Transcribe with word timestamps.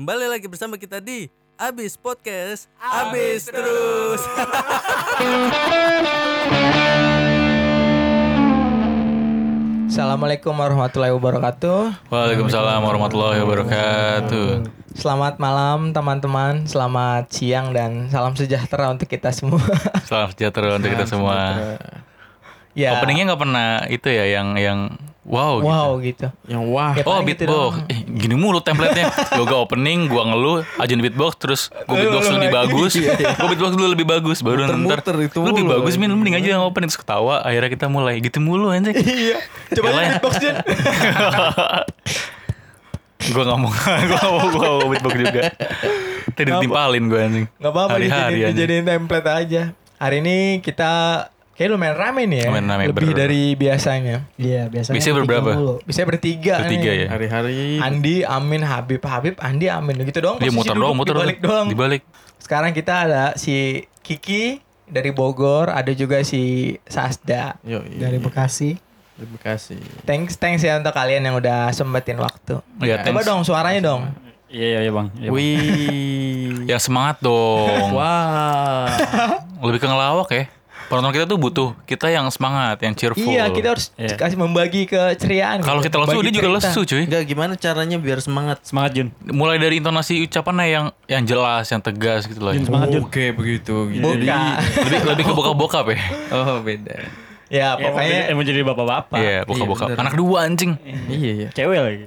Kembali 0.00 0.32
lagi 0.32 0.48
bersama 0.48 0.80
kita 0.80 0.96
di 0.96 1.28
Abis 1.60 1.92
Podcast 2.00 2.72
Abis 2.80 3.52
Terus 3.52 4.24
Assalamualaikum 9.92 10.56
warahmatullahi 10.56 11.12
wabarakatuh. 11.12 12.08
Waalaikumsalam 12.08 12.80
warahmatullahi 12.80 13.44
wabarakatuh. 13.44 14.72
Selamat 14.96 15.36
malam 15.36 15.92
teman-teman, 15.92 16.64
selamat 16.64 17.28
siang 17.28 17.76
dan 17.76 18.08
salam 18.08 18.32
sejahtera 18.32 18.88
untuk 18.88 19.04
kita 19.04 19.28
semua. 19.36 19.60
Salam 20.08 20.32
sejahtera 20.32 20.80
untuk 20.80 20.96
kita 20.96 21.04
semua. 21.04 21.76
Ya. 22.72 22.94
Openingnya 22.94 23.24
nggak 23.28 23.40
pernah 23.40 23.66
itu 23.86 24.06
ya 24.06 24.24
yang 24.30 24.54
yang 24.54 24.78
wow. 25.22 25.58
gitu. 25.58 25.66
Wow 25.66 25.88
gitu. 26.00 26.26
Yang 26.46 26.62
wah. 26.68 26.92
Ya, 26.92 27.02
Oh 27.04 27.18
gitu 27.20 27.44
beatbox, 27.44 27.74
doang. 27.76 27.92
eh, 27.92 27.98
gini 28.04 28.34
mulu 28.34 28.58
template-nya. 28.58 29.06
Yoga 29.38 29.56
opening, 29.58 30.06
gua 30.06 30.26
ngeluh, 30.26 30.58
ajuin 30.76 31.00
beatbox, 31.00 31.32
terus 31.36 31.60
gua 31.84 31.96
beatbox 31.96 32.24
Lu- 32.24 32.30
lu 32.30 32.36
lebih 32.36 32.50
lagi. 32.50 32.58
bagus, 32.72 32.92
gua 33.38 33.48
beatbox 33.48 33.70
dulu 33.72 33.88
lebih 33.88 34.06
bagus, 34.08 34.38
baru 34.40 34.58
ntar 34.64 34.74
Muter-muter 34.74 35.14
itu 35.22 35.38
lu 35.38 35.46
lebih 35.50 35.64
mulu. 35.64 35.74
bagus 35.78 35.94
min, 35.96 36.10
mending 36.10 36.34
aja 36.34 36.48
yang 36.54 36.62
opening 36.62 36.88
terus 36.90 36.98
ketawa, 36.98 37.42
akhirnya 37.42 37.70
kita 37.70 37.86
mulai 37.86 38.18
gitu 38.18 38.38
mulu 38.38 38.68
anjing. 38.68 38.96
Iya. 38.96 39.38
Coba 39.70 39.88
beatbox 39.94 40.34
Jun. 40.38 40.56
gua 43.30 43.42
nggak 43.44 43.58
mau, 43.60 43.70
gua 43.70 44.18
nggak 44.48 44.72
mau, 44.72 44.86
beatbox 44.88 45.14
juga. 45.14 45.42
Tadi 46.32 46.48
ditimpalin 46.48 47.04
gua 47.06 47.20
anjing. 47.28 47.46
Gak 47.60 47.70
apa-apa 47.70 47.94
dijadiin 48.00 48.84
template 48.84 49.28
aja. 49.28 49.62
Hari 50.00 50.24
ini 50.24 50.36
kita 50.64 51.28
kayak 51.60 51.76
lumayan 51.76 51.92
rame 51.92 52.22
nih 52.24 52.38
ya. 52.40 52.48
Lumayan 52.48 52.66
rame, 52.66 52.82
Lebih 52.88 53.04
ber- 53.04 53.18
dari 53.20 53.42
biasanya. 53.52 54.16
Iya, 54.34 54.62
biasanya. 54.66 54.96
Biasanya 54.96 55.16
berberapa? 55.20 55.50
Bisa 55.84 56.00
bertiga, 56.02 56.54
Bertiga 56.58 56.88
nih. 56.88 57.00
ya. 57.04 57.08
Hari-hari. 57.12 57.56
Andi, 57.78 58.16
Amin, 58.24 58.64
Habib, 58.64 59.04
Habib, 59.04 59.36
Andi, 59.36 59.68
Amin 59.68 60.00
gitu 60.00 60.24
doang. 60.24 60.40
Dia 60.40 60.48
muter 60.48 60.72
doang, 60.72 60.96
muter 60.96 61.12
dibalik 61.12 61.38
doang. 61.38 61.68
Dibalik. 61.68 62.00
Sekarang 62.40 62.72
kita 62.72 63.04
ada 63.04 63.24
si 63.36 63.84
Kiki 64.00 64.64
dari 64.88 65.12
Bogor, 65.12 65.68
ada 65.68 65.92
juga 65.92 66.24
si 66.24 66.74
Sasda. 66.82 67.60
Yo, 67.60 67.84
Dari 67.84 68.16
Bekasi. 68.16 68.80
Terima 69.14 69.36
kasih. 69.38 69.76
Thanks, 70.08 70.40
thanks 70.40 70.64
ya 70.64 70.80
untuk 70.80 70.96
kalian 70.96 71.20
yang 71.20 71.36
udah 71.36 71.68
sempetin 71.70 72.16
waktu. 72.16 72.56
Iya, 72.80 73.04
Coba 73.04 73.20
thanks. 73.20 73.28
dong 73.28 73.40
suaranya 73.44 73.84
dong. 73.84 74.08
Iya 74.48 74.66
iya 74.66 74.78
iya 74.80 74.90
bang. 74.90 75.06
Iya, 75.14 75.28
Bang. 75.28 75.34
Wih. 75.36 76.66
Yang 76.72 76.82
semangat 76.82 77.20
dong. 77.20 77.94
Wah. 77.94 78.88
Lebih 79.60 79.78
ke 79.78 79.86
ngelawak 79.86 80.28
ya. 80.32 80.44
Penonton 80.90 81.12
kita 81.12 81.22
tuh 81.24 81.38
butuh 81.38 81.68
kita 81.86 82.10
yang 82.10 82.26
semangat, 82.28 82.82
yang 82.82 82.92
cheerful. 82.92 83.22
Iya, 83.22 83.46
kita 83.48 83.68
harus 83.70 83.94
Iya. 83.94 84.18
kasih 84.18 84.34
membagi 84.34 84.84
keceriaan. 84.84 85.62
Kalau 85.62 85.78
gitu. 85.78 85.86
kita 85.86 85.96
lesu, 86.02 86.18
dia 86.18 86.32
juga 86.34 86.48
cerita. 86.50 86.66
lesu 86.66 86.80
cuy. 86.82 87.02
Enggak 87.06 87.22
gimana 87.24 87.52
caranya 87.54 87.96
biar 87.96 88.18
semangat? 88.18 88.58
Semangat 88.60 88.90
Jun. 88.92 89.08
Mulai 89.22 89.56
dari 89.56 89.78
intonasi 89.78 90.26
ucapannya 90.26 90.66
yang 90.66 90.86
yang 91.06 91.22
jelas, 91.22 91.64
yang 91.64 91.78
tegas 91.78 92.26
gitu 92.26 92.42
loh. 92.42 92.50
Jun 92.50 92.66
semangat 92.66 92.88
Jun. 92.90 93.06
Oke, 93.06 93.30
begitu. 93.30 93.86
Gitu. 93.86 94.02
Bukan. 94.02 94.18
Lebih 94.82 94.98
lebih 95.06 95.24
ke 95.24 95.32
bokap-bokap 95.32 95.84
ya. 95.88 95.98
Oh, 96.34 96.58
beda. 96.58 96.90
ya, 96.92 97.06
Ya, 97.48 97.68
pokoknya 97.76 98.18
emang 98.26 98.42
jadi 98.42 98.60
bapak-bapak. 98.60 99.16
Iya, 99.16 99.38
bokap-bokap. 99.44 99.86
bener. 99.88 100.02
Anak 100.02 100.14
dua 100.14 100.38
anjing. 100.42 100.74
Iya, 101.06 101.30
iya. 101.36 101.48
Cewek 101.54 101.78
lagi. 101.78 102.04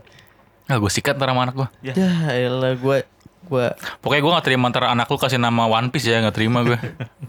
Ah, 0.66 0.75
gue 0.75 0.88
sikat 0.88 1.16
ntar 1.16 1.28
sama 1.28 1.44
anak 1.44 1.56
gue. 1.56 1.68
Ya, 1.86 1.95
elah 2.38 2.75
gua 2.75 3.00
gua 3.44 3.75
Pokoknya 4.00 4.20
gue 4.20 4.31
gak 4.34 4.45
terima 4.45 4.68
ntar 4.68 4.84
anak 4.86 5.08
lu 5.08 5.16
kasih 5.16 5.36
nama 5.36 5.64
One 5.66 5.88
Piece 5.88 6.03
ya, 6.06 6.20
gak 6.20 6.36
terima 6.36 6.64
gue. 6.64 6.75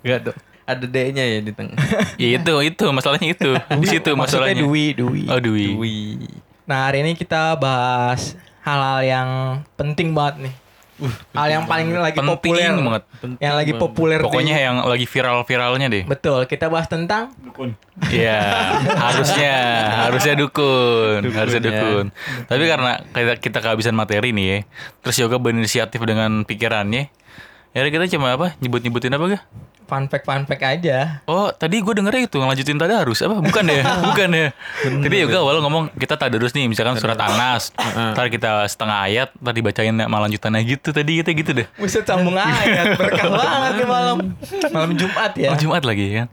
enggak 0.01 0.21
dong. 0.31 0.39
Ada 0.65 0.87
D-nya 0.89 1.25
ya 1.27 1.39
di 1.41 1.53
tengah. 1.53 1.77
ya, 2.23 2.29
itu, 2.37 2.55
itu 2.65 2.85
masalahnya 2.89 3.29
itu. 3.31 3.51
Di 3.83 3.87
situ 3.87 4.11
maksudnya 4.17 4.49
masalahnya. 4.49 4.63
Dwi, 4.65 4.85
Dwi. 4.97 5.23
Oh, 5.29 5.37
Dwi. 5.37 5.67
Wih. 5.77 6.25
Nah, 6.65 6.89
hari 6.89 7.05
ini 7.05 7.13
kita 7.13 7.53
bahas 7.55 8.33
hal-hal 8.61 9.05
yang 9.05 9.29
penting 9.77 10.17
banget 10.17 10.49
nih. 10.49 10.55
hal 11.35 11.51
yang 11.51 11.67
paling 11.67 11.91
lagi 11.91 12.15
Penting 12.15 12.39
populer. 12.39 12.71
banget. 12.71 13.03
Yang 13.43 13.55
lagi 13.59 13.73
populer 13.75 14.19
di- 14.23 14.25
Pokoknya 14.25 14.57
yang 14.57 14.77
lagi 14.81 15.05
viral-viralnya 15.05 15.87
deh. 15.91 16.03
Betul, 16.07 16.47
kita 16.47 16.71
bahas 16.71 16.87
tentang 16.87 17.35
Dukun. 17.35 17.75
Iya, 18.09 18.39
harusnya, 19.05 19.55
harusnya 20.07 20.39
dukun, 20.39 21.19
harusnya 21.29 21.61
ya. 21.61 21.67
dukun. 21.67 22.07
Tapi 22.47 22.65
karena 22.65 23.03
kita 23.11 23.33
kita 23.37 23.59
kehabisan 23.59 23.93
materi 23.93 24.31
nih 24.31 24.47
ya, 24.47 24.59
terus 25.03 25.19
yoga 25.19 25.37
berinisiatif 25.37 25.99
dengan 26.01 26.47
pikirannya. 26.47 27.11
Ya 27.75 27.83
kita 27.85 28.07
cuma 28.09 28.39
apa? 28.39 28.55
Nyebut-nyebutin 28.63 29.11
apa 29.11 29.35
gak? 29.35 29.43
Fun 29.95 30.11
fact 30.11 30.27
fun 30.27 30.43
fact 30.43 30.59
aja. 30.61 31.23
Oh 31.25 31.49
tadi 31.49 31.79
gue 31.79 31.95
dengernya 31.95 32.27
itu 32.27 32.35
ngelanjutin 32.35 32.75
tadi 32.75 32.91
harus 32.91 33.19
apa? 33.21 33.39
Bukan 33.39 33.65
ya? 33.65 33.83
Bukan 34.11 34.29
ya? 34.29 34.49
Tadi 34.83 35.17
yoga 35.23 35.39
awal 35.39 35.63
ngomong 35.63 35.95
kita 35.95 36.19
tadarus 36.19 36.51
nih, 36.51 36.67
misalkan 36.67 36.99
surat 36.99 37.15
Anas, 37.17 37.71
ntar 38.11 38.27
kita 38.27 38.67
setengah 38.67 38.99
ayat, 39.01 39.29
ntar 39.39 39.55
dibacain 39.55 39.95
malah 39.95 40.27
lanjutannya 40.27 40.67
gitu. 40.67 40.91
Tadi 40.91 41.23
kita 41.23 41.31
gitu 41.31 41.51
deh. 41.55 41.67
Buset 41.79 42.03
sambung 42.03 42.35
ayat 42.35 42.99
berkah 42.99 43.31
banget 43.39 43.73
nih 43.77 43.87
malam 43.87 44.17
malam 44.69 44.91
Jumat 44.93 45.33
ya. 45.35 45.55
Oh, 45.55 45.57
Jumat 45.57 45.87
lagi 45.87 46.07
kan? 46.13 46.27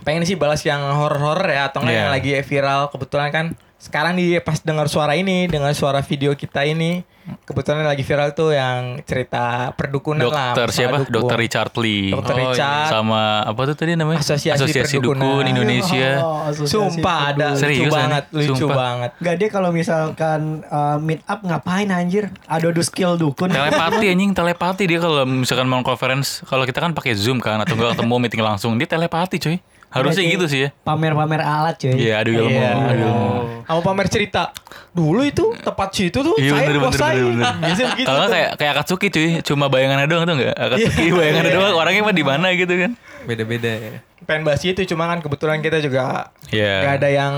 Pengen 0.00 0.24
sih 0.24 0.32
balas 0.32 0.62
yang 0.62 0.80
horor-horor 0.80 1.44
ya 1.44 1.68
atau 1.68 1.82
enggak 1.82 1.92
Iya. 1.92 2.00
yang 2.00 2.14
lagi 2.14 2.30
viral 2.40 2.80
kebetulan 2.88 3.28
kan 3.28 3.46
sekarang 3.80 4.12
di 4.12 4.36
pas 4.38 4.60
dengar 4.60 4.86
suara 4.86 5.16
ini 5.16 5.48
dengan 5.48 5.72
suara 5.72 5.98
video 6.00 6.36
kita 6.36 6.62
ini 6.62 7.00
kebetulan 7.42 7.80
lagi 7.80 8.02
viral 8.02 8.32
tuh 8.32 8.50
yang 8.50 9.00
cerita 9.02 9.72
perdukunan 9.72 10.20
lah. 10.22 10.52
Dokter 10.52 10.68
siapa? 10.68 10.96
dukun. 11.00 11.12
Dokter 11.14 11.36
Richard 11.38 11.72
Lee. 11.78 12.10
Dokter 12.10 12.34
Oh, 12.34 12.38
iya. 12.38 12.48
Richard. 12.50 12.86
Sama 12.90 13.20
apa 13.40 13.60
tuh 13.64 13.76
tadi 13.76 13.92
namanya? 13.94 14.20
Asosiasi 14.20 14.98
Dukun 14.98 15.16
Perdukunan. 15.16 15.46
Indonesia. 15.46 16.08
Oh, 16.20 16.44
asosiasi 16.44 17.00
Sumpah 17.00 17.16
ada 17.30 17.46
lucu 17.50 17.62
Serius, 17.62 17.88
banget, 17.90 18.24
Ani? 18.26 18.36
lucu 18.36 18.52
Sumpah. 18.58 18.76
banget. 18.76 19.10
Enggak 19.16 19.34
dia 19.36 19.48
kalau 19.48 19.70
misalkan 19.70 20.40
uh, 20.66 20.96
meet 20.98 21.22
up 21.24 21.40
ngapain 21.40 21.88
anjir? 21.88 22.28
Adu-adu 22.46 22.82
skill 22.82 23.16
dukun. 23.16 23.48
telepati 23.48 24.06
anjing 24.12 24.32
telepati 24.32 24.84
dia 24.84 24.98
kalau 24.98 25.24
misalkan 25.24 25.64
mau 25.64 25.80
conference 25.80 26.44
kalau 26.44 26.64
kita 26.64 26.78
kan 26.78 26.92
pakai 26.92 27.14
zoom 27.14 27.38
kan 27.38 27.56
atau 27.58 27.72
enggak 27.74 27.94
ketemu 27.94 28.14
meeting 28.22 28.42
langsung 28.42 28.76
dia 28.76 28.84
telepati 28.84 29.36
cuy 29.38 29.56
harusnya 29.90 30.22
Berarti 30.22 30.34
gitu 30.34 30.46
sih 30.46 30.60
ya 30.60 30.68
Pamer-pamer 30.80 31.40
alat 31.40 31.74
cuy. 31.76 31.92
iya 31.92 32.18
adu 32.18 32.30
ilmu 32.32 32.46
Iya. 32.48 32.70
adu 32.88 33.02
ilmu 33.04 33.28
Sama 33.62 33.80
pamer 33.84 34.06
cerita. 34.06 34.50
Dulu 34.90 35.22
itu 35.22 35.54
tepat 35.56 35.90
situ 35.92 36.14
tuh 36.16 36.34
Iya 36.34 36.50
saya 36.52 36.62
bener 36.64 36.74
bener 36.76 36.90
kuasain. 36.90 37.14
bener 37.14 37.26
bener. 37.32 37.52
Biasanya 37.60 37.88
begitu. 37.92 38.08
Kalau 38.08 38.26
kayak 38.26 38.50
kayak 38.56 38.72
Akatsuki 38.72 39.06
cuy, 39.08 39.28
cuma 39.40 39.64
bayangannya 39.66 40.06
doang 40.06 40.24
tuh 40.24 40.34
enggak? 40.36 40.54
Akatsuki 40.56 41.02
Iya. 41.04 41.14
bayangannya 41.14 41.52
doang, 41.52 41.72
orangnya 41.76 42.02
mah 42.02 42.10
di 42.12 42.24
mana 42.24 42.46
gitu 42.52 42.74
kan? 42.74 42.90
Beda-beda 43.22 43.70
ya. 43.70 43.92
pengen 44.20 44.42
bahas 44.44 44.60
itu 44.60 44.82
cuma 44.84 45.06
kan 45.06 45.18
kebetulan 45.18 45.58
kita 45.58 45.78
juga 45.78 46.30
Iya. 46.48 46.74
gak 46.84 46.94
ada 46.96 47.08
yang 47.08 47.34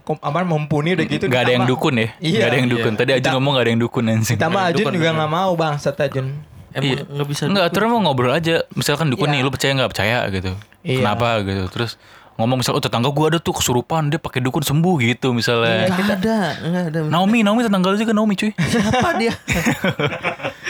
kom- 0.00 0.20
apa 0.20 0.42
mumpuni 0.42 0.94
udah 0.94 1.06
gitu 1.06 1.24
Gak 1.26 1.42
ada 1.44 1.52
yang 1.52 1.64
dukun 1.64 1.94
ya? 1.96 2.08
Iya. 2.18 2.38
Gak 2.38 2.48
ada 2.48 2.56
yang 2.56 2.68
dukun. 2.68 2.92
Tadi 2.94 3.10
Ajun 3.12 3.20
Kita- 3.20 3.34
ngomong 3.34 3.52
gak 3.52 3.62
ada 3.62 3.70
yang 3.70 3.80
dukun 3.80 4.04
anjing. 4.04 4.34
Ditambah 4.34 4.62
Ada 4.64 4.70
Ajun 4.74 4.84
juga 4.92 5.10
nggak 5.12 5.30
mau 5.32 5.50
bang 5.54 5.74
Sat 5.76 5.98
Ajun 5.98 6.26
Emang 6.80 7.08
nggak 7.10 7.28
bisa. 7.28 7.42
Enggak, 7.44 7.66
terus 7.70 7.86
mau 7.86 8.00
ngobrol 8.00 8.30
aja. 8.30 8.62
Misalkan 8.72 9.08
dukun 9.08 9.26
Iya. 9.26 9.34
nih, 9.34 9.40
lu 9.40 9.50
percaya 9.50 9.72
nggak 9.74 9.90
percaya 9.90 10.18
gitu. 10.28 10.52
Iya. 10.80 10.98
Kenapa 11.00 11.28
gitu. 11.42 11.64
Terus 11.68 11.98
ngomong 12.34 12.56
misal, 12.56 12.72
oh 12.72 12.80
tetangga 12.80 13.10
gua 13.10 13.26
ada 13.28 13.38
tuh 13.38 13.50
kesurupan, 13.52 14.08
dia 14.08 14.16
pakai 14.16 14.38
dukun 14.38 14.62
sembuh 14.62 14.94
gitu 15.02 15.30
misalnya. 15.32 15.86
Enggak 15.86 16.10
ada, 16.16 16.38
enggak 16.60 16.84
ada. 16.88 16.98
Naomi, 17.04 17.42
Naomi 17.42 17.60
tetangga 17.62 17.88
lu 17.88 17.96
juga 17.96 18.12
Naomi 18.12 18.34
cuy. 18.34 18.50
Siapa 18.72 19.10
dia? 19.16 19.34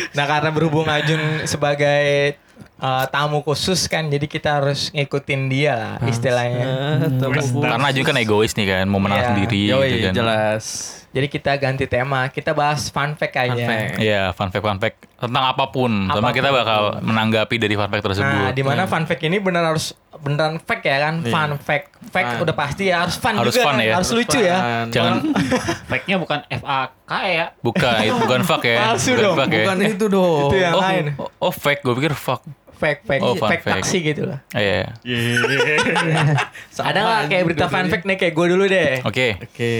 Nah 0.08 0.24
karena 0.24 0.50
berhubung 0.50 0.86
Ajun 0.86 1.18
sebagai 1.44 2.38
uh, 2.78 3.04
tamu 3.08 3.42
khusus 3.42 3.86
kan 3.86 4.06
Jadi 4.06 4.26
kita 4.26 4.56
harus 4.56 4.90
ngikutin 4.90 5.40
dia 5.46 5.74
lah 5.74 5.94
istilahnya 6.02 6.66
Ah, 6.96 7.10
tamu. 7.12 7.60
Karena 7.60 7.84
Ajun 7.84 8.04
kan 8.04 8.16
egois 8.16 8.54
nih 8.54 8.66
kan, 8.68 8.84
mau 8.86 8.98
menang 8.98 9.18
Iya. 9.18 9.28
sendiri 9.28 9.62
Yoi, 9.68 9.86
gitu 9.88 9.98
kan. 10.00 10.14
jelas. 10.14 10.64
Jadi 11.08 11.26
kita 11.26 11.56
ganti 11.56 11.84
tema 11.84 12.28
Kita 12.28 12.52
bahas 12.52 12.88
fun 12.88 13.12
fact 13.12 13.32
aja 13.34 13.48
Fun 13.48 13.64
fact. 13.64 13.92
Iya, 13.96 14.22
fun 14.30 14.48
fact 14.48 14.60
fun 14.62 14.78
fact 14.78 14.98
tentang 15.18 15.44
apa 15.46 15.64
pun. 15.68 15.90
Sama 16.06 16.14
Apa 16.14 16.20
pun. 16.22 16.36
kita 16.36 16.48
bakal 16.48 16.80
menanggapi 17.00 17.56
dari 17.56 17.74
fun 17.74 17.86
fact 17.86 17.98
Nah 17.98 18.08
tersebut. 18.08 18.48
di 18.52 18.62
mana 18.62 18.84
fun 18.84 19.02
fact 19.02 19.22
ini 19.22 19.36
benar 19.38 19.64
harus 19.66 19.90
beneran 20.14 20.56
fact 20.58 20.82
ya 20.82 20.96
kan 21.00 21.14
Iya. 21.20 21.30
Fun 21.30 21.50
fact 21.56 21.86
Fact 22.06 22.28
Fun. 22.30 22.38
udah 22.40 22.54
pasti 22.54 22.82
ya 22.86 23.02
harus 23.02 23.16
fun 23.16 23.34
Harus 23.34 23.50
juga 23.50 23.64
fun 23.64 23.74
kan? 23.74 23.82
ya. 23.82 23.92
Harus 23.94 24.10
lucu 24.12 24.38
ya 24.38 24.58
Fun. 24.58 24.86
Jangan 24.90 25.14
Fake-nya 25.90 26.16
bukan 26.16 26.38
F 26.46 26.62
A 26.62 26.80
K 27.02 27.12
ya. 27.26 27.46
bukan 27.58 27.94
itu 28.00 28.16
bukan 28.18 28.40
fuck 28.42 28.62
ya. 28.62 28.76
Palsu 28.78 29.10
bukan 29.12 29.24
dong, 29.24 29.36
fuck 29.36 29.48
ya. 29.48 29.58
Bukan 29.58 29.78
itu 29.82 30.04
dong. 30.08 30.42
Itu 30.44 30.56
yang 30.56 30.72
oh, 30.72 30.80
lain 30.80 31.04
oh, 31.16 31.28
oh, 31.40 31.52
fake, 31.52 31.80
gue 31.80 31.94
pikir 31.96 32.12
fuck. 32.12 32.44
Fact 32.78 33.02
fact 33.02 33.20
Oh, 33.20 33.34
fact 33.34 33.66
fact. 33.66 33.82
taksi 33.82 33.98
gitu 34.04 34.22
lah 34.24 34.38
Iya. 34.52 34.94
Ada 36.78 36.98
nggak 37.00 37.22
kayak 37.26 37.44
berita 37.44 37.66
fun 37.66 37.86
fact 37.88 38.04
nih 38.04 38.16
kayak 38.16 38.32
gue 38.32 38.46
dulu 38.48 38.64
deh 38.66 39.02
Oke. 39.02 39.34
Oke. 39.40 39.72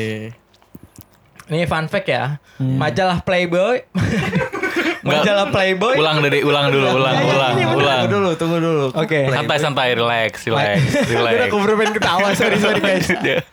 Ini 1.49 1.65
fun 1.65 1.87
fact 1.87 2.07
ya. 2.07 2.37
Majalah 2.59 3.21
Playboy. 3.21 3.81
Majalah 5.09 5.49
Playboy. 5.49 5.97
Ulang 5.97 6.21
dari 6.21 6.45
ulang 6.45 6.69
dulu, 6.69 6.85
ulang, 6.93 7.15
Iya, 7.15 7.23
iya, 7.23 7.33
ulang, 7.33 7.53
iya, 7.55 7.67
bener. 7.67 7.79
ulang. 7.79 7.99
Tunggu 7.99 8.13
dulu, 8.13 8.31
tunggu 8.37 8.59
dulu. 8.59 8.85
Oke. 8.93 9.21
Santai 9.27 9.59
santai, 9.59 9.89
relax, 9.95 10.45
relax, 10.45 10.79
Gue 10.85 11.17
udah 11.17 11.31
relax. 11.33 11.49
keburu 11.49 11.73
pengen 11.79 11.93
ketawa, 11.97 12.27
sorry 12.37 12.57
sorry 12.59 12.81
guys. 12.81 13.09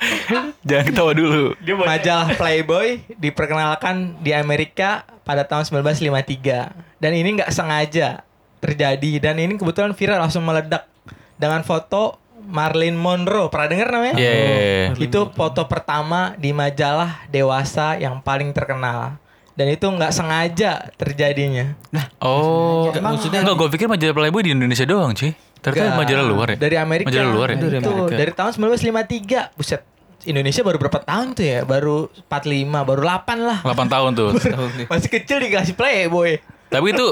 Jangan 0.68 0.86
ketawa 0.86 1.12
dulu. 1.14 1.44
Majalah 1.80 2.28
Playboy 2.34 2.88
diperkenalkan 3.16 3.96
di 4.20 4.36
Amerika 4.36 5.08
pada 5.24 5.48
tahun 5.48 5.64
1953 5.64 7.00
dan 7.00 7.12
ini 7.14 7.40
nggak 7.40 7.50
sengaja 7.50 8.26
terjadi 8.60 9.12
dan 9.22 9.38
ini 9.38 9.56
kebetulan 9.56 9.94
viral 9.94 10.20
langsung 10.20 10.44
meledak 10.44 10.90
dengan 11.36 11.62
foto 11.62 12.18
Marilyn 12.46 12.96
Monroe. 12.96 13.50
Pernah 13.50 13.68
dengar 13.68 13.88
namanya? 13.92 14.16
Iya. 14.16 14.32
yeah. 14.32 14.86
Itu 14.96 15.34
foto 15.34 15.66
pertama 15.66 16.34
di 16.38 16.54
majalah 16.54 17.26
dewasa 17.28 17.98
yang 17.98 18.22
paling 18.22 18.54
terkenal. 18.54 19.18
dan 19.56 19.72
itu 19.72 19.88
nggak 19.88 20.12
sengaja 20.12 20.92
terjadinya. 21.00 21.80
Oh, 22.20 22.92
Emang- 22.92 23.16
maksudnya 23.16 23.40
enggak 23.40 23.56
gue 23.56 23.70
pikir 23.72 23.88
majalah 23.88 24.12
Playboy 24.12 24.44
di 24.44 24.52
Indonesia 24.52 24.84
doang, 24.84 25.16
cuy. 25.16 25.32
Ternyata 25.64 25.96
Nggak. 25.96 26.02
majalah 26.04 26.26
luar 26.28 26.48
ya? 26.52 26.58
Dari 26.60 26.76
Amerika. 26.76 27.08
Majalah 27.08 27.32
luar 27.32 27.48
ya? 27.48 27.58
Dari 27.58 27.78
Itu 27.80 27.90
Amerika. 27.90 28.14
dari 28.20 28.32
tahun 28.36 28.52
1953. 28.52 29.56
Buset. 29.56 29.82
Indonesia 30.26 30.62
baru 30.62 30.78
berapa 30.78 31.00
tahun 31.02 31.28
tuh 31.34 31.46
ya? 31.48 31.60
Baru 31.64 31.98
45, 32.28 32.84
baru 32.84 33.02
8 33.02 33.38
lah. 33.40 33.60
8 33.64 33.88
tahun 33.88 34.12
tuh. 34.12 34.30
Masih 34.92 35.10
kecil 35.10 35.38
dikasih 35.40 35.74
Playboy. 35.74 36.38
Tapi 36.76 36.88
itu 36.92 37.06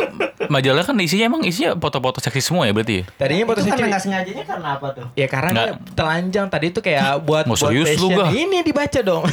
majalah 0.45 0.83
kan 0.83 0.95
isinya 0.97 1.25
emang 1.25 1.41
isinya 1.41 1.71
foto-foto 1.73 2.19
seksi 2.19 2.41
semua 2.43 2.63
ya 2.63 2.71
berarti 2.71 2.93
ya? 2.99 3.03
Tadinya 3.15 3.45
foto 3.45 3.59
Itu 3.59 3.65
karena 3.65 3.73
seksi. 3.73 3.87
nggak 3.87 4.03
sengajanya 4.03 4.43
karena 4.43 4.67
apa 4.75 4.87
tuh? 4.91 5.05
Ya 5.13 5.27
karena 5.27 5.49
Nggak. 5.49 5.65
dia 5.65 5.95
telanjang 5.95 6.45
tadi 6.47 6.65
itu 6.67 6.79
kayak 6.79 7.01
buat 7.27 7.45
Mau 7.45 7.55
buat 7.55 7.61
serius 7.63 7.95
lu? 7.95 8.09
Ini 8.11 8.57
dibaca 8.61 8.99
dong. 9.01 9.23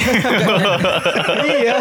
iya. 1.53 1.77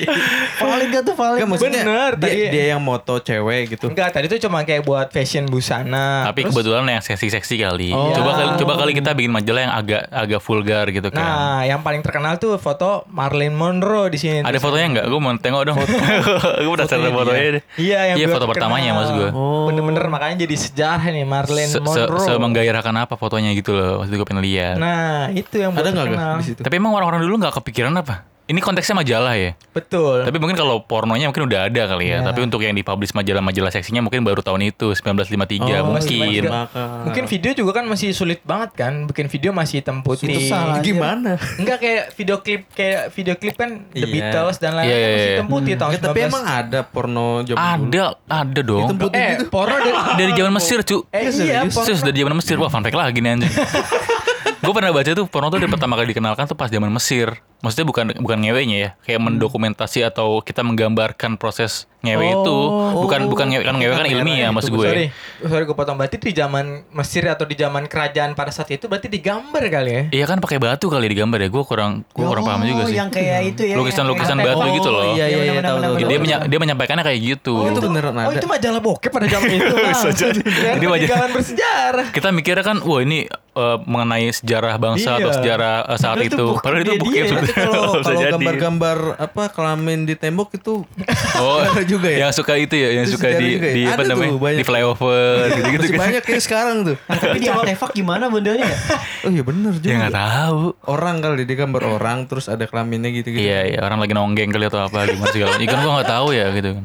Valid 0.60 0.88
gak 0.92 1.02
tuh? 1.02 1.14
Enggak 1.16 1.48
maksudnya 1.48 1.82
Bener, 1.82 2.10
dia, 2.14 2.22
tadi- 2.22 2.48
dia 2.50 2.64
yang 2.70 2.80
moto 2.80 3.14
cewek 3.18 3.62
gitu. 3.70 3.86
Enggak, 3.86 4.08
tadi 4.10 4.26
itu 4.26 4.36
cuma 4.40 4.62
kayak 4.62 4.82
buat 4.82 5.10
fashion 5.10 5.46
busana. 5.46 6.24
Tapi 6.26 6.44
Terus- 6.44 6.54
kebetulan 6.54 6.84
yang 6.86 7.02
seksi-seksi 7.02 7.54
kali. 7.58 7.90
Oh. 7.90 8.12
Coba 8.12 8.30
kali 8.36 8.50
coba 8.56 8.72
kali 8.78 8.92
kita 8.94 9.10
bikin 9.12 9.32
majalah 9.32 9.60
yang 9.62 9.74
agak 9.74 10.02
agak 10.08 10.40
vulgar 10.40 10.84
gitu 10.88 11.08
kan. 11.08 11.20
Nah, 11.20 11.60
yang 11.64 11.80
paling 11.80 12.00
terkenal 12.00 12.36
tuh 12.36 12.56
foto 12.56 13.04
Marilyn 13.08 13.52
Monroe 13.52 14.08
di 14.08 14.18
sini. 14.18 14.40
Ada 14.40 14.58
fotonya 14.58 14.86
enggak? 14.88 15.06
Gue 15.06 15.20
mau 15.20 15.34
tengok 15.34 15.62
dong. 15.64 15.76
gue 15.76 16.70
penasaran 16.70 16.86
Fotonya 17.00 17.12
fotonya 17.12 17.50
deh. 17.52 17.62
Iya, 17.80 17.98
yang 18.12 18.16
Iya 18.20 18.26
foto 18.28 18.44
pertamanya 18.44 18.90
mas 18.92 19.10
gue. 19.10 19.28
Oh. 19.32 19.66
Bener-bener 19.72 20.04
makanya 20.12 20.44
jadi 20.44 20.56
sejarah 20.56 21.08
nih 21.08 21.24
Marilyn 21.24 21.68
Se, 21.68 21.80
se, 21.80 21.80
Monroe. 21.80 22.20
se 22.20 22.32
menggairahkan 22.36 22.94
apa 23.00 23.14
fotonya 23.16 23.56
gitu 23.56 23.72
loh. 23.72 24.04
Waktu 24.04 24.12
itu 24.12 24.16
gue 24.20 24.28
pengen 24.28 24.44
lihat. 24.44 24.76
Nah, 24.76 25.32
itu 25.32 25.54
yang 25.56 25.72
Ada 25.72 25.80
belum 25.80 25.92
nggak 25.96 26.06
terkenal. 26.06 26.30
Gak, 26.36 26.40
di 26.40 26.46
situ? 26.46 26.60
Tapi 26.60 26.74
emang 26.76 26.92
orang-orang 26.92 27.20
dulu 27.24 27.34
nggak 27.40 27.54
kepikiran 27.64 27.92
apa? 27.96 28.14
Ini 28.50 28.58
konteksnya 28.58 28.98
majalah 28.98 29.30
ya. 29.32 29.54
Betul. 29.70 30.26
Tapi 30.26 30.36
mungkin 30.36 30.58
kalau 30.58 30.82
pornonya 30.82 31.30
mungkin 31.30 31.46
udah 31.46 31.70
ada 31.70 31.82
kali 31.86 32.02
ya. 32.04 32.18
Iya. 32.18 32.26
Tapi 32.26 32.42
untuk 32.42 32.58
yang 32.58 32.74
dipublish 32.74 33.14
majalah-majalah 33.14 33.70
seksinya 33.70 34.02
mungkin 34.02 34.20
baru 34.20 34.42
tahun 34.42 34.66
itu 34.66 34.90
1953 34.90 35.62
Oh, 35.78 35.94
mungkin. 35.94 36.42
Maka- 36.44 37.06
Mungkin 37.06 37.24
video 37.26 37.52
juga 37.54 37.70
kan 37.72 37.86
masih 37.86 38.10
sulit 38.10 38.42
banget 38.42 38.74
kan 38.74 39.06
Bikin 39.06 39.26
video 39.28 39.50
masih 39.50 39.80
hitam 39.80 40.02
putih 40.02 40.26
Itu 40.26 40.50
salah. 40.50 40.82
Gimana? 40.82 41.38
Enggak 41.56 41.78
kayak 41.78 42.04
video 42.12 42.36
klip 42.38 42.66
Kayak 42.70 43.02
video 43.10 43.34
klip 43.34 43.54
kan 43.54 43.86
The 43.88 44.02
Iya. 44.02 44.06
Beatles 44.10 44.56
dan 44.56 44.74
lain-lain 44.74 44.90
Iya, 44.90 44.96
kan 44.96 45.00
iya, 45.00 45.06
masih 45.08 45.22
iya. 45.22 45.32
hitam 45.32 45.48
putih 45.48 45.74
tahun 45.76 45.92
Ya, 45.92 45.98
tapi 46.00 46.18
19. 46.18 46.26
emang 46.26 46.44
ada 46.44 46.80
porno 46.82 47.28
zaman 47.40 47.54
dulu. 47.54 47.86
Ada, 47.86 48.04
ada 48.26 48.60
dong. 48.60 48.82
Hitam 48.82 48.98
putih 48.98 49.20
Eh 49.20 49.30
gitu. 49.32 49.44
porno 49.48 49.76
dari, 49.80 49.92
Dari 50.18 50.32
zaman 50.34 50.52
Mesir, 50.52 50.78
cu. 50.82 50.98
Eh 51.08 51.20
Iya, 51.22 51.30
iya 51.30 51.58
porno 51.64 51.86
Serius 51.86 52.02
dari 52.02 52.18
zaman 52.18 52.34
Mesir. 52.34 52.56
Wah, 52.56 52.66
fun 52.66 52.82
fact 52.82 52.96
lagi 52.96 53.18
nih 53.20 53.30
anjing. 53.32 53.52
gue 54.60 54.72
pernah 54.76 54.92
baca 54.92 55.10
tuh 55.16 55.26
porno 55.26 55.48
tuh 55.48 55.58
pertama 55.64 55.96
kali 55.96 56.12
dikenalkan 56.12 56.44
tuh 56.44 56.56
pas 56.56 56.68
zaman 56.68 56.92
Mesir. 56.92 57.40
Maksudnya 57.64 57.86
bukan 57.88 58.04
bukan 58.20 58.38
ngewenya 58.40 58.76
ya, 58.76 58.90
kayak 59.04 59.20
mendokumentasi 59.20 60.04
atau 60.04 60.40
kita 60.40 60.64
menggambarkan 60.64 61.36
proses 61.36 61.88
ngewe 62.00 62.26
itu. 62.26 62.58
Bukan 62.96 63.20
bukan 63.26 63.46
ngewe 63.46 63.62
kan 63.62 63.74
ngewe 63.74 63.94
kan 63.94 64.06
ilmiah 64.06 64.50
maksud 64.50 64.70
gue. 64.70 64.82
Sorry 64.82 65.06
Sorry 65.40 65.62
gue 65.62 65.72
potong 65.72 65.94
Berarti 65.94 66.16
di 66.16 66.32
zaman 66.32 66.64
Mesir 66.90 67.24
atau 67.24 67.44
di 67.44 67.54
zaman 67.54 67.84
kerajaan 67.84 68.32
pada 68.32 68.48
saat 68.48 68.68
itu 68.68 68.84
Berarti 68.84 69.06
digambar 69.06 69.62
kali 69.64 69.90
ya 69.90 70.02
Iya 70.10 70.24
kan 70.26 70.36
pakai 70.36 70.56
batu 70.56 70.86
kali 70.86 71.06
digambar 71.06 71.38
ya. 71.38 71.48
Gue 71.48 71.60
kurang 71.62 72.04
gue 72.06 72.22
kurang 72.22 72.42
paham 72.42 72.60
juga 72.62 72.82
Oh, 72.82 72.88
sih. 72.88 72.96
yang 72.96 73.08
kayak 73.08 73.40
itu 73.46 73.62
ya. 73.64 73.74
Lukisan-lukisan 73.74 74.32
yang 74.34 74.40
kayak- 74.42 74.56
batu 74.56 74.66
Oh, 74.66 74.74
gitu 74.74 74.88
loh. 74.88 75.02
Iya 75.10 75.24
iya 75.26 75.38
iya 75.38 75.52
benar, 75.54 75.64
tahu 75.64 75.76
benar, 75.76 75.90
tahu. 75.90 75.94
Dia 76.02 76.18
menya- 76.18 76.44
dia 76.44 76.58
menyampaikannya 76.58 77.04
kayak 77.04 77.20
gitu. 77.22 77.54
Oh, 77.54 77.66
itu 77.66 77.80
beneran 77.82 78.12
Oh 78.18 78.32
itu 78.32 78.46
majalah 78.46 78.80
bokep 78.80 79.10
pada 79.10 79.26
zaman 79.26 79.48
itu 79.50 79.74
Jadi 80.72 80.86
majalah- 80.86 81.10
jalan 81.10 81.30
bersejarah 81.30 82.06
kita 82.10 82.28
mikirnya 82.30 82.62
kan 82.62 82.76
wah 82.80 83.00
ini 83.00 83.24
eh, 83.50 83.76
mengenai 83.82 84.30
sejarah 84.30 84.74
bangsa 84.76 85.10
Iya. 85.10 85.20
atau 85.20 85.30
sejarah 85.32 85.74
eh, 85.86 85.98
saat 85.98 86.16
Padahal 86.16 86.28
itu 86.28 86.44
Padahal 86.54 86.82
itu. 86.82 87.34
Tapi 87.34 87.50
kalau 87.50 87.92
gambar-gambar 88.34 88.98
apa 89.18 89.44
kelamin 89.50 90.04
di 90.04 90.14
tembok 90.14 90.54
itu 90.54 90.86
Oh, 91.36 91.60
juga 91.90 92.08
ya? 92.08 92.18
Yang 92.28 92.32
suka 92.38 92.52
itu 92.54 92.74
ya, 92.78 92.88
yang 92.94 93.06
Itu 93.10 93.14
suka 93.18 93.28
di 93.34 93.48
juga 93.50 93.66
ya? 93.66 93.74
di 93.74 93.82
apa 93.84 94.02
namanya? 94.06 94.32
banyak. 94.38 94.58
Di 94.62 94.64
flyover 94.64 95.34
gitu-gitu 95.50 95.82
masih 95.82 95.94
kan. 95.94 96.00
banyak 96.06 96.24
ya 96.24 96.40
sekarang 96.40 96.76
tuh. 96.86 96.96
Tapi 97.20 97.38
di 97.42 97.48
artefak 97.50 97.90
gimana 97.90 98.24
modelnya 98.30 98.66
ya? 98.70 98.78
Oh 99.20 99.28
iya 99.28 99.42
bener 99.44 99.76
juga. 99.76 99.90
Ya 99.90 99.96
nggak 100.00 100.16
tahu. 100.16 100.60
Orang 100.88 101.16
kali 101.20 101.44
dia 101.44 101.56
gambar 101.60 101.82
orang 102.00 102.18
terus 102.24 102.48
ada 102.48 102.64
kelaminnya 102.64 103.12
gitu-gitu. 103.12 103.44
Iya, 103.44 103.68
iya 103.68 103.78
orang 103.84 104.00
lagi 104.00 104.16
nonggeng 104.16 104.48
kali 104.48 104.64
atau 104.64 104.80
apa 104.80 105.04
gimana 105.04 105.28
segala. 105.28 105.60
Ikan 105.60 105.78
gua 105.84 105.92
nggak 106.00 106.08
tahu 106.08 106.28
ya 106.32 106.46
gitu 106.56 106.70
kan. 106.80 106.84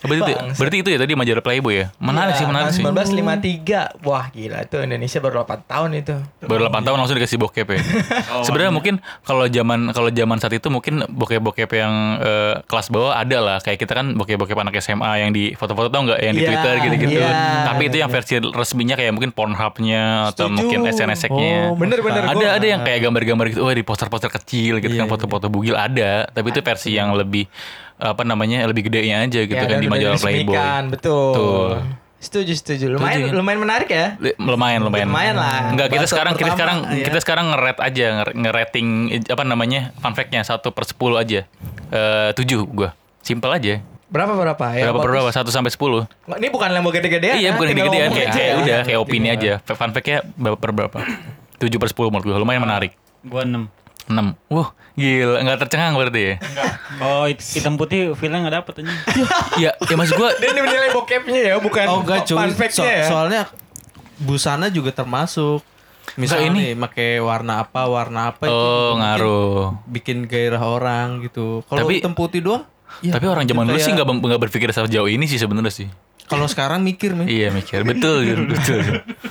Berarti, 0.00 0.20
itu, 0.26 0.32
berarti 0.54 0.76
itu 0.78 0.88
ya 0.88 0.98
tadi 0.98 1.12
majalah 1.14 1.40
Playboy 1.40 1.74
ya. 1.74 1.86
Menarik 1.96 2.34
sih, 2.34 2.44
menarik 2.44 2.70
sih. 2.70 2.82
1953 2.82 4.00
Wah 4.00 4.28
gila 4.28 4.58
itu 4.60 4.76
Indonesia 4.78 5.18
baru 5.18 5.34
8 5.42 5.64
tahun 5.64 5.90
itu 5.94 6.14
Baru 6.42 6.60
8 6.64 6.82
tahun 6.82 6.96
langsung 6.96 7.16
dikasih 7.16 7.38
bokep 7.38 7.66
ya. 7.66 7.80
Sebenarnya 8.46 8.70
mungkin 8.70 8.94
kalau 9.22 9.44
zaman 9.46 9.90
kalau 9.90 10.08
zaman 10.08 10.36
saat 10.38 10.52
itu 10.52 10.68
mungkin 10.68 11.04
bokep-bokep 11.06 11.70
yang 11.70 11.92
eh, 12.18 12.54
kelas 12.62 12.88
bawah 12.88 13.14
ada 13.14 13.38
lah. 13.38 13.58
Kayak 13.58 13.78
kita 13.78 13.92
kan 13.94 14.06
bokep-bokep 14.12 14.56
anak 14.56 14.74
SMA 14.78 15.12
yang 15.18 15.30
di 15.30 15.52
foto-foto 15.54 15.88
tau 15.88 16.02
nggak 16.02 16.20
yang 16.20 16.32
di 16.32 16.40
Iya, 16.40 16.48
Twitter 16.50 16.74
gitu-gitu. 16.82 17.18
iya. 17.18 17.64
Tapi 17.64 17.82
itu 17.86 17.96
yang 17.96 18.10
versi 18.10 18.32
resminya 18.36 18.94
kayak 18.94 19.12
mungkin 19.12 19.30
Pornhub-nya 19.32 20.02
atau 20.30 20.46
Setuju. 20.46 20.56
mungkin 20.58 20.78
SNS-nya. 20.86 21.56
Oh, 21.66 21.74
bener-bener. 21.74 22.22
Ada 22.22 22.34
Gua- 22.34 22.52
ada 22.54 22.66
yang 22.66 22.80
kayak 22.82 23.00
gambar-gambar 23.02 23.44
gitu. 23.48 23.60
Oh, 23.60 23.70
di 23.70 23.80
poster-poster 23.80 24.28
kecil 24.30 24.78
gitu 24.78 24.92
Iya, 24.92 25.00
kan 25.00 25.08
foto-foto 25.08 25.48
bugil 25.48 25.74
ada. 25.74 26.28
Tapi 26.28 26.46
itu 26.48 26.60
versi 26.60 26.90
yang 26.92 27.14
lebih 27.14 27.48
apa 27.94 28.22
namanya 28.22 28.66
lebih 28.66 28.86
gedenya 28.86 29.22
aja 29.22 29.40
gitu 29.40 29.54
Ya, 29.54 29.66
kan 29.66 29.78
di 29.78 29.86
majalah 29.86 30.18
Playboy. 30.18 30.56
Betul 30.90 30.90
Betul. 30.90 31.68
Setuju 32.18 32.52
setuju 32.56 32.86
Lumayan 32.88 33.20
Setuju, 33.20 33.28
kan? 33.28 33.36
lumayan 33.36 33.60
menarik 33.60 33.88
ya 33.88 34.06
Lumayan, 34.40 34.80
lumayan. 34.80 35.06
Lumayan 35.06 35.36
lah. 35.36 35.60
Enggak, 35.68 35.92
kita 35.92 36.00
Bahasa 36.00 36.14
sekarang 36.16 36.32
kita 36.32 36.42
pertama, 36.46 36.56
sekarang 36.56 36.78
ya. 36.80 37.04
kita 37.04 37.18
sekarang 37.20 37.44
nge-rate 37.52 37.80
aja, 37.84 38.06
nge- 38.16 38.34
nge-rating 38.34 38.86
eh, 39.10 39.20
apa 39.28 39.42
namanya? 39.44 39.80
Fun 40.00 40.12
fact-nya 40.12 40.40
1 40.40 40.64
per 40.64 40.84
10 40.84 41.20
aja. 41.20 41.40
Eh 41.90 42.30
7 42.32 42.64
gua. 42.66 42.96
Simpel 43.20 43.52
aja. 43.52 43.74
Berapa 44.08 44.32
berapa 44.32 44.66
ya 44.72 44.88
berapa 44.88 45.04
berapa? 45.04 45.28
1 45.28 45.44
sampai 45.46 45.68
10. 45.68 46.08
Ini 46.40 46.48
bukan 46.48 46.68
yang 46.70 46.80
mau 46.80 46.90
gede-gedean 46.90 47.34
iya, 47.34 47.44
ya, 47.44 47.50
bukan 47.52 47.68
gede-gedean 47.68 48.08
ngomong 48.08 48.16
kayak, 48.16 48.30
kayak 48.32 48.48
ya. 48.48 48.56
udah 48.56 48.78
kayak 48.88 48.98
opini 48.98 49.28
aja. 49.28 49.52
Fun 49.68 49.90
fact-nya 49.92 50.18
berapa 50.32 50.56
per 50.56 50.70
berapa? 50.72 50.98
7 51.58 51.68
per 51.76 51.88
10 51.88 52.08
menurut 52.08 52.24
gua. 52.24 52.36
Lumayan 52.38 52.64
menarik. 52.64 52.96
Gua 53.20 53.44
6. 53.44 53.68
6. 54.06 54.36
Wah, 54.46 54.68
gila, 54.92 55.40
enggak 55.40 55.58
tercengang 55.60 55.94
berarti 55.94 56.20
ya. 56.20 56.34
Oh, 56.98 57.24
hit- 57.24 57.40
hitam 57.42 57.74
putih 57.74 58.12
feelnya 58.12 58.42
nggak 58.42 58.56
dapet 58.58 58.72
aja. 58.80 58.92
Iya, 59.60 59.70
ya 59.78 59.94
maksud 59.94 60.14
gua 60.14 60.30
Dia 60.34 60.50
menilai 60.52 60.90
bokepnya 60.90 61.40
ya 61.40 61.54
bukan 61.56 61.86
Oh 61.86 61.98
enggak 62.00 62.24
cuy. 62.24 62.48
So- 62.68 62.82
ya 62.82 63.04
soalnya 63.04 63.42
busana 64.16 64.68
juga 64.68 64.90
termasuk. 64.90 65.64
Misalnya 66.14 66.46
ini- 66.48 66.60
nih 66.60 66.72
pakai 66.78 67.10
warna 67.18 67.58
apa, 67.60 67.84
warna 67.84 68.28
apa 68.28 68.44
itu 68.44 68.52
Oh, 68.52 68.92
mungkin 68.92 69.00
ngaruh. 69.00 69.62
Bikin 69.86 70.16
gairah 70.24 70.60
orang 70.60 71.22
gitu. 71.22 71.64
Kalau 71.64 71.80
Tapi- 71.82 71.98
hitam 71.98 72.12
putih 72.12 72.38
doang 72.40 72.62
ya, 73.00 73.10
Tapi 73.10 73.24
orang 73.24 73.42
zaman 73.42 73.64
dulu 73.64 73.74
kayak- 73.74 73.82
sih 73.82 73.92
nggak 73.92 74.06
nggak 74.06 74.40
berpikir 74.40 74.68
sejauh 74.70 75.08
ini 75.08 75.24
sih 75.24 75.36
sebenarnya 75.36 75.72
sih. 75.72 75.88
Kalau 76.24 76.44
sekarang 76.44 76.80
mikir 76.80 77.12
nih. 77.14 77.26
Iya 77.26 77.48
mikir 77.50 77.84
betul 77.84 78.20
Jun, 78.22 78.40
betul. 78.52 78.80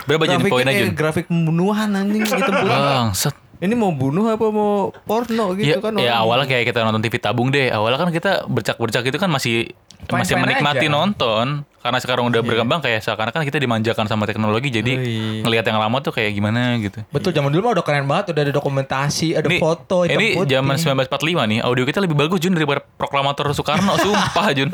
Berapa 0.05 0.23
jadi 0.27 0.43
poin 0.43 0.61
aja? 0.63 0.85
grafik 0.91 1.25
pembunuhan 1.25 1.89
anjing 1.89 2.21
hitam 2.21 2.53
putih. 2.53 2.69
Bangsat. 2.69 3.35
Ini 3.63 3.73
mau 3.79 3.95
bunuh 3.95 4.27
apa 4.27 4.51
mau 4.51 4.91
porno 5.07 5.55
gitu 5.55 5.79
ya, 5.79 5.79
kan? 5.79 5.95
ya 5.95 6.19
orang. 6.19 6.19
awalnya 6.27 6.47
kayak 6.51 6.65
kita 6.67 6.83
nonton 6.83 6.99
TV 6.99 7.15
tabung 7.15 7.47
deh. 7.47 7.71
Awalnya 7.71 7.99
kan 8.03 8.09
kita 8.11 8.31
bercak-bercak 8.51 9.07
itu 9.07 9.15
kan 9.15 9.31
masih 9.31 9.71
masih 10.11 10.35
Fine-fine 10.35 10.43
menikmati 10.59 10.87
aja. 10.87 10.91
nonton. 10.91 11.45
Karena 11.83 11.99
sekarang 11.99 12.31
udah 12.31 12.39
berkembang 12.39 12.79
kayak 12.79 13.03
seakan-akan 13.03 13.43
kita 13.43 13.59
dimanjakan 13.59 14.07
sama 14.07 14.23
teknologi. 14.23 14.71
Jadi 14.71 14.91
iya. 14.95 15.43
ngelihat 15.43 15.67
yang 15.67 15.83
lama 15.83 15.99
tuh 15.99 16.15
kayak 16.15 16.31
gimana 16.31 16.79
gitu. 16.79 17.03
Betul 17.11 17.35
zaman 17.35 17.51
dulu 17.51 17.67
mah 17.67 17.73
udah 17.75 17.83
keren 17.83 18.07
banget 18.07 18.31
Udah 18.31 18.41
ada 18.41 18.53
dokumentasi 18.55 19.35
Ada 19.35 19.51
Ini, 19.51 19.59
foto 19.59 20.07
ini 20.07 20.39
putih. 20.39 20.55
zaman 20.55 20.79
1945 20.79 21.51
nih, 21.51 21.59
audio 21.59 21.83
kita 21.83 21.99
lebih 21.99 22.15
bagus 22.15 22.39
Jun 22.39 22.55
daripada 22.55 22.79
proklamator 22.79 23.51
Soekarno, 23.51 23.99
sumpah 24.03 24.47
Jun. 24.55 24.71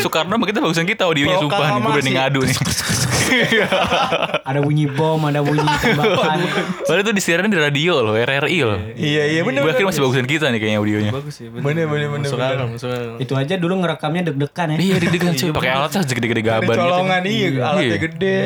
Soekarno 0.00 0.34
mah 0.34 0.48
kita 0.48 0.64
bagusan 0.64 0.88
kita 0.88 1.04
audionya 1.04 1.36
sumpah 1.36 1.68
nih, 1.68 1.80
gue 1.84 1.92
berani 1.92 2.12
ngadu 2.16 2.40
nih. 2.42 2.56
Ada 4.40 4.64
bunyi 4.64 4.88
bom, 4.88 5.20
ada 5.20 5.44
bunyi 5.44 5.60
tembakan. 5.84 6.38
Padahal 6.80 7.00
itu 7.04 7.12
disiarin 7.12 7.52
di 7.52 7.58
radio 7.60 8.00
loh, 8.00 8.16
RRI 8.16 8.58
loh. 8.64 8.80
Iya 8.96 9.22
iya 9.28 9.40
bener 9.44 9.60
Gue 9.60 9.76
akhirnya 9.76 9.92
masih 9.92 10.00
bagusan 10.00 10.24
kita 10.24 10.48
nih 10.48 10.58
kayaknya 10.58 10.78
audionya. 10.80 11.10
bagus 11.12 11.34
sih. 11.36 11.46
Bener, 11.52 11.84
bener, 11.84 12.08
bener, 12.08 12.24
Masuk 12.24 12.38
bener. 12.40 12.56
akal, 12.56 12.66
masuk 12.72 12.88
akal. 12.88 13.16
Itu 13.20 13.32
aja 13.36 13.54
dulu 13.60 13.74
ngerekamnya 13.84 14.22
deg-degan 14.32 14.66
ya. 14.72 14.76
Iya, 14.80 14.96
deg-degan 14.96 15.32
cuy, 15.36 15.50
pakai 15.52 15.70
alat 15.76 15.90
segede-gede 15.92 16.37
Ada 16.40 16.46
gaban 16.48 16.66
gitu. 16.68 16.80
colongan 16.80 17.22
iya 17.22 17.48
Alatnya 17.60 17.84
Iya. 17.84 17.98
gede 17.98 18.40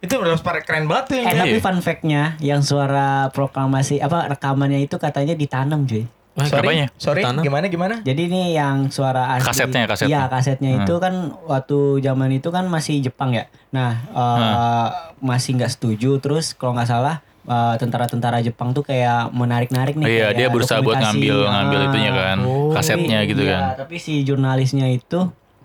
Itu 0.00 0.14
bener 0.16 0.36
keren 0.62 0.84
banget 0.84 1.04
tuh 1.06 1.14
Eh 1.14 1.22
yang 1.22 1.36
tapi 1.38 1.50
Iya. 1.50 1.60
fun 1.60 1.78
fact-nya 1.78 2.22
yang 2.40 2.60
suara 2.60 3.08
proklamasi 3.30 3.98
apa 3.98 4.28
rekamannya 4.28 4.80
itu 4.80 4.96
katanya 4.96 5.34
ditanam 5.34 5.84
cuy. 5.84 6.08
Sorry, 6.40 6.62
Apanya? 6.64 6.86
sorry 6.96 7.20
Tanah. 7.20 7.42
gimana 7.42 7.68
gimana? 7.68 7.94
Jadi 8.00 8.22
ini 8.24 8.54
yang 8.54 8.88
suara 8.88 9.36
asli. 9.36 9.44
Kasetnya, 9.44 9.84
kasetnya. 9.84 10.08
Iya, 10.08 10.22
kasetnya 10.26 10.70
itu 10.78 10.94
kan 10.96 11.14
waktu 11.44 11.78
zaman 12.00 12.32
itu 12.32 12.48
kan 12.48 12.64
masih 12.64 13.02
Jepang 13.02 13.30
ya. 13.30 13.44
Nah, 13.68 13.92
eh, 14.08 14.86
masih 15.20 15.58
nggak 15.58 15.68
setuju 15.70 16.16
terus 16.16 16.54
kalau 16.54 16.72
nggak 16.72 16.88
salah 16.88 17.20
eh, 17.42 17.74
tentara-tentara 17.76 18.40
Jepang 18.40 18.70
tuh 18.70 18.80
kayak 18.82 19.28
menarik-narik 19.30 19.96
nih. 19.96 20.06
Iya, 20.06 20.26
kayak 20.26 20.32
dia 20.34 20.46
berusaha 20.48 20.78
buat 20.78 20.96
dokumentasi. 20.96 21.18
ngambil 21.18 21.36
ngambil 21.46 21.78
Ah. 21.78 21.86
itunya 21.86 22.10
kan, 22.14 22.36
Oh. 22.40 22.70
kasetnya 22.70 23.18
Tapi- 23.18 23.28
gitu 23.28 23.42
iya, 23.42 23.50
kan. 23.50 23.62
Tapi 23.76 23.96
si 23.96 24.12
jurnalisnya 24.22 24.86
itu 24.88 25.20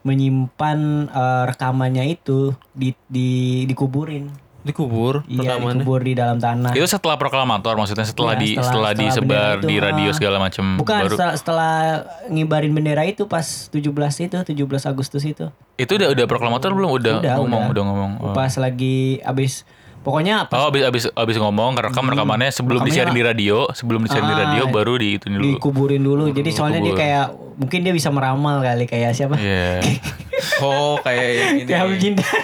menyimpan 0.06 0.78
eh, 1.10 1.44
rekamannya 1.50 2.06
itu 2.08 2.54
di 2.72 2.94
di 3.06 3.30
dikuburin. 3.66 4.30
Dikubur 4.62 5.22
Iya, 5.30 5.46
rekamannya. 5.46 5.78
dikubur 5.78 6.02
di 6.02 6.14
dalam 6.14 6.38
tanah. 6.38 6.74
Itu 6.74 6.90
setelah 6.90 7.22
proklamator 7.22 7.78
maksudnya 7.78 8.02
setelah 8.02 8.34
Iya, 8.34 8.42
di 8.42 8.50
setelah- 8.52 8.66
setelah, 8.66 8.92
disebar 8.98 9.54
itu, 9.56 9.68
di 9.70 9.76
radio 9.78 10.10
ah. 10.10 10.16
segala 10.18 10.38
macam 10.42 10.66
Bukan 10.82 10.98
baru 11.06 11.14
setelah, 11.14 11.34
setelah 11.38 11.74
ngibarin 12.28 12.74
bendera 12.74 13.06
itu 13.06 13.26
pas 13.26 13.46
17 13.70 13.86
itu, 14.20 14.34
17 14.34 14.58
Agustus 14.84 15.22
itu. 15.22 15.54
itu 15.76 15.92
udah 15.92 16.10
udah 16.10 16.26
proklamator 16.26 16.72
belum 16.72 16.98
udah, 16.98 17.16
Udah, 17.20 17.34
ngomong 17.38 17.62
udah. 17.62 17.74
udah, 17.78 17.84
ngomong 17.84 18.12
oh. 18.24 18.34
Pas 18.34 18.58
lagi 18.58 19.22
abis 19.22 19.70
pokoknya 20.06 20.46
pas 20.46 20.56
Oh, 20.56 20.70
abis, 20.70 20.84
abis, 20.84 21.04
abis 21.10 21.36
ngomong, 21.36 21.74
rekam 21.76 22.06
rekamannya 22.06 22.48
sebelum 22.48 22.80
Hmm. 22.80 22.88
Disiarin 22.88 23.12
di 23.12 23.26
radio, 23.26 23.66
sebelum 23.70 24.00
disiarin 24.00 24.30
di 24.30 24.36
Ah, 24.36 24.42
radio 24.46 24.64
baru 24.70 24.94
di 24.96 25.18
itu 25.18 25.26
dulu. 25.28 25.42
dikuburin 25.52 26.00
dulu. 26.00 26.30
Jadi 26.30 26.50
soalnya 26.50 26.80
dia 26.80 26.94
kayak 26.94 27.26
mungkin 27.56 27.80
dia 27.82 27.92
bisa 27.92 28.08
meramal 28.08 28.62
kali 28.62 28.86
kayak 28.86 29.12
siapa? 29.12 29.36
Iya. 29.36 29.82
Oh 30.58 31.00
kayak 31.00 31.26
yang 31.26 31.52
ini. 31.58 31.66
Kayak 31.66 31.88
Jindan. 31.98 32.28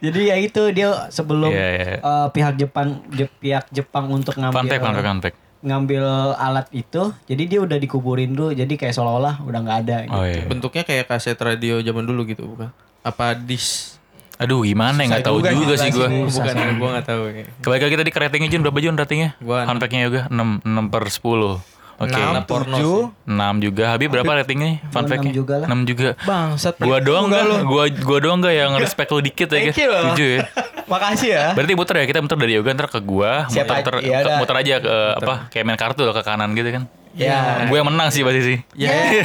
Jadi 0.00 0.20
ya 0.22 0.36
itu 0.38 0.62
dia 0.70 0.88
sebelum 1.08 1.50
Iya, 1.50 1.68
iya. 1.74 1.96
eh, 1.98 2.26
pihak 2.30 2.54
Jepang 2.56 2.88
je- 3.10 3.34
pihak 3.34 3.66
Jepang 3.70 4.08
untuk 4.08 4.34
ngambil 4.34 4.64
fact, 4.64 4.82
fun 4.82 5.20
fact. 5.20 5.36
ngambil 5.60 6.04
alat 6.34 6.68
itu, 6.70 7.08
jadi 7.24 7.42
dia 7.46 7.58
udah 7.58 7.78
dikuburin 7.78 8.30
dulu. 8.30 8.52
Jadi 8.52 8.76
kayak 8.76 8.92
seolah-olah 8.92 9.40
udah 9.42 9.58
nggak 9.58 9.78
ada. 9.82 9.96
gitu. 10.04 10.12
Oh 10.14 10.24
iya. 10.24 10.44
Bentuknya 10.44 10.84
kayak 10.84 11.08
kaset 11.08 11.36
radio 11.36 11.80
zaman 11.80 12.04
dulu 12.04 12.24
gitu 12.26 12.44
bukan? 12.46 12.68
Apa 13.00 13.32
dis? 13.34 13.96
Aduh 14.44 14.60
gimana 14.60 14.96
ya 14.96 15.06
nggak 15.10 15.24
tahu 15.24 15.36
juga, 15.40 15.74
sih 15.74 15.88
gue. 15.88 16.08
Bukan, 16.22 16.54
gue 16.76 16.88
nggak 16.90 17.06
tahu. 17.06 17.22
ya. 17.26 17.44
Kembali 17.58 17.80
lagi 17.82 17.96
tadi 17.96 18.10
ke 18.10 18.18
ratingnya 18.18 18.48
Jun 18.48 18.60
berapa 18.60 18.78
Jun 18.78 18.94
ratingnya? 18.94 19.30
Gua 19.38 19.64
Fun 19.64 19.78
fact-nya 19.78 20.00
yoga 20.02 20.20
6 20.28 20.36
6 20.62 20.92
per 20.92 21.04
10. 21.08 21.60
Oke. 21.94 22.10
Enam, 22.10 22.42
porno 22.42 22.74
tujuh. 22.74 23.00
6 23.24 23.54
juga. 23.62 23.84
Habib 23.88 24.10
berapa 24.10 24.32
ratingnya? 24.36 24.82
Fun 24.84 25.06
Gua 25.06 25.08
fact-nya? 25.08 25.30
enam 25.30 25.38
juga 25.38 25.54
lah. 25.56 25.66
6 25.70 25.80
juga. 25.86 26.08
Bangsat. 26.20 26.74
Gua 26.76 26.98
doang 26.98 27.24
enggak 27.28 27.42
enggak 27.44 27.62
Gua 27.64 27.84
gua 28.02 28.18
doang 28.18 28.38
enggak 28.42 28.54
yang 28.56 28.70
respect 28.76 29.08
lu 29.08 29.20
dikit 29.20 29.48
ya. 29.48 29.60
Loh. 29.86 30.12
Tujuh 30.12 30.28
ya. 30.28 30.40
Makasih 30.84 31.28
ya. 31.30 31.44
Berarti 31.54 31.72
muter 31.72 31.94
ya 31.96 32.04
kita 32.04 32.18
muter 32.20 32.36
dari 32.36 32.52
yoga 32.52 32.70
ntar 32.72 32.88
ke 32.88 32.98
gua, 33.00 33.46
Siapa 33.48 33.78
muter, 33.78 33.94
aja- 33.94 34.04
iya, 34.04 34.18
ke- 34.18 34.26
dah. 34.26 34.38
muter 34.42 34.56
aja 34.58 34.74
ke 34.76 34.94
apa? 35.16 35.34
Kayak 35.48 35.64
main 35.64 35.78
kartu 35.78 36.02
loh 36.02 36.12
ke 36.12 36.20
kanan 36.20 36.52
gitu 36.52 36.68
kan. 36.68 36.84
Ya. 37.14 37.62
Gue 37.64 37.78
yang 37.78 37.86
menang 37.86 38.10
sih 38.10 38.20
pasti 38.20 38.42
sih. 38.42 38.58
Ya. 38.74 38.90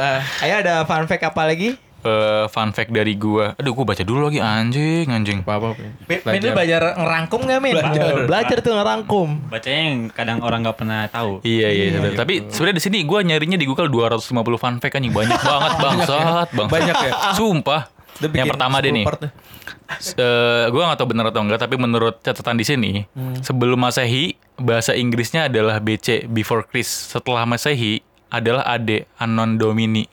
Eh, 0.00 0.18
Ayo 0.42 0.54
ada 0.58 0.82
fun 0.82 1.04
fact 1.04 1.22
apa 1.22 1.44
lagi? 1.44 1.76
Eh, 1.98 2.46
fun 2.46 2.70
fact 2.70 2.94
dari 2.94 3.18
gua. 3.18 3.58
Aduh, 3.58 3.74
gua 3.74 3.90
baca 3.90 4.02
dulu 4.06 4.30
lagi 4.30 4.38
anjing, 4.38 5.10
anjing. 5.10 5.42
Apa 5.42 5.74
apa? 5.74 5.82
Min, 6.06 6.18
lu 6.22 6.54
belajar 6.54 6.94
ngerangkum 6.94 7.40
gak 7.42 7.58
Min? 7.58 7.74
Belajar. 7.74 8.12
Belajar 8.30 8.56
tuh 8.62 8.72
ngerangkum. 8.78 9.28
Bacanya 9.50 9.80
yang 9.82 9.98
kadang 10.14 10.38
orang 10.46 10.62
nggak 10.62 10.78
pernah 10.78 11.10
tahu. 11.10 11.42
Iya 11.42 11.68
iya, 11.74 11.84
sebenarnya. 11.90 12.18
Tapi 12.22 12.34
sebenarnya 12.54 12.76
di 12.78 12.84
sini 12.86 12.98
gua 13.02 13.26
nyarinya 13.26 13.58
di 13.58 13.66
Google 13.66 13.90
250 13.90 14.30
fun 14.62 14.74
fact 14.78 14.94
anjing 14.94 15.10
banyak 15.10 15.40
banget 15.42 15.72
bangsat, 15.82 16.48
bang. 16.54 16.68
Banyak 16.70 16.96
ya? 17.02 17.12
Sumpah. 17.34 17.82
Yang 18.22 18.46
pertama 18.54 18.78
deh 18.78 18.90
10 18.94 18.98
nih. 19.02 19.04
Eh, 20.14 20.64
gua 20.70 20.82
nggak 20.94 20.98
tahu 21.02 21.08
benar 21.10 21.34
atau 21.34 21.42
enggak, 21.42 21.66
tapi 21.66 21.74
menurut 21.74 22.22
catatan 22.22 22.54
di 22.54 22.64
sini, 22.66 22.92
sebelum 23.42 23.74
Masehi 23.74 24.38
bahasa 24.54 24.94
Inggrisnya 24.94 25.50
adalah 25.50 25.82
BC 25.82 26.30
before 26.30 26.62
Christ. 26.62 27.10
Setelah 27.10 27.42
Masehi 27.42 28.06
adalah 28.30 28.62
AD 28.68 29.08
Anon 29.18 29.58
Domini. 29.58 30.06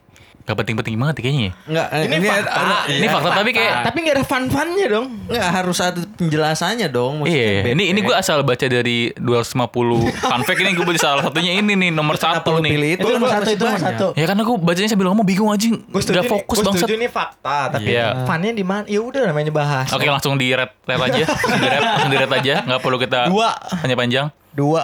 Gak 0.46 0.54
penting-penting 0.56 0.94
banget 0.96 1.16
kayaknya 1.20 1.42
ya. 1.42 1.52
Enggak, 1.66 1.88
Ini 2.06 2.18
fakta. 2.24 2.54
ada- 2.54 2.84
Ini 2.88 2.98
iya, 3.00 3.10
fakta 3.10 3.30
tapi 3.34 3.50
kayak 3.50 3.74
Tapi 3.82 3.98
gak 4.00 4.14
ada 4.14 4.24
fun-funnya 4.24 4.86
dong. 4.88 5.08
Enggak 5.26 5.50
harus 5.52 5.78
ada 5.80 6.02
penjelasannya 6.12 6.88
dong. 6.88 7.14
maksudnya 7.20 7.50
Iya, 7.60 7.74
ini 7.74 7.84
ini 7.88 8.00
gue 8.00 8.14
asal 8.14 8.38
baca 8.42 8.62
dari 8.64 9.10
250 9.16 10.06
fun 10.22 10.42
fact 10.44 10.60
ini 10.60 10.72
gue 10.72 10.86
baca 10.86 11.00
salah 11.00 11.24
satunya 11.24 11.52
ini 11.56 11.74
nih 11.76 11.90
nomor 11.90 12.16
satu 12.16 12.60
nih. 12.60 12.72
pilih 12.72 12.90
Itu 12.92 13.02
itu? 13.02 13.08
nomor 13.12 13.28
Kan 13.28 13.38
satu 13.40 13.50
itu 13.50 13.58
nomor 13.60 13.74
masih 13.76 13.88
satu. 13.90 14.08
Ya 14.14 14.26
karena 14.26 14.42
gue 14.44 14.56
bacanya 14.60 14.88
sambil 14.88 15.08
ngomong 15.08 15.26
bingung 15.26 15.50
anjing. 15.50 15.76
Gue 15.84 15.98
setuju, 16.00 16.16
Gak 16.16 16.30
fokus 16.30 16.56
gua 16.56 16.66
bangsat. 16.68 16.80
setuju 16.80 16.94
ini 16.96 17.08
fakta, 17.08 17.58
tapi 17.72 17.88
Iya. 17.88 18.08
funnya 18.24 18.52
di 18.52 18.64
mana? 18.64 18.84
Ya 18.86 19.00
udah 19.00 19.22
namanya 19.26 19.50
bahas. 19.52 19.88
Oke 19.90 20.06
langsung 20.06 20.34
di 20.36 20.48
red, 20.52 20.70
red 20.80 21.02
aja, 21.02 21.24
langsung 21.26 21.58
di 21.58 21.68
red, 21.68 21.82
langsung 21.82 22.12
di 22.12 22.18
red 22.18 22.32
aja, 22.32 22.56
nggak 22.64 22.80
perlu 22.80 22.98
kita 22.98 23.20
Dua. 23.26 23.50
panjang-panjang. 23.76 24.28
Dua. 24.52 24.84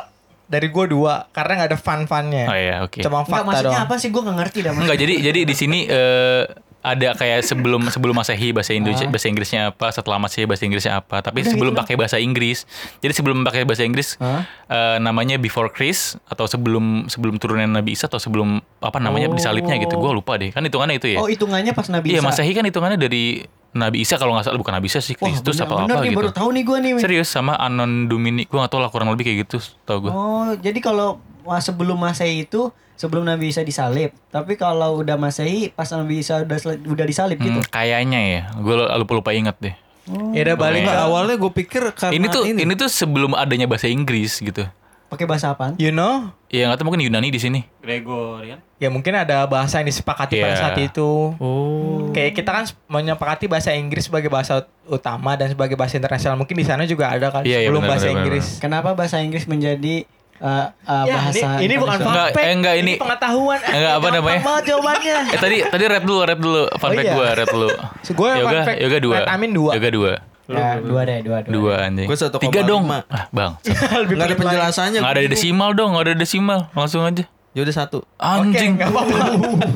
Dari 0.51 0.67
gue 0.67 0.86
dua, 0.86 1.31
karena 1.31 1.63
gak 1.63 1.70
ada 1.72 1.79
fun-funnya. 1.79 2.46
Oh 2.46 2.58
iya, 2.58 2.75
oke. 2.84 3.00
Cuma 3.00 3.24
Enggak 3.24 3.31
fakta 3.31 3.48
maksudnya 3.48 3.72
doang. 3.72 3.88
apa 3.88 3.96
sih 3.96 4.10
gue 4.12 4.22
nggak 4.22 4.38
ngerti 4.38 4.60
dah. 4.60 4.72
Enggak 4.75 4.98
jadi 5.00 5.13
jadi 5.24 5.39
di 5.41 5.55
sini 5.55 5.79
eh, 5.88 6.43
ada 6.81 7.13
kayak 7.13 7.46
sebelum 7.46 7.88
sebelum 7.88 8.17
masehi 8.17 8.50
bahasa 8.51 8.74
Indonesia 8.74 9.05
bahasa 9.05 9.29
Inggrisnya 9.29 9.62
apa 9.70 9.93
setelah 9.93 10.17
masehi 10.17 10.50
bahasa 10.50 10.65
Inggrisnya 10.65 10.98
apa 10.98 11.22
tapi 11.22 11.46
sebelum 11.46 11.77
pakai 11.77 11.93
bahasa 11.93 12.17
Inggris 12.17 12.65
jadi 12.98 13.13
sebelum 13.13 13.46
pakai 13.46 13.70
bahasa 13.70 13.86
Inggris 13.86 14.17
eh, 14.17 14.98
namanya 14.98 15.38
before 15.38 15.70
Christ 15.70 16.17
atau 16.25 16.50
sebelum 16.50 17.05
sebelum 17.05 17.38
turunnya 17.38 17.70
Nabi 17.70 17.93
Isa 17.93 18.10
atau 18.10 18.17
sebelum 18.17 18.58
apa 18.81 18.98
namanya 18.98 19.29
disalibnya 19.29 19.77
gitu 19.77 19.93
gue 19.93 20.12
lupa 20.12 20.41
deh 20.41 20.50
kan 20.50 20.65
hitungannya 20.65 20.98
itu 20.98 21.13
ya 21.13 21.22
Oh 21.22 21.29
hitungannya 21.29 21.70
pas 21.70 21.86
Nabi 21.86 22.12
iya 22.12 22.20
Isa. 22.20 22.25
masehi 22.25 22.51
kan 22.51 22.65
hitungannya 22.65 22.98
dari 22.98 23.46
Nabi 23.71 24.03
Isa 24.03 24.19
kalau 24.19 24.35
nggak 24.35 24.45
salah 24.45 24.59
bukan 24.59 24.75
Nabi 24.75 24.91
Isa 24.91 24.99
sih 24.99 25.15
Wah, 25.15 25.31
Kristus 25.31 25.55
bener, 25.55 25.65
apa 25.65 25.73
bener 25.79 25.95
apa 25.95 26.03
nih, 26.03 26.11
gitu 26.11 26.19
baru 26.19 26.31
tahu 26.35 26.49
nih 26.51 26.63
gue 26.63 26.77
nih. 26.77 26.91
Serius 26.99 27.29
sama 27.31 27.55
Anon 27.55 28.11
Domini 28.11 28.43
gue 28.43 28.57
nggak 28.57 28.71
tahu 28.71 28.81
lah 28.83 28.91
kurang 28.91 29.07
lebih 29.09 29.23
kayak 29.23 29.47
gitu 29.47 29.57
tau 29.87 30.03
gue 30.03 30.11
Oh, 30.11 30.51
jadi 30.59 30.79
kalau 30.83 31.23
sebelum 31.57 31.95
Masehi 31.95 32.43
itu 32.43 32.69
sebelum 32.93 33.25
Nabi 33.25 33.49
Isa 33.49 33.63
disalib. 33.63 34.13
Tapi 34.29 34.59
kalau 34.59 35.01
udah 35.01 35.15
Masehi 35.15 35.71
pas 35.71 35.87
Nabi 35.89 36.21
Isa 36.21 36.43
udah 36.43 36.57
udah 36.85 37.05
disalib 37.07 37.39
gitu. 37.39 37.57
Hmm, 37.57 37.65
kayaknya 37.65 38.19
ya 38.19 38.41
gue 38.53 38.75
lupa 38.75 39.13
lupa 39.15 39.31
inget 39.31 39.57
deh 39.57 39.75
Ya 40.35 40.41
udah 40.43 40.57
balik 40.57 40.81
Enggak, 40.83 40.97
ke 40.97 41.05
awalnya 41.07 41.35
gue 41.37 41.51
pikir 41.53 41.83
karena 41.93 42.13
ini 42.17 42.25
tuh 42.27 42.43
ini. 42.43 42.73
tuh 42.75 42.89
sebelum 42.89 43.31
adanya 43.37 43.69
bahasa 43.69 43.87
Inggris 43.87 44.41
gitu 44.41 44.65
Pakai 45.12 45.27
bahasa 45.27 45.51
apaan? 45.51 45.75
You 45.75 45.91
know? 45.91 46.32
ya 46.48 46.68
nggak 46.68 46.80
tahu 46.80 46.88
mungkin 46.88 47.03
Yunani 47.03 47.27
di 47.27 47.36
sini 47.36 47.60
Gregorian. 47.77 48.60
Ya 48.75 48.88
mungkin 48.88 49.12
ada 49.12 49.44
bahasa 49.44 49.77
yang 49.77 49.88
disepakati 49.88 50.36
pada 50.38 50.48
Iya. 50.50 50.62
saat 50.62 50.77
itu. 50.80 51.36
Oh. 51.36 52.08
Kayak 52.10 52.32
kita 52.34 52.50
kan 52.50 52.63
menyepakati 52.88 53.46
bahasa 53.46 53.72
Inggris 53.72 54.08
sebagai 54.08 54.27
bahasa 54.27 54.63
utama 54.86 55.36
dan 55.36 55.48
sebagai 55.48 55.75
bahasa 55.75 55.96
internasional. 55.96 56.36
Mungkin 56.36 56.56
di 56.56 56.63
sana 56.63 56.84
juga 56.84 57.08
ada 57.08 57.27
kan 57.30 57.44
Iya, 57.44 57.60
iya, 57.60 57.68
sebelum 57.68 57.84
benar, 57.84 57.91
bahasa 57.91 58.06
benar, 58.06 58.15
Inggris. 58.18 58.46
Kenapa 58.58 58.89
bahasa 58.91 59.20
Inggris 59.20 59.44
menjadi 59.46 59.96
uh, 60.38 60.48
uh, 60.82 61.06
Ya, 61.06 61.13
bahasa 61.13 61.48
ini, 61.56 61.63
ini 61.65 61.75
bukan? 61.77 61.98
Enggak, 61.98 62.27
fact. 62.32 62.41
eh, 62.41 62.53
enggak, 62.53 62.75
ini- 62.77 62.98
pengetahuan. 62.98 63.60
enggak, 63.70 63.94
apa 63.94 64.08
namanya? 64.10 64.41
banget 64.41 64.63
jawabannya. 64.65 65.18
Eh 65.27 65.39
tadi 65.39 65.58
tadi 65.62 65.84
red 65.86 66.03
dulu, 66.03 66.20
red 66.25 66.39
dulu. 66.39 66.63
Fun 66.74 66.88
Oh, 66.88 66.94
fact 66.94 67.06
iya. 67.06 67.13
gua, 67.13 67.27
red 67.34 67.48
dulu. 67.50 67.70
So, 68.01 68.12
gua 68.20 68.30
fun 68.30 68.39
yoga, 68.41 68.60
fact, 68.65 68.80
yoga 68.80 68.98
dua. 68.98 69.15
amin 69.27 69.51
dua. 69.51 69.72
Yoga 69.75 69.89
dua. 69.91 70.13
Ya, 70.51 70.70
dua 70.77 71.01
deh, 71.03 71.20
dua, 71.22 71.38
dua. 71.41 71.51
Dua 71.51 71.74
anjing. 71.81 72.08
Gua 72.08 72.17
1,5. 72.17 72.43
Tiga 72.43 72.62
dong. 72.62 72.84
Ah, 72.88 73.25
bang. 73.29 73.51
Enggak 74.12 74.27
ada 74.27 74.36
penjelasannya. 74.36 75.00
Nggak 75.00 75.13
ada 75.13 75.22
desimal 75.27 75.70
dong, 75.72 75.89
nggak 75.96 76.05
ada 76.05 76.15
desimal. 76.15 76.60
Langsung 76.72 77.01
aja. 77.01 77.24
Ya 77.51 77.62
udah 77.62 77.75
satu. 77.75 78.00
Anjing. 78.15 78.79
apa-apa. 78.79 79.15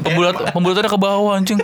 Pembulat 0.02 0.36
pembulatannya 0.52 0.88
ke 0.88 1.00
bawah 1.00 1.36
anjing. 1.36 1.60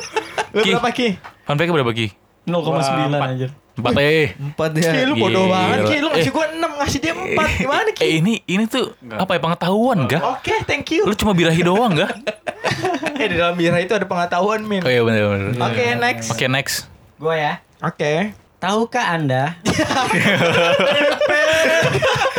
Lu 0.52 0.60
Ki, 0.60 0.76
berapa 0.76 0.92
Ki? 0.92 1.16
fun 1.42 1.56
fact 1.56 1.72
berapa 1.72 1.92
Ki? 1.92 2.08
0,9 2.44 3.16
aja. 3.16 3.48
Empat 3.72 3.94
eh. 4.04 4.36
Empat 4.36 4.70
ya. 4.76 4.92
Ki 4.92 5.02
lu 5.08 5.16
bodoh 5.16 5.48
banget 5.48 5.80
Ki. 5.88 5.96
Lu 6.04 6.12
ngasih 6.12 6.28
Eh. 6.28 6.36
gua 6.36 6.46
6, 6.52 6.60
ngasih 6.60 7.00
dia 7.00 7.14
4. 7.16 7.64
Gimana 7.64 7.90
Ki? 7.96 8.02
Eh 8.04 8.12
ini 8.20 8.34
ini 8.44 8.64
tuh 8.68 8.92
apa 9.10 9.36
ya 9.36 9.40
pengetahuan 9.40 10.04
gak? 10.04 10.20
Oke, 10.20 10.52
thank 10.66 10.92
you. 10.92 11.08
Lu 11.08 11.16
cuma 11.16 11.32
birahi 11.32 11.64
doang 11.64 11.96
gak? 11.96 12.12
Eh 13.22 13.30
di 13.30 13.38
dalam 13.38 13.54
bira 13.54 13.78
itu 13.78 13.94
ada 13.94 14.04
pengetahuan, 14.04 14.66
Min. 14.66 14.82
Oh 14.82 14.90
iya 14.90 15.06
benar 15.06 15.30
benar. 15.30 15.70
Oke, 15.70 15.86
next. 15.94 16.28
Oke 16.34 16.46
next. 16.50 16.76
Gue 17.22 17.38
ya. 17.38 17.62
Oke. 17.80 18.34
Tahukah 18.62 19.06
Anda 19.12 19.58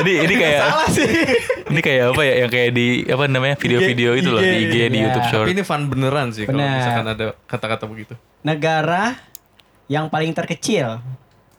Ini 0.03 0.13
ini 0.23 0.35
kayak 0.35 0.61
Salah 0.65 0.89
sih. 0.89 1.07
ini 1.69 1.81
kayak 1.81 2.13
apa 2.13 2.23
ya 2.23 2.35
yang 2.43 2.51
kayak 2.51 2.71
di 2.71 2.87
apa 3.07 3.25
namanya 3.27 3.55
video-video 3.57 4.11
itu 4.15 4.29
loh 4.29 4.39
di 4.39 4.57
IG 4.63 4.75
di 4.89 4.99
Iya. 4.99 5.03
YouTube 5.05 5.27
Short. 5.29 5.47
Tapi 5.47 5.53
ini 5.53 5.63
fun 5.63 5.83
beneran 5.87 6.29
sih 6.31 6.45
kalau 6.45 6.59
misalkan 6.59 7.07
ada 7.09 7.27
kata-kata 7.45 7.85
begitu. 7.87 8.15
negara 8.43 9.15
yang 9.87 10.07
paling 10.07 10.31
terkecil? 10.33 10.99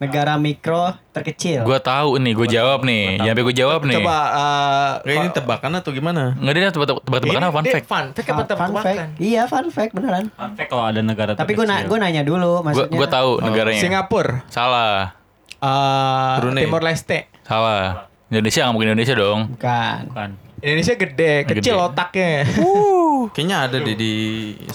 Negara 0.03 0.33
mikro 0.35 0.91
terkecil. 1.15 1.63
Gua 1.63 1.79
tahu 1.79 2.19
nih, 2.19 2.33
gue 2.35 2.47
jawab 2.51 2.83
nih. 2.83 3.23
Yang 3.23 3.47
gue 3.47 3.55
jawab 3.63 3.87
nih. 3.87 4.03
Coba 4.03 4.17
uh, 4.35 4.91
Kayak 5.07 5.17
ini 5.17 5.29
tebakan 5.31 5.71
atau 5.79 5.91
gimana? 5.95 6.35
Nggak 6.35 6.53
dia 6.53 6.71
tebak 6.75 6.87
tebak-tebakan 7.07 7.41
apa 7.47 7.53
fun 7.55 7.65
fact? 7.65 7.85
Fun 7.87 8.05
fact 8.11 8.27
apa 8.27 8.65
fact. 8.83 8.99
Iya, 9.21 9.41
fun 9.47 9.67
fact 9.71 9.91
beneran. 9.95 10.27
Fun 10.35 10.51
fact 10.59 10.67
kalau 10.67 10.83
ada 10.83 10.99
negara 10.99 11.39
Tapi 11.39 11.55
gue 11.55 11.65
gue 11.65 11.97
nanya 11.99 12.21
dulu 12.27 12.59
Gue 12.59 12.65
maksudnya. 12.67 12.97
gue 12.99 13.07
tahu 13.07 13.29
negaranya. 13.39 13.81
Singapura. 13.81 14.43
Salah. 14.51 15.15
Uh, 15.63 16.43
Brunei. 16.43 16.67
Timor 16.67 16.83
Leste. 16.83 17.31
Salah. 17.47 18.11
Indonesia 18.27 18.67
nggak 18.67 18.73
mungkin 18.75 18.89
Indonesia 18.91 19.15
dong. 19.15 19.39
Bukan. 19.55 19.99
Bukan. 20.11 20.29
Indonesia 20.63 20.95
gede, 20.95 21.33
kecil 21.43 21.75
Gede. 21.75 21.87
otaknya. 21.91 22.47
Kayaknya 23.35 23.57
ada 23.67 23.77
deh 23.83 23.95
di 23.95 24.13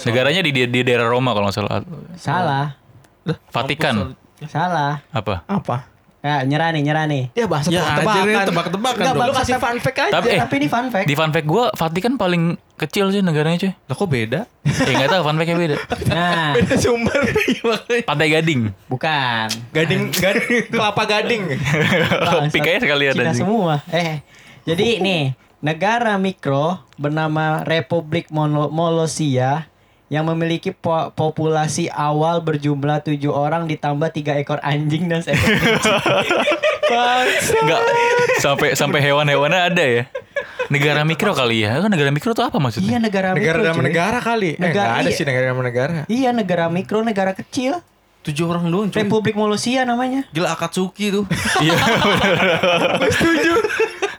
Negaranya 0.04 0.40
di, 0.44 0.50
di, 0.52 0.60
di 0.68 0.80
daerah 0.84 1.08
Roma 1.08 1.32
kalau 1.32 1.48
nggak 1.48 1.56
salah. 1.56 1.80
Salah. 2.16 2.66
Vatikan. 3.52 4.12
Salah. 4.44 5.02
Apa? 5.10 5.42
Apa? 5.44 5.90
Ya, 6.18 6.42
nyerah 6.42 6.70
nih, 6.70 6.82
nyerah 6.82 7.04
nih. 7.06 7.30
Ya 7.32 7.46
bahasa 7.46 7.66
Ya 7.68 7.78
tebak-tebakan. 7.94 8.44
tebak-tebakan 8.44 9.00
Enggak, 9.00 9.14
dong. 9.14 9.22
Lu 9.24 9.34
kasih 9.34 9.54
fun 9.56 9.76
fact 9.78 9.98
aja. 10.00 10.12
Tapi 10.12 10.28
eh 10.28 10.38
Tapi 10.40 10.54
ini 10.56 10.66
fun 10.66 10.86
fact. 10.88 11.06
di 11.06 11.14
fun 11.14 11.30
fact 11.30 11.46
gue 11.46 11.64
Vatikan 11.72 12.12
paling 12.14 12.42
kecil 12.76 13.06
sih 13.08 13.20
negaranya 13.20 13.54
cuy. 13.56 13.72
Lah 13.72 13.94
kok 13.94 14.08
beda? 14.08 14.40
Eh 14.66 14.92
nggak 14.92 15.08
tahu 15.08 15.22
fun 15.22 15.36
factnya 15.36 15.56
beda. 15.56 15.76
Nah, 16.10 16.50
Beda 16.54 16.74
sumber. 16.74 17.20
Pantai 18.08 18.28
Gading. 18.28 18.60
bukan. 18.86 19.46
gading, 19.70 20.10
gading, 20.10 20.62
kelapa 20.68 21.02
gading. 21.04 21.42
Pik 22.54 22.66
aja 22.66 22.78
sekalian 22.80 23.14
Cina 23.14 23.22
anjing. 23.28 23.38
semua. 23.38 23.74
Eh, 23.88 24.18
jadi 24.64 24.98
nih, 24.98 25.22
negara 25.60 26.14
mikro 26.16 26.82
bernama 26.94 27.62
Republik 27.62 28.26
Mono- 28.28 28.68
Molosia 28.68 29.70
yang 30.08 30.24
memiliki 30.24 30.70
po- 30.70 31.12
populasi 31.12 31.88
awal 31.88 32.40
berjumlah 32.40 33.00
tujuh 33.02 33.28
orang 33.28 33.64
ditambah 33.64 34.08
tiga 34.10 34.34
ekor 34.34 34.56
anjing 34.62 35.04
dan 35.04 35.20
seekor. 35.20 35.52
Enggak 36.88 37.80
sampai 38.44 38.68
sampai 38.72 39.00
hewan-hewannya 39.02 39.60
ada 39.62 39.84
ya. 39.84 40.04
Negara 40.68 41.00
mikro 41.02 41.32
kali 41.32 41.60
ya. 41.60 41.76
Kan 41.78 41.88
negara 41.88 42.08
mikro 42.08 42.32
tuh 42.32 42.42
apa 42.42 42.54
Iya 42.54 42.62
maksudnya? 42.62 42.98
negara 42.98 43.28
mikro. 43.30 43.40
Negara 43.42 43.58
dalam 43.62 43.80
negara 43.82 44.18
kali. 44.18 44.50
Eh, 44.50 44.56
Negara- 44.58 44.72
nggak 44.90 45.00
ada 45.00 45.08
iya. 45.08 45.16
sih 45.16 45.24
negara 45.24 45.44
dalam 45.46 45.62
negara. 45.62 45.92
Iya 46.06 46.30
negara 46.30 46.64
mikro, 46.68 46.98
negara 47.02 47.32
kecil. 47.32 47.80
Tujuh 48.20 48.44
orang 48.44 48.66
doang 48.66 48.88
cuy. 48.88 48.98
Republik 48.98 49.34
Molusia 49.34 49.84
namanya. 49.84 50.24
Gila 50.30 50.52
Akatsuki 50.52 51.08
tuh. 51.10 51.24
Iya. 51.64 51.76
Gue 52.96 53.10
setuju. 53.10 53.52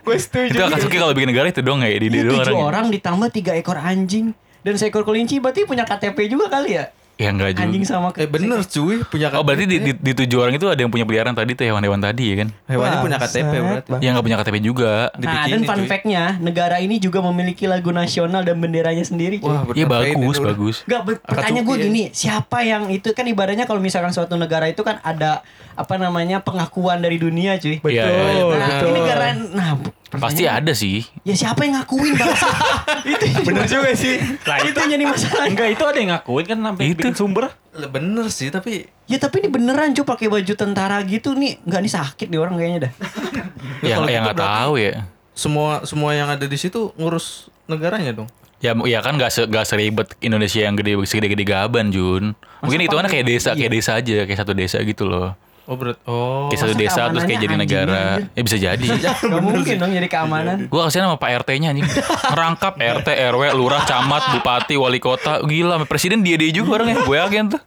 Gue 0.00 0.16
setuju. 0.16 0.50
Itu 0.52 0.62
Akatsuki 0.64 0.96
kalau 0.96 1.12
bikin 1.12 1.30
negara 1.30 1.46
itu 1.46 1.60
dong 1.60 1.82
ya 1.82 1.90
di 1.90 2.06
Iya 2.08 2.10
di 2.10 2.18
tujuh 2.28 2.50
orang. 2.52 2.62
orang 2.64 2.84
ditambah 2.90 3.28
tiga 3.30 3.52
ekor 3.54 3.76
anjing 3.76 4.34
dan 4.60 4.74
seekor 4.74 5.02
kelinci 5.02 5.38
berarti 5.38 5.64
punya 5.64 5.82
KTP 5.82 6.28
juga 6.28 6.48
kali 6.48 6.76
ya? 6.76 6.92
Ya 7.20 7.28
enggak 7.28 7.52
juga. 7.52 7.68
Anjing 7.68 7.84
sama 7.84 8.08
Eh 8.16 8.24
bener 8.24 8.64
cuy 8.64 9.04
punya 9.04 9.28
Oh 9.36 9.44
berarti 9.44 9.68
di, 9.68 9.76
di, 9.76 9.92
di 9.92 10.12
tujuh 10.16 10.40
orang 10.40 10.56
itu 10.56 10.64
ada 10.64 10.80
yang 10.80 10.88
punya 10.88 11.04
peliharaan 11.04 11.36
tadi 11.36 11.52
tuh 11.52 11.68
hewan-hewan 11.68 12.00
tadi 12.00 12.32
ya 12.32 12.36
kan? 12.40 12.48
hewannya 12.64 12.98
punya 13.04 13.18
KTP 13.20 13.52
berarti. 13.52 13.88
Bang. 13.92 14.00
Yang 14.00 14.12
nggak 14.16 14.24
punya 14.24 14.38
KTP 14.40 14.56
juga. 14.64 14.92
Nah, 15.20 15.44
dan 15.44 15.60
fun 15.60 15.80
fact-nya, 15.84 16.40
negara 16.40 16.80
ini 16.80 16.96
juga 16.96 17.20
memiliki 17.20 17.68
lagu 17.68 17.92
nasional 17.92 18.40
dan 18.40 18.56
benderanya 18.56 19.04
sendiri. 19.04 19.36
cuy. 19.36 19.52
Wah, 19.52 19.68
Iya 19.68 19.84
bagus 19.84 20.36
ini 20.40 20.48
bagus. 20.48 20.76
Gak, 20.88 21.00
ber- 21.04 21.20
pertanyaan 21.20 21.64
gue 21.68 21.76
ya. 21.76 21.84
gini, 21.84 22.02
siapa 22.08 22.64
yang 22.64 22.88
itu 22.88 23.12
kan 23.12 23.28
ibaratnya 23.28 23.68
kalau 23.68 23.84
misalkan 23.84 24.16
suatu 24.16 24.40
negara 24.40 24.64
itu 24.64 24.80
kan 24.80 24.96
ada 25.04 25.44
apa 25.76 25.94
namanya 26.00 26.40
pengakuan 26.40 27.04
dari 27.04 27.20
dunia 27.20 27.60
cuy. 27.60 27.84
Betul, 27.84 28.00
Iya, 28.00 28.04
iya, 28.08 28.32
iya. 28.32 28.44
Nah, 28.48 28.68
betul. 28.72 28.88
ini 28.88 28.98
negara, 28.98 29.24
nah 29.52 29.70
Pasti 30.10 30.42
ada 30.42 30.74
sih. 30.74 31.06
Ya 31.22 31.38
siapa 31.38 31.62
yang 31.62 31.78
ngakuin 31.78 32.18
bangsa? 32.18 32.50
itu 33.14 33.24
Bener 33.46 33.62
juga 33.70 33.94
sih. 33.94 34.18
itu 34.42 34.74
yang 34.74 34.90
jadi 34.90 35.04
masalah. 35.06 35.46
Enggak 35.46 35.68
itu 35.70 35.84
ada 35.86 35.98
yang 36.02 36.10
ngakuin 36.18 36.44
kan 36.50 36.58
sampai 36.58 36.82
Itu. 36.90 36.98
bikin 36.98 37.14
sumber. 37.14 37.44
Lah, 37.70 37.86
Bener 37.86 38.26
sih 38.26 38.50
tapi 38.50 38.90
Ya 39.06 39.18
tapi 39.18 39.42
ini 39.42 39.48
beneran 39.50 39.94
cuy 39.94 40.02
pakai 40.02 40.26
baju 40.26 40.52
tentara 40.54 40.98
gitu 41.06 41.34
nih, 41.34 41.62
nggak 41.62 41.80
nih 41.86 41.92
sakit 41.94 42.26
nih 42.26 42.38
orang 42.42 42.54
kayaknya 42.58 42.80
dah. 42.90 42.92
Ya 43.86 43.94
kalau 43.96 44.10
yang 44.10 44.24
gitu 44.26 44.34
nggak 44.34 44.40
tahu 44.40 44.72
ya. 44.76 44.94
semua 45.30 45.70
semua 45.84 46.10
yang 46.12 46.28
ada 46.28 46.44
di 46.44 46.58
situ 46.58 46.90
ngurus 46.98 47.48
negaranya 47.64 48.12
dong. 48.12 48.28
Ya, 48.60 48.76
ya 48.76 49.00
kan 49.00 49.16
gak, 49.16 49.32
se, 49.32 49.48
gak 49.48 49.64
seribet 49.64 50.12
Indonesia 50.20 50.60
yang 50.60 50.76
gede 50.76 50.92
segede-gede 51.08 51.48
gaban 51.48 51.88
Jun. 51.88 52.36
Mungkin 52.60 52.80
itu 52.84 52.92
kan 52.92 53.08
kayak 53.08 53.24
desa, 53.24 53.56
kayak 53.56 53.72
desa 53.72 53.96
aja, 53.96 54.28
kayak 54.28 54.36
satu 54.36 54.52
desa 54.52 54.76
gitu 54.84 55.08
loh. 55.08 55.32
Oh 55.70 55.78
berat. 55.78 56.02
Oh. 56.02 56.50
Kayak 56.50 56.60
satu 56.66 56.74
desa 56.74 57.00
terus 57.14 57.22
kayak 57.22 57.40
jadi 57.46 57.54
negara. 57.54 58.18
anjing 58.18 58.34
Ya 58.34 58.42
bisa 58.42 58.58
jadi. 58.58 58.86
Gak 59.30 59.38
mungkin 59.38 59.78
dong 59.78 59.94
jadi 59.94 60.08
keamanan. 60.10 60.66
Gue 60.66 60.80
kasihan 60.82 61.06
sama 61.06 61.14
Pak 61.14 61.46
RT-nya 61.46 61.70
anjing. 61.70 61.86
Ngerangkap 62.26 62.74
RT, 62.74 63.08
RW, 63.30 63.42
lurah, 63.54 63.86
camat, 63.86 64.34
bupati, 64.34 64.74
wali 64.74 64.98
kota. 64.98 65.38
Gila, 65.46 65.78
sama 65.78 65.86
presiden 65.86 66.26
dia-dia 66.26 66.50
juga 66.50 66.82
orangnya. 66.82 67.06
Gue 67.06 67.22
yakin 67.22 67.54
tuh. 67.54 67.62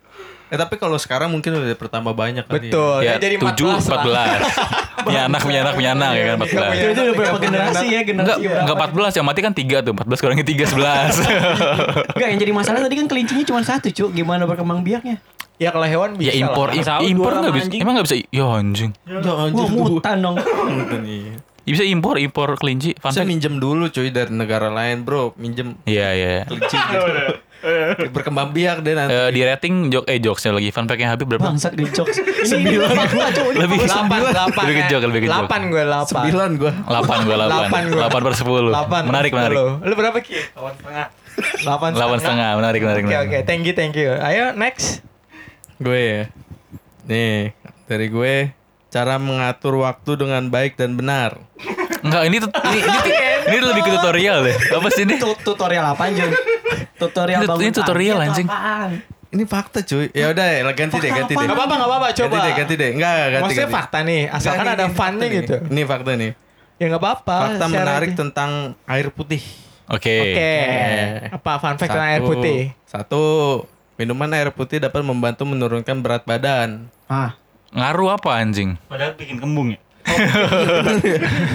Eh 0.51 0.59
tapi 0.59 0.75
kalau 0.75 0.99
sekarang 0.99 1.31
mungkin 1.31 1.55
udah 1.55 1.79
bertambah 1.79 2.11
banyak 2.11 2.43
kali. 2.43 2.67
Betul. 2.67 3.07
Ya, 3.07 3.15
Ya, 3.15 3.23
jadi 3.23 3.39
7, 3.39 3.55
14 3.79 3.87
lah. 3.87 4.03
14. 4.03 4.91
punya 5.03 5.21
anak, 5.25 5.41
punya 5.41 5.59
anak, 5.61 5.73
punya 5.73 5.89
anak 5.91 6.09
ya 6.11 6.23
kan 6.25 6.35
14. 6.39 6.49
Itu, 6.73 6.87
itu 6.87 7.01
udah 7.01 7.15
berapa 7.15 7.37
generasi 7.37 7.85
ya 7.87 8.01
generasi 8.01 8.41
enggak 8.43 8.77
14 8.91 9.13
yang 9.13 9.25
mati 9.25 9.39
kan 9.39 9.53
3 9.53 9.77
tuh. 9.81 9.93
14 9.93 10.19
kurangi 10.19 10.43
3 10.43 10.65
11. 10.65 10.73
Enggak 12.13 12.27
yang 12.27 12.39
jadi 12.39 12.51
masalah 12.51 12.79
tadi 12.79 12.95
kan 12.95 13.05
kelincinya 13.05 13.43
cuma 13.43 13.59
satu 13.61 13.87
cuk 13.87 14.09
Gimana 14.11 14.43
berkembang 14.43 14.81
biaknya 14.81 15.19
Ya 15.55 15.69
kalau 15.69 15.85
hewan 15.85 16.17
bisa 16.17 16.29
ya 16.29 16.41
impor, 16.41 16.67
lah. 16.67 16.99
impor 16.99 17.31
sama 17.31 17.51
bisa. 17.51 17.69
anjing. 17.69 17.79
Emang 17.79 17.93
enggak 17.93 18.05
bisa. 18.05 18.15
Ya 18.27 18.45
anjing. 18.49 18.91
Ya 19.05 19.17
Wah 19.21 19.45
anjir. 19.45 19.69
mutan 19.69 20.17
dong 20.19 20.35
Mutan, 20.73 21.01
iya. 21.05 21.33
Ya, 21.63 21.71
bisa 21.71 21.83
impor, 21.85 22.15
impor 22.17 22.49
kelinci. 22.57 22.91
Bisa 22.93 23.23
minjem 23.23 23.55
dulu 23.55 23.87
cuy 23.87 24.09
dari 24.09 24.33
negara 24.33 24.67
lain 24.67 25.01
bro. 25.01 25.31
Minjem 25.35 25.79
Iya, 25.83 26.07
iya. 26.11 26.31
kelinci 26.43 26.75
gitu. 26.75 26.99
Berkembang 28.11 28.51
biak 28.51 28.83
deh 28.83 28.93
nanti. 28.93 29.15
Eh, 29.15 29.29
di 29.31 29.41
rating 29.41 29.87
jok 29.87 30.03
eh 30.11 30.19
jokesnya 30.19 30.51
lagi 30.59 30.69
fun 30.75 30.85
fact-nya 30.85 31.15
Habib 31.15 31.27
berapa? 31.31 31.47
Bangsat 31.47 31.73
di 31.73 31.87
jokes 31.87 32.19
Ini 32.59 32.75
Lebih 33.55 33.77
Delapan, 33.87 34.19
delapan. 34.35 34.63
Lebih 34.67 34.75
kejok, 34.83 34.99
lebih 35.07 35.21
kejok. 35.23 35.31
Delapan 35.31 35.61
gue, 35.71 35.83
delapan. 35.83 36.23
Sembilan. 36.23 36.49
8 36.59 36.59
gua 36.59 37.35
8. 37.39 37.47
Delapan. 37.47 37.81
8 37.87 38.27
per 38.27 38.33
10. 38.35 38.71
Delapan. 38.73 39.01
Menarik, 39.07 39.31
menarik. 39.31 39.57
Lu, 39.57 39.93
berapa 39.95 40.17
Ki? 40.19 40.39
Delapan 40.51 40.73
setengah. 40.75 41.07
Delapan 41.63 41.89
8 41.95 42.21
setengah, 42.21 42.49
menarik, 42.59 42.81
menarik. 42.83 43.03
Oke, 43.03 43.09
menarik. 43.09 43.29
oke. 43.31 43.39
Thank 43.47 43.63
you, 43.63 43.73
thank 43.73 43.95
you. 43.95 44.09
Ayo, 44.11 44.45
next. 44.53 44.99
Gue 45.79 45.99
ya. 46.03 46.23
Nih, 47.07 47.55
dari 47.87 48.07
gue 48.11 48.35
cara 48.93 49.17
mengatur 49.17 49.81
waktu 49.81 50.11
dengan 50.19 50.51
baik 50.51 50.77
dan 50.77 50.93
benar. 50.99 51.41
Enggak, 52.03 52.21
ini 52.27 52.35
tuh 52.37 52.49
ini, 52.67 52.79
ini, 52.83 52.99
ini 53.47 53.57
lebih 53.63 53.81
ke 53.87 53.91
tutorial 53.95 54.37
deh. 54.43 54.55
Apa 54.75 54.87
sih 54.91 55.03
ini? 55.07 55.15
Tut- 55.15 55.39
Tutorial 55.41 55.85
apa 55.87 56.03
anjir 56.03 56.27
Tutorial 56.99 57.39
Ini- 57.41 57.47
bangun 57.47 57.63
ini 57.63 57.71
tutorial, 57.71 58.17
anjing. 58.19 58.47
Ini 59.33 59.43
fakta 59.49 59.81
cuy. 59.81 60.13
Ya 60.13 60.29
udah, 60.29 60.45
ya, 60.45 60.61
ganti 60.77 61.01
deh, 61.01 61.09
ganti 61.09 61.33
deh. 61.33 61.41
Gak 61.41 61.57
apa-apa, 61.57 61.73
gak 61.73 61.89
apa-apa. 61.89 62.07
Coba. 62.13 62.29
Ganti 62.29 62.37
deh, 62.37 62.53
ganti 62.53 62.73
deh. 62.77 62.89
Enggak, 62.93 63.13
ganti. 63.17 63.41
Maksudnya 63.41 63.65
ganti. 63.65 63.77
fakta 63.81 63.97
nih. 64.05 64.21
Asalkan 64.29 64.61
Enggak, 64.61 64.77
ada 64.77 64.85
funnya 64.93 65.27
gitu. 65.33 65.55
Ini 65.73 65.81
fakta 65.89 66.11
nih. 66.13 66.31
Ya 66.77 66.85
gak 66.85 67.01
apa-apa. 67.01 67.37
Fakta 67.41 67.65
menarik 67.65 68.09
aja. 68.13 68.19
tentang 68.21 68.51
air 68.85 69.07
putih. 69.09 69.41
Oke. 69.89 70.15
Oke. 70.21 70.53
Apa 71.33 71.51
fun 71.57 71.75
fact 71.75 71.89
tentang 71.89 72.05
air 72.05 72.21
putih? 72.21 72.59
Satu, 72.85 73.23
minuman 73.97 74.29
air 74.37 74.53
putih 74.53 74.77
dapat 74.77 75.01
membantu 75.01 75.49
menurunkan 75.49 75.97
berat 75.99 76.23
badan. 76.29 76.93
Ah 77.09 77.33
Ngaruh 77.73 78.21
apa 78.21 78.37
anjing? 78.37 78.77
Padahal 78.85 79.17
bikin 79.17 79.41
kembung 79.41 79.73
ya. 79.73 79.79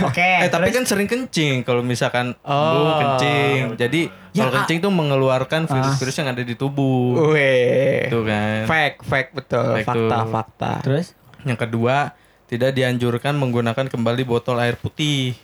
Oke 0.04 0.22
eh 0.22 0.48
tapi 0.48 0.68
terus? 0.68 0.76
kan 0.76 0.84
sering 0.84 1.08
kencing 1.08 1.62
kalau 1.62 1.80
misalkan 1.80 2.34
Oh. 2.40 2.52
oh. 2.52 2.96
kencing. 2.98 3.76
Jadi 3.76 4.10
Ya, 4.30 4.46
kalau 4.46 4.62
kencing 4.62 4.78
tuh 4.78 4.92
mengeluarkan 4.92 5.66
Ah. 5.66 5.70
virus-virus 5.72 6.16
yang 6.16 6.28
ada 6.30 6.42
di 6.42 6.54
tubuh. 6.54 7.32
Weh. 7.32 8.06
Itu 8.06 8.22
kan. 8.22 8.64
Fact, 8.64 8.96
fact 9.02 9.30
betul. 9.32 9.66
Fact 9.78 9.88
fakta, 9.88 10.16
tuh. 10.16 10.30
fakta. 10.30 10.72
Terus 10.82 11.06
Yang 11.42 11.58
kedua, 11.60 11.96
tidak 12.44 12.70
dianjurkan 12.72 13.34
menggunakan 13.34 13.86
kembali 13.86 14.22
botol 14.22 14.58
air 14.58 14.74
putih. 14.74 15.34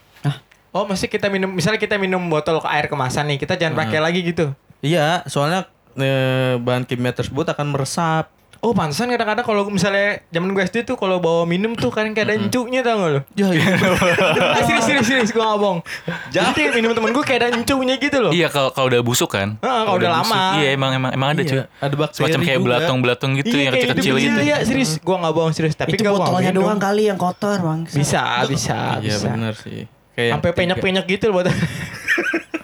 Oh, 0.71 0.83
mesti 0.85 1.07
kita 1.07 1.31
minum, 1.31 1.47
misalnya 1.49 1.79
kita 1.79 1.95
minum 1.95 2.19
botol 2.27 2.59
air 2.67 2.91
kemasan 2.91 3.31
nih, 3.31 3.39
kita 3.39 3.55
jangan 3.55 3.79
pakai 3.79 4.03
lagi 4.03 4.27
gitu. 4.27 4.51
Iya, 4.81 5.23
soalnya 5.25 5.71
eh, 5.95 6.59
bahan 6.59 6.83
kimia 6.83 7.15
tersebut 7.15 7.47
akan 7.47 7.71
meresap. 7.71 8.27
Oh, 8.65 8.73
pantesan 8.73 9.13
kadang-kadang 9.13 9.45
kalau 9.45 9.69
misalnya 9.69 10.25
zaman 10.33 10.57
gue 10.57 10.65
SD 10.65 10.89
tuh 10.89 10.97
kalau 10.97 11.21
bawa 11.21 11.45
minum 11.45 11.77
tuh 11.77 11.93
kan 11.93 12.09
kayak 12.17 12.33
ada 12.33 12.35
encuknya 12.41 12.81
tau 12.81 12.97
gak 12.97 13.11
lo? 13.13 13.21
Ya, 13.37 13.53
iya. 13.53 13.77
Serius, 14.65 14.85
serius, 14.89 15.05
serius, 15.05 15.31
gue 15.31 15.45
gak 15.45 15.61
bohong. 15.61 15.85
Jadi 16.33 16.73
minum 16.73 16.97
temen 16.97 17.13
gue 17.13 17.21
kayak 17.21 17.41
ada 17.45 17.49
encuknya 17.53 18.01
gitu 18.01 18.25
loh. 18.25 18.33
Iya 18.33 18.49
kalau 18.49 18.73
kalau 18.73 18.89
udah 18.89 19.05
busuk 19.05 19.37
kan? 19.37 19.61
Ah, 19.61 19.85
kalau 19.85 20.01
udah 20.01 20.11
lama. 20.17 20.25
busuk. 20.25 20.65
Iya 20.65 20.69
emang 20.73 20.91
emang 20.97 21.11
emang 21.13 21.29
ada 21.37 21.43
Iya, 21.45 21.51
cuy. 21.53 21.61
ada 21.61 21.95
bakteri 22.01 22.17
Semacam 22.17 22.41
kayak 22.41 22.61
belatung-belatung 22.65 23.31
gitu 23.37 23.53
yang 23.53 23.69
kayak 23.69 23.85
kecil-kecil 23.93 24.15
gitu. 24.17 24.41
Iya, 24.41 24.57
serius. 24.65 24.91
Gue 24.97 25.17
gak 25.21 25.35
bohong 25.37 25.53
serius. 25.53 25.77
Tapi 25.77 25.93
Itu 25.93 26.03
botolnya 26.09 26.53
doang 26.57 26.81
kali 26.81 27.13
yang 27.13 27.21
kotor 27.21 27.61
bang 27.61 27.85
Bisa, 27.85 28.49
bisa, 28.49 28.97
Iya 29.05 29.21
bisa. 29.21 29.29
benar 29.29 29.55
sih. 29.61 29.85
Kayak 30.17 30.41
Sampai 30.41 30.51
penyek-penyek 30.57 31.05
gitu 31.05 31.25
loh 31.29 31.45
botol. 31.45 31.53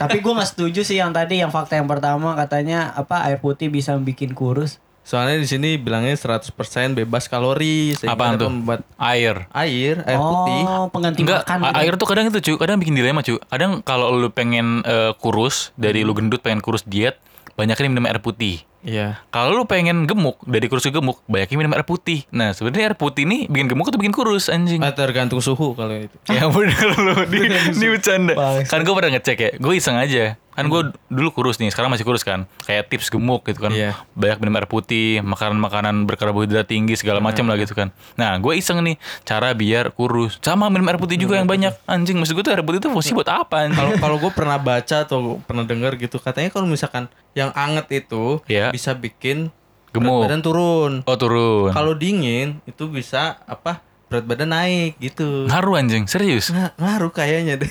Tapi 0.01 0.17
gue 0.25 0.33
gak 0.33 0.49
setuju 0.49 0.81
sih 0.81 0.97
yang 0.97 1.13
tadi 1.13 1.45
yang 1.45 1.53
fakta 1.53 1.77
yang 1.77 1.85
pertama 1.85 2.33
katanya 2.33 2.89
apa 2.97 3.29
air 3.29 3.37
putih 3.37 3.69
bisa 3.69 3.93
bikin 4.01 4.33
kurus. 4.33 4.81
Soalnya 5.03 5.37
di 5.37 5.49
sini 5.49 5.75
bilangnya 5.75 6.15
100% 6.15 6.55
bebas 6.95 7.27
kalori 7.27 7.97
Apaan 8.01 8.37
dapat 8.37 8.39
tuh? 8.39 8.49
membuat 8.49 8.81
Air. 8.95 9.51
air, 9.51 9.95
air 10.01 10.21
putih. 10.21 10.61
Oh 10.63 10.87
pengganti 10.87 11.19
Enggak, 11.21 11.43
makan. 11.43 11.59
gitu. 11.61 11.79
air 11.79 11.93
tuh 11.97 12.07
kadang 12.07 12.25
itu 12.27 12.39
cuy, 12.41 12.57
kadang 12.57 12.77
bikin 12.77 12.95
dilema 12.95 13.21
cuy. 13.21 13.41
Kadang 13.43 13.81
kalau 13.81 14.13
lu 14.13 14.29
pengen 14.29 14.83
eh, 14.83 15.13
kurus, 15.17 15.75
dari 15.75 16.01
lu 16.01 16.13
gendut 16.13 16.39
pengen 16.39 16.61
kurus 16.61 16.85
diet, 16.85 17.19
banyakin 17.53 17.91
minum 17.91 18.07
air 18.07 18.19
putih. 18.19 18.63
Iya. 18.81 19.21
Kalau 19.29 19.53
lu 19.53 19.65
pengen 19.65 20.09
gemuk, 20.09 20.41
dari 20.43 20.65
kurus 20.65 20.81
ke 20.83 20.91
gemuk, 20.91 21.21
banyakin 21.27 21.59
minum 21.59 21.73
air 21.75 21.83
putih. 21.83 22.25
Nah, 22.31 22.55
sebenarnya 22.55 22.89
air 22.89 22.97
putih 22.97 23.25
nih 23.25 23.45
bikin 23.45 23.69
gemuk 23.69 23.85
atau 23.87 23.99
bikin 23.99 24.09
kurus 24.11 24.49
anjing? 24.49 24.81
Ah, 24.81 24.89
tergantung 24.91 25.41
suhu 25.41 25.75
kalau 25.75 25.93
itu. 25.93 26.17
Ya 26.27 26.49
bener 26.55 26.89
lu, 26.95 27.13
di, 27.27 27.41
di 27.73 27.87
bercanda. 27.89 28.33
Bangsa. 28.33 28.71
Kan 28.71 28.81
gue 28.81 28.95
pernah 28.95 29.13
ngecek 29.13 29.37
ya, 29.37 29.51
gue 29.55 29.73
iseng 29.75 29.97
aja. 29.97 30.41
Kan 30.51 30.67
gue 30.67 30.81
dulu 31.07 31.31
kurus 31.31 31.57
nih, 31.57 31.71
sekarang 31.71 31.89
masih 31.89 32.03
kurus 32.03 32.21
kan. 32.21 32.45
Kayak 32.63 32.91
tips 32.91 33.09
gemuk 33.09 33.47
gitu 33.47 33.63
kan. 33.63 33.73
Iya. 33.73 33.95
Banyak 34.13 34.39
minum 34.39 34.55
air 34.57 34.67
putih, 34.67 35.23
makanan-makanan 35.23 36.05
berkarbohidrat 36.05 36.67
tinggi 36.67 36.95
segala 36.95 37.19
macam 37.19 37.47
lah 37.47 37.57
gitu 37.57 37.73
kan. 37.73 37.95
Nah, 38.15 38.35
gue 38.37 38.53
iseng 38.55 38.83
nih, 38.83 38.99
cara 39.23 39.55
biar 39.55 39.91
kurus. 39.91 40.37
Sama 40.43 40.67
minum 40.69 40.85
air 40.87 40.99
putih 40.99 41.17
juga 41.17 41.39
yang 41.39 41.47
banyak. 41.47 41.73
Anjing, 41.87 42.19
maksud 42.19 42.35
gue 42.35 42.43
tuh 42.43 42.53
air 42.53 42.61
putih 42.61 42.79
tuh 42.79 42.91
fungsi 42.91 43.15
buat 43.15 43.31
apa? 43.31 43.71
Kalau 43.71 43.95
kalau 43.97 44.17
gue 44.19 44.31
pernah 44.31 44.59
baca 44.59 44.97
atau 45.01 45.39
pernah 45.41 45.63
dengar 45.63 45.95
gitu 45.95 46.19
katanya 46.19 46.51
kalau 46.51 46.67
misalkan 46.67 47.07
yang 47.33 47.55
anget 47.55 48.05
itu 48.05 48.43
Iya. 48.45 48.75
bisa 48.75 48.93
bikin 48.93 49.55
Gemuk. 49.91 50.27
badan 50.27 50.39
turun. 50.39 50.93
Oh 51.03 51.17
turun. 51.17 51.71
Kalau 51.71 51.95
dingin 51.95 52.63
itu 52.63 52.87
bisa 52.87 53.39
apa 53.45 53.83
berat 54.11 54.27
badan 54.27 54.51
naik 54.51 54.99
gitu. 54.99 55.47
Ngaruh 55.47 55.79
anjing, 55.79 56.05
serius. 56.05 56.51
Nga- 56.51 56.75
ngaruh 56.75 57.15
kayaknya 57.15 57.55
deh. 57.57 57.71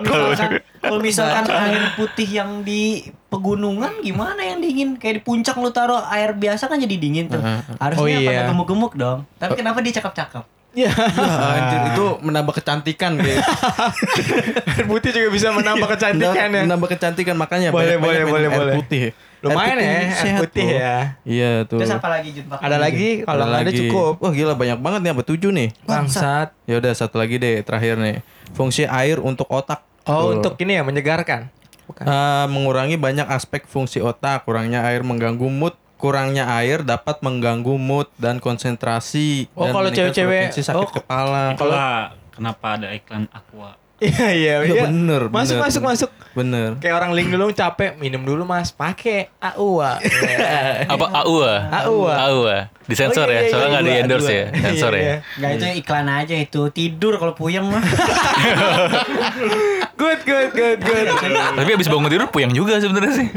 Misalkan- 0.00 0.62
Kalau 0.78 0.98
misalkan 0.98 1.44
air 1.48 1.82
putih 1.92 2.28
yang 2.28 2.62
di 2.62 3.02
pegunungan 3.26 3.98
gimana 4.00 4.38
yang 4.38 4.58
dingin? 4.58 4.94
Kayak 4.94 5.18
di 5.18 5.22
puncak 5.22 5.54
lu 5.56 5.68
taruh 5.68 5.98
air 6.06 6.30
biasa 6.32 6.66
kan 6.66 6.78
jadi 6.78 6.94
dingin 6.94 7.26
tuh. 7.26 7.42
Harusnya 7.76 7.98
Oh, 7.98 8.22
iya. 8.22 8.28
pada 8.28 8.42
gemuk-gemuk 8.48 8.92
dong. 8.94 9.26
Tapi 9.36 9.52
kenapa 9.54 9.78
dia 9.78 9.92
cakep-cakep? 9.92 10.44
Ya. 10.72 10.88
Wah, 10.88 11.52
anjir, 11.52 11.80
itu 11.92 12.06
menambah 12.22 12.54
kecantikan 12.54 13.12
guys. 13.14 13.44
air 14.70 14.86
putih 14.86 15.10
juga 15.10 15.28
bisa 15.28 15.50
menambah 15.50 15.84
kecantikan 15.86 16.48
ya. 16.48 16.62
menambah 16.64 16.88
kecantikan 16.88 17.36
makanya 17.36 17.68
Boleh, 17.68 17.98
boleh, 17.98 18.24
boleh, 18.24 18.48
air 18.48 18.56
boleh. 18.56 18.74
putih. 18.78 19.04
Lumayan 19.42 19.74
putih 19.74 19.82
ya, 19.82 19.98
air 19.98 20.14
sehat 20.14 20.40
putih 20.40 20.68
ya. 20.70 20.96
Iya 21.26 21.52
tuh. 21.66 21.78
Terus 21.82 21.92
apa 21.98 22.08
lagi 22.08 22.28
Jun? 22.30 22.46
Pakai 22.46 22.62
Ada 22.62 22.76
lagi? 22.78 23.08
Kalau 23.26 23.44
nggak 23.44 23.60
ada 23.60 23.70
lagi. 23.74 23.80
cukup. 23.82 24.12
Wah 24.22 24.32
gila 24.32 24.54
banyak 24.54 24.78
banget 24.78 25.00
nih, 25.02 25.10
sampai 25.10 25.26
tujuh 25.26 25.50
nih. 25.50 25.68
Bangsat. 25.82 26.48
Ya 26.70 26.74
udah 26.78 26.92
satu 26.94 27.16
lagi 27.18 27.36
deh 27.42 27.58
terakhir 27.66 27.98
nih. 27.98 28.22
Fungsi 28.54 28.86
air 28.86 29.18
untuk 29.18 29.50
otak. 29.50 29.82
Oh, 30.06 30.30
Tuh. 30.30 30.38
untuk 30.38 30.54
ini 30.62 30.78
ya 30.78 30.82
menyegarkan. 30.86 31.50
Bukan. 31.90 32.04
Eh, 32.06 32.46
mengurangi 32.46 32.94
banyak 32.94 33.26
aspek 33.26 33.66
fungsi 33.66 33.98
otak. 33.98 34.46
Kurangnya 34.46 34.86
air 34.86 35.02
mengganggu 35.02 35.50
mood. 35.50 35.74
Kurangnya 35.98 36.46
air 36.50 36.82
dapat 36.82 37.22
mengganggu 37.22 37.78
mood 37.78 38.10
dan 38.18 38.38
konsentrasi. 38.38 39.46
Oh, 39.54 39.66
dan 39.66 39.74
kalau 39.74 39.88
cewek-cewek- 39.90 40.50
sakit 40.54 40.78
oh, 40.78 40.90
kepala. 40.90 41.54
Itulah 41.54 42.14
kenapa 42.30 42.78
ada 42.78 42.90
iklan 42.90 43.26
Aqua. 43.30 43.78
Iya 44.02 44.28
iya 44.28 44.54
Iya, 44.58 44.66
iya. 44.66 44.82
bener, 44.84 45.22
Masuk 45.28 45.54
bener, 45.54 45.62
masuk 45.62 45.80
bener. 45.80 45.90
masuk. 45.92 46.10
Bener. 46.32 46.70
Kayak 46.76 46.94
orang 46.96 47.12
link 47.12 47.28
dulu 47.28 47.46
capek, 47.50 47.94
minum 47.96 48.20
dulu 48.20 48.42
Mas, 48.42 48.68
pakai 48.68 49.30
AUA. 49.38 49.92
Apa 50.92 51.06
AUA? 51.22 51.54
AUA. 51.84 52.14
AUA. 52.26 52.58
Disensor 52.82 53.24
Oh, 53.24 53.30
iya, 53.30 53.36
ya, 53.36 53.40
iya, 53.40 53.48
soalnya 53.48 53.62
iya, 53.62 53.72
nggak 53.72 53.84
di 53.84 53.92
endorse 53.94 54.32
ya, 54.32 54.46
sensor 54.50 54.92
Iya, 54.92 54.98
ya. 54.98 55.04
iya. 55.04 55.16
Nggak 55.38 55.50
itu 55.52 55.66
iklan 55.78 56.08
aja 56.10 56.34
itu 56.36 56.62
tidur 56.68 57.12
kalau 57.14 57.32
puyeng 57.32 57.62
mah. 57.64 57.78
Good 59.94 60.20
good 60.26 60.50
good 60.50 60.78
good. 60.80 61.06
Tapi 61.54 61.70
abis 61.72 61.86
bangun 61.86 62.10
tidur 62.10 62.26
puyeng 62.26 62.50
juga 62.50 62.74
sebenarnya 62.76 63.12
sih. 63.14 63.28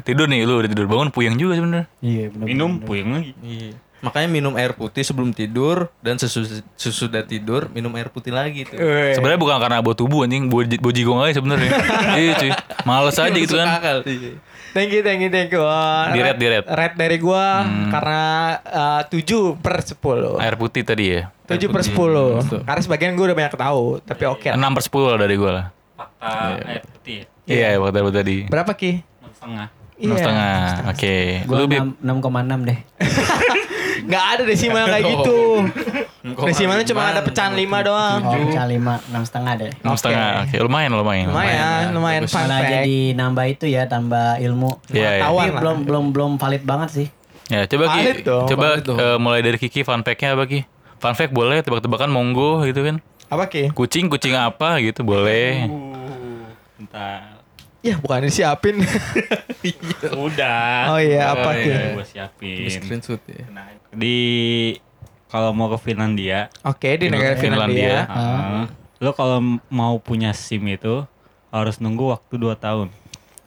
Tidur 0.00 0.26
nih 0.26 0.42
lu 0.42 0.58
udah 0.58 0.70
tidur 0.70 0.88
bangun 0.88 1.12
puyeng 1.12 1.36
juga 1.36 1.54
sebenarnya. 1.54 1.86
Iya 2.00 2.24
benar. 2.30 2.46
Minum 2.48 2.70
puyeng 2.80 3.08
lagi. 3.12 3.32
Iya. 3.38 3.76
Makanya 3.96 4.28
minum 4.28 4.52
air 4.54 4.76
putih 4.76 5.00
sebelum 5.00 5.32
tidur 5.32 5.88
dan 5.98 6.20
sesus- 6.20 6.60
sesudah 6.76 7.24
tidur 7.24 7.72
minum 7.72 7.88
air 7.96 8.12
putih 8.12 8.30
lagi 8.30 8.68
tuh. 8.68 8.76
Sebenarnya 9.12 9.40
bukan 9.40 9.56
karena 9.56 9.80
bau 9.80 9.96
tubuh 9.96 10.22
anjing, 10.22 10.52
bau, 10.52 10.60
bau 10.62 10.92
jigong 10.92 11.18
aja 11.24 11.40
sebenarnya. 11.40 11.70
iya 12.20 12.32
cuy. 12.36 12.50
Males 12.84 13.16
aja 13.16 13.32
gitu 13.32 13.56
kan. 13.56 13.68
akal. 13.72 13.98
Iya. 14.04 14.36
Thank 14.76 14.92
you, 14.92 15.00
thank 15.00 15.24
you, 15.24 15.30
thank 15.32 15.48
you. 15.48 15.64
Di 16.12 16.20
red- 16.20 16.36
red, 16.36 16.36
di 16.36 16.46
red. 16.52 16.64
Red 16.68 16.92
dari 16.94 17.16
gua 17.16 17.64
karena 17.88 18.22
uh, 19.00 19.02
7 19.08 19.56
per 19.56 19.80
10. 19.80 19.96
Air 20.36 20.54
putih 20.60 20.84
tadi 20.84 21.04
ya. 21.16 21.32
7 21.48 21.72
per 21.72 21.80
10. 21.80 21.96
Karena 22.68 22.80
sebagian 22.84 23.16
gua 23.16 23.32
udah 23.32 23.38
banyak 23.40 23.56
tahu, 23.56 24.04
tapi 24.04 24.28
oke. 24.28 24.52
lah. 24.52 24.60
6 24.60 24.76
per 24.76 24.82
10 24.84 25.08
lah 25.08 25.18
dari 25.18 25.34
gue 25.34 25.50
lah. 25.50 25.66
Fakta 25.96 26.28
air 26.60 26.84
putih. 26.84 27.18
Iya, 27.48 27.80
waktu 27.80 28.12
tadi. 28.12 28.36
Berapa 28.52 28.76
Ki? 28.76 29.00
Enam 29.00 29.32
setengah. 29.32 29.66
Enam 29.96 30.12
Iya. 30.12 30.20
setengah. 30.20 30.52
Oke. 30.92 31.16
Gua 31.48 31.56
Lu 31.56 31.64
Bib? 31.64 31.80
6,6 32.04 32.68
deh. 32.68 32.78
Nggak 34.04 34.24
ada 34.36 34.42
desimal 34.44 34.84
kayak 34.90 35.04
gitu. 35.08 35.38
Desimalnya 36.44 36.84
cuma 36.84 37.02
ada 37.14 37.20
pecahan 37.22 37.54
5 37.54 37.88
doang. 37.88 38.18
Oh, 38.26 38.34
pecah 38.34 38.66
5, 38.66 39.14
6 39.14 39.28
setengah 39.30 39.52
deh. 39.56 39.70
Enam 39.80 39.94
setengah. 39.96 40.28
Oke, 40.44 40.56
lumayan, 40.60 40.90
lumayan. 40.92 41.26
Lumayan, 41.30 41.84
lumayan 41.94 42.24
fun 42.26 42.44
Malah 42.44 42.60
fact. 42.60 42.72
jadi 42.74 42.98
nambah 43.14 43.46
itu 43.46 43.64
ya, 43.70 43.82
tambah 43.86 44.36
ilmu. 44.42 44.70
Iya, 44.90 45.22
iya. 45.22 45.22
Tapi 45.24 45.48
lah. 45.48 45.60
belum 45.62 45.76
belum 45.86 46.04
belum 46.12 46.30
valid 46.36 46.62
banget 46.66 46.88
sih. 46.92 47.06
Ya, 47.46 47.62
coba 47.70 47.94
Ki, 47.94 48.26
coba 48.26 48.66
eh, 48.82 49.18
mulai 49.22 49.38
dari 49.38 49.54
Kiki 49.54 49.86
fun 49.86 50.02
fact-nya 50.02 50.34
apa 50.34 50.50
Ki? 50.50 50.66
Fun 50.98 51.14
fact 51.14 51.30
boleh, 51.30 51.62
tebak-tebakan 51.62 52.10
monggo 52.10 52.66
gitu 52.66 52.82
kan. 52.82 52.98
Apa 53.30 53.46
Ki? 53.46 53.70
Kucing, 53.70 54.10
kucing 54.10 54.34
apa 54.34 54.82
gitu 54.82 55.06
boleh. 55.06 55.70
Uh, 55.70 56.50
bentar. 56.74 57.38
Ya 57.86 57.94
bukan 58.02 58.26
disiapin. 58.26 58.82
Udah. 60.10 60.74
Oh 60.90 60.98
iya, 60.98 61.38
apa 61.38 61.54
Ki? 61.54 61.70
Gue 61.70 62.02
Di 62.02 62.10
siapin. 62.10 62.66
screenshot 62.70 63.22
ya. 63.30 63.46
Nah, 63.54 63.75
di 63.96 64.16
kalau 65.26 65.50
mau 65.50 65.66
ke 65.66 65.78
Finlandia, 65.82 66.52
Oke, 66.62 66.94
di 66.94 67.10
negara 67.10 67.34
Finlandia. 67.34 68.06
Finlandia. 68.06 68.62
ah, 68.62 68.64
lo 69.02 69.10
kalau 69.10 69.42
mau 69.66 69.98
punya 69.98 70.30
SIM 70.30 70.62
itu 70.68 71.02
harus 71.50 71.80
nunggu 71.80 72.12
waktu 72.12 72.34
2 72.36 72.54
tahun. 72.56 72.88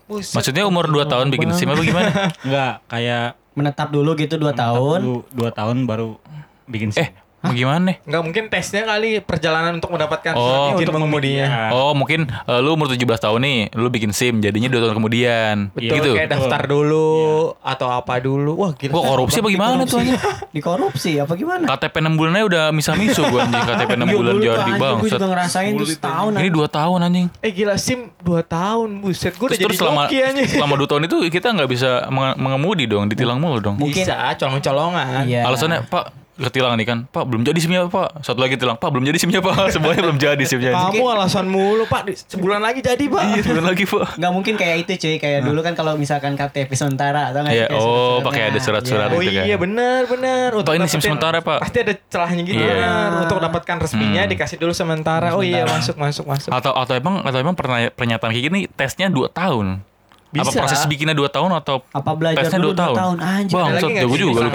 Maksudnya 0.09 0.65
umur 0.65 0.89
2 0.89 1.05
tahun 1.05 1.29
bikin 1.29 1.53
SIM 1.53 1.69
apa 1.69 1.81
gimana? 1.85 2.09
Enggak, 2.45 2.73
kayak 2.89 3.37
Menetap 3.53 3.91
dulu 3.91 4.15
gitu 4.15 4.35
2 4.35 4.51
tahun. 4.53 4.99
Dulu 5.03 5.17
2 5.35 5.51
tahun 5.53 5.77
baru 5.85 6.17
bikin 6.65 6.89
SIM. 6.89 7.05
eh, 7.05 7.09
mau 7.39 7.51
gimana 7.51 7.81
nih? 7.85 7.97
Nggak 8.03 8.21
mungkin 8.21 8.43
tesnya 8.47 8.83
kali 8.83 9.09
perjalanan 9.19 9.71
untuk 9.73 9.89
mendapatkan 9.89 10.31
Oh, 10.31 10.41
surat 10.41 10.59
izin 10.75 10.87
mengemudinya. 10.89 11.71
Oh 11.71 11.91
mungkin 11.91 12.27
eh, 12.27 12.59
lu 12.59 12.73
umur 12.73 12.87
17 12.87 12.99
tahun 13.19 13.39
nih, 13.39 13.57
lu 13.73 13.87
bikin 13.87 14.11
SIM 14.11 14.39
jadinya 14.39 14.67
2 14.67 14.79
tahun 14.79 14.95
kemudian. 14.95 15.55
Betul, 15.71 15.95
gitu. 15.95 16.11
kayak 16.13 16.29
daftar 16.29 16.61
dulu 16.65 17.09
atau 17.57 17.87
apa 17.89 18.19
dulu. 18.19 18.51
Wah, 18.57 18.71
gila. 18.73 18.91
Wah 18.91 19.03
korupsi 19.05 19.39
apa 19.39 19.49
gimana 19.49 19.81
tuh 19.83 19.97
anjing? 19.97 20.19
Dikorupsi 20.55 21.11
apa 21.15 21.33
gimana? 21.33 21.63
KTP 21.65 21.95
6 21.97 22.19
bulan 22.19 22.31
aja 22.33 22.45
udah 22.45 22.63
misa-misu 22.69 23.21
gua 23.25 23.45
anjing 23.45 23.63
KTP 23.63 23.91
6 23.95 24.03
bulan 24.17 24.33
Dulu 24.33 24.41
tuh 24.41 24.51
jadi 24.51 24.71
bang. 24.75 24.95
Gue 24.97 25.09
juga 25.09 25.27
ngerasain 25.27 25.71
tuh 25.73 25.87
setahun. 25.87 26.31
Ini 26.35 26.49
2 26.49 26.67
tahun 26.69 26.99
anjing. 27.01 27.27
Eh 27.39 27.51
gila 27.51 27.75
SIM 27.75 27.99
2 28.19 28.43
tahun. 28.45 28.89
Buset, 28.99 29.33
gue 29.33 29.47
udah 29.47 29.55
Terus, 29.55 29.59
jadi 29.59 29.65
terus 29.71 29.79
selama 29.79 30.03
selama 30.45 30.73
2 30.75 30.85
tahun 30.85 31.01
itu 31.05 31.17
kita 31.29 31.47
nggak 31.51 31.69
bisa 31.69 31.89
menge- 32.09 32.37
mengemudi 32.37 32.83
dong, 32.85 33.07
ditilang 33.07 33.39
mulu 33.39 33.59
dong. 33.59 33.75
Mungkin- 33.77 34.03
Bisa, 34.03 34.35
colong-colongan. 34.35 35.23
Iya. 35.23 35.41
Alasannya 35.45 35.87
Pak 35.87 36.05
ketilang 36.41 36.73
nih 36.73 36.83
kan, 36.83 36.99
Pak 37.05 37.23
belum 37.23 37.43
jadi 37.43 37.59
simnya 37.59 37.85
Pak. 37.85 38.23
Satu 38.23 38.39
lagi 38.39 38.55
tilang, 38.55 38.75
Pak 38.75 38.89
belum 38.89 39.03
jadi 39.03 39.15
simnya 39.15 39.39
Pak. 39.39 39.67
Semuanya 39.75 40.01
belum 40.01 40.17
jadi 40.17 40.43
simnya. 40.43 40.71
Kamu 40.71 41.05
alasan 41.05 41.45
mulu, 41.45 41.83
Pak. 41.83 42.07
Sebulan 42.25 42.59
lagi 42.59 42.79
jadi, 42.79 43.03
Pak. 43.05 43.23
Iya 43.25 43.41
sebulan 43.43 43.65
lagi 43.67 43.83
Pak. 43.83 44.15
Nggak 44.15 44.31
mungkin 44.31 44.53
kayak 44.55 44.75
itu 44.81 44.91
cuy, 44.97 45.15
kayak 45.17 45.39
dulu 45.43 45.59
kan 45.59 45.73
kalau 45.73 45.93
misalkan 45.93 46.33
KTP 46.33 46.71
sementara 46.73 47.29
atau 47.29 47.43
nggak 47.43 47.53
Iya, 47.53 47.65
kayak 47.67 47.79
oh, 47.79 48.17
pakai 48.23 48.41
ada 48.47 48.59
surat-surat. 48.59 49.07
Iya. 49.07 49.13
Oh 49.13 49.19
gitu 49.19 49.35
kan. 49.35 49.45
iya 49.45 49.57
benar 49.57 50.01
benar. 50.05 50.49
Pak, 50.59 50.73
ini 50.73 50.85
SIM 50.85 51.01
sementara, 51.01 51.37
Pak. 51.39 51.59
Pasti 51.59 51.77
ada 51.79 51.93
celahnya 52.05 52.41
gitu. 52.41 52.55
Iya. 52.55 52.73
benar. 52.73 53.09
Untuk 53.23 53.37
dapatkan 53.39 53.75
resminya 53.79 54.21
Hmm. 54.21 54.31
dikasih 54.31 54.57
dulu 54.57 54.71
sementara. 54.71 55.27
Oh 55.33 55.41
iya 55.41 55.63
masuk 55.63 55.95
masuk 55.95 56.25
masuk. 56.25 56.49
Atau 56.49 56.71
atau 56.71 56.93
emang 56.93 57.21
atau 57.21 57.37
emang 57.37 57.53
pernah 57.53 57.89
pernyataan 57.89 58.29
kayak 58.29 58.45
gini 58.47 58.59
tesnya 58.69 59.07
2 59.07 59.27
tahun. 59.27 59.83
Apa 60.29 60.45
Bisa. 60.45 60.61
proses 60.61 60.85
bikinnya 60.85 61.17
2 61.17 61.25
tahun 61.25 61.49
atau 61.51 61.81
Apa 61.89 62.13
belajar 62.13 62.45
tesnya 62.45 62.61
dulu 62.61 62.71
2 62.71 62.77
dua 62.77 62.81
tahun? 62.85 62.95
tahun? 62.95 63.17
Anjir. 63.19 63.53
Bang, 63.57 63.67
lagi 63.67 63.81
sih? 63.81 64.19
juga 64.19 64.39
lu. 64.39 64.49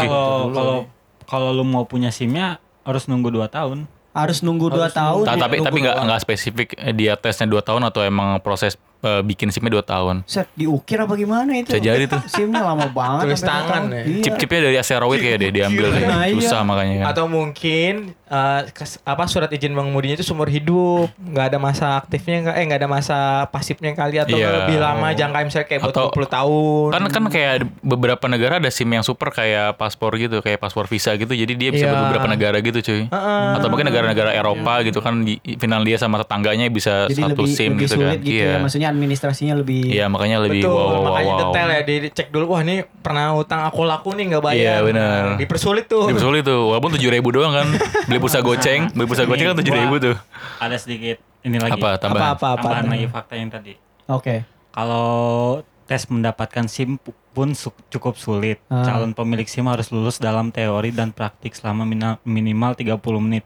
Kalau 0.54 0.76
kalau 1.24 1.50
lu 1.50 1.64
mau 1.64 1.84
punya 1.84 2.08
SIM-nya 2.08 2.58
harus 2.84 3.08
nunggu 3.08 3.32
2 3.32 3.48
tahun. 3.48 3.88
Harus 4.14 4.46
nunggu 4.46 4.70
2 4.70 4.88
tahun. 4.90 5.24
Ta- 5.26 5.34
tapi 5.36 5.58
Nunggu 5.58 5.66
tapi 5.68 5.78
nggak 5.82 5.96
nggak 6.06 6.20
spesifik 6.22 6.68
eh, 6.78 6.94
dia 6.94 7.18
tesnya 7.18 7.50
2 7.50 7.58
tahun 7.60 7.82
atau 7.84 8.06
emang 8.06 8.38
proses 8.38 8.78
eh, 9.04 9.20
bikin 9.22 9.48
SIM-nya 9.48 9.72
2 9.74 9.84
tahun. 9.84 10.16
Set 10.24 10.48
diukir 10.54 10.96
apa 10.96 11.12
gimana 11.14 11.52
itu? 11.52 11.68
Bisa 11.68 11.78
jadi 11.78 12.04
tuh. 12.06 12.20
SIM-nya 12.26 12.64
lama 12.64 12.88
banget. 12.88 13.22
Tulis 13.26 13.42
tangan 13.42 13.82
tahun. 13.84 13.92
ya. 13.92 14.02
Iya. 14.02 14.22
Chip-chipnya 14.22 14.60
dari 14.62 14.76
asteroid 14.76 15.20
kayak 15.20 15.38
deh 15.38 15.50
diambil 15.52 15.86
deh. 15.90 16.02
Nah, 16.02 16.24
iya. 16.24 16.34
Susah 16.34 16.60
makanya 16.62 16.94
kan. 16.98 17.06
Atau 17.12 17.24
mungkin 17.26 17.92
eh, 18.24 18.60
kes- 18.68 18.98
apa 19.02 19.24
surat 19.24 19.46
izin 19.48 19.70
mengemudinya 19.70 20.14
itu 20.14 20.24
seumur 20.24 20.48
hidup, 20.48 21.06
nggak 21.14 21.46
ada 21.46 21.58
masa 21.58 21.86
aktifnya 21.96 22.50
eh 22.50 22.64
nggak 22.64 22.80
ada 22.80 22.88
masa 22.88 23.18
pasifnya 23.46 23.92
kali 23.92 24.16
atau 24.18 24.34
Iya. 24.34 24.64
lebih 24.64 24.80
lama 24.80 25.12
jangka 25.12 25.38
misalnya 25.42 25.68
kayak 25.68 25.80
buat 25.82 25.92
Atau- 25.92 26.10
20 26.10 26.26
tahun. 26.26 26.88
Kan 26.90 27.04
kan 27.06 27.24
kayak 27.28 27.54
beberapa 27.80 28.24
negara 28.26 28.56
ada 28.56 28.66
SIM 28.68 28.88
yang 28.88 29.02
super 29.02 29.28
kayak 29.28 29.76
paspor 29.76 30.16
gitu, 30.16 30.40
kayak 30.40 30.56
paspor 30.56 30.86
visa 30.86 31.12
gitu. 31.12 31.30
Jadi 31.30 31.52
dia 31.52 31.68
bisa 31.68 31.84
Iya. 31.84 31.90
buat 31.90 32.02
beberapa 32.08 32.28
negara 32.28 32.56
gitu, 32.58 32.78
cuy. 32.80 33.02
Heeh. 33.06 33.46
Atau 33.54 33.68
mungkin 33.68 33.86
negara-negara 33.86 34.30
Eropa 34.32 34.54
gitu 34.82 34.98
kan 34.98 35.20
di 35.20 35.36
Finlandia 35.54 35.94
sama 35.94 36.18
tetangganya 36.18 36.66
bisa 36.66 37.06
Jadi 37.06 37.20
satu 37.20 37.38
lebih 37.38 37.50
SIM 37.50 37.70
lebih 37.72 37.82
gitu 37.84 37.96
kan. 38.00 38.16
gitu 38.16 38.32
iya. 38.32 38.50
ya. 38.50 38.58
Maksudnya 38.58 38.88
administrasinya 38.94 39.58
lebih 39.58 39.90
Iya, 39.90 40.06
makanya 40.06 40.38
lebih 40.38 40.62
Betul, 40.62 40.70
wow 40.70 40.86
wow 40.86 41.00
makanya 41.04 41.32
wow. 41.34 41.40
detail 41.42 41.68
ya 41.68 41.80
dicek 41.82 42.28
dulu. 42.30 42.44
Wah 42.54 42.62
ini 42.62 42.76
pernah 43.02 43.34
utang 43.34 43.66
aku 43.66 43.82
laku 43.82 44.14
nih 44.14 44.24
nggak 44.30 44.42
bayar. 44.42 44.62
Iya, 44.62 44.76
benar. 44.80 45.22
Dipersulit 45.34 45.84
tuh. 45.84 46.06
Dipersulit 46.06 46.46
tuh, 46.46 46.70
walaupun 46.70 46.94
tujuh 46.94 47.10
ribu 47.10 47.34
doang 47.34 47.50
kan. 47.50 47.66
Beli 48.08 48.18
pulsa 48.18 48.38
goceng, 48.38 48.94
beli 48.94 49.04
pulsa 49.04 49.26
goceng 49.26 49.50
kan 49.50 49.56
tujuh 49.58 49.74
ribu 49.74 49.98
tuh. 49.98 50.14
Ada 50.56 50.78
sedikit 50.78 51.18
ini 51.42 51.58
lagi. 51.58 51.74
Apa 51.74 51.98
tambahan? 51.98 52.22
Apa 52.22 52.28
apa 52.32 52.46
apa. 52.54 52.62
Tambahan 52.62 52.86
lagi 52.88 53.06
fakta 53.10 53.34
yang 53.34 53.50
tadi. 53.50 53.72
Oke. 54.06 54.46
Kalau 54.70 55.60
tes 55.84 56.08
mendapatkan 56.08 56.64
SIM 56.64 56.96
pu- 56.96 57.12
pun 57.30 57.52
su- 57.52 57.76
cukup 57.88 58.16
sulit. 58.16 58.56
Ah. 58.66 58.82
Calon 58.82 59.12
pemilik 59.12 59.44
SIM 59.44 59.66
harus 59.66 59.90
lulus 59.90 60.16
dalam 60.16 60.48
teori 60.48 60.88
dan 60.90 61.10
praktik 61.10 61.52
selama 61.52 61.84
minimal 62.22 62.72
30 62.72 62.96
menit. 63.20 63.44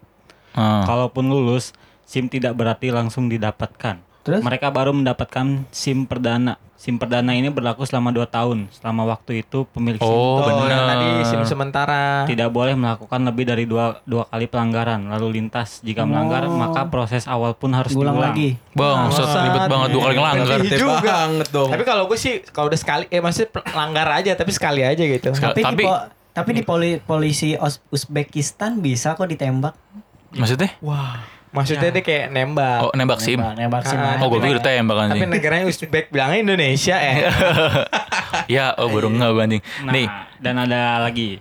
Ah. 0.52 0.82
Kalaupun 0.84 1.26
lulus, 1.26 1.74
SIM 2.02 2.26
tidak 2.26 2.54
berarti 2.54 2.88
langsung 2.88 3.26
didapatkan. 3.26 4.00
Terus? 4.28 4.42
Mereka 4.42 4.68
baru 4.68 4.92
mendapatkan 4.92 5.46
SIM 5.70 6.04
perdana. 6.04 6.60
SIM 6.74 6.94
perdana 6.94 7.32
ini 7.32 7.48
berlaku 7.48 7.82
selama 7.82 8.12
2 8.12 8.22
tahun. 8.24 8.70
Selama 8.70 9.02
waktu 9.08 9.40
itu 9.40 9.66
pemilik 9.66 9.96
SIM 9.96 10.06
Oh, 10.06 10.38
Oh, 10.38 10.46
yang 10.62 10.78
benar. 10.78 10.86
tadi 10.92 11.08
SIM 11.24 11.42
sementara. 11.42 12.22
tidak 12.24 12.48
boleh 12.48 12.72
melakukan 12.72 13.18
lebih 13.24 13.44
dari 13.44 13.64
dua, 13.64 13.98
dua 14.04 14.22
kali 14.24 14.46
pelanggaran 14.46 15.08
lalu 15.08 15.26
lintas. 15.34 15.80
Jika 15.80 16.04
melanggar, 16.04 16.46
maka 16.46 16.86
proses 16.86 17.24
awal 17.24 17.52
pun 17.52 17.72
harus 17.72 17.90
diulang. 17.90 18.14
lagi. 18.14 18.54
Bang, 18.70 19.10
set, 19.10 19.26
ribet 19.26 19.66
banget 19.66 19.88
dua 19.90 20.02
kali 20.04 20.16
ngelanggar. 20.16 20.58
Bete 20.60 20.76
juga. 20.76 21.00
banget 21.02 21.48
dong. 21.50 21.70
Tapi 21.72 21.82
kalau 21.82 22.04
gue 22.04 22.14
sih 22.16 22.44
kalau 22.46 22.68
udah 22.68 22.78
sekali 22.78 23.04
eh 23.08 23.18
maksudnya 23.18 23.48
langgar 23.72 24.06
aja 24.12 24.32
tapi 24.34 24.52
sekali 24.52 24.84
aja 24.84 25.02
gitu. 25.02 25.32
Sekali. 25.32 25.58
Tapi, 25.58 25.62
Tapi- 25.64 25.82
di 25.82 25.88
tapi 26.30 26.50
di 26.52 26.62
poli- 26.62 27.00
polisi 27.00 27.58
Uzbekistan 27.90 28.78
bisa 28.78 29.12
kok 29.12 29.26
ditembak. 29.26 29.74
Maksudnya? 30.30 30.78
Wah. 30.78 31.18
Maksudnya 31.48 31.88
dia 31.88 32.02
kayak 32.02 32.26
nembak. 32.28 32.78
Oh, 32.80 32.92
nembak 32.92 33.18
SIM. 33.18 33.36
Nembak, 33.36 33.54
nembak 33.56 33.82
SIM. 33.84 33.96
Ah, 33.96 34.16
Oh, 34.18 34.28
gue 34.28 34.40
pikir 34.40 34.58
tembak 34.58 34.96
Tapi 34.98 35.04
anjing. 35.16 35.28
negaranya 35.28 35.64
Uzbek 35.64 36.08
bilangnya 36.08 36.38
Indonesia 36.42 36.96
eh. 36.96 37.16
Ya, 38.50 38.72
oh 38.74 38.88
baru 38.88 39.08
nggak 39.08 39.30
gue 39.30 39.42
anjing. 39.42 39.62
Nah, 39.80 39.92
Nih, 39.92 40.06
dan 40.38 40.54
ada 40.58 40.80
lagi. 41.00 41.40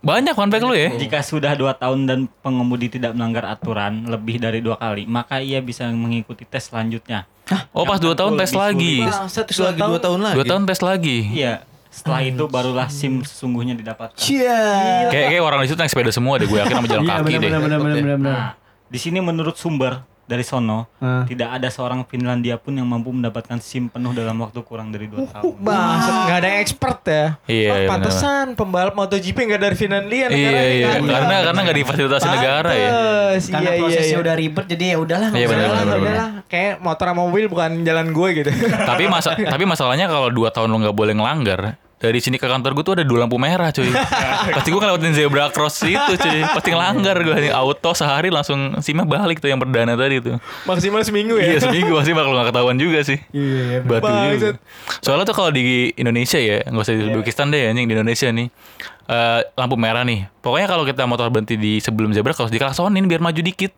banyak 0.00 0.32
fun 0.32 0.46
fact 0.48 0.62
lu 0.62 0.74
ya. 0.74 0.90
Jika 0.92 1.22
sudah 1.22 1.54
dua 1.54 1.72
tahun 1.72 2.00
dan 2.04 2.18
pengemudi 2.38 2.90
tidak 2.90 3.14
melanggar 3.14 3.46
aturan 3.46 4.02
lebih 4.04 4.34
dari 4.36 4.58
dua 4.58 4.74
kali, 4.74 5.06
maka 5.06 5.38
ia 5.38 5.58
bisa 5.58 5.86
mengikuti 5.86 6.42
tes 6.42 6.62
selanjutnya. 6.64 7.22
Oh, 7.70 7.82
pas 7.82 7.98
dua 7.98 8.10
tahun 8.12 8.34
tes 8.34 8.50
lagi. 8.52 9.06
Terus 9.28 9.58
lagi 9.60 9.78
dua 9.78 9.98
tahun 9.98 10.20
lagi. 10.20 10.36
Dua 10.38 10.46
tahun 10.48 10.62
tes 10.64 10.80
lagi. 10.80 11.18
Iya, 11.28 11.62
Setelah 11.86 12.24
itu 12.24 12.44
barulah 12.46 12.88
SIM 12.88 13.20
sesungguhnya 13.20 13.74
didapatkan. 13.74 14.16
Cia. 14.16 15.06
Kayak 15.06 15.26
kayak 15.28 15.42
orang 15.44 15.58
di 15.60 15.68
situ 15.68 15.76
naik 15.76 15.92
sepeda 15.92 16.10
semua 16.10 16.34
deh 16.34 16.46
gue 16.46 16.56
yakin 16.56 16.74
sama 16.74 16.88
jalan 16.88 17.02
Iya 17.02 17.14
kaki 17.14 17.28
deh. 17.28 17.38
benar 17.38 17.60
benar 17.60 17.78
benar 17.78 17.94
benar. 17.94 18.18
benar. 18.18 18.40
Di 18.92 19.00
sini 19.00 19.18
menurut 19.18 19.56
sumber 19.56 20.04
dari 20.22 20.44
sono 20.44 20.86
Ah. 20.96 21.26
tidak 21.26 21.48
ada 21.50 21.66
seorang 21.66 22.04
Finlandia 22.04 22.54
pun 22.54 22.72
yang 22.72 22.84
mampu 22.84 23.10
mendapatkan 23.10 23.58
SIM 23.58 23.88
penuh 23.88 24.12
dalam 24.12 24.38
waktu 24.38 24.60
kurang 24.62 24.88
dari 24.88 25.04
dua 25.04 25.26
tahun. 25.26 25.58
Bangsat, 25.58 26.14
nggak 26.22 26.38
ada 26.38 26.46
yang 26.46 26.60
expert 26.60 26.98
ya. 27.02 27.24
Iya, 27.44 27.68
Oh, 27.68 27.76
iya, 27.76 27.88
pantesan 27.90 28.46
pembalap 28.52 28.94
MotoGP 28.94 29.34
nggak 29.34 29.60
dari 29.60 29.72
Iya 29.72 29.80
Finlandia 29.82 30.24
negaranya 30.28 30.62
iya 30.70 30.86
kan. 30.86 31.00
karena 31.02 31.36
karena 31.42 31.60
nggak 31.62 31.78
difasilitasi 31.78 32.26
negara 32.30 32.70
ya. 32.70 32.88
Pantes, 32.88 33.44
Karena 33.46 33.60
iya, 33.62 33.72
iya, 33.72 33.80
prosesnya 33.82 34.08
iya. 34.08 34.20
udah 34.20 34.34
ribet 34.36 34.64
jadi 34.68 34.84
ya 34.84 34.96
udahlah. 34.98 35.28
Iya, 35.28 35.36
usah 35.42 35.50
benar, 35.50 35.66
lah. 35.66 35.82
benar, 35.82 35.98
Udahlah. 35.98 36.28
Kayak 36.46 36.72
motor 36.78 37.06
sama 37.08 37.20
mobil 37.22 37.44
bukan 37.48 37.70
jalan 37.82 38.06
gue 38.08 38.28
gitu. 38.34 38.50
tapi 38.84 39.04
masa 39.08 39.30
tapi 39.34 39.64
masalahnya 39.64 40.06
kalau 40.06 40.28
dua 40.28 40.48
tahun 40.48 40.68
lo 40.68 40.78
nggak 40.78 40.96
boleh 40.96 41.12
ngelanggar 41.12 41.60
dari 42.02 42.18
sini 42.18 42.34
ke 42.34 42.50
kantor 42.50 42.74
gue 42.74 42.84
tuh 42.84 42.94
ada 42.98 43.04
dua 43.06 43.22
lampu 43.22 43.38
merah 43.38 43.70
cuy. 43.70 43.86
Pasti 44.58 44.68
gue 44.74 44.80
ngelewatin 44.82 45.14
zebra 45.14 45.54
cross 45.54 45.86
itu 45.86 46.12
cuy. 46.18 46.42
Pasti 46.42 46.74
ngelanggar 46.74 47.14
gue 47.22 47.36
nih. 47.46 47.52
Auto 47.54 47.94
sehari 47.94 48.34
langsung 48.34 48.82
simnya 48.82 49.06
balik 49.06 49.38
tuh 49.38 49.54
yang 49.54 49.62
perdana 49.62 49.94
tadi 49.94 50.18
tuh. 50.18 50.42
Maksimal 50.66 51.06
seminggu 51.06 51.38
ya. 51.38 51.54
iya 51.54 51.58
seminggu. 51.62 51.94
Pasti 51.94 52.10
bakal 52.10 52.34
nggak 52.34 52.50
ketahuan 52.50 52.76
juga 52.76 53.06
sih. 53.06 53.22
Iya, 53.30 53.86
batu 53.86 54.10
bangsat. 54.10 54.34
juga 54.34 54.48
soalnya 54.98 55.24
tuh 55.30 55.36
kalau 55.38 55.50
di 55.54 55.94
Indonesia 55.94 56.42
ya 56.42 56.66
nggak 56.66 56.82
usah 56.82 56.94
di 56.98 57.02
Uzbekistan 57.06 57.54
deh 57.54 57.70
anjing 57.70 57.86
di 57.86 57.94
Indonesia 57.94 58.28
nih. 58.34 58.48
Eh, 59.06 59.40
lampu 59.54 59.78
merah 59.78 60.02
nih. 60.02 60.26
Pokoknya 60.42 60.66
kalau 60.66 60.82
kita 60.82 61.06
motor 61.06 61.30
berhenti 61.30 61.54
di 61.54 61.78
sebelum 61.78 62.10
zebra 62.10 62.34
cross 62.34 62.50
diklaksonin 62.50 63.06
biar 63.06 63.22
maju 63.22 63.38
dikit 63.38 63.70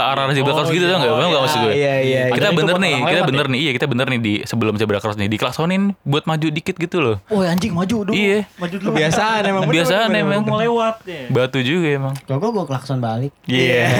ke 0.00 0.06
arah 0.06 0.32
zebra 0.32 0.52
cross 0.54 0.68
gitu 0.68 0.80
tuh 0.82 0.96
nggak 0.96 1.12
Paham 1.12 1.28
nggak 1.28 1.42
maksud 1.44 1.60
gue 1.60 1.72
Iya, 1.72 1.94
iya. 2.00 2.22
kita 2.26 2.32
Padahal 2.32 2.50
itu 2.50 2.58
bener 2.58 2.76
nih 2.78 2.94
kita 3.04 3.22
bener 3.22 3.46
nih 3.46 3.58
iya 3.60 3.70
kita 3.70 3.86
bener 3.86 4.06
nih 4.08 4.18
di 4.18 4.32
sebelum 4.42 4.74
zebra 4.74 4.98
cross 4.98 5.14
nih 5.14 5.28
diklaksonin 5.28 5.82
buat 6.02 6.24
maju 6.24 6.46
dikit 6.48 6.74
gitu 6.74 6.96
loh 6.98 7.16
Oh 7.28 7.42
anjing 7.42 7.70
maju 7.70 7.96
dulu. 8.02 8.12
iya 8.12 8.48
Maju 8.56 8.74
dulu. 8.74 8.88
Kebiasaan 8.90 9.42
emang. 9.44 9.62
Kebiasaan 9.64 10.08
emang. 10.10 10.40
Mau 10.42 10.56
lewat 10.56 11.04
ya. 11.04 11.28
batu 11.28 11.60
juga 11.60 11.88
emang 11.90 12.14
Kalau 12.22 12.38
gue 12.38 12.50
gue 12.50 12.64
klakson 12.64 12.98
balik. 12.98 13.32
iya 13.44 13.92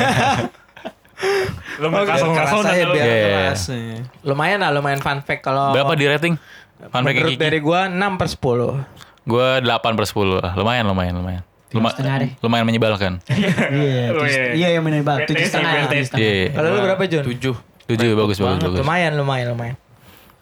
Oh, 1.78 1.92
kasong-kasong 2.02 2.64
Kerasa 2.64 2.72
ya 2.74 2.86
biar 2.88 3.04
Iya. 3.04 3.24
keras. 3.52 3.62
ya. 3.68 3.98
Lumayan 4.24 4.58
lah, 4.58 4.72
lumayan 4.72 4.98
fun 4.98 5.20
fact 5.20 5.42
kalau 5.42 5.68
berapa 5.70 5.92
di 5.92 6.06
rating 6.06 6.34
fun 6.82 7.02
fact 7.02 7.36
dari 7.36 7.60
gua 7.60 7.86
6 7.86 8.16
per 8.16 8.24
10. 8.26 8.80
gue 9.22 9.48
8 9.60 9.68
per 9.92 10.04
10 10.06 10.40
lah 10.40 10.56
lumayan 10.56 10.84
lumayan 10.86 11.12
lumayan 11.14 11.42
Luma- 11.72 11.90
setengah 11.90 12.16
deh. 12.18 12.30
lumayan 12.40 12.64
menyebalkan 12.64 13.12
Iya. 13.70 14.10
Oh, 14.10 14.20
tujuh- 14.20 14.34
iya. 14.50 14.52
Iya 14.52 14.68
yang 14.74 14.84
menembak. 14.84 15.24
Tujuh 15.24 15.44
setengah. 15.44 15.72
BTS. 15.72 15.88
tujuh 15.88 16.06
setengah. 16.08 16.22
iya 16.24 16.46
Kalau 16.50 16.68
lu 16.68 16.80
berapa 16.82 17.02
Jun? 17.04 17.22
Tujuh. 17.26 17.54
tujuh 17.86 18.10
bagus 18.14 18.38
bagus 18.38 18.58
bagus 18.60 18.78
Lumayan, 18.78 19.12
lumayan, 19.14 19.46
lumayan. 19.48 19.76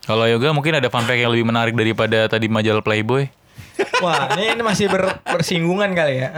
kalau 0.02 0.24
yoga 0.24 0.48
mungkin 0.50 0.72
ada 0.74 0.88
fun 0.88 1.02
fact 1.02 1.16
yang 1.16 1.28
lebih 1.28 1.44
menarik 1.44 1.72
daripada 1.72 2.24
tadi 2.26 2.46
majalah 2.46 2.80
Playboy 2.80 3.28
Wah, 4.04 4.34
ini, 4.34 4.52
ini 4.52 4.62
masih 4.62 4.86
ber- 4.86 5.22
bersinggungan 5.24 5.92
kali 5.92 6.18
ya. 6.18 6.34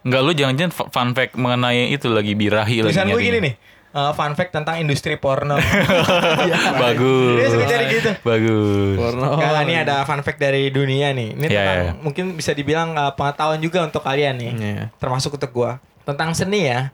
Enggak 0.00 0.20
lu 0.20 0.32
jangan-jangan 0.32 0.72
fun 0.88 1.10
fact 1.12 1.34
mengenai 1.34 1.90
itu 1.90 2.08
lagi 2.08 2.32
birahi 2.32 2.80
lagi 2.80 2.90
Tulisan 2.90 3.06
gue 3.06 3.20
gini 3.20 3.38
nih. 3.42 3.54
Eh, 3.90 4.12
fun 4.12 4.32
fact 4.32 4.52
tentang 4.52 4.76
industri 4.76 5.14
porno. 5.14 5.56
bagus 6.82 7.36
Dia 7.36 7.48
suka 7.48 7.64
cari 7.66 7.84
gitu. 7.90 8.10
bagus 8.22 8.96
Porno. 8.96 9.26
Enggak, 9.34 9.62
ini 9.64 9.74
ada 9.76 9.96
fun 10.02 10.20
fact 10.20 10.38
dari 10.38 10.68
dunia 10.68 11.12
nih. 11.12 11.28
Ini 11.34 11.44
Iya, 11.44 11.56
tentang 11.58 11.78
iya. 11.78 11.92
mungkin 11.98 12.24
bisa 12.34 12.52
dibilang 12.52 12.92
eh, 12.92 13.12
pengetahuan 13.14 13.58
juga 13.58 13.82
untuk 13.82 14.02
kalian 14.02 14.34
nih. 14.36 14.52
Iya. 14.54 14.84
Termasuk 14.96 15.34
untuk 15.34 15.50
gua. 15.52 15.78
Tentang 16.02 16.32
seni 16.32 16.66
ya. 16.66 16.90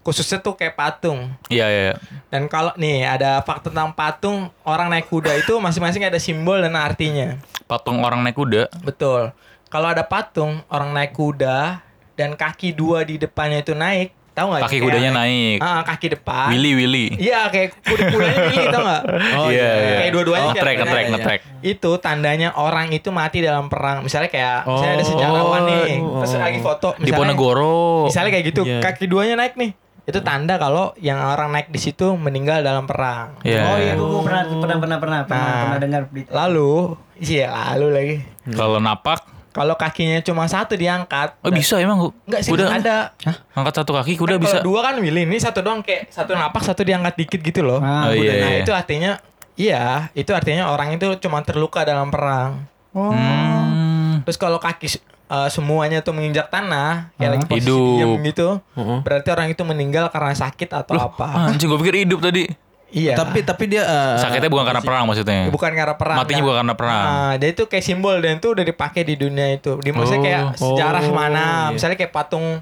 Khususnya 0.00 0.40
tuh 0.40 0.56
kayak 0.56 0.74
patung. 0.74 1.28
iya 1.48 1.68
iya 1.68 1.82
iya. 1.86 1.96
Dan 2.28 2.48
kalau 2.48 2.72
nih 2.74 3.04
ada 3.04 3.40
fakta 3.40 3.68
tentang 3.68 3.92
patung 3.92 4.48
orang 4.64 4.88
naik 4.88 5.06
kuda 5.06 5.36
itu 5.36 5.52
masing-masing 5.54 6.00
ada 6.02 6.16
simbol 6.16 6.56
dan 6.56 6.72
artinya. 6.72 7.36
patung 7.68 8.00
orang 8.00 8.20
naik 8.20 8.34
kuda 8.34 8.66
Betul. 8.80 9.30
Kalau 9.68 9.86
ada 9.86 10.02
patung 10.02 10.64
orang 10.66 10.90
naik 10.90 11.12
kuda 11.12 11.84
dan 12.16 12.32
kaki 12.32 12.72
dua 12.72 13.00
di 13.00 13.16
depannya 13.16 13.60
itu 13.60 13.70
naik, 13.70 14.10
tahu 14.32 14.46
nggak? 14.48 14.62
kaki 14.62 14.70
Kayak- 14.72 14.84
kudanya 14.86 15.10
naik 15.12 15.58
Ah, 15.58 15.80
kaki 15.82 16.06
depan. 16.10 16.46
Willy 16.50 16.72
Willy 16.74 17.06
Iya, 17.16 17.40
kayak 17.48 17.68
kuda-kudanya 17.82 18.38
Willy 18.46 18.64
tau 18.68 18.80
nggak? 18.80 19.02
oh 19.38 19.46
iya 19.48 19.70
iya 19.70 19.96
Kayak 19.98 20.12
dua-duanya 20.12 20.40
oh, 20.40 20.50
kayak 20.50 20.60
track 20.60 20.74
kuda. 20.74 20.82
ngetrack 20.82 21.02
Iya, 21.02 21.12
ngetrack 21.12 21.40
Itu 21.62 21.90
tandanya 21.98 22.48
orang 22.52 22.86
itu 22.90 23.08
mati 23.10 23.38
dalam 23.38 23.66
perang. 23.66 24.00
Misalnya 24.00 24.28
kayak 24.28 24.64
misalnya 24.64 24.94
ada 24.94 25.04
sejarawan 25.04 25.60
Oh, 25.60 25.66
nih, 25.66 25.90
oh. 25.98 26.18
terus 26.18 26.34
lagi 26.36 26.58
foto 26.58 26.88
di 26.96 27.10
Ponegoro 27.10 28.06
Misalnya 28.06 28.30
kayak 28.30 28.46
gitu, 28.46 28.62
Iya. 28.62 28.80
kaki 28.80 29.04
duanya 29.04 29.34
naik 29.36 29.54
nih. 29.54 29.72
Itu 30.02 30.20
tanda 30.20 30.56
kalau 30.56 30.90
yang 30.96 31.20
orang 31.20 31.50
naik 31.50 31.68
di 31.68 31.78
situ 31.78 32.16
meninggal 32.16 32.60
dalam 32.60 32.82
perang. 32.82 33.36
Iya. 33.40 33.62
Oh 33.62 33.76
iya 33.76 33.92
gue 33.94 34.20
pernah 34.20 34.42
pernah 34.48 34.76
pernah 34.76 34.98
pernah 34.98 35.20
pernah, 35.22 35.44
Nah. 35.44 35.60
pernah 35.62 35.78
dengar 35.78 36.02
berita. 36.04 36.30
Lalu, 36.32 36.72
iya 37.20 37.46
lalu 37.70 37.86
lagi. 37.88 38.16
kalau 38.50 38.78
napak 38.78 39.22
Kalau 39.50 39.74
kakinya 39.74 40.18
cuma 40.20 40.46
satu 40.46 40.74
diangkat. 40.74 41.34
oh 41.36 41.50
bisa 41.50 41.74
emang 41.76 42.14
Enggak 42.22 42.40
sih, 42.40 42.50
kuda 42.50 42.70
ada. 42.70 43.18
angkat 43.50 43.74
satu 43.76 43.90
kaki 43.92 44.14
kuda 44.14 44.34
Kan 44.34 44.40
bisa 44.40 44.56
Kalau 44.56 44.66
dua 44.66 44.80
kan 44.80 44.94
Willy, 44.96 45.22
ini 45.22 45.36
satu 45.36 45.58
doang 45.58 45.80
kayak 45.80 46.06
satu 46.08 46.32
napak, 46.32 46.62
satu 46.62 46.80
diangkat 46.80 47.14
dikit 47.16 47.40
gitu 47.40 47.60
loh. 47.60 47.78
Ah, 47.78 48.06
Oh, 48.06 48.12
iya, 48.12 48.32
Nah, 48.36 48.50
iya. 48.52 48.58
itu 48.60 48.70
artinya 48.70 49.18
iya, 49.54 49.84
itu 50.12 50.30
artinya 50.30 50.68
orang 50.68 50.92
itu 50.92 51.04
cuma 51.18 51.40
terluka 51.40 51.82
dalam 51.82 52.08
perang. 52.08 52.64
Hmm. 52.92 54.22
Terus 54.22 54.36
kalau 54.36 54.56
kaki 54.56 54.86
uh, 55.26 55.46
semuanya 55.46 55.98
tuh 55.98 56.12
menginjak 56.12 56.46
tanah, 56.46 57.10
kayak 57.14 57.30
lagi 57.32 57.44
posisi 57.46 57.66
Hidup. 57.66 57.96
diem 57.96 58.12
gitu, 58.24 58.48
Heeh. 58.72 58.98
berarti 59.00 59.28
orang 59.28 59.48
itu 59.48 59.62
meninggal 59.62 60.08
karena 60.08 60.30
sakit 60.32 60.68
atau 60.70 60.94
apa? 60.96 61.48
anjing 61.48 61.66
gue 61.66 61.78
pikir 61.80 62.04
hidup 62.04 62.20
tadi 62.20 62.50
Iya. 62.90 63.14
Tapi 63.14 63.42
tapi 63.42 63.64
dia 63.66 63.82
eh, 63.82 64.18
sakitnya 64.18 64.46
bukan 64.46 64.66
karena 64.66 64.82
perang 64.82 65.06
maksudnya 65.06 65.46
bukan 65.46 65.70
karena 65.70 65.94
perang. 65.94 66.16
Matinya 66.18 66.36
kan? 66.36 66.44
bukan 66.44 66.58
karena 66.58 66.74
perang. 66.74 67.06
Nah, 67.06 67.32
jadi 67.38 67.52
itu 67.52 67.64
kayak 67.64 67.84
simbol 67.84 68.16
dan 68.18 68.36
itu 68.36 68.48
udah 68.50 68.64
dipakai 68.64 69.02
di 69.02 69.14
dunia 69.14 69.46
itu. 69.52 69.78
Di 69.78 69.90
maksudnya 69.90 70.18
Oh. 70.18 70.26
kayak 70.26 70.42
sejarah 70.56 71.02
Oh, 71.02 71.14
mana? 71.14 71.44
iya. 71.64 71.72
Misalnya 71.72 71.96
kayak 71.96 72.10
patung 72.10 72.58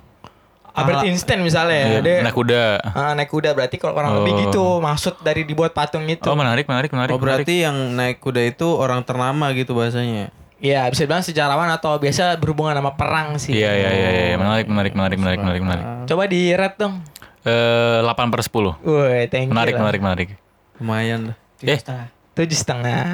Albert 0.71 1.01
Ala- 1.01 1.07
Einstein 1.09 1.41
misalnya 1.41 1.75
ya. 1.75 1.89
Iya, 1.89 2.01
Dia 2.01 2.17
naik 2.23 2.37
kuda 2.37 2.63
ah, 2.87 3.13
naik 3.13 3.29
kuda 3.29 3.51
berarti 3.51 3.77
kalau 3.77 3.93
kurang 3.93 4.11
Oh. 4.11 4.17
lebih 4.21 4.33
gitu 4.45 4.65
maksud 4.79 5.19
dari 5.19 5.43
dibuat 5.43 5.73
patung 5.73 6.07
itu. 6.07 6.23
oh 6.23 6.37
menarik 6.37 6.69
menarik 6.69 6.93
menarik 6.93 7.11
Oh 7.11 7.19
berarti 7.19 7.65
yang 7.65 7.75
naik 7.93 8.21
kuda 8.21 8.47
itu 8.47 8.69
orang 8.69 9.03
ternama 9.03 9.51
gitu 9.53 9.73
bahasanya. 9.73 10.31
Iya, 10.59 10.91
bisa 10.91 11.07
dibilang 11.07 11.23
sejarawan 11.23 11.71
atau 11.71 11.97
biasa 11.97 12.35
berhubungan 12.37 12.75
sama 12.75 12.93
perang 12.93 13.39
sih. 13.39 13.55
Iya 13.55 13.71
iya 13.73 13.91
iya 13.91 14.11
iya. 14.11 14.37
menarik 14.37 14.67
menarik 14.67 14.93
menarik 14.93 15.17
menarik 15.17 15.39
menarik 15.41 15.63
menarik. 15.63 15.85
Coba 16.05 16.23
di 16.27 16.51
red 16.51 16.75
dong. 16.75 16.99
Eh 17.49 17.99
8 18.05 18.29
per 18.29 18.41
10 18.41 18.85
Woi, 18.85 19.25
thank 19.27 19.49
you. 19.49 19.53
Menarik 19.53 19.73
lah. 19.73 19.81
menarik 19.83 20.01
menarik. 20.01 20.29
Lumayan 20.77 21.33
lah. 21.33 21.37
tujuh 21.57 21.73
Eh. 21.73 21.79
setengah. 21.79 22.07
Tujuh 22.35 22.59
setengah. 22.59 23.05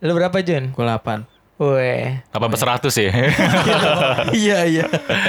Lu 0.00 0.12
berapa 0.12 0.36
Jun? 0.40 0.72
Gue 0.72 0.84
8. 0.84 1.28
Woi. 1.54 2.24
8 2.28 2.40
per 2.48 2.58
100 2.58 2.90
ya. 2.98 3.10
iya 4.42 4.58
iya. 4.64 4.84